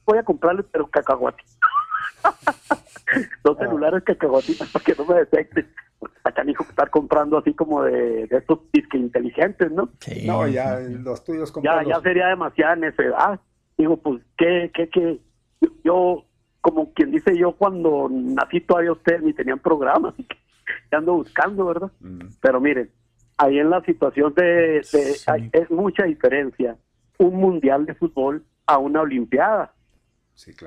voy 0.05 0.19
a 0.19 0.23
comprarles, 0.24 0.66
pero 0.73 0.89
cacahuate. 0.89 1.44
dos 3.45 3.59
celulares 3.59 4.03
cacahuatitas 4.05 4.69
para 4.70 4.85
que 4.85 4.95
no 4.97 5.05
me 5.05 5.15
detecten. 5.16 5.69
Porque 5.99 6.16
está 6.19 6.33
canijo 6.33 6.62
estar 6.65 6.91
comprando 6.91 7.39
así 7.39 7.55
como 7.55 7.83
de, 7.83 8.27
de 8.27 8.37
estos 8.37 8.61
disque 8.73 8.99
inteligentes, 8.99 9.73
¿no? 9.73 9.89
no, 10.27 10.47
ya 10.47 10.78
los 10.78 11.24
tuyos 11.24 11.53
Ya, 11.62 11.83
ya 11.85 12.01
sería 12.01 12.28
demasiada 12.28 12.77
necedad. 12.77 13.41
Digo, 13.78 13.97
pues, 13.97 14.23
¿qué, 14.37 14.70
qué, 14.74 14.89
qué? 14.91 15.20
Yo, 15.85 16.24
como 16.61 16.93
quien 16.93 17.12
dice 17.12 17.37
yo, 17.37 17.53
cuando 17.53 18.09
nací 18.11 18.61
todavía 18.61 18.93
ustedes 18.93 19.23
ni 19.23 19.33
tenían 19.33 19.59
programas, 19.59 20.15
que 20.16 20.97
ando 20.97 21.15
buscando, 21.15 21.65
¿verdad? 21.65 21.91
Mm. 22.01 22.28
Pero 22.41 22.61
miren, 22.61 22.91
ahí 23.39 23.59
en 23.59 23.70
la 23.70 23.81
situación 23.83 24.35
de, 24.35 24.78
es 24.78 25.70
mucha 25.70 26.05
diferencia 26.05 26.77
un 27.19 27.37
mundial 27.37 27.87
de 27.87 27.95
fútbol 27.95 28.45
a 28.66 28.78
una 28.78 29.01
olimpiada 29.01 29.73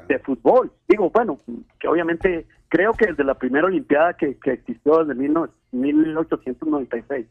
de 0.08 0.20
fútbol. 0.20 0.72
Digo, 0.88 1.10
bueno, 1.12 1.38
que 1.80 1.88
obviamente 1.88 2.48
creo 2.68 2.94
que 2.94 3.08
desde 3.08 3.24
la 3.24 3.36
primera 3.36 3.68
olimpiada 3.68 4.14
que, 4.14 4.38
existió 4.44 5.04
desde 5.04 5.20
1896 5.72 7.28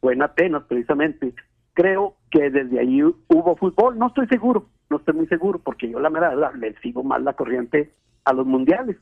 fue 0.00 0.12
en 0.14 0.22
Atenas 0.22 0.64
precisamente, 0.64 1.34
creo 1.74 2.14
que 2.30 2.50
desde 2.50 2.78
ahí 2.80 3.02
hubo 3.02 3.56
fútbol, 3.56 3.98
no 3.98 4.06
estoy 4.08 4.26
seguro, 4.28 4.66
no 4.90 4.98
estoy 4.98 5.14
muy 5.14 5.26
seguro, 5.26 5.58
porque 5.58 5.90
yo 5.90 5.98
la 6.00 6.08
verdad 6.08 6.54
le 6.54 6.74
sigo 6.80 7.02
más 7.02 7.22
la 7.22 7.34
corriente 7.34 7.92
a 8.24 8.32
los 8.32 8.46
mundiales. 8.46 8.96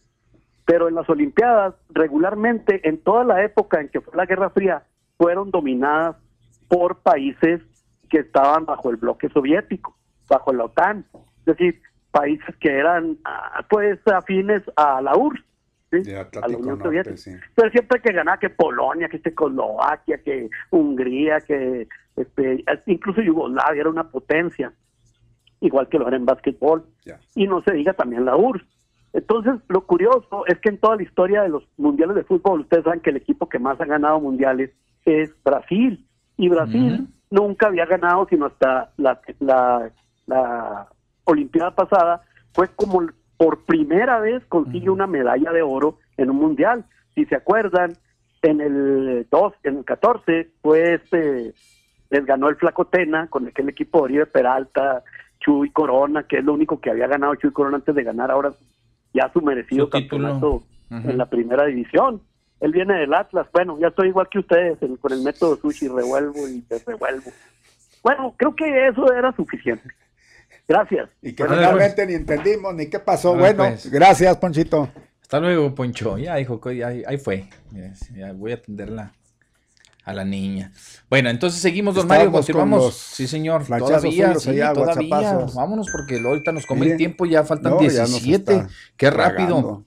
Pero 0.65 0.89
en 0.89 0.95
las 0.95 1.09
Olimpiadas, 1.09 1.75
regularmente, 1.91 2.89
en 2.89 2.99
toda 2.99 3.25
la 3.25 3.43
época 3.45 3.81
en 3.81 3.89
que 3.89 4.01
fue 4.01 4.17
la 4.17 4.27
Guerra 4.27 4.51
Fría, 4.51 4.85
fueron 5.17 5.51
dominadas 5.51 6.17
por 6.69 6.99
países 7.01 7.61
que 8.09 8.19
estaban 8.19 8.65
bajo 8.65 8.91
el 8.91 8.97
bloque 8.97 9.29
soviético, 9.31 9.97
bajo 10.29 10.53
la 10.53 10.65
OTAN, 10.65 11.05
es 11.41 11.45
decir, 11.45 11.81
países 12.13 12.55
que 12.61 12.71
eran 12.71 13.19
ah, 13.25 13.65
pues 13.69 13.99
afines 14.07 14.63
a 14.77 15.01
la 15.01 15.17
URSS, 15.17 15.45
a 16.41 16.49
la 16.49 16.57
Unión 16.57 16.81
Soviética. 16.81 17.17
Pero 17.55 17.71
siempre 17.71 18.01
que 18.01 18.13
ganaba 18.13 18.39
que 18.39 18.51
Polonia, 18.51 19.09
que 19.09 19.21
Checoslovaquia, 19.21 20.19
que 20.19 20.49
Hungría, 20.71 21.41
que 21.41 21.89
este, 22.17 22.65
incluso 22.87 23.21
Yugoslavia 23.23 23.81
era 23.81 23.91
una 23.91 24.09
potencia, 24.09 24.73
igual 25.61 25.89
que 25.89 25.99
lo 25.99 26.07
era 26.07 26.17
en 26.17 26.27
básquetbol. 26.27 26.85
Y 27.35 27.47
no 27.47 27.63
se 27.63 27.73
diga 27.73 27.95
también 27.95 28.25
la 28.25 28.37
URSS. 28.37 28.65
Entonces, 29.15 29.55
lo 29.69 29.87
curioso 29.87 30.47
es 30.47 30.59
que 30.61 30.71
en 30.71 30.79
toda 30.79 30.97
la 30.97 31.03
historia 31.03 31.43
de 31.43 31.51
los 31.51 31.65
mundiales 31.77 32.17
de 32.17 32.25
fútbol, 32.25 32.61
ustedes 32.61 32.85
saben 32.85 33.01
que 33.01 33.11
el 33.11 33.17
equipo 33.17 33.49
que 33.49 33.59
más 33.59 33.81
ha 33.81 33.85
ganado 33.85 34.21
mundiales 34.21 34.71
es 35.05 35.31
Brasil. 35.45 36.07
Y 36.39 36.49
Brasil 36.49 37.09
nunca 37.31 37.67
había 37.67 37.85
ganado, 37.85 38.27
sino 38.29 38.47
hasta 38.47 38.91
la, 38.97 39.21
la, 39.41 39.91
la 40.27 40.89
Olimpiada 41.25 41.75
pasada, 41.75 42.23
fue 42.53 42.69
como 42.69 43.07
por 43.37 43.65
primera 43.65 44.21
vez 44.21 44.43
consigue 44.49 44.91
una 44.91 45.07
medalla 45.07 45.53
de 45.53 45.63
oro 45.63 45.99
en 46.17 46.31
un 46.31 46.37
mundial. 46.37 46.85
Si 47.15 47.25
se 47.27 47.37
acuerdan, 47.37 47.97
en 48.43 48.61
el 48.61 49.27
2, 49.31 49.53
en 49.65 49.79
el 49.79 49.85
14, 49.85 50.51
fue 50.63 50.95
este, 50.95 51.55
les 52.11 52.27
ganó 52.27 52.49
el 52.49 52.57
Flacotena 52.57 53.29
con 53.29 53.47
aquel 53.47 53.69
equipo 53.69 53.99
de 53.99 54.05
Oribe 54.05 54.27
Peralta, 54.27 55.03
Chuy 55.41 55.71
Corona, 55.71 56.25
que 56.25 56.39
es 56.39 56.45
lo 56.45 56.55
único 56.55 56.81
que 56.81 56.91
había 56.91 57.07
ganado 57.07 57.35
Chuy 57.37 57.53
Corona 57.53 57.77
antes 57.77 57.95
de 57.95 58.03
ganar 58.03 58.31
ahora 58.31 58.53
ya 59.15 59.31
su 59.33 59.43
merecido 59.43 59.91
campeonato 59.91 60.63
en 60.91 61.19
la 61.19 61.27
primera 61.27 61.67
división 61.67 62.21
él 62.63 62.71
viene 62.71 62.95
del 62.95 63.13
Atlas. 63.13 63.49
Bueno, 63.53 63.77
ya 63.81 63.89
estoy 63.89 64.09
igual 64.09 64.29
que 64.31 64.39
ustedes 64.39 64.79
con 65.01 65.13
el 65.13 65.23
método 65.23 65.57
sushi, 65.57 65.89
revuelvo 65.89 66.49
y 66.49 66.61
te 66.63 66.79
revuelvo. 66.79 67.33
Bueno, 68.05 68.35
creo 68.37 68.55
que 68.55 68.87
eso 68.87 69.13
era 69.13 69.35
suficiente. 69.35 69.89
Gracias. 70.69 71.11
Y 71.21 71.33
que 71.33 71.47
realmente 71.47 72.07
ni 72.07 72.15
entendimos 72.15 72.75
ni 72.75 72.87
qué 72.87 72.99
pasó. 72.99 73.35
bueno, 73.35 73.65
pues. 73.65 73.91
gracias, 73.91 74.37
Ponchito. 74.37 74.89
Hasta 75.21 75.41
luego, 75.41 75.75
Poncho. 75.75 76.19
Ya 76.19 76.37
dijo, 76.37 76.61
ahí, 76.67 77.03
ahí 77.07 77.17
fue. 77.19 77.49
Ya, 78.15 78.33
voy 78.33 78.53
a 78.53 78.57
atenderla 78.57 79.15
a 80.05 80.13
la 80.13 80.25
niña. 80.25 80.73
Bueno, 81.09 81.31
entonces 81.31 81.61
seguimos, 81.61 81.95
don 81.95 82.07
Mario, 82.07 82.31
continuamos. 82.31 82.95
Sí, 82.95 83.27
señor. 83.27 83.65
Todavía, 83.67 84.35
sí, 84.35 84.59
todavía. 84.75 85.47
Vámonos 85.55 85.89
porque 85.91 86.19
ahorita 86.19 86.53
nos 86.53 86.67
come 86.67 86.91
el 86.91 86.97
tiempo, 86.97 87.25
ya 87.25 87.45
faltan 87.45 87.79
17. 87.79 88.67
Qué 88.97 89.11
rápido. 89.11 89.85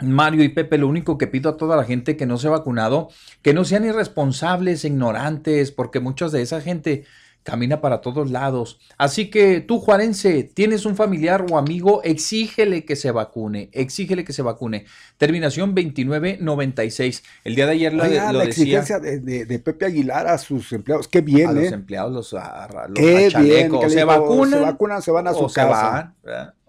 Mario 0.00 0.42
y 0.42 0.48
Pepe, 0.48 0.78
lo 0.78 0.88
único 0.88 1.16
que 1.16 1.26
pido 1.26 1.50
a 1.50 1.56
toda 1.56 1.76
la 1.76 1.84
gente 1.84 2.16
que 2.16 2.26
no 2.26 2.36
se 2.36 2.48
ha 2.48 2.50
vacunado, 2.50 3.08
que 3.40 3.54
no 3.54 3.64
sean 3.64 3.84
irresponsables, 3.84 4.84
ignorantes, 4.84 5.70
porque 5.70 6.00
muchos 6.00 6.32
de 6.32 6.42
esa 6.42 6.60
gente 6.60 7.04
camina 7.42 7.80
para 7.80 8.00
todos 8.00 8.30
lados. 8.30 8.78
Así 8.98 9.30
que 9.30 9.60
tú, 9.60 9.78
Juarense, 9.78 10.44
tienes 10.44 10.86
un 10.86 10.96
familiar 10.96 11.44
o 11.50 11.58
amigo, 11.58 12.02
exígele 12.04 12.84
que 12.84 12.96
se 12.96 13.10
vacune, 13.10 13.68
exígele 13.72 14.24
que 14.24 14.32
se 14.32 14.42
vacune. 14.42 14.86
Terminación 15.18 15.74
2996. 15.74 17.22
El 17.44 17.54
día 17.54 17.66
de 17.66 17.72
ayer 17.72 17.92
lo, 17.92 18.04
Oiga, 18.04 18.32
la 18.32 18.44
exigencia 18.44 18.98
de, 18.98 19.58
Pepe 19.58 19.86
Aguilar 19.86 20.26
a 20.26 20.38
sus 20.38 20.72
empleados, 20.72 21.08
qué 21.08 21.20
bien, 21.20 21.48
A 21.48 21.52
los 21.52 21.72
empleados, 21.72 22.12
los, 22.12 22.34
a, 22.34 22.68
los 22.88 23.92
se 23.92 24.04
vacunan, 24.04 24.50
se 24.50 24.60
vacunan, 24.60 25.02
se 25.02 25.10
van 25.10 25.28
a 25.28 25.34
su 25.34 25.46
casa. 25.46 26.14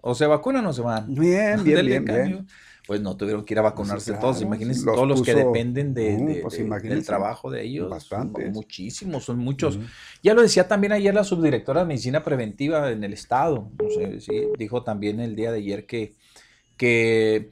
o 0.00 0.14
se 0.14 0.26
vacunan 0.26 0.66
o 0.66 0.72
se 0.72 0.82
van. 0.82 1.14
Bien, 1.14 1.62
bien, 1.64 1.86
bien, 1.86 2.04
bien 2.04 2.46
pues 2.86 3.00
no 3.00 3.16
tuvieron 3.16 3.44
que 3.44 3.54
ir 3.54 3.58
a 3.58 3.62
pues 3.62 3.72
vacunarse 3.72 4.12
todos. 4.14 4.42
Imagínense 4.42 4.84
todos 4.84 5.08
los 5.08 5.22
que 5.22 5.34
dependen 5.34 5.94
de, 5.94 6.40
pues 6.42 6.58
del 6.82 7.04
trabajo 7.04 7.50
de 7.50 7.62
ellos. 7.62 7.88
Bastante. 7.88 8.50
Muchísimos, 8.50 9.24
son 9.24 9.38
muchos. 9.38 9.78
Ya 10.22 10.34
lo 10.34 10.42
decía 10.42 10.68
también 10.68 10.92
ayer 10.92 11.14
la 11.14 11.24
subdirectora 11.24 11.80
de 11.80 11.86
Medicina 11.86 12.22
Preventiva 12.22 12.90
en 12.90 13.02
el 13.02 13.12
Estado. 13.12 13.70
No 13.82 13.90
sé, 13.90 14.20
sí, 14.20 14.48
dijo 14.58 14.82
también 14.82 15.20
el 15.20 15.34
día 15.34 15.50
de 15.50 15.58
ayer 15.58 15.86
que, 15.86 16.14
que 16.76 17.50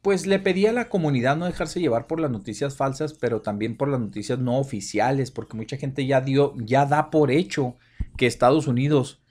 pues 0.00 0.26
le 0.26 0.38
pedía 0.38 0.70
a 0.70 0.74
la 0.74 0.88
comunidad 0.88 1.36
no 1.36 1.46
dejarse 1.46 1.80
llevar 1.80 2.06
por 2.06 2.18
las 2.18 2.30
noticias 2.30 2.74
falsas, 2.74 3.14
pero 3.14 3.40
también 3.40 3.76
por 3.76 3.88
las 3.88 4.00
noticias 4.00 4.38
no 4.38 4.58
oficiales, 4.58 5.30
porque 5.30 5.56
mucha 5.56 5.76
gente 5.76 6.06
ya 6.06 6.20
dio, 6.20 6.54
ya 6.56 6.86
da 6.86 7.10
por 7.10 7.30
hecho 7.30 7.76
que 8.16 8.26
Estados 8.26 8.66
Unidos 8.66 9.21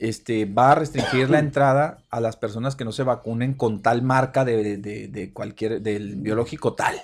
este, 0.00 0.44
va 0.44 0.72
a 0.72 0.74
restringir 0.74 1.30
la 1.30 1.38
entrada 1.38 2.02
a 2.10 2.20
las 2.20 2.36
personas 2.36 2.76
que 2.76 2.84
no 2.84 2.92
se 2.92 3.04
vacunen 3.04 3.54
con 3.54 3.80
tal 3.80 4.02
marca 4.02 4.44
de, 4.44 5.30
cualquier, 5.32 5.80
del 5.80 6.16
biológico 6.16 6.74
tal. 6.74 6.96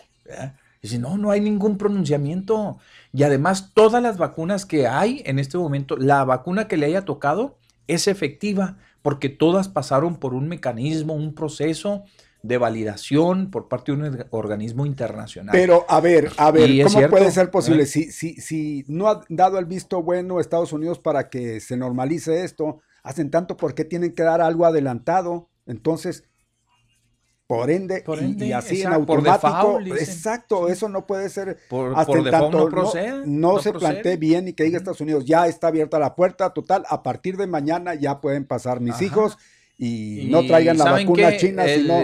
Si 0.82 0.98
no, 0.98 1.16
no 1.16 1.30
hay 1.30 1.40
ningún 1.40 1.78
pronunciamiento. 1.78 2.78
Y 3.12 3.22
además, 3.22 3.70
todas 3.72 4.02
las 4.02 4.18
vacunas 4.18 4.66
que 4.66 4.86
hay 4.86 5.22
en 5.24 5.38
este 5.38 5.56
momento, 5.56 5.96
la 5.96 6.24
vacuna 6.24 6.68
que 6.68 6.76
le 6.76 6.86
haya 6.86 7.04
tocado 7.04 7.56
es 7.86 8.06
efectiva, 8.06 8.76
porque 9.02 9.28
todas 9.28 9.68
pasaron 9.68 10.16
por 10.16 10.34
un 10.34 10.48
mecanismo, 10.48 11.14
un 11.14 11.34
proceso 11.34 12.04
de 12.46 12.58
validación 12.58 13.50
por 13.50 13.68
parte 13.68 13.92
de 13.92 13.98
un 13.98 14.24
organismo 14.30 14.86
internacional. 14.86 15.52
Pero 15.52 15.84
a 15.88 16.00
ver, 16.00 16.30
a 16.36 16.50
ver, 16.50 16.70
¿cómo 16.84 17.08
puede 17.08 17.30
ser 17.30 17.50
posible? 17.50 17.86
Si, 17.86 18.12
si, 18.12 18.34
si 18.40 18.84
no 18.88 19.08
ha 19.08 19.22
dado 19.28 19.58
el 19.58 19.64
visto 19.64 20.02
bueno 20.02 20.40
Estados 20.40 20.72
Unidos 20.72 20.98
para 20.98 21.28
que 21.28 21.60
se 21.60 21.76
normalice 21.76 22.44
esto, 22.44 22.80
hacen 23.02 23.30
tanto, 23.30 23.56
¿por 23.56 23.74
qué 23.74 23.84
tienen 23.84 24.14
que 24.14 24.22
dar 24.22 24.40
algo 24.40 24.64
adelantado? 24.64 25.48
Entonces, 25.66 26.24
por 27.46 27.70
ende, 27.70 28.04
y, 28.38 28.52
así 28.52 28.82
en 28.82 28.92
automático, 28.92 29.80
exacto, 29.80 30.68
eso 30.68 30.88
no 30.88 31.06
puede 31.06 31.28
ser 31.28 31.58
por, 31.68 31.96
hasta 31.96 32.30
tanto 32.30 32.68
no, 32.68 32.92
no, 33.24 33.58
se 33.60 33.72
plantee 33.72 34.16
bien 34.16 34.48
y 34.48 34.52
que 34.52 34.64
diga 34.64 34.78
Estados 34.78 35.00
Unidos, 35.00 35.24
ya 35.24 35.46
está 35.46 35.68
abierta 35.68 36.00
la 36.00 36.16
puerta, 36.16 36.50
total, 36.50 36.84
a 36.88 37.04
partir 37.04 37.36
de 37.36 37.46
mañana 37.46 37.94
ya 37.94 38.20
pueden 38.20 38.46
pasar 38.46 38.80
mis 38.80 39.00
hijos 39.00 39.38
y, 39.78 40.28
no 40.30 40.44
traigan 40.46 40.78
la 40.78 40.92
vacuna 40.92 41.36
china, 41.36 41.64
sino 41.66 42.02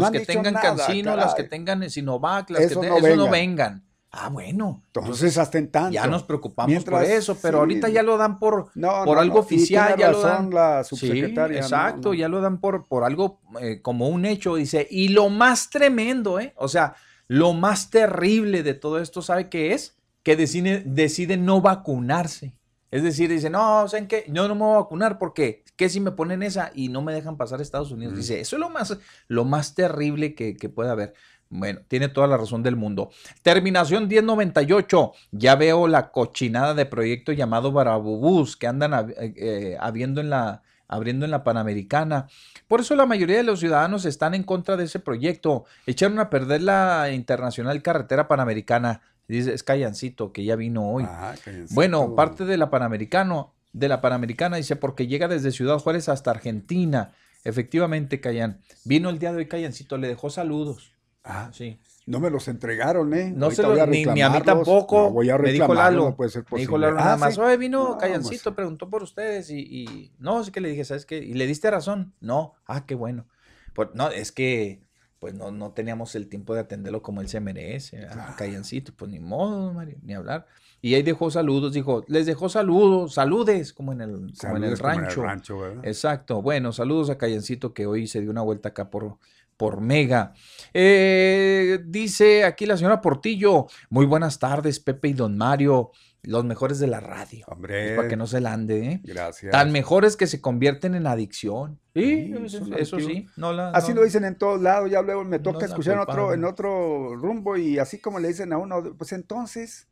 los 0.00 0.10
que 0.10 0.20
tengan 0.20 0.54
Cancino, 0.54 1.16
los 1.16 1.34
que 1.34 1.44
tengan 1.44 1.88
Sinovac, 1.88 2.50
las 2.50 2.62
eso, 2.62 2.80
que 2.80 2.88
no, 2.88 2.98
eso 2.98 3.16
no 3.16 3.30
vengan. 3.30 3.84
Ah, 4.16 4.28
bueno. 4.28 4.82
Entonces, 4.94 5.36
hasta 5.38 5.58
en 5.58 5.72
tanto. 5.72 5.90
Ya 5.90 6.06
nos 6.06 6.22
preocupamos 6.22 6.84
por 6.84 7.02
eso, 7.02 7.36
pero 7.42 7.58
ahorita 7.58 7.88
ya 7.88 8.02
lo 8.02 8.16
dan 8.16 8.38
por, 8.38 8.70
por 8.72 9.18
algo 9.18 9.40
oficial. 9.40 9.96
ya 9.98 10.12
lo 10.12 10.20
dan. 10.20 10.50
la 10.50 10.84
subsecretaria. 10.84 11.58
exacto, 11.58 12.14
ya 12.14 12.28
lo 12.28 12.40
dan 12.40 12.60
por, 12.60 12.86
por 12.86 13.02
algo 13.02 13.40
eh, 13.60 13.80
como 13.82 14.08
un 14.08 14.24
hecho. 14.24 14.54
Dice, 14.54 14.86
y 14.88 15.08
lo 15.08 15.30
más 15.30 15.68
tremendo, 15.68 16.38
¿eh? 16.38 16.54
O 16.56 16.68
sea, 16.68 16.94
lo 17.26 17.54
más 17.54 17.90
terrible 17.90 18.62
de 18.62 18.74
todo 18.74 19.00
esto, 19.00 19.20
¿sabe 19.20 19.48
qué 19.48 19.72
es? 19.72 19.96
Que 20.22 20.36
decide, 20.36 20.84
decide 20.86 21.36
no 21.36 21.60
vacunarse. 21.60 22.54
Es 22.92 23.02
decir, 23.02 23.28
dice, 23.28 23.50
no, 23.50 23.88
¿saben 23.88 24.06
qué? 24.06 24.24
Yo 24.28 24.46
no 24.46 24.54
me 24.54 24.60
voy 24.60 24.74
a 24.74 24.78
vacunar 24.78 25.18
porque, 25.18 25.63
¿qué 25.76 25.88
si 25.88 26.00
me 26.00 26.12
ponen 26.12 26.42
esa 26.42 26.70
y 26.74 26.88
no 26.88 27.02
me 27.02 27.12
dejan 27.12 27.36
pasar 27.36 27.60
a 27.60 27.62
Estados 27.62 27.90
Unidos? 27.90 28.16
Dice, 28.16 28.40
eso 28.40 28.56
es 28.56 28.60
lo 28.60 28.70
más, 28.70 28.98
lo 29.28 29.44
más 29.44 29.74
terrible 29.74 30.34
que, 30.34 30.56
que 30.56 30.68
puede 30.68 30.90
haber. 30.90 31.14
Bueno, 31.50 31.80
tiene 31.86 32.08
toda 32.08 32.26
la 32.26 32.36
razón 32.36 32.62
del 32.62 32.74
mundo. 32.74 33.10
Terminación 33.42 34.08
1098. 34.08 35.12
Ya 35.32 35.54
veo 35.54 35.86
la 35.86 36.10
cochinada 36.10 36.74
de 36.74 36.86
proyecto 36.86 37.32
llamado 37.32 37.70
Barabubús 37.70 38.56
que 38.56 38.66
andan 38.66 38.92
eh, 39.10 39.34
eh, 39.36 39.76
habiendo 39.78 40.20
en 40.20 40.30
la, 40.30 40.62
abriendo 40.88 41.24
en 41.24 41.30
la 41.30 41.44
Panamericana. 41.44 42.26
Por 42.66 42.80
eso 42.80 42.96
la 42.96 43.06
mayoría 43.06 43.36
de 43.36 43.42
los 43.42 43.60
ciudadanos 43.60 44.04
están 44.04 44.34
en 44.34 44.42
contra 44.42 44.76
de 44.76 44.84
ese 44.84 44.98
proyecto. 44.98 45.64
Echaron 45.86 46.18
a 46.18 46.30
perder 46.30 46.62
la 46.62 47.10
Internacional 47.12 47.82
Carretera 47.82 48.26
Panamericana. 48.26 49.02
Dice, 49.28 49.54
es 49.54 49.62
Callancito, 49.62 50.32
que 50.32 50.44
ya 50.44 50.56
vino 50.56 50.90
hoy. 50.90 51.04
Ah, 51.06 51.34
bueno, 51.70 52.14
parte 52.14 52.44
de 52.44 52.58
la 52.58 52.68
Panamericano, 52.68 53.54
de 53.74 53.88
la 53.88 54.00
Panamericana, 54.00 54.56
dice, 54.56 54.76
porque 54.76 55.06
llega 55.06 55.28
desde 55.28 55.50
Ciudad 55.50 55.78
Juárez 55.78 56.08
hasta 56.08 56.30
Argentina. 56.30 57.12
Efectivamente, 57.42 58.20
Callan. 58.20 58.60
Vino 58.84 59.10
el 59.10 59.18
día 59.18 59.32
de 59.32 59.38
hoy 59.38 59.48
Callancito, 59.48 59.98
le 59.98 60.08
dejó 60.08 60.30
saludos. 60.30 60.92
Ah, 61.24 61.50
sí. 61.52 61.80
No 62.06 62.20
me 62.20 62.30
los 62.30 62.48
entregaron, 62.48 63.12
¿eh? 63.14 63.32
No 63.34 63.50
se 63.50 63.62
los, 63.62 63.88
ni, 63.88 64.04
a 64.04 64.30
mí 64.30 64.42
tampoco. 64.42 65.10
voy 65.10 65.30
a 65.30 65.38
me 65.38 65.52
dijo 65.52 65.74
Lalo. 65.74 66.04
No 66.04 66.16
puede 66.16 66.30
ser 66.30 66.44
me 66.50 66.60
dijo 66.60 66.78
Lalo 66.78 66.96
nada 66.96 67.14
ah, 67.14 67.16
más. 67.16 67.36
Oye, 67.38 67.56
vino 67.56 67.98
Callancito, 67.98 68.54
preguntó 68.54 68.88
por 68.88 69.02
ustedes 69.02 69.50
y, 69.50 70.12
no, 70.18 70.40
es 70.40 70.50
que 70.50 70.60
le 70.60 70.68
dije, 70.68 70.84
¿sabes 70.84 71.06
qué? 71.06 71.18
Y 71.18 71.34
le 71.34 71.46
diste 71.46 71.70
razón. 71.70 72.14
No, 72.20 72.54
ah, 72.66 72.86
qué 72.86 72.94
bueno. 72.94 73.26
Pues, 73.74 73.88
no, 73.94 74.10
es 74.10 74.32
que 74.32 74.82
pues 75.24 75.32
no, 75.32 75.50
no 75.50 75.70
teníamos 75.70 76.14
el 76.16 76.28
tiempo 76.28 76.52
de 76.52 76.60
atenderlo 76.60 77.00
como 77.00 77.22
él 77.22 77.28
se 77.28 77.40
merece. 77.40 78.06
Callancito, 78.36 78.92
pues 78.94 79.10
ni 79.10 79.20
modo, 79.20 79.72
Mario, 79.72 79.96
ni 80.02 80.12
hablar. 80.12 80.44
Y 80.82 80.94
ahí 80.94 81.02
dejó 81.02 81.30
saludos, 81.30 81.72
dijo, 81.72 82.04
les 82.08 82.26
dejó 82.26 82.50
saludos, 82.50 83.14
saludes, 83.14 83.72
como 83.72 83.94
en 83.94 84.02
el, 84.02 84.34
como 84.38 84.58
en 84.58 84.64
el 84.64 84.76
rancho. 84.76 85.00
En 85.00 85.06
el 85.06 85.14
rancho 85.14 85.66
Exacto. 85.82 86.42
Bueno, 86.42 86.72
saludos 86.72 87.08
a 87.08 87.16
Callancito 87.16 87.72
que 87.72 87.86
hoy 87.86 88.06
se 88.06 88.20
dio 88.20 88.30
una 88.30 88.42
vuelta 88.42 88.68
acá 88.68 88.90
por, 88.90 89.16
por 89.56 89.80
Mega. 89.80 90.34
Eh, 90.74 91.80
dice 91.86 92.44
aquí 92.44 92.66
la 92.66 92.76
señora 92.76 93.00
Portillo, 93.00 93.64
muy 93.88 94.04
buenas 94.04 94.38
tardes, 94.38 94.78
Pepe 94.78 95.08
y 95.08 95.12
Don 95.14 95.38
Mario, 95.38 95.92
los 96.24 96.44
mejores 96.44 96.78
de 96.78 96.86
la 96.86 97.00
radio. 97.00 97.44
Hombre. 97.48 97.96
para 97.96 98.08
que 98.08 98.16
no 98.16 98.26
se 98.26 98.40
la 98.40 98.52
ande, 98.52 98.86
¿eh? 98.86 99.00
Gracias. 99.04 99.52
Tan 99.52 99.72
mejores 99.72 100.16
que 100.16 100.26
se 100.26 100.40
convierten 100.40 100.94
en 100.94 101.06
adicción. 101.06 101.80
Sí, 101.94 102.34
eso, 102.76 102.98
sí. 102.98 103.26
así 103.72 103.94
lo 103.94 104.02
dicen 104.02 104.24
en 104.24 104.36
todos 104.36 104.60
lados, 104.60 104.90
ya 104.90 105.02
luego 105.02 105.24
me 105.24 105.38
toca 105.38 105.66
escuchar 105.66 105.94
en 105.94 106.00
otro, 106.00 106.34
en 106.34 106.44
otro 106.44 107.14
rumbo 107.14 107.56
y 107.56 107.78
así 107.78 108.00
como 108.00 108.18
le 108.18 108.28
dicen 108.28 108.52
a 108.52 108.58
uno, 108.58 108.96
pues 108.96 109.12
entonces... 109.12 109.88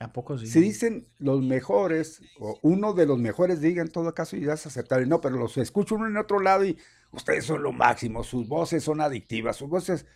¿A 0.00 0.12
poco 0.12 0.38
sí? 0.38 0.46
Si 0.46 0.60
dicen 0.60 1.06
los 1.18 1.42
mejores, 1.42 2.20
o 2.40 2.58
uno 2.62 2.94
de 2.94 3.06
los 3.06 3.18
mejores 3.18 3.60
diga 3.60 3.82
en 3.82 3.88
todo 3.88 4.12
caso 4.12 4.36
y 4.36 4.44
ya 4.44 4.54
es 4.54 4.66
aceptable. 4.66 5.06
No, 5.06 5.20
pero 5.20 5.36
los 5.36 5.56
escucho 5.56 5.94
uno 5.94 6.06
en 6.06 6.16
otro 6.16 6.40
lado 6.40 6.64
y 6.64 6.76
ustedes 7.12 7.44
son 7.44 7.62
lo 7.62 7.72
máximo, 7.72 8.24
sus 8.24 8.48
voces 8.48 8.82
son 8.82 9.00
adictivas, 9.00 9.56
sus 9.56 9.68
voces... 9.68 10.06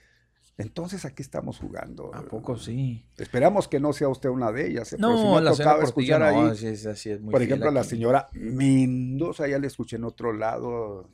Entonces 0.58 1.04
aquí 1.04 1.22
estamos 1.22 1.58
jugando. 1.58 2.12
¿A 2.12 2.22
poco 2.22 2.56
sí? 2.58 3.06
Esperamos 3.16 3.68
que 3.68 3.78
no 3.78 3.92
sea 3.92 4.08
usted 4.08 4.28
una 4.28 4.50
de 4.50 4.66
ellas. 4.66 4.96
No, 4.98 5.40
la 5.40 5.54
señora 5.54 5.84
escuchar 5.84 6.22
ahí. 6.22 6.34
No, 6.34 6.52
es, 6.52 6.62
es 6.64 7.20
muy 7.20 7.30
Por 7.30 7.42
ejemplo, 7.42 7.70
la 7.70 7.84
señora 7.84 8.28
Mendoza, 8.32 9.46
ya 9.46 9.58
le 9.58 9.68
escuché 9.68 9.96
en 9.96 10.04
otro 10.04 10.32
lado 10.32 11.08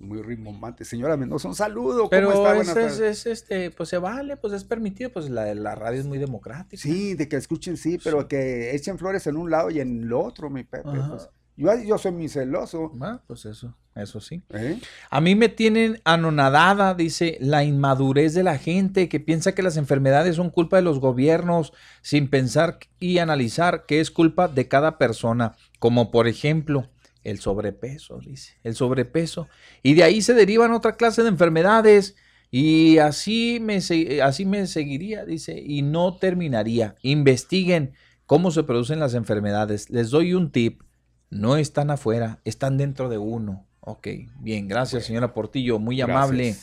muy 0.00 0.22
rimomante. 0.22 0.84
Señora 0.84 1.16
Mendoza, 1.16 1.46
un 1.46 1.54
saludo. 1.54 2.08
Pero 2.10 2.32
¿cómo 2.32 2.62
está? 2.62 2.84
Es, 2.84 2.98
es, 2.98 3.26
este, 3.26 3.70
pues 3.70 3.88
se 3.88 3.98
vale, 3.98 4.36
pues 4.36 4.52
es 4.52 4.64
permitido, 4.64 5.10
pues 5.12 5.30
la, 5.30 5.54
la 5.54 5.76
radio 5.76 6.00
es 6.00 6.06
muy 6.06 6.18
democrática. 6.18 6.82
Sí, 6.82 7.14
de 7.14 7.28
que 7.28 7.36
escuchen, 7.36 7.76
sí, 7.76 7.98
pero 8.02 8.26
que 8.26 8.74
echen 8.74 8.98
flores 8.98 9.26
en 9.28 9.36
un 9.36 9.50
lado 9.50 9.70
y 9.70 9.80
en 9.80 10.02
el 10.02 10.12
otro, 10.12 10.50
mi 10.50 10.64
Pepe. 10.64 10.90
Pues. 11.08 11.30
Yo, 11.56 11.98
soy 11.98 12.12
muy 12.12 12.28
celoso. 12.28 12.92
Ah, 13.00 13.20
pues 13.26 13.44
eso, 13.44 13.76
eso 13.94 14.20
sí. 14.20 14.42
¿Eh? 14.50 14.78
A 15.08 15.20
mí 15.20 15.36
me 15.36 15.48
tienen 15.48 16.00
anonadada, 16.04 16.94
dice, 16.94 17.38
la 17.40 17.62
inmadurez 17.62 18.34
de 18.34 18.42
la 18.42 18.58
gente 18.58 19.08
que 19.08 19.20
piensa 19.20 19.54
que 19.54 19.62
las 19.62 19.76
enfermedades 19.76 20.36
son 20.36 20.50
culpa 20.50 20.76
de 20.76 20.82
los 20.82 20.98
gobiernos 20.98 21.72
sin 22.02 22.28
pensar 22.28 22.80
y 22.98 23.18
analizar 23.18 23.86
que 23.86 24.00
es 24.00 24.10
culpa 24.10 24.48
de 24.48 24.66
cada 24.66 24.98
persona. 24.98 25.54
Como 25.78 26.10
por 26.10 26.26
ejemplo, 26.26 26.90
el 27.22 27.38
sobrepeso, 27.38 28.18
dice, 28.18 28.54
el 28.64 28.74
sobrepeso. 28.74 29.48
Y 29.82 29.94
de 29.94 30.02
ahí 30.02 30.22
se 30.22 30.34
derivan 30.34 30.72
otra 30.72 30.96
clase 30.96 31.22
de 31.22 31.28
enfermedades. 31.28 32.16
Y 32.50 32.98
así 32.98 33.58
me, 33.60 33.76
así 34.22 34.44
me 34.44 34.66
seguiría, 34.66 35.24
dice, 35.24 35.60
y 35.64 35.82
no 35.82 36.16
terminaría. 36.16 36.96
Investiguen 37.02 37.94
cómo 38.26 38.50
se 38.50 38.64
producen 38.64 38.98
las 38.98 39.14
enfermedades. 39.14 39.88
Les 39.90 40.10
doy 40.10 40.34
un 40.34 40.50
tip 40.50 40.82
no 41.30 41.56
están 41.56 41.90
afuera, 41.90 42.40
están 42.44 42.78
dentro 42.78 43.08
de 43.08 43.18
uno. 43.18 43.66
Ok, 43.80 44.08
bien, 44.40 44.66
gracias 44.66 45.04
señora 45.04 45.34
Portillo, 45.34 45.78
muy 45.78 46.00
amable 46.00 46.56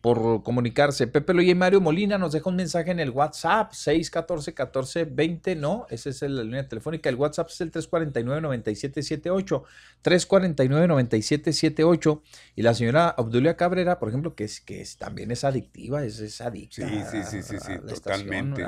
por 0.00 0.42
comunicarse. 0.42 1.06
Pepe 1.08 1.34
Loya 1.34 1.50
y 1.50 1.54
Mario 1.54 1.80
Molina 1.80 2.18
nos 2.18 2.32
deja 2.32 2.48
un 2.48 2.56
mensaje 2.56 2.92
en 2.92 3.00
el 3.00 3.10
WhatsApp 3.10 3.72
614-1420, 3.72 5.56
no, 5.56 5.86
esa 5.90 6.10
es 6.10 6.22
la 6.22 6.44
línea 6.44 6.68
telefónica, 6.68 7.08
el 7.08 7.16
WhatsApp 7.16 7.48
es 7.50 7.60
el 7.60 7.72
349-9778, 7.72 9.64
349-9778 10.04 12.20
y 12.54 12.62
la 12.62 12.74
señora 12.74 13.14
Obdulia 13.18 13.56
Cabrera, 13.56 13.98
por 13.98 14.10
ejemplo, 14.10 14.34
que 14.34 14.44
es 14.44 14.60
que 14.60 14.80
es, 14.80 14.96
también 14.96 15.32
es 15.32 15.42
adictiva, 15.42 16.04
es, 16.04 16.20
es 16.20 16.40
adicta. 16.40 16.88
Sí, 16.88 17.00
sí, 17.10 17.24
sí, 17.24 17.42
sí, 17.42 17.56
sí 17.58 17.72
totalmente. 17.86 18.64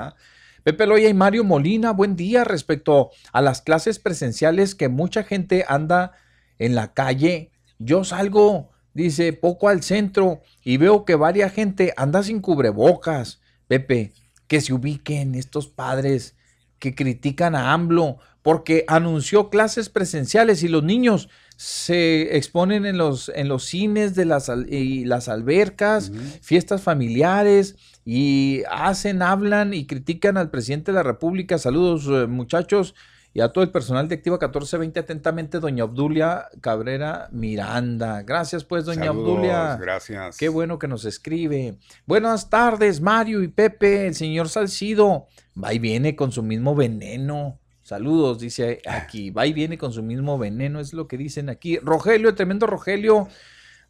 Pepe 0.68 0.86
Loya 0.86 1.08
y 1.08 1.14
Mario 1.14 1.44
Molina, 1.44 1.92
buen 1.92 2.14
día 2.14 2.44
respecto 2.44 3.10
a 3.32 3.40
las 3.40 3.62
clases 3.62 3.98
presenciales 3.98 4.74
que 4.74 4.90
mucha 4.90 5.22
gente 5.22 5.64
anda 5.66 6.12
en 6.58 6.74
la 6.74 6.92
calle. 6.92 7.52
Yo 7.78 8.04
salgo, 8.04 8.68
dice, 8.92 9.32
poco 9.32 9.70
al 9.70 9.82
centro 9.82 10.42
y 10.62 10.76
veo 10.76 11.06
que 11.06 11.14
varia 11.14 11.48
gente 11.48 11.94
anda 11.96 12.22
sin 12.22 12.42
cubrebocas. 12.42 13.40
Pepe, 13.66 14.12
que 14.46 14.60
se 14.60 14.74
ubiquen 14.74 15.36
estos 15.36 15.68
padres 15.68 16.36
que 16.78 16.94
critican 16.94 17.54
a 17.54 17.72
AMLO 17.72 18.18
porque 18.42 18.84
anunció 18.88 19.48
clases 19.48 19.88
presenciales 19.88 20.62
y 20.62 20.68
los 20.68 20.82
niños 20.82 21.30
se 21.56 22.36
exponen 22.36 22.84
en 22.84 22.98
los, 22.98 23.32
en 23.34 23.48
los 23.48 23.64
cines 23.64 24.14
de 24.14 24.26
las, 24.26 24.50
y 24.68 25.06
las 25.06 25.28
albercas, 25.28 26.12
fiestas 26.42 26.82
familiares 26.82 27.76
y 28.10 28.62
hacen, 28.70 29.20
hablan 29.20 29.74
y 29.74 29.86
critican 29.86 30.38
al 30.38 30.48
presidente 30.48 30.92
de 30.92 30.96
la 30.96 31.02
República. 31.02 31.58
Saludos 31.58 32.06
eh, 32.06 32.26
muchachos 32.26 32.94
y 33.34 33.42
a 33.42 33.50
todo 33.50 33.62
el 33.62 33.70
personal 33.70 34.08
de 34.08 34.14
Activa 34.14 34.36
1420 34.36 34.98
atentamente, 34.98 35.60
doña 35.60 35.84
Obdulia 35.84 36.46
Cabrera 36.62 37.28
Miranda. 37.32 38.22
Gracias 38.22 38.64
pues, 38.64 38.86
doña 38.86 39.10
Obdulia. 39.10 39.76
Gracias. 39.76 40.38
Qué 40.38 40.48
bueno 40.48 40.78
que 40.78 40.88
nos 40.88 41.04
escribe. 41.04 41.76
Buenas 42.06 42.48
tardes, 42.48 43.02
Mario 43.02 43.42
y 43.42 43.48
Pepe, 43.48 44.06
el 44.06 44.14
señor 44.14 44.48
Salcido. 44.48 45.26
Va 45.62 45.74
y 45.74 45.78
viene 45.78 46.16
con 46.16 46.32
su 46.32 46.42
mismo 46.42 46.74
veneno. 46.74 47.60
Saludos, 47.82 48.40
dice 48.40 48.80
aquí. 48.86 49.28
Va 49.28 49.46
y 49.46 49.52
viene 49.52 49.76
con 49.76 49.92
su 49.92 50.02
mismo 50.02 50.38
veneno, 50.38 50.80
es 50.80 50.94
lo 50.94 51.08
que 51.08 51.18
dicen 51.18 51.50
aquí. 51.50 51.76
Rogelio, 51.76 52.30
el 52.30 52.34
tremendo 52.34 52.66
Rogelio. 52.66 53.28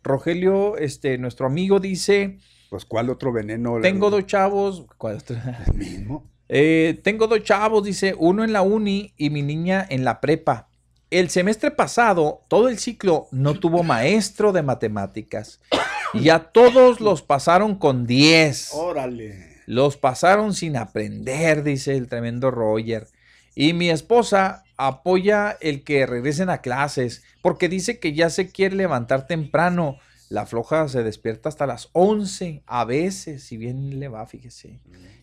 Rogelio, 0.02 0.76
este, 0.76 1.18
nuestro 1.18 1.46
amigo 1.46 1.78
dice. 1.78 2.40
Pues, 2.70 2.84
¿cuál 2.84 3.10
otro 3.10 3.32
veneno? 3.32 3.80
Tengo 3.80 4.10
dos 4.10 4.26
chavos. 4.26 4.84
¿Cuál 4.96 5.16
otro? 5.16 5.36
El 5.66 5.74
mismo. 5.74 6.24
Eh, 6.50 6.98
tengo 7.04 7.26
dos 7.26 7.42
chavos, 7.42 7.84
dice, 7.84 8.14
uno 8.16 8.42
en 8.42 8.54
la 8.54 8.62
uni 8.62 9.12
y 9.18 9.28
mi 9.28 9.42
niña 9.42 9.86
en 9.86 10.02
la 10.02 10.18
prepa. 10.18 10.70
El 11.10 11.28
semestre 11.28 11.70
pasado, 11.70 12.46
todo 12.48 12.70
el 12.70 12.78
ciclo 12.78 13.28
no 13.32 13.52
tuvo 13.52 13.82
maestro 13.82 14.52
de 14.52 14.62
matemáticas. 14.62 15.60
Y 16.14 16.30
a 16.30 16.38
todos 16.38 17.00
los 17.00 17.20
pasaron 17.20 17.74
con 17.74 18.06
10. 18.06 18.70
Órale. 18.72 19.58
Los 19.66 19.98
pasaron 19.98 20.54
sin 20.54 20.78
aprender, 20.78 21.62
dice 21.62 21.94
el 21.94 22.08
tremendo 22.08 22.50
Roger. 22.50 23.08
Y 23.54 23.74
mi 23.74 23.90
esposa 23.90 24.64
apoya 24.78 25.58
el 25.60 25.84
que 25.84 26.06
regresen 26.06 26.48
a 26.48 26.62
clases 26.62 27.24
porque 27.42 27.68
dice 27.68 27.98
que 27.98 28.14
ya 28.14 28.30
se 28.30 28.50
quiere 28.50 28.76
levantar 28.76 29.26
temprano. 29.26 29.98
La 30.28 30.46
floja 30.46 30.88
se 30.88 31.02
despierta 31.02 31.48
hasta 31.48 31.66
las 31.66 31.88
11 31.92 32.62
a 32.66 32.84
veces, 32.84 33.42
si 33.44 33.56
bien 33.56 33.98
le 33.98 34.08
va, 34.08 34.26
fíjese. 34.26 34.80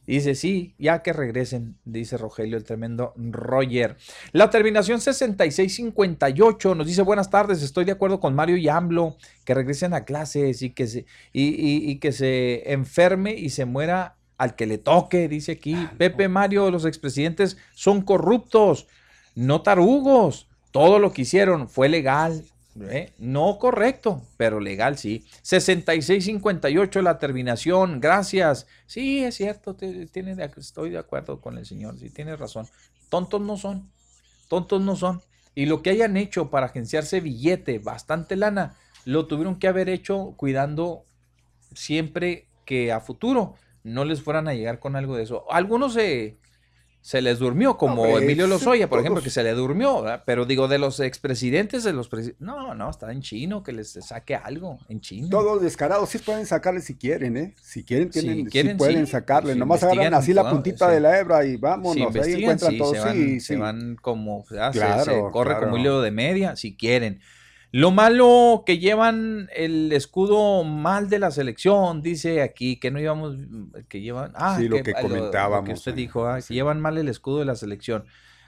Dice, 0.07 0.35
sí, 0.35 0.75
ya 0.77 1.01
que 1.01 1.13
regresen, 1.13 1.77
dice 1.85 2.17
Rogelio, 2.17 2.57
el 2.57 2.63
tremendo 2.63 3.13
Roger. 3.15 3.97
La 4.31 4.49
terminación 4.49 5.01
6658 5.01 6.75
nos 6.75 6.87
dice, 6.87 7.01
buenas 7.01 7.29
tardes, 7.29 7.61
estoy 7.61 7.85
de 7.85 7.91
acuerdo 7.91 8.19
con 8.19 8.35
Mario 8.35 8.57
y 8.57 8.67
AMLO, 8.67 9.17
que 9.45 9.53
regresen 9.53 9.93
a 9.93 10.05
clases 10.05 10.61
y 10.61 10.71
que 10.71 10.87
se, 10.87 11.05
y 11.33 11.97
que 11.97 12.11
se 12.11 12.71
enferme 12.71 13.33
y 13.33 13.49
se 13.49 13.65
muera 13.65 14.17
al 14.37 14.55
que 14.55 14.65
le 14.65 14.77
toque, 14.77 15.27
dice 15.27 15.53
aquí. 15.53 15.75
Pepe 15.97 16.27
Mario, 16.27 16.71
los 16.71 16.85
expresidentes 16.85 17.57
son 17.73 18.01
corruptos, 18.01 18.87
no 19.35 19.61
tarugos. 19.61 20.47
Todo 20.71 20.99
lo 20.99 21.13
que 21.13 21.21
hicieron 21.21 21.69
fue 21.69 21.87
legal. 21.87 22.43
¿Eh? 22.81 23.13
No 23.17 23.57
correcto, 23.59 24.21
pero 24.37 24.59
legal 24.59 24.97
sí. 24.97 25.25
6658 25.41 27.01
la 27.01 27.17
terminación, 27.17 27.99
gracias. 27.99 28.67
Sí, 28.85 29.23
es 29.23 29.35
cierto, 29.35 29.75
tiene, 29.75 30.35
estoy 30.57 30.89
de 30.89 30.97
acuerdo 30.97 31.39
con 31.39 31.57
el 31.57 31.65
señor, 31.65 31.97
sí, 31.97 32.09
tiene 32.09 32.35
razón. 32.35 32.67
Tontos 33.09 33.41
no 33.41 33.57
son, 33.57 33.89
tontos 34.49 34.81
no 34.81 34.95
son. 34.95 35.21
Y 35.53 35.67
lo 35.67 35.81
que 35.81 35.91
hayan 35.91 36.17
hecho 36.17 36.49
para 36.49 36.67
agenciarse 36.67 37.21
billete, 37.21 37.79
bastante 37.79 38.35
lana, 38.35 38.75
lo 39.05 39.27
tuvieron 39.27 39.57
que 39.57 39.67
haber 39.67 39.87
hecho 39.87 40.33
cuidando 40.35 41.05
siempre 41.73 42.47
que 42.65 42.91
a 42.91 42.99
futuro 42.99 43.55
no 43.83 44.03
les 44.03 44.21
fueran 44.21 44.47
a 44.47 44.53
llegar 44.53 44.79
con 44.79 44.95
algo 44.95 45.15
de 45.15 45.23
eso. 45.23 45.45
Algunos 45.51 45.93
se, 45.93 46.37
se 47.05 47.21
les 47.21 47.37
durmió, 47.37 47.77
como 47.77 48.17
Emilio 48.17 48.47
Lozoya, 48.47 48.89
por 48.89 48.99
ejemplo, 48.99 49.21
que 49.21 49.29
se 49.29 49.43
le 49.43 49.51
durmió, 49.51 50.03
pero 50.25 50.47
digo, 50.47 50.67
de 50.67 50.79
los 50.79 50.99
expresidentes, 50.99 51.83
de 51.83 51.93
los 51.93 52.09
no, 52.39 52.73
no, 52.73 52.89
está 52.89 53.11
en 53.11 53.21
chino, 53.21 53.61
que 53.61 53.73
les 53.73 53.91
saque 53.91 54.33
algo, 54.33 54.79
en 54.89 55.01
chino. 55.01 55.29
Todos 55.29 55.61
descarados, 55.61 56.09
sí 56.09 56.17
pueden 56.17 56.47
sacarle 56.47 56.81
si 56.81 56.95
quieren, 56.95 57.37
¿eh? 57.37 57.53
Si 57.61 57.83
quieren, 57.83 58.09
tienen, 58.09 58.49
sí 58.49 58.73
pueden 58.75 59.05
sacarle, 59.05 59.55
nomás 59.55 59.83
agarran 59.83 60.15
así 60.15 60.33
la 60.33 60.49
puntita 60.49 60.89
de 60.89 60.99
la 60.99 61.19
hebra 61.19 61.45
y 61.45 61.57
vámonos, 61.57 62.15
ahí 62.15 62.41
encuentran 62.41 62.75
todo, 62.75 62.95
se 62.95 62.99
van, 62.99 63.39
se 63.39 63.55
van 63.55 63.97
como, 64.01 64.43
se, 64.47 65.21
corre 65.31 65.59
como 65.59 65.77
hilo 65.77 66.01
de 66.01 66.09
media, 66.09 66.55
si 66.55 66.75
quieren. 66.75 67.21
Lo 67.75 67.91
malo 67.91 68.63
que 68.65 68.79
llevan 68.79 69.49
el 69.53 69.91
escudo 69.91 70.63
mal 70.63 71.09
de 71.09 71.19
la 71.19 71.29
selección, 71.29 72.01
dice 72.01 72.41
aquí, 72.41 72.77
que 72.77 72.89
no 72.89 73.01
íbamos, 73.01 73.35
que 73.89 73.99
llevan, 73.99 74.31
ah, 74.35 74.55
sí, 74.57 74.69
lo 74.69 74.81
que, 74.81 74.93
comentábamos. 74.93 75.67
que 75.67 75.73
usted 75.73 75.93
dijo, 75.93 76.25
ah, 76.25 76.39
que 76.39 76.53
llevan 76.53 76.79
mal 76.79 76.97
el 76.97 77.09
escudo 77.09 77.39
de 77.39 77.45
la 77.45 77.55
selección. 77.55 78.05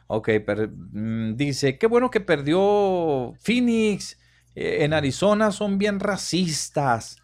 Ok, 0.07 0.29
pero 0.45 0.69
mm, 0.69 1.35
dice, 1.35 1.77
qué 1.77 1.87
bueno 1.87 2.09
que 2.09 2.21
perdió 2.21 3.33
Phoenix. 3.41 4.17
Eh, 4.55 4.85
en 4.85 4.93
Arizona 4.93 5.51
son 5.51 5.77
bien 5.77 5.99
racistas. 5.99 7.17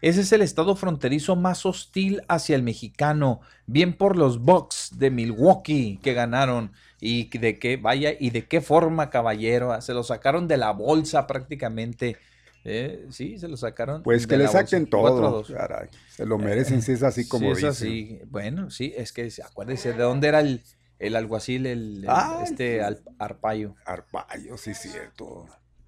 Ese 0.00 0.22
es 0.22 0.32
el 0.32 0.40
estado 0.40 0.76
fronterizo 0.76 1.36
más 1.36 1.66
hostil 1.66 2.22
hacia 2.28 2.56
el 2.56 2.62
mexicano. 2.62 3.42
Bien 3.66 3.92
por 3.92 4.16
los 4.16 4.40
Bucks 4.40 4.92
de 4.98 5.10
Milwaukee 5.10 6.00
que 6.02 6.14
ganaron. 6.14 6.72
Y 7.00 7.36
de 7.38 7.58
qué, 7.58 7.76
vaya, 7.76 8.14
y 8.18 8.30
de 8.30 8.46
qué 8.46 8.60
forma, 8.60 9.08
caballero. 9.08 9.80
Se 9.80 9.94
lo 9.94 10.02
sacaron 10.02 10.46
de 10.48 10.58
la 10.58 10.72
bolsa 10.72 11.26
prácticamente. 11.26 12.16
Eh, 12.64 13.06
sí, 13.10 13.38
se 13.38 13.48
lo 13.48 13.56
sacaron. 13.56 14.02
Pues 14.02 14.26
que 14.26 14.36
le 14.36 14.46
saquen 14.48 14.86
todo. 14.86 15.44
se 15.44 16.26
lo 16.26 16.38
merecen 16.38 16.82
si 16.82 16.92
es 16.92 17.02
así 17.02 17.26
como 17.26 17.54
sí, 17.54 17.62
es 17.62 17.64
así. 17.64 18.20
Bueno, 18.26 18.70
sí, 18.70 18.92
es 18.96 19.12
que 19.12 19.32
acuérdese 19.42 19.94
de 19.94 20.02
dónde 20.02 20.28
era 20.28 20.40
el, 20.40 20.62
el 20.98 21.16
alguacil, 21.16 21.66
el, 21.66 22.06
este 22.42 22.82
Arpayo. 23.18 23.74
Arpayo, 23.86 24.56
sí, 24.58 24.74
cierto. 24.74 25.46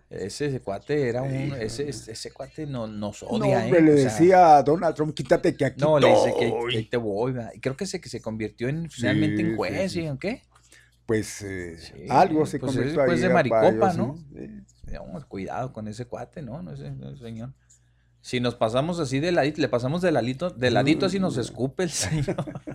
Ese, 0.09 0.61
cuate 0.61 1.09
era 1.09 1.23
un. 1.23 1.55
Ese, 1.59 1.89
ese 1.89 2.31
cuate 2.33 2.67
no, 2.67 2.87
nos 2.87 3.23
odia. 3.23 3.67
No, 3.67 3.77
¿eh? 3.77 3.81
le 3.81 3.93
decía 3.93 4.57
a 4.57 4.63
Donald 4.63 4.95
Trump, 4.95 5.15
quítate 5.15 5.57
que 5.57 5.65
aquí. 5.65 5.81
No, 5.81 5.99
le 5.99 6.09
dice 6.09 6.35
que, 6.39 6.83
te 6.91 6.97
voy. 6.99 7.35
Y 7.55 7.61
creo 7.61 7.77
que 7.77 7.87
se, 7.87 8.01
que 8.01 8.11
se 8.11 8.21
convirtió 8.21 8.69
en, 8.69 8.91
finalmente 8.91 9.41
en 9.41 9.57
juez, 9.57 9.97
¿y 9.97 10.07
en 10.07 10.19
qué? 10.19 10.43
Pues 11.07 11.43
eh, 11.43 11.77
algo 12.09 12.47
se 12.47 12.59
pues 12.59 12.73
convirtió 12.73 13.05
pues 13.05 13.21
de 13.21 13.29
maricopa, 13.29 13.93
¿no? 13.95 14.17
cuidado 15.29 15.73
con 15.73 15.89
ese 15.89 16.07
cuate, 16.07 16.43
¿no? 16.43 16.63
No 16.63 16.73
ese, 16.73 16.93
señor. 17.19 17.53
Si 18.21 18.39
nos 18.39 18.55
pasamos 18.55 19.01
así 19.01 19.19
de 19.19 19.33
ladito, 19.33 19.61
le 19.61 19.69
pasamos 19.69 20.01
de 20.01 20.13
ladito, 20.13 20.51
de 20.51 20.71
ladito 20.71 21.07
así 21.07 21.19
nos 21.19 21.37
escupe 21.39 21.83
el 21.83 21.91
señor. 21.91 22.37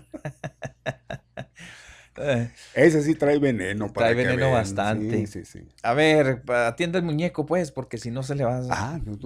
Ese 2.73 3.03
sí 3.03 3.15
trae 3.15 3.39
veneno. 3.39 3.93
Para 3.93 4.07
trae 4.07 4.15
veneno 4.15 4.51
bastante. 4.51 5.27
Sí, 5.27 5.27
sí, 5.27 5.45
sí. 5.45 5.67
A 5.83 5.93
ver, 5.93 6.41
atiende 6.47 6.97
el 6.97 7.03
muñeco, 7.03 7.45
pues, 7.45 7.71
porque 7.71 7.97
si 7.97 8.11
no 8.11 8.23
se 8.23 8.35
le 8.35 8.43
va 8.43 8.57
a. 8.57 8.63
Ah, 8.69 8.99
no, 9.03 9.17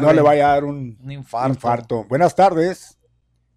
no, 0.00 0.12
le, 0.12 0.22
vaya 0.22 0.50
a 0.50 0.52
dar 0.52 0.64
un, 0.64 0.96
infarto. 1.08 2.04
Buenas 2.04 2.34
tardes. 2.36 2.95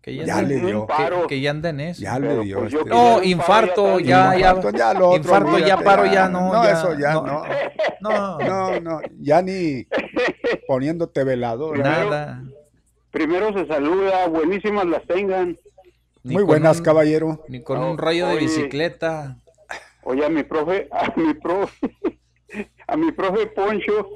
Que 0.10 0.26
ya, 0.26 0.42
le 0.42 0.60
dio. 0.60 0.88
Que, 1.28 1.40
ya 1.40 1.52
anda 1.52 1.70
en 1.70 1.80
eso. 1.82 2.02
Ya 2.02 2.18
le 2.18 2.40
dio. 2.40 2.60
Pues 2.60 2.74
este. 2.74 2.90
No, 2.90 3.22
infarto, 3.22 4.00
ya, 4.00 4.36
ya. 4.36 4.50
Infarto, 4.50 4.78
ya, 4.78 4.94
lo 4.94 5.10
otro, 5.10 5.18
infarto, 5.18 5.60
ya 5.60 5.78
paro, 5.78 6.06
ya, 6.06 6.28
no. 6.28 6.54
No, 6.54 6.64
eso 6.64 6.98
ya 6.98 7.14
no. 7.14 7.44
No, 8.02 8.40
no, 8.40 8.80
no. 8.80 9.02
Ya 9.20 9.42
ni 9.42 9.88
poniéndote 10.68 11.24
velador. 11.24 11.78
Nada. 11.78 12.44
Primero 13.12 13.54
se 13.54 13.66
saluda, 13.68 14.28
buenísimas 14.28 14.86
las 14.86 15.06
tengan. 15.06 15.58
Muy 16.24 16.44
buenas, 16.44 16.82
caballero. 16.82 17.44
Ni 17.48 17.62
con 17.62 17.80
un 17.80 17.98
rayo 17.98 18.28
de 18.28 18.38
bicicleta. 18.38 19.38
Oye, 20.04 20.26
a 20.26 20.30
mi 20.30 20.44
profe, 20.44 20.88
a 20.92 21.14
mi 21.16 21.34
profe, 21.34 21.90
a 22.88 22.98
mi 22.98 23.12
profe 23.12 23.48
Poncho, 23.48 24.10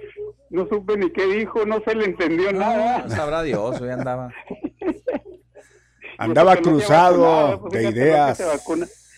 no 0.50 0.68
supe 0.68 0.98
ni 0.98 1.12
qué 1.12 1.26
dijo, 1.28 1.66
no 1.66 1.82
se 1.86 1.94
le 1.94 2.06
entendió 2.06 2.52
nada. 2.52 3.08
Sabrá 3.10 3.44
Dios, 3.44 3.80
hoy 3.82 3.90
andaba. 3.90 4.32
Andaba 6.24 6.56
cruzado 6.58 7.62
pues 7.62 7.74
de 7.74 7.90
ideas. 7.90 8.40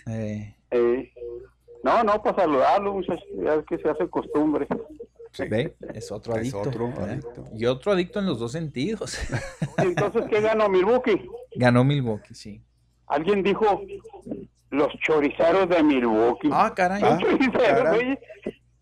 Eh. 0.08 0.56
Eh, 0.72 1.14
no, 1.84 2.04
no, 2.04 2.22
para 2.22 2.36
saludarlo, 2.36 3.02
ya 3.02 3.56
es 3.56 3.66
que 3.68 3.78
se 3.78 3.90
hace 3.90 4.10
costumbre. 4.10 4.68
¿Ve? 5.38 5.76
Es 5.94 6.12
otro 6.12 6.34
adicto. 6.34 6.72
Y 7.54 7.66
otro 7.66 7.92
adicto 7.92 8.20
en 8.20 8.26
los 8.26 8.40
dos 8.40 8.52
sentidos. 8.52 9.20
entonces 9.78 10.24
qué 10.30 10.42
ganó 10.42 10.70
Milwaukee? 10.70 11.30
Ganó 11.56 11.84
Milwaukee, 11.84 12.34
sí. 12.34 12.62
Alguien 13.08 13.44
dijo 13.44 13.82
los 14.72 14.88
chorizaros 15.00 15.70
de 15.70 15.84
Milwaukee. 15.84 16.50
Ah, 16.52 16.74
caray. 16.76 17.02
Ah, 17.04 17.20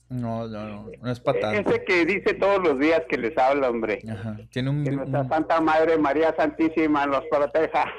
no, 0.10 0.48
no, 0.48 0.68
no, 0.68 0.92
no 1.02 1.12
es 1.12 1.24
tanto. 1.24 1.50
Ese 1.50 1.84
que 1.86 2.06
dice 2.06 2.36
todos 2.36 2.62
los 2.62 2.78
días 2.78 3.02
que 3.10 3.18
les 3.18 3.36
habla, 3.36 3.70
hombre. 3.70 4.00
Ajá. 4.08 4.38
Tiene 4.52 4.70
un... 4.70 4.84
Que 4.84 4.92
nuestra 4.92 5.28
Santa 5.28 5.60
Madre 5.60 5.98
María 5.98 6.36
Santísima 6.38 7.08
los 7.08 7.24
proteja. 7.32 7.92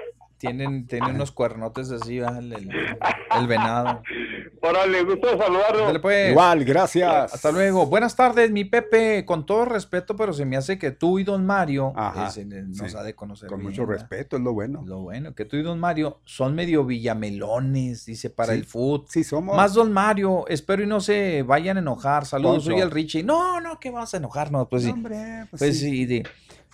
Tienen, 0.45 0.87
tienen 0.87 1.15
unos 1.15 1.33
cuernotes 1.33 1.91
así, 1.91 2.19
el, 2.19 2.53
el, 2.53 3.47
venado. 3.47 4.03
Órale, 4.61 5.03
gusto 5.05 5.39
saludarlo. 5.39 6.01
Pues. 6.03 6.31
Igual, 6.31 6.65
gracias. 6.65 7.35
Hasta 7.35 7.51
luego. 7.51 7.87
Buenas 7.87 8.15
tardes, 8.15 8.51
mi 8.51 8.65
Pepe. 8.65 9.25
Con 9.25 9.47
todo 9.47 9.65
respeto, 9.65 10.17
pero 10.17 10.35
se 10.35 10.45
me 10.45 10.57
hace 10.57 10.79
que 10.79 10.91
tú 10.91 11.19
y 11.19 11.25
don 11.25 11.47
Mario 11.47 11.95
nos 11.95 12.95
ha 12.95 13.03
de 13.03 13.15
conocer. 13.15 13.49
Con 13.49 13.63
mucho 13.63 13.87
respeto, 13.87 14.37
es 14.37 14.43
lo 14.43 14.53
bueno. 14.53 14.83
Lo 14.85 15.01
bueno, 15.01 15.35
que 15.35 15.47
tú 15.47 15.57
y 15.57 15.63
don 15.63 15.81
Mario 15.81 16.21
son 16.25 16.55
medio 16.55 16.85
villamelones, 16.85 18.05
dice, 18.05 18.29
para 18.29 18.53
el 18.53 18.65
foot. 18.65 19.09
Sí, 19.09 19.25
somos. 19.25 19.57
Más 19.57 19.73
don 19.73 19.93
Mario, 19.93 20.47
espero 20.49 20.83
y 20.83 20.87
no 20.87 21.01
se 21.01 21.43
vayan 21.43 21.79
a 21.79 21.81
enojar. 21.81 22.27
Saludos, 22.27 22.65
soy 22.65 22.81
el 22.81 22.91
Richie. 22.91 23.23
No, 23.23 23.61
no, 23.61 23.81
que 23.81 23.91
vas 23.91 24.13
a 24.15 24.19
enojarnos. 24.19 24.69
Pues 24.69 24.83
sí. 24.83 24.91
Hombre, 24.91 25.47
pues, 25.51 25.61
pues 25.61 25.79
sí. 25.79 26.07
sí 26.07 26.23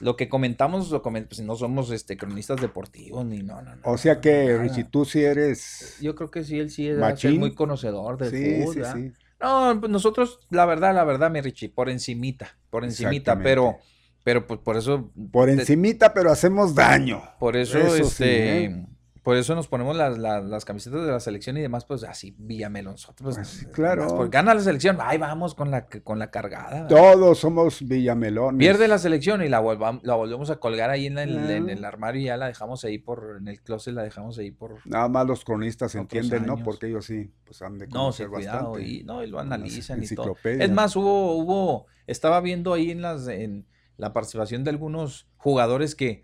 lo 0.01 0.17
que 0.17 0.29
comentamos, 0.29 0.91
lo 0.91 1.03
pues 1.03 1.41
no 1.41 1.57
somos 1.57 1.91
este 1.91 2.17
cronistas 2.17 2.61
deportivos 2.61 3.25
ni 3.25 3.43
no, 3.43 3.61
no, 3.61 3.73
O 3.85 3.99
sea 3.99 4.21
que, 4.21 4.57
Richie, 4.57 4.85
tú 4.85 5.05
sí 5.05 5.23
eres. 5.23 5.99
Yo 6.01 6.15
creo 6.15 6.31
que 6.31 6.43
sí, 6.43 6.59
él 6.59 6.71
sí 6.71 6.89
es 6.89 7.39
muy 7.39 7.55
conocedor 7.55 8.17
del 8.19 8.31
sí, 8.31 8.65
fútbol. 8.65 8.85
Sí, 8.87 8.93
sí. 8.93 9.13
No, 9.41 9.77
pues 9.79 9.91
nosotros, 9.91 10.41
la 10.51 10.67
verdad, 10.67 10.95
la 10.95 11.05
verdad, 11.05 11.31
mi 11.31 11.41
Richie, 11.41 11.69
por 11.69 11.89
encimita, 11.89 12.59
por 12.71 12.85
encimita, 12.85 13.39
pero, 13.39 13.79
pero 14.25 14.47
pues 14.47 14.61
por 14.61 14.77
eso. 14.77 15.11
Por 15.31 15.49
encimita, 15.49 16.13
pero 16.13 16.31
hacemos 16.31 16.75
daño. 16.75 17.23
Por 17.39 17.57
eso, 17.57 17.79
este. 17.79 18.65
¿eh? 18.65 18.87
Por 19.23 19.37
eso 19.37 19.55
nos 19.55 19.69
ponemos 19.69 19.95
las, 19.97 20.17
las, 20.17 20.65
camisetas 20.65 21.05
de 21.05 21.13
la 21.13 21.21
selección 21.21 21.57
y 21.59 21.61
demás, 21.61 21.85
pues 21.85 22.05
así, 22.05 22.35
Villamelo. 22.39 22.93
Nosotros, 22.93 23.35
pues, 23.35 23.69
claro. 23.73 24.17
Pues, 24.17 24.31
gana 24.31 24.55
la 24.55 24.61
selección, 24.63 24.97
ahí 25.01 25.19
vamos 25.19 25.55
con 25.55 25.71
la, 25.71 25.87
con 25.87 26.19
la 26.19 26.31
cargada. 26.31 26.87
Todos 26.87 27.39
somos 27.39 27.87
Villamelones. 27.87 28.59
Pierde 28.59 28.89
la 28.89 28.99
selección 28.99 29.43
y 29.43 29.49
la, 29.49 29.61
la 30.03 30.15
volvemos 30.15 30.49
a 30.51 30.57
colgar 30.57 30.89
ahí 30.89 31.07
en 31.07 31.19
el, 31.19 31.51
en 31.51 31.69
el, 31.69 31.85
armario 31.85 32.23
y 32.23 32.25
ya 32.25 32.39
la 32.39 32.47
dejamos 32.47 32.85
ahí 32.85 32.99
por, 32.99 33.37
en 33.39 33.49
el 33.49 33.61
closet 33.61 33.95
la 33.95 34.03
dejamos 34.03 34.39
ahí 34.39 34.51
por. 34.53 34.79
Nada 34.87 35.09
más 35.09 35.27
los 35.27 35.45
cronistas 35.45 35.95
entienden, 35.95 36.47
¿no? 36.47 36.57
Porque 36.63 36.87
ellos 36.87 37.05
sí, 37.05 37.31
pues 37.45 37.61
han 37.61 37.79
de 37.79 37.89
conocer 37.89 38.29
No, 38.29 38.37
sí, 38.37 38.43
cuidado, 38.43 38.81
y, 38.81 39.05
no, 39.05 39.23
y 39.23 39.27
lo 39.27 39.39
analizan 39.39 40.03
y 40.03 40.09
todo. 40.09 40.35
Es 40.45 40.71
más, 40.71 40.97
hubo, 40.97 41.35
hubo, 41.35 41.87
estaba 42.07 42.41
viendo 42.41 42.73
ahí 42.73 42.91
en 42.91 43.03
las, 43.03 43.29
en 43.29 43.67
la 43.99 44.15
participación 44.15 44.65
de 44.65 44.71
algunos 44.71 45.29
jugadores 45.37 45.95
que 45.95 46.23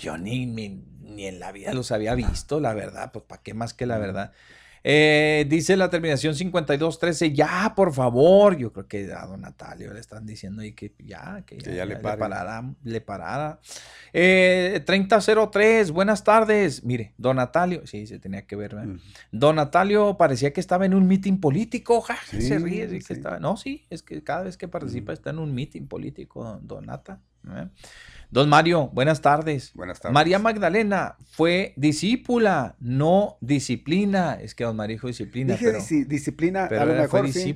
yo 0.00 0.16
ni, 0.18 0.46
ni, 0.46 0.84
en 1.18 1.38
la 1.40 1.52
vida 1.52 1.72
los 1.72 1.92
había 1.92 2.14
visto, 2.14 2.60
la 2.60 2.74
verdad, 2.74 3.12
pues 3.12 3.24
¿para 3.24 3.42
qué 3.42 3.54
más 3.54 3.74
que 3.74 3.86
la 3.86 3.98
verdad? 3.98 4.32
Eh, 4.84 5.46
dice 5.48 5.76
la 5.76 5.90
terminación 5.90 6.34
5213, 6.34 7.32
ya, 7.32 7.72
por 7.76 7.92
favor. 7.92 8.56
Yo 8.56 8.72
creo 8.72 8.88
que 8.88 9.12
a 9.12 9.26
don 9.26 9.42
Natalio 9.42 9.92
le 9.92 10.00
están 10.00 10.26
diciendo 10.26 10.62
ahí 10.62 10.72
que 10.72 10.92
ya, 10.98 11.44
que 11.46 11.58
ya, 11.58 11.84
le, 11.84 11.96
parara. 11.96 12.74
Le 12.82 13.00
parara. 13.00 13.60
Eh, 14.12 14.82
3003, 14.84 15.92
buenas 15.92 16.24
tardes. 16.24 16.82
Mire, 16.84 17.14
don 17.16 17.36
Natalio, 17.36 17.86
sí, 17.86 18.06
se 18.06 18.18
tenía 18.18 18.46
que 18.46 18.56
ver. 18.56 18.76
Don 19.30 19.56
Natalio 19.56 20.16
parecía 20.16 20.52
que 20.52 20.60
estaba 20.60 20.84
en 20.84 20.94
un 20.94 21.06
mitin 21.06 21.40
político, 21.40 22.00
ja, 22.00 22.18
se 22.26 22.58
ríe. 22.58 22.88
Que 22.88 23.12
estaba, 23.12 23.38
no, 23.38 23.56
sí, 23.56 23.86
es 23.88 24.02
que 24.02 24.22
cada 24.24 24.42
vez 24.42 24.56
que 24.56 24.66
participa 24.66 25.12
está 25.12 25.30
en 25.30 25.38
un 25.38 25.54
mitin 25.54 25.86
político, 25.86 26.58
don 26.62 26.86
Nata. 26.86 27.20
¿eh? 27.48 27.68
Don 28.32 28.48
Mario, 28.48 28.88
buenas 28.94 29.20
tardes. 29.20 29.72
Buenas 29.74 30.00
tardes. 30.00 30.14
María 30.14 30.38
Magdalena 30.38 31.18
fue 31.32 31.74
discípula, 31.76 32.76
no 32.80 33.36
disciplina. 33.42 34.38
Es 34.40 34.54
que 34.54 34.64
don 34.64 34.74
Mario 34.74 34.94
dijo 34.94 35.06
disciplina. 35.08 35.52
Dije 35.52 36.06
disciplina, 36.06 36.64
a 36.64 36.84
lo 36.86 36.94
mejor 36.94 37.30
sí, 37.30 37.54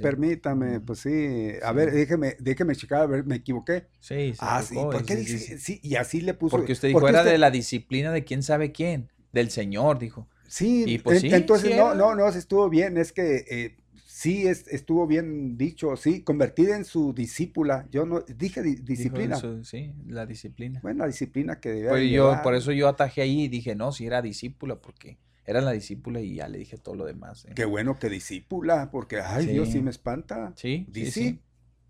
permítame, 0.00 0.80
pues 0.80 1.00
sí. 1.00 1.52
A 1.62 1.72
ver, 1.72 1.92
déjeme, 1.92 2.38
déjeme 2.40 2.74
checar, 2.74 3.02
a 3.02 3.06
ver, 3.06 3.26
me 3.26 3.36
equivoqué. 3.36 3.88
Sí, 4.00 4.32
sí. 4.32 4.38
Ah, 4.40 4.62
sí, 4.62 4.76
¿por 4.76 5.04
qué 5.04 5.16
dice? 5.16 5.58
Sí, 5.58 5.78
y 5.82 5.96
así 5.96 6.22
le 6.22 6.32
puso. 6.32 6.56
Porque 6.56 6.72
usted 6.72 6.88
dijo, 6.88 7.06
era 7.06 7.22
de 7.22 7.36
la 7.36 7.50
disciplina 7.50 8.10
de 8.10 8.24
quién 8.24 8.42
sabe 8.42 8.72
quién, 8.72 9.10
del 9.34 9.50
Señor, 9.50 9.98
dijo. 9.98 10.26
Sí, 10.48 11.02
pues 11.04 11.22
entonces 11.22 11.76
no, 11.76 11.94
no, 11.94 12.14
no, 12.14 12.26
estuvo 12.30 12.70
bien, 12.70 12.96
es 12.96 13.12
que... 13.12 13.44
Eh, 13.50 13.76
Sí, 14.24 14.46
estuvo 14.46 15.06
bien 15.06 15.58
dicho, 15.58 15.94
sí, 15.96 16.22
convertida 16.22 16.78
en 16.78 16.86
su 16.86 17.12
discípula. 17.12 17.86
Yo 17.90 18.06
no 18.06 18.20
dije 18.20 18.62
disciplina. 18.62 19.38
sí, 19.62 19.92
la 20.06 20.24
disciplina. 20.24 20.80
Bueno, 20.82 21.00
la 21.00 21.08
disciplina 21.08 21.60
que 21.60 21.68
debía 21.68 21.90
pues 21.90 22.10
yo, 22.10 22.40
Por 22.42 22.54
eso 22.54 22.72
yo 22.72 22.88
atajé 22.88 23.20
ahí 23.20 23.42
y 23.42 23.48
dije, 23.48 23.74
no, 23.74 23.92
si 23.92 24.06
era 24.06 24.22
discípula, 24.22 24.76
porque 24.76 25.18
era 25.44 25.60
la 25.60 25.72
discípula 25.72 26.22
y 26.22 26.36
ya 26.36 26.48
le 26.48 26.56
dije 26.56 26.78
todo 26.78 26.94
lo 26.94 27.04
demás. 27.04 27.44
¿eh? 27.44 27.52
Qué 27.54 27.66
bueno 27.66 27.98
que 27.98 28.08
discípula, 28.08 28.90
porque, 28.90 29.20
ay, 29.20 29.44
Dios, 29.44 29.68
sí 29.68 29.82
me 29.82 29.90
espanta. 29.90 30.54
Sí, 30.56 30.86
sí, 31.10 31.42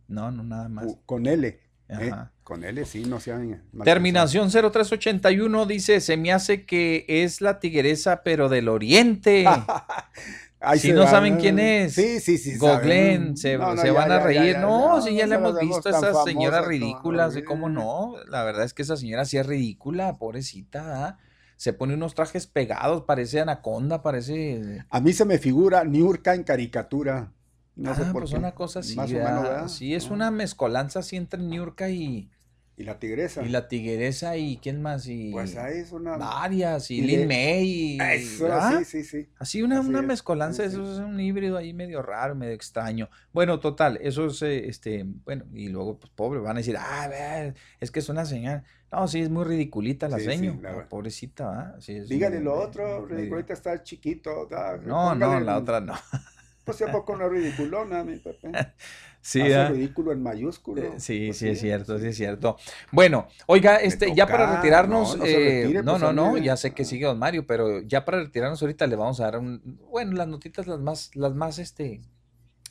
No, 0.09 0.33
no, 0.33 0.43
nada 0.43 0.69
más. 0.69 0.87
con 1.07 1.27
L. 1.27 1.61
¿eh? 1.89 2.11
Con 2.43 2.65
L, 2.65 2.85
sí, 2.85 3.05
no 3.05 3.21
sean. 3.21 3.63
Terminación 3.85 4.51
0381 4.51 5.67
dice: 5.67 6.01
Se 6.01 6.17
me 6.17 6.33
hace 6.33 6.67
que 6.67 7.05
es 7.07 7.41
la 7.41 7.61
tigresa, 7.61 8.25
pero 8.25 8.49
del 8.49 8.69
oriente. 8.69 9.45
si 10.79 10.93
no 10.93 11.07
saben 11.07 11.37
quién 11.37 11.59
es, 11.59 11.95
sí, 11.95 12.21
sí, 12.21 12.39
sí, 12.39 12.57
Goglen, 12.57 13.37
se, 13.37 13.57
van 13.57 14.13
a 14.13 14.21
reír. 14.21 14.59
no, 14.59 15.01
si 15.01 15.15
ya 15.15 15.27
le 15.27 15.37
hemos 15.37 15.59
visto 15.59 15.89
a 15.89 15.99
esa 15.99 16.25
señora 16.25 16.63
ridícula, 16.63 17.27
así 17.27 17.43
como 17.43 17.69
no. 17.69 18.15
La 18.29 18.45
verdad 18.45 18.65
es 18.65 18.75
que 18.75 18.83
esa 18.83 18.97
señora 18.97 19.25
sí 19.25 19.37
es 19.37 19.47
ridícula, 19.47 20.17
pobrecita. 20.19 21.07
¿ah? 21.07 21.19
Se 21.57 21.73
pone 21.73 21.95
unos 21.95 22.15
trajes 22.15 22.47
pegados, 22.47 23.03
parece 23.03 23.41
anaconda, 23.41 24.03
parece. 24.03 24.85
A 24.91 25.01
mí 25.01 25.13
se 25.13 25.25
me 25.25 25.39
figura 25.39 25.85
Niurka 25.85 26.35
en 26.35 26.45
caricatura. 26.45 27.33
No 27.77 27.91
ah, 27.91 27.95
sé 27.95 28.05
por 28.05 28.23
pues 28.23 28.33
una 28.33 28.53
cosa 28.53 28.81
así. 28.81 28.97
Más 28.97 29.11
o 29.11 29.15
menos, 29.15 29.73
Sí, 29.73 29.95
es 29.95 30.11
una 30.11 30.31
mezcolanza 30.31 31.01
así 31.01 31.17
entre 31.17 31.41
Niurka 31.41 31.89
y, 31.91 32.31
y 32.77 32.83
la 32.83 32.99
tigresa. 32.99 33.43
Y 33.43 33.51
la 33.51 33.69
tigresa 33.69 34.37
y 34.37 34.57
quién 34.57 34.83
más 34.83 35.07
y 35.07 35.31
pues 35.31 35.57
ahí 35.57 35.79
es 35.79 35.93
una 35.93 36.17
varias 36.17 36.91
y, 36.91 37.03
Lin 37.03 37.29
May 37.29 37.99
eso 38.01 38.49
sí 38.79 38.85
sí 38.85 39.05
sí. 39.05 39.29
Así 39.39 39.63
una, 39.63 39.81
una 39.81 40.03
mezcolanza 40.03 40.65
eso 40.65 40.83
es 40.83 40.99
un 40.99 41.21
híbrido 41.21 41.57
ahí 41.57 41.73
medio 41.73 42.03
raro 42.03 42.35
medio 42.35 42.53
extraño. 42.53 43.09
Bueno 43.33 43.61
total 43.61 43.99
eso 44.03 44.27
es 44.27 44.43
eh, 44.43 44.69
este 44.69 45.05
bueno 45.25 45.45
y 45.53 45.69
luego 45.69 45.99
pues 46.01 46.13
pobre 46.15 46.41
van 46.41 46.57
a 46.57 46.61
decir 46.61 46.77
ah 46.79 47.07
ver, 47.09 47.55
es 47.79 47.91
que 47.91 48.01
es 48.01 48.09
una 48.09 48.25
señal 48.25 48.65
no 48.91 49.07
sí 49.07 49.21
es 49.21 49.31
muy 49.31 49.45
ridiculita 49.45 50.09
la 50.09 50.19
seño 50.19 50.61
pobrecita 50.89 51.47
¿va? 51.47 51.81
Sí, 51.81 52.01
dígale 52.01 52.41
lo 52.41 52.55
otro 52.55 53.07
ridiculita 53.07 53.53
está 53.53 53.83
chiquito 53.85 54.49
no 54.85 55.15
no 55.15 55.41
la 55.41 55.59
otra 55.59 55.81
no. 55.81 55.95
Pues 56.65 56.81
a 56.81 56.91
poco 56.91 57.15
no 57.15 57.29
ridiculona 57.29 58.03
mi 58.05 58.17
Pepe 58.17 58.51
Sí, 59.25 59.41
Hace 59.41 59.73
ridículo 59.73 60.13
en 60.13 60.23
mayúsculo. 60.23 60.83
Eh, 60.83 60.93
sí, 60.99 61.29
pues 61.29 61.39
sí, 61.39 61.49
es 61.49 61.59
cierto, 61.59 61.99
sí. 61.99 62.09
es 62.09 62.17
cierto. 62.17 62.59
Bueno, 62.93 63.27
oiga, 63.47 63.77
este, 63.77 64.15
ya 64.15 64.27
para 64.27 64.57
retirarnos, 64.57 65.17
no, 65.17 65.25
no, 65.25 65.25
eh, 65.25 65.81
no, 65.83 65.99
pues, 65.99 66.15
no, 66.15 66.37
ya 66.37 66.59
sé 66.59 66.73
que 66.73 66.85
sigue 66.85 67.07
don 67.07 67.19
Mario, 67.19 67.47
pero 67.47 67.81
ya 67.81 68.05
para 68.05 68.19
retirarnos 68.19 68.61
ahorita 68.61 68.87
le 68.87 68.97
vamos 68.97 69.21
a 69.21 69.25
dar 69.25 69.39
un, 69.39 69.81
bueno, 69.91 70.13
las 70.13 70.29
notitas 70.29 70.67
las 70.67 70.79
más, 70.79 71.11
las 71.15 71.35
más, 71.35 71.59
este, 71.59 72.03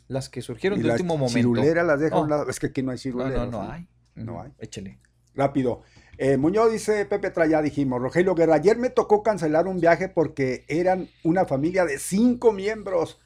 las 0.07 0.30
que 0.30 0.43
surgieron 0.43 0.80
de 0.80 0.91
último 0.91 1.17
momento. 1.17 1.34
Cirulera 1.34 1.81
las 1.81 1.99
dejo 1.99 2.17
a 2.17 2.21
un 2.21 2.30
lado, 2.30 2.47
es 2.47 2.59
que 2.59 2.67
aquí 2.67 2.84
no 2.84 2.91
hay 2.91 2.99
cirulera. 2.99 3.45
No, 3.47 3.51
no, 3.51 3.63
no 3.63 3.71
hay. 3.71 3.88
No 4.13 4.39
hay. 4.39 4.51
Échale. 4.59 4.99
Rápido. 5.34 5.81
Eh, 6.19 6.38
Muñoz 6.38 6.71
dice, 6.71 7.03
Pepe 7.07 7.31
Traya, 7.31 7.63
dijimos, 7.63 7.99
Rogelio 7.99 8.35
Guerra, 8.35 8.53
ayer 8.53 8.77
me 8.77 8.91
tocó 8.91 9.23
cancelar 9.23 9.65
un 9.65 9.80
viaje 9.80 10.07
porque 10.07 10.65
eran 10.67 11.09
una 11.23 11.45
familia 11.45 11.85
de 11.85 11.97
cinco 11.97 12.51
miembros 12.51 13.19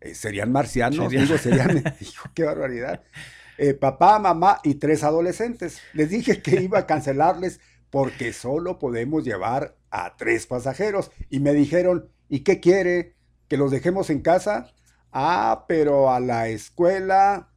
eh, 0.00 0.14
serían 0.14 0.52
marcianos, 0.52 1.10
digo, 1.10 1.36
serían, 1.38 1.82
qué 2.34 2.44
barbaridad. 2.44 3.02
Eh, 3.58 3.74
papá, 3.74 4.18
mamá 4.18 4.60
y 4.64 4.76
tres 4.76 5.04
adolescentes. 5.04 5.80
Les 5.92 6.08
dije 6.08 6.40
que 6.40 6.62
iba 6.62 6.78
a 6.78 6.86
cancelarles 6.86 7.60
porque 7.90 8.32
solo 8.32 8.78
podemos 8.78 9.24
llevar 9.24 9.76
a 9.90 10.16
tres 10.16 10.46
pasajeros. 10.46 11.10
Y 11.28 11.40
me 11.40 11.52
dijeron, 11.52 12.08
¿y 12.28 12.40
qué 12.40 12.60
quiere? 12.60 13.16
¿Que 13.48 13.58
los 13.58 13.70
dejemos 13.70 14.08
en 14.08 14.20
casa? 14.20 14.72
Ah, 15.12 15.66
pero 15.68 16.10
a 16.10 16.20
la 16.20 16.48
escuela 16.48 17.50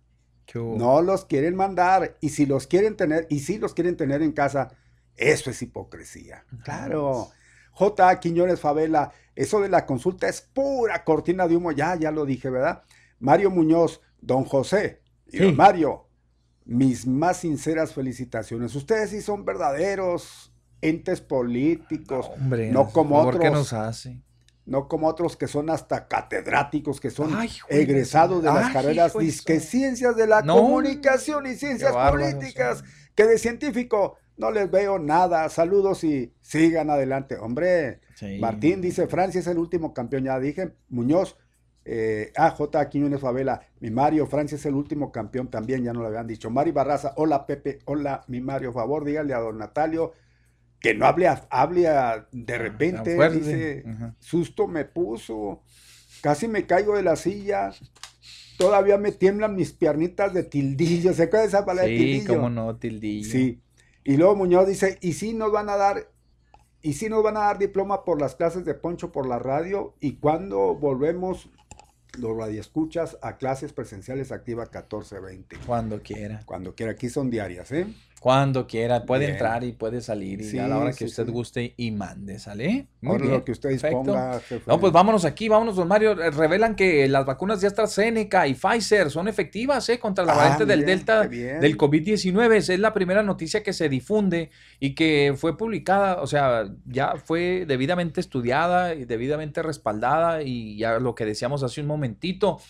no 0.53 1.01
los 1.01 1.25
quieren 1.25 1.55
mandar. 1.55 2.17
Y 2.19 2.29
si 2.29 2.45
los 2.45 2.67
quieren 2.67 2.97
tener, 2.97 3.27
y 3.29 3.39
si 3.39 3.57
los 3.57 3.73
quieren 3.73 3.95
tener 3.95 4.21
en 4.21 4.33
casa, 4.33 4.71
eso 5.15 5.49
es 5.49 5.61
hipocresía. 5.61 6.45
Claro. 6.63 7.29
J. 7.73 8.19
Quiñones 8.19 8.59
Favela, 8.59 9.11
eso 9.35 9.59
de 9.59 9.69
la 9.69 9.85
consulta 9.85 10.29
es 10.29 10.41
pura 10.41 11.03
cortina 11.03 11.47
de 11.47 11.57
humo, 11.57 11.71
ya, 11.71 11.95
ya 11.95 12.11
lo 12.11 12.25
dije, 12.25 12.49
¿verdad? 12.49 12.83
Mario 13.19 13.49
Muñoz, 13.49 14.01
don 14.21 14.45
José 14.45 15.01
y 15.27 15.39
don 15.39 15.55
Mario, 15.55 16.07
mis 16.65 17.07
más 17.07 17.37
sinceras 17.37 17.93
felicitaciones. 17.93 18.75
Ustedes 18.75 19.09
sí 19.09 19.21
son 19.21 19.43
verdaderos 19.43 20.53
entes 20.81 21.21
políticos, 21.21 22.29
no, 22.71 22.89
como 22.89 23.19
otros. 23.19 23.41
¿Qué 23.41 23.49
nos 23.49 23.73
hace? 23.73 24.21
No 24.65 24.87
como 24.87 25.07
otros 25.07 25.35
que 25.35 25.47
son 25.47 25.69
hasta 25.69 26.07
catedráticos, 26.07 27.01
que 27.01 27.09
son 27.09 27.35
egresados 27.67 28.43
de 28.43 28.53
las 28.53 28.71
carreras 28.71 29.13
que 29.45 29.59
ciencias 29.59 30.15
de 30.15 30.27
la 30.27 30.41
comunicación 30.41 31.47
y 31.47 31.55
ciencias 31.55 31.93
políticas, 31.93 32.83
que 33.15 33.25
de 33.25 33.37
científico 33.37 34.17
no 34.43 34.51
les 34.51 34.69
veo 34.69 34.99
nada. 34.99 35.47
Saludos 35.47 36.03
y 36.03 36.33
sigan 36.41 36.89
adelante. 36.89 37.37
Hombre, 37.37 38.01
Martín 38.41 38.81
dice, 38.81 39.07
Francia 39.07 39.39
es 39.39 39.47
el 39.47 39.57
último 39.57 39.93
campeón. 39.93 40.25
Ya 40.25 40.37
dije, 40.37 40.73
Muñoz, 40.89 41.37
eh, 41.85 42.33
AJ 42.35 42.89
Quiñones 42.89 43.21
Favela, 43.21 43.61
mi 43.79 43.89
Mario, 43.89 44.27
Francia 44.27 44.55
es 44.55 44.65
el 44.65 44.75
último 44.75 45.13
campeón 45.13 45.49
también, 45.49 45.83
ya 45.83 45.93
no 45.93 46.01
lo 46.01 46.07
habían 46.07 46.27
dicho. 46.27 46.49
Mari 46.49 46.71
Barraza, 46.71 47.13
hola 47.15 47.45
Pepe, 47.45 47.79
hola 47.85 48.25
mi 48.27 48.41
Mario, 48.41 48.73
favor, 48.73 49.05
dígale 49.05 49.33
a 49.33 49.39
don 49.39 49.57
Natalio 49.57 50.11
que 50.79 50.93
no 50.93 51.05
hable, 51.05 51.29
hable 51.49 51.87
de 52.33 52.57
repente, 52.57 53.29
dice, 53.29 53.85
susto 54.19 54.67
me 54.67 54.83
puso, 54.83 55.61
casi 56.21 56.49
me 56.49 56.65
caigo 56.65 56.97
de 56.97 57.03
la 57.03 57.15
silla, 57.15 57.71
todavía 58.57 58.97
me 58.97 59.13
tiemblan 59.13 59.55
mis 59.55 59.71
piernitas 59.71 60.33
de 60.33 60.43
tildillo, 60.43 61.13
¿se 61.13 61.23
acuerda 61.23 61.45
esa 61.45 61.65
palabra 61.65 61.87
sí, 61.87 61.93
de 61.93 61.99
tildillo? 61.99 62.35
cómo 62.35 62.49
no, 62.49 62.75
tildillo. 62.75 63.29
Sí, 63.29 63.61
y 64.03 64.17
luego 64.17 64.35
Muñoz 64.35 64.67
dice, 64.67 64.97
¿y 65.01 65.13
si 65.13 65.33
nos 65.33 65.51
van 65.51 65.69
a 65.69 65.77
dar, 65.77 66.09
y 66.81 66.93
si 66.93 67.09
nos 67.09 67.23
van 67.23 67.37
a 67.37 67.41
dar 67.41 67.57
diploma 67.57 68.03
por 68.03 68.19
las 68.19 68.35
clases 68.35 68.65
de 68.65 68.73
Poncho 68.73 69.11
por 69.11 69.27
la 69.27 69.39
radio? 69.39 69.95
¿Y 69.99 70.15
cuándo 70.15 70.75
volvemos 70.75 71.49
los 72.17 72.37
radioescuchas 72.37 73.17
a 73.21 73.37
clases 73.37 73.73
presenciales 73.73 74.31
activa 74.31 74.63
1420? 74.63 75.57
Cuando 75.65 76.01
quiera. 76.01 76.41
Cuando 76.45 76.75
quiera, 76.75 76.91
aquí 76.91 77.09
son 77.09 77.29
diarias, 77.29 77.71
¿eh? 77.71 77.87
Cuando 78.23 78.67
quiera, 78.67 79.05
puede 79.05 79.31
entrar 79.31 79.65
y 79.65 79.73
puede 79.73 79.99
salir 79.99 80.39
y 80.39 80.57
a 80.57 80.65
la 80.65 80.77
hora 80.77 80.93
que 80.93 81.03
usted 81.03 81.29
guste 81.29 81.73
y 81.75 81.91
mande, 81.91 82.39
¿sale? 82.39 82.87
Muy 83.01 83.17
bien. 83.17 83.31
lo 83.31 83.43
que 83.43 83.51
usted 83.51 83.71
disponga. 83.71 84.39
No, 84.65 84.79
pues 84.79 84.93
vámonos 84.93 85.25
aquí, 85.25 85.49
vámonos, 85.49 85.75
don 85.75 85.89
Mario. 85.89 86.13
Eh, 86.13 86.31
revelan 86.31 86.73
que 86.73 87.09
las 87.09 87.25
vacunas 87.25 87.59
de 87.59 87.67
AstraZeneca 87.67 88.47
y 88.47 88.53
Pfizer 88.53 89.11
son 89.11 89.27
efectivas, 89.27 89.89
¿eh? 89.89 89.99
Contra 89.99 90.23
la 90.23 90.31
ah, 90.31 90.37
variante 90.37 90.65
del 90.65 90.85
Delta 90.85 91.27
del 91.27 91.77
COVID-19. 91.77 92.55
Es 92.55 92.79
la 92.79 92.93
primera 92.93 93.23
noticia 93.23 93.61
que 93.61 93.73
se 93.73 93.89
difunde 93.89 94.51
y 94.79 94.95
que 94.95 95.33
fue 95.35 95.57
publicada, 95.57 96.21
o 96.21 96.27
sea, 96.27 96.63
ya 96.85 97.15
fue 97.17 97.65
debidamente 97.67 98.21
estudiada 98.21 98.95
y 98.95 99.03
debidamente 99.03 99.61
respaldada 99.61 100.43
y 100.43 100.77
ya 100.77 100.97
lo 100.97 101.13
que 101.13 101.25
decíamos 101.25 101.61
hace 101.61 101.81
un 101.81 101.87
momentito. 101.87 102.61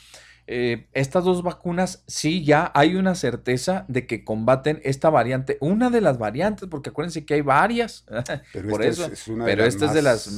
Eh, 0.45 0.87
estas 0.91 1.23
dos 1.23 1.41
vacunas 1.41 2.03
sí 2.05 2.43
ya 2.43 2.69
hay 2.75 2.95
una 2.95 3.15
certeza 3.15 3.85
de 3.87 4.05
que 4.05 4.25
combaten 4.25 4.81
esta 4.83 5.09
variante, 5.09 5.57
una 5.61 5.89
de 5.89 6.01
las 6.01 6.17
variantes, 6.17 6.67
porque 6.69 6.89
acuérdense 6.89 7.25
que 7.25 7.35
hay 7.35 7.41
varias, 7.41 8.05
pero 8.51 8.69
por 8.69 8.83
eso, 8.83 9.09
pero 9.45 9.63
esta 9.63 9.85
es 9.85 9.93
de 9.93 10.01
las 10.01 10.29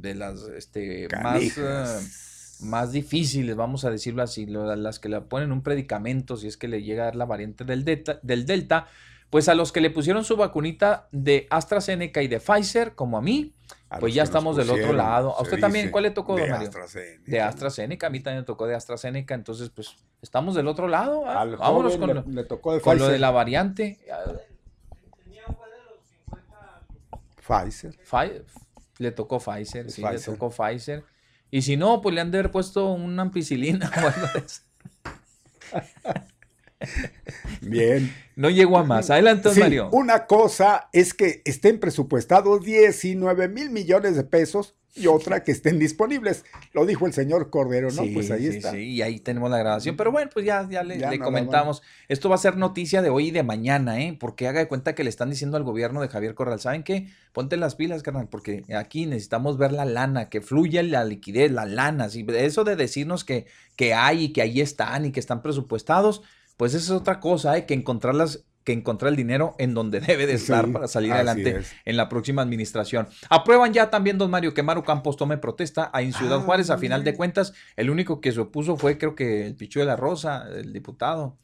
de 0.00 0.14
las 0.14 0.42
este, 0.56 1.08
más, 1.22 1.42
eh, 1.58 1.84
más 2.62 2.92
difíciles, 2.92 3.54
vamos 3.54 3.84
a 3.84 3.90
decirlo 3.90 4.22
así, 4.22 4.46
las 4.46 4.98
que 4.98 5.10
le 5.10 5.20
ponen 5.20 5.52
un 5.52 5.62
predicamento 5.62 6.38
si 6.38 6.46
es 6.46 6.56
que 6.56 6.66
le 6.66 6.82
llega 6.82 7.02
a 7.02 7.06
dar 7.06 7.16
la 7.16 7.26
variante 7.26 7.64
del 7.64 7.84
delta, 7.84 8.18
del 8.22 8.46
delta, 8.46 8.86
pues 9.28 9.50
a 9.50 9.54
los 9.54 9.72
que 9.72 9.82
le 9.82 9.90
pusieron 9.90 10.24
su 10.24 10.36
vacunita 10.36 11.06
de 11.12 11.46
AstraZeneca 11.50 12.22
y 12.22 12.28
de 12.28 12.40
Pfizer, 12.40 12.94
como 12.94 13.18
a 13.18 13.22
mí, 13.22 13.52
pues 13.98 14.14
ya 14.14 14.22
estamos 14.22 14.56
del 14.56 14.70
otro 14.70 14.92
lado. 14.92 15.36
¿A 15.36 15.42
usted 15.42 15.58
también 15.58 15.90
cuál 15.90 16.04
le 16.04 16.10
tocó, 16.10 16.36
de 16.36 16.48
Mario? 16.48 16.68
AstraZeneca. 16.68 17.22
De 17.26 17.40
AstraZeneca, 17.40 18.06
a 18.06 18.10
mí 18.10 18.20
también 18.20 18.42
me 18.42 18.46
tocó 18.46 18.66
de 18.66 18.74
AstraZeneca, 18.74 19.34
entonces 19.34 19.70
pues 19.70 19.96
estamos 20.22 20.54
del 20.54 20.68
otro 20.68 20.86
lado. 20.86 21.24
¿ah? 21.26 21.44
Vámonos 21.44 21.96
con, 21.96 22.14
lo, 22.14 22.94
lo 22.94 23.08
de 23.08 23.18
la 23.18 23.30
variante. 23.30 23.98
Pfizer. 27.50 27.96
Le 28.98 29.10
tocó 29.12 29.40
Pfizer, 29.40 29.90
sí, 29.90 30.02
le 30.02 30.20
tocó 30.20 30.50
Pfizer. 30.50 31.04
Y 31.50 31.62
si 31.62 31.76
no, 31.76 32.00
pues 32.00 32.14
le 32.14 32.20
han 32.20 32.30
de 32.30 32.38
haber 32.38 32.52
puesto 32.52 32.92
una 32.92 33.22
ampicilina 33.22 33.90
o 33.96 34.06
algo 34.06 34.26
de 34.34 34.40
eso. 34.40 34.62
Bien. 37.60 38.14
No 38.36 38.50
llegó 38.50 38.78
a 38.78 38.84
más. 38.84 39.10
Adelante, 39.10 39.50
Mario. 39.58 39.90
Una 39.92 40.26
cosa 40.26 40.88
es 40.92 41.14
que 41.14 41.42
estén 41.44 41.78
presupuestados 41.78 42.64
19 42.64 43.48
mil 43.48 43.70
millones 43.70 44.16
de 44.16 44.24
pesos 44.24 44.74
y 44.94 45.06
otra 45.06 45.44
que 45.44 45.52
estén 45.52 45.78
disponibles. 45.78 46.44
Lo 46.72 46.84
dijo 46.84 47.06
el 47.06 47.12
señor 47.12 47.50
Cordero, 47.50 47.90
¿no? 47.92 48.02
pues 48.12 48.30
ahí 48.30 48.46
está. 48.46 48.72
Sí, 48.72 48.78
y 48.78 49.02
ahí 49.02 49.20
tenemos 49.20 49.50
la 49.50 49.58
grabación. 49.58 49.96
Pero 49.96 50.10
bueno, 50.10 50.30
pues 50.32 50.44
ya, 50.44 50.68
ya 50.68 50.82
le, 50.82 51.18
comentamos. 51.18 51.82
Esto 52.08 52.28
va 52.28 52.34
a 52.34 52.38
ser 52.38 52.56
noticia 52.56 53.00
de 53.00 53.08
hoy 53.08 53.28
y 53.28 53.30
de 53.30 53.42
mañana, 53.42 54.00
¿eh? 54.00 54.16
Porque 54.18 54.48
haga 54.48 54.60
de 54.60 54.68
cuenta 54.68 54.94
que 54.94 55.04
le 55.04 55.10
están 55.10 55.30
diciendo 55.30 55.56
al 55.56 55.62
gobierno 55.62 56.00
de 56.00 56.08
Javier 56.08 56.34
Corral, 56.34 56.60
¿saben 56.60 56.82
qué? 56.82 57.08
Ponte 57.32 57.56
las 57.56 57.76
pilas, 57.76 58.02
carnal, 58.02 58.28
porque 58.28 58.64
aquí 58.76 59.06
necesitamos 59.06 59.58
ver 59.58 59.72
la 59.72 59.84
lana, 59.84 60.28
que 60.28 60.40
fluya 60.40 60.82
la 60.82 61.04
liquidez, 61.04 61.52
la 61.52 61.66
lana. 61.66 62.06
Eso 62.06 62.64
de 62.64 62.74
decirnos 62.74 63.24
que, 63.24 63.46
que 63.76 63.94
hay 63.94 64.24
y 64.24 64.32
que 64.32 64.42
ahí 64.42 64.60
están 64.60 65.04
y 65.04 65.12
que 65.12 65.20
están 65.20 65.40
presupuestados 65.42 66.22
pues 66.60 66.74
esa 66.74 66.92
es 66.92 67.00
otra 67.00 67.20
cosa, 67.20 67.52
hay 67.52 67.62
que 67.62 67.72
encontrarlas 67.72 68.44
que 68.64 68.74
encontrar 68.74 69.08
el 69.08 69.16
dinero 69.16 69.54
en 69.56 69.72
donde 69.72 69.98
debe 70.06 70.26
de 70.26 70.34
estar 70.34 70.70
para 70.70 70.88
salir 70.88 71.10
adelante 71.10 71.62
en 71.86 71.96
la 71.96 72.10
próxima 72.10 72.42
administración. 72.42 73.08
Aprueban 73.30 73.72
ya 73.72 73.88
también, 73.88 74.18
don 74.18 74.30
Mario, 74.30 74.52
que 74.52 74.62
Maru 74.62 74.84
Campos 74.84 75.16
tome 75.16 75.38
protesta 75.38 75.90
en 75.94 76.12
Ciudad 76.12 76.40
ah, 76.40 76.42
Juárez. 76.42 76.68
A 76.68 76.76
final 76.76 77.02
de 77.02 77.16
cuentas, 77.16 77.54
el 77.76 77.88
único 77.88 78.20
que 78.20 78.30
se 78.30 78.40
opuso 78.40 78.76
fue, 78.76 78.98
creo 78.98 79.14
que 79.14 79.46
el 79.46 79.54
Pichu 79.54 79.80
de 79.80 79.86
la 79.86 79.96
Rosa, 79.96 80.50
el 80.54 80.70
diputado. 80.74 81.38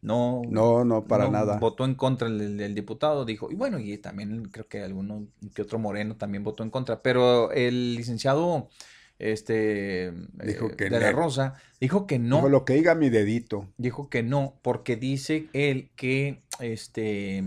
No, 0.00 0.42
no, 0.48 0.84
no, 0.84 1.08
para 1.08 1.28
nada. 1.28 1.58
Votó 1.58 1.84
en 1.84 1.96
contra 1.96 2.28
el, 2.28 2.72
diputado, 2.72 3.24
dijo. 3.24 3.50
Y 3.50 3.56
bueno, 3.56 3.80
y 3.80 3.98
también 3.98 4.44
creo 4.44 4.68
que 4.68 4.84
alguno 4.84 5.26
que 5.56 5.62
otro 5.62 5.80
moreno 5.80 6.14
también 6.14 6.44
votó 6.44 6.62
en 6.62 6.70
contra. 6.70 7.02
Pero 7.02 7.50
el 7.50 7.96
licenciado 7.96 8.68
este 9.22 10.12
dijo 10.44 10.66
eh, 10.66 10.76
que 10.76 10.90
de 10.90 11.00
la 11.00 11.12
Rosa, 11.12 11.54
dijo 11.80 12.06
que 12.06 12.18
no. 12.18 12.36
Dijo 12.36 12.48
lo 12.48 12.64
que 12.64 12.74
diga 12.74 12.94
mi 12.94 13.08
dedito. 13.08 13.68
Dijo 13.76 14.08
que 14.08 14.22
no, 14.22 14.58
porque 14.62 14.96
dice 14.96 15.46
él 15.52 15.90
que 15.94 16.42
este 16.58 17.44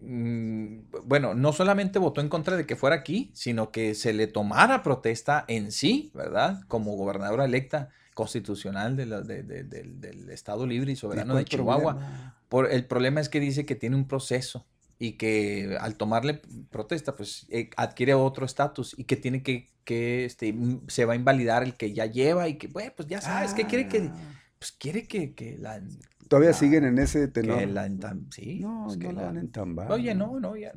mm, 0.00 0.78
bueno, 1.04 1.34
no 1.34 1.52
solamente 1.52 1.98
votó 1.98 2.20
en 2.20 2.28
contra 2.28 2.56
de 2.56 2.66
que 2.66 2.76
fuera 2.76 2.96
aquí, 2.96 3.30
sino 3.34 3.70
que 3.70 3.94
se 3.94 4.12
le 4.12 4.26
tomara 4.26 4.82
protesta 4.82 5.44
en 5.48 5.72
sí, 5.72 6.10
¿verdad? 6.14 6.60
Como 6.68 6.96
gobernadora 6.96 7.44
electa 7.44 7.90
constitucional 8.14 8.96
de 8.96 9.04
del 9.04 10.30
Estado 10.30 10.66
Libre 10.66 10.92
y 10.92 10.96
Soberano 10.96 11.34
de 11.36 11.44
Chihuahua. 11.44 12.34
Por, 12.48 12.72
el 12.72 12.86
problema 12.86 13.20
es 13.20 13.28
que 13.28 13.40
dice 13.40 13.66
que 13.66 13.74
tiene 13.74 13.96
un 13.96 14.08
proceso 14.08 14.64
y 14.98 15.12
que 15.12 15.76
al 15.80 15.96
tomarle 15.96 16.40
protesta, 16.70 17.16
pues 17.16 17.46
eh, 17.50 17.70
adquiere 17.76 18.14
otro 18.14 18.46
estatus 18.46 18.94
y 18.98 19.04
que 19.04 19.16
tiene 19.16 19.42
que, 19.42 19.68
que 19.84 20.24
este, 20.24 20.54
se 20.88 21.04
va 21.04 21.12
a 21.12 21.16
invalidar 21.16 21.62
el 21.62 21.74
que 21.76 21.92
ya 21.92 22.06
lleva 22.06 22.48
y 22.48 22.56
que, 22.56 22.68
bueno, 22.68 22.92
pues 22.96 23.08
ya 23.08 23.20
sabes, 23.20 23.52
que 23.54 23.66
quiere 23.66 23.88
que, 23.88 23.98
ah. 23.98 24.14
pues 24.58 24.72
quiere 24.72 25.06
que, 25.06 25.34
que 25.34 25.58
la 25.58 25.82
Todavía 26.28 26.52
siguen 26.52 26.84
en 26.84 26.98
ese 26.98 27.28
tenor. 27.28 27.60
sí. 28.30 28.60
No, 28.60 28.84
pues 28.86 28.98
no 28.98 29.12
la, 29.12 29.22
van 29.22 29.36
entambar. 29.36 29.92
Oye, 29.92 30.14
no, 30.14 30.40
no, 30.40 30.56
ya, 30.56 30.72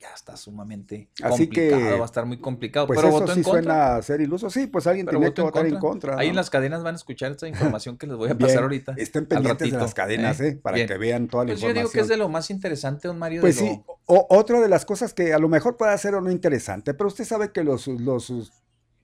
ya 0.00 0.08
está 0.14 0.36
sumamente 0.36 1.08
Así 1.22 1.46
complicado, 1.46 1.82
que, 1.82 1.92
va 1.92 2.02
a 2.02 2.04
estar 2.04 2.26
muy 2.26 2.38
complicado. 2.38 2.86
Pues 2.86 3.00
pero 3.00 3.16
eso 3.16 3.34
sí 3.34 3.42
suena 3.42 3.96
a 3.96 4.02
ser 4.02 4.20
iluso. 4.20 4.48
Sí, 4.50 4.66
pues 4.66 4.86
alguien 4.86 5.06
tiene 5.06 5.32
que 5.32 5.42
votar 5.42 5.66
en 5.66 5.78
contra. 5.78 6.18
Ahí 6.18 6.28
en 6.28 6.36
las 6.36 6.50
cadenas 6.50 6.82
van 6.82 6.94
a 6.94 6.96
escuchar 6.96 7.32
esta 7.32 7.46
información 7.48 7.98
que 7.98 8.06
les 8.06 8.16
voy 8.16 8.30
a 8.30 8.38
pasar 8.38 8.62
ahorita. 8.62 8.94
Estén 8.96 9.26
pendientes 9.26 9.70
de 9.70 9.78
las 9.78 9.94
cadenas, 9.94 10.40
¿eh? 10.40 10.58
Para 10.62 10.84
que 10.86 10.98
vean 10.98 11.28
toda 11.28 11.44
la 11.44 11.52
información. 11.52 11.56
Pues 11.56 11.60
yo 11.60 11.74
digo 11.74 11.90
que 11.90 12.00
es 12.00 12.08
de 12.08 12.16
lo 12.16 12.28
más 12.28 12.50
interesante, 12.50 13.08
don 13.08 13.18
Mario. 13.18 13.40
Pues 13.40 13.56
sí, 13.56 13.82
o, 14.06 14.26
otra 14.30 14.60
de 14.60 14.68
las 14.68 14.84
cosas 14.84 15.12
que 15.12 15.34
a 15.34 15.38
lo 15.38 15.48
mejor 15.48 15.76
puede 15.76 15.96
ser 15.98 16.14
o 16.14 16.20
no 16.20 16.30
interesante, 16.30 16.94
pero 16.94 17.08
usted 17.08 17.24
sabe 17.24 17.52
que 17.52 17.64
los, 17.64 17.86
los 17.88 18.32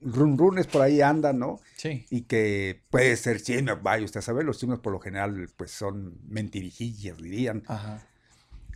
run 0.05 0.37
runes 0.37 0.67
por 0.67 0.81
ahí 0.81 1.01
andan, 1.01 1.39
¿no? 1.39 1.59
Sí. 1.77 2.05
Y 2.09 2.21
que 2.21 2.81
puede 2.89 3.15
ser 3.17 3.41
chisme, 3.41 3.73
vaya, 3.73 4.05
usted 4.05 4.21
sabe, 4.21 4.43
los 4.43 4.59
chismes 4.59 4.79
por 4.79 4.93
lo 4.93 4.99
general 4.99 5.49
pues 5.57 5.71
son 5.71 6.17
mentirijillas, 6.27 7.17
dirían. 7.17 7.63
Ajá. 7.67 8.05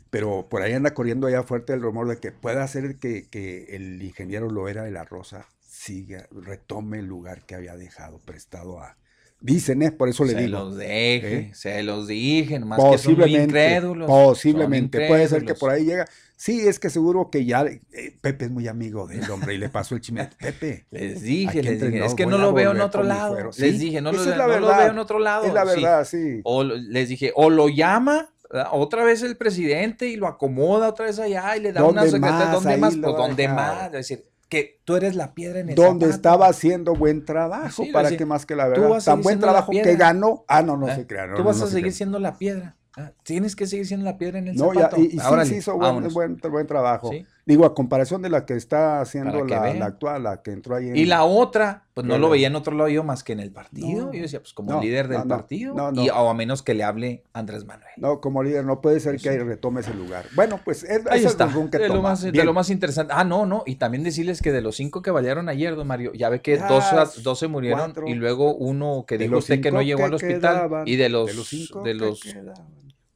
Pero 0.09 0.47
por 0.49 0.61
ahí 0.61 0.73
anda 0.73 0.93
corriendo 0.93 1.27
allá 1.27 1.43
fuerte 1.43 1.73
el 1.73 1.81
rumor 1.81 2.07
de 2.07 2.17
que 2.17 2.31
pueda 2.31 2.65
ser 2.67 2.95
que, 2.97 3.27
que 3.27 3.75
el 3.75 4.01
ingeniero 4.01 4.49
Loera 4.49 4.83
de 4.83 4.91
la 4.91 5.03
Rosa 5.03 5.47
siga, 5.59 6.27
retome 6.31 6.99
el 6.99 7.05
lugar 7.05 7.45
que 7.45 7.55
había 7.55 7.75
dejado 7.75 8.19
prestado 8.19 8.79
a, 8.79 8.97
Dicen, 9.39 9.83
¿eh? 9.83 9.91
por 9.91 10.09
eso 10.09 10.25
le 10.25 10.33
digo. 10.33 10.41
Se 10.41 10.49
los 10.49 10.77
deje, 10.77 11.37
¿Eh? 11.37 11.51
se 11.53 11.83
los 11.83 12.07
dije, 12.07 12.59
más 12.59 12.79
que 12.79 12.97
son 12.97 13.17
muy 13.17 13.35
incrédulos. 13.35 14.07
Posiblemente, 14.07 15.07
puede 15.07 15.27
ser 15.27 15.45
que 15.45 15.53
por 15.53 15.69
ahí 15.69 15.85
llega. 15.85 16.07
Sí, 16.35 16.67
es 16.67 16.79
que 16.79 16.89
seguro 16.89 17.29
que 17.31 17.45
ya 17.45 17.61
eh, 17.63 17.81
Pepe 18.21 18.45
es 18.45 18.51
muy 18.51 18.67
amigo 18.67 19.07
del 19.07 19.29
hombre 19.29 19.55
y 19.55 19.57
le 19.57 19.69
pasó 19.69 19.95
el 19.95 20.01
chisme. 20.01 20.29
Pepe. 20.39 20.85
Les 20.91 21.21
dije, 21.21 21.61
les 21.61 21.81
dije, 21.81 22.05
es 22.05 22.15
que 22.15 22.25
no 22.25 22.37
lo 22.37 22.53
veo 22.53 22.71
en 22.71 22.81
otro 22.81 23.03
lado. 23.03 23.51
Les 23.57 23.79
dije, 23.79 24.01
no, 24.01 24.11
lo, 24.11 24.23
veo 24.23 24.89
en 24.89 24.97
otro 24.97 25.19
lado. 25.19 25.45
Es 25.45 25.53
la 25.53 25.63
verdad, 25.63 26.05
sí. 26.05 26.41
O 26.43 26.63
les 26.63 27.09
dije, 27.09 27.31
o 27.35 27.49
lo 27.49 27.69
llama 27.69 28.29
otra 28.71 29.03
vez 29.03 29.23
el 29.23 29.35
presidente 29.35 30.07
y 30.07 30.15
lo 30.15 30.27
acomoda 30.27 30.89
otra 30.89 31.05
vez 31.05 31.19
allá 31.19 31.57
y 31.57 31.61
le 31.61 31.73
da 31.73 31.83
una 31.83 32.03
secretaria. 32.03 32.51
¿Dónde 32.51 32.77
más? 32.77 32.95
Pues 32.95 33.15
donde 33.15 33.47
más. 33.47 33.85
Es 33.87 33.91
decir, 33.91 34.25
que 34.49 34.79
tú 34.85 34.95
eres 34.95 35.15
la 35.15 35.33
piedra 35.33 35.59
en 35.59 35.69
el 35.69 35.75
Donde 35.75 36.09
estaba 36.09 36.47
haciendo 36.47 36.95
buen 36.95 37.25
trabajo, 37.25 37.83
para 37.91 38.15
que 38.15 38.25
más 38.25 38.45
que 38.45 38.55
la 38.55 38.67
verdad. 38.67 39.01
Tan 39.03 39.21
buen 39.21 39.39
trabajo 39.39 39.71
que 39.71 39.95
ganó. 39.95 40.45
Ah, 40.47 40.61
no, 40.61 40.77
no 40.77 40.87
¿Eh? 40.87 40.95
se 40.95 41.07
crea. 41.07 41.33
tú 41.35 41.43
vas 41.43 41.61
a 41.61 41.67
seguir 41.67 41.93
siendo 41.93 42.19
la 42.19 42.37
piedra. 42.37 42.75
Ah, 42.95 43.11
tienes 43.23 43.55
que 43.55 43.67
seguir 43.67 43.85
siendo 43.85 44.05
la 44.05 44.17
piedra 44.17 44.39
en 44.39 44.47
el 44.47 44.57
zapato. 44.57 44.97
y, 44.99 45.19
Ahora 45.19 45.45
sí, 45.45 45.57
hizo 45.57 45.77
buen, 45.77 46.11
buen, 46.11 46.37
buen, 46.37 46.65
trabajo. 46.65 47.11
Digo, 47.47 47.65
a 47.65 47.73
comparación 47.73 48.21
de 48.21 48.29
la 48.29 48.45
que 48.45 48.55
está 48.55 48.99
haciendo 48.99 49.45
la, 49.45 49.73
la, 49.73 49.85
actual, 49.85 50.23
la 50.23 50.41
que 50.41 50.51
entró 50.51 50.75
ahí. 50.75 50.89
En... 50.89 50.97
Y 50.97 51.05
la 51.05 51.23
otra, 51.23 51.85
pues 51.93 52.05
no 52.05 52.17
lo 52.17 52.29
veía 52.29 52.47
en 52.47 52.57
otro 52.57 52.75
lado 52.75 52.89
yo 52.89 53.05
más 53.05 53.23
que 53.23 53.31
en 53.31 53.39
el 53.39 53.53
partido. 53.53 54.11
yo 54.11 54.21
decía, 54.21 54.41
pues 54.41 54.51
como 54.51 54.81
líder 54.81 55.07
del 55.07 55.23
partido. 55.23 55.73
Y, 55.93 56.09
o 56.09 56.29
a 56.29 56.33
menos 56.33 56.61
que 56.61 56.73
le 56.73 56.83
hable 56.83 57.23
Andrés 57.31 57.63
Manuel. 57.63 57.89
No, 57.95 58.19
como 58.19 58.43
líder, 58.43 58.65
no 58.65 58.81
puede 58.81 58.99
ser 58.99 59.13
pues 59.13 59.23
que 59.23 59.29
ahí 59.29 59.37
retome 59.37 59.79
ese 59.79 59.93
lugar. 59.93 60.25
Bueno, 60.35 60.59
pues 60.65 60.83
es, 60.83 61.07
ahí 61.07 61.23
está. 61.23 61.47
que 61.71 61.77
de, 61.77 61.87
lo 61.87 62.01
más, 62.01 62.21
de 62.21 62.43
lo 62.43 62.51
más 62.51 62.69
interesante. 62.69 63.13
Ah, 63.15 63.23
no, 63.23 63.45
no. 63.45 63.63
Y 63.65 63.75
también 63.75 64.03
decirles 64.03 64.41
que 64.41 64.51
de 64.51 64.59
los 64.59 64.75
cinco 64.75 65.01
que 65.01 65.11
balearon 65.11 65.47
ayer, 65.47 65.77
don 65.77 65.87
Mario, 65.87 66.11
ya 66.11 66.27
ve 66.27 66.41
que 66.41 66.57
dos, 66.57 66.83
dos, 67.23 67.39
se 67.39 67.47
murieron 67.47 67.93
y 68.05 68.15
luego 68.15 68.55
uno 68.55 69.05
que 69.07 69.17
dijo 69.17 69.37
usted 69.37 69.61
que 69.61 69.71
no 69.71 69.81
llegó 69.81 70.03
al 70.03 70.13
hospital. 70.13 70.83
y 70.85 70.97
de 70.97 71.07
los, 71.07 71.27
de 71.27 71.33
los 71.33 71.47
cinco. 71.47 71.81
De 71.81 71.93
los, 71.93 72.19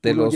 de 0.01 0.13
los 0.13 0.33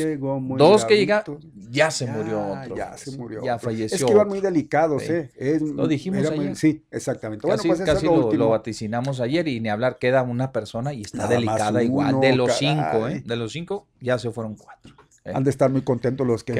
dos 0.57 0.85
que 0.85 0.95
llegaron, 0.95 1.39
ya 1.69 1.89
se 1.89 2.05
murió 2.05 2.53
otro. 2.53 2.75
Ya 2.75 2.97
se 2.97 3.17
murió. 3.17 3.43
Ya 3.43 3.57
falleció. 3.57 3.95
Es 3.95 4.03
que 4.03 4.11
iban 4.11 4.27
muy 4.27 4.39
delicados, 4.41 5.03
¿eh? 5.09 5.31
lo 5.61 5.87
dijimos 5.87 6.29
ayer. 6.29 6.55
sí, 6.55 6.83
exactamente. 6.91 7.47
Bueno, 7.47 7.61
casi, 7.61 7.83
pues 7.83 8.03
lo, 8.03 8.31
lo, 8.33 8.49
vaticinamos 8.49 9.19
ayer 9.19 9.47
y 9.47 9.59
ni 9.59 9.69
hablar, 9.69 9.97
queda 9.97 10.21
una 10.23 10.51
persona 10.51 10.93
y 10.93 11.01
está 11.01 11.27
delicada 11.27 11.81
igual. 11.83 12.19
De 12.19 12.35
los 12.35 12.53
cinco, 12.57 13.07
¿eh? 13.07 13.23
De 13.25 13.35
los 13.35 13.51
cinco, 13.51 13.87
ya 13.99 14.19
se 14.19 14.31
fueron 14.31 14.55
cuatro. 14.55 14.93
¿eh? 15.23 15.31
Han 15.33 15.43
de 15.43 15.49
estar 15.49 15.71
muy 15.71 15.81
contentos 15.81 16.25
los 16.27 16.43
que 16.43 16.53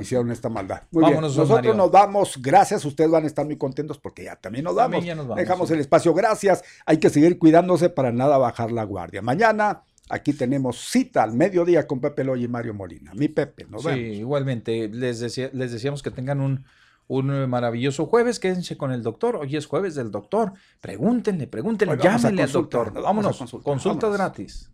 hicieron 0.00 0.30
esta 0.32 0.48
maldad. 0.48 0.82
Muy 0.90 1.02
Vámonos, 1.02 1.36
bien. 1.36 1.48
Nosotros 1.48 1.76
nos 1.76 1.90
vamos. 1.90 2.42
Gracias. 2.42 2.84
Ustedes 2.84 3.10
van 3.10 3.24
a 3.24 3.26
estar 3.28 3.46
muy 3.46 3.56
contentos 3.56 3.98
porque 3.98 4.24
ya 4.24 4.36
también 4.36 4.64
nos 4.64 4.74
vamos. 4.74 5.04
Dejamos 5.36 5.70
el 5.70 5.78
espacio. 5.78 6.12
Gracias. 6.12 6.64
Hay 6.84 6.98
que 6.98 7.10
seguir 7.10 7.38
cuidándose 7.38 7.88
para 7.88 8.10
nada 8.10 8.36
bajar 8.38 8.72
la 8.72 8.82
guardia. 8.82 9.22
Mañana 9.22 9.84
Aquí 10.08 10.32
tenemos 10.32 10.78
cita 10.78 11.22
al 11.22 11.34
mediodía 11.34 11.86
con 11.86 12.00
Pepe 12.00 12.24
Loy 12.24 12.44
y 12.44 12.48
Mario 12.48 12.74
Molina. 12.74 13.12
Mi 13.14 13.28
Pepe, 13.28 13.66
nos 13.68 13.82
sí, 13.82 13.90
igualmente. 13.90 14.88
Les, 14.88 15.20
les 15.20 15.72
decíamos 15.72 16.02
que 16.02 16.10
tengan 16.10 16.40
un, 16.40 16.64
un 17.08 17.48
maravilloso 17.48 18.06
jueves. 18.06 18.38
Quédense 18.38 18.76
con 18.76 18.92
el 18.92 19.02
doctor. 19.02 19.36
Hoy 19.36 19.56
es 19.56 19.66
jueves 19.66 19.94
del 19.94 20.10
doctor. 20.10 20.52
Pregúntenle, 20.80 21.46
pregúntenle, 21.46 21.98
llámenle 21.98 22.42
al 22.42 22.52
doctor. 22.52 22.92
Vámonos, 22.92 23.44
consulta 23.62 24.08
gratis. 24.08 24.70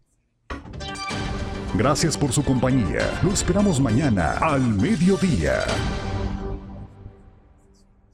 Gracias 1.77 2.17
por 2.17 2.33
su 2.33 2.45
compañía. 2.45 3.01
Lo 3.23 3.33
esperamos 3.33 3.81
mañana 3.81 4.39
al 4.39 4.63
mediodía. 4.63 5.65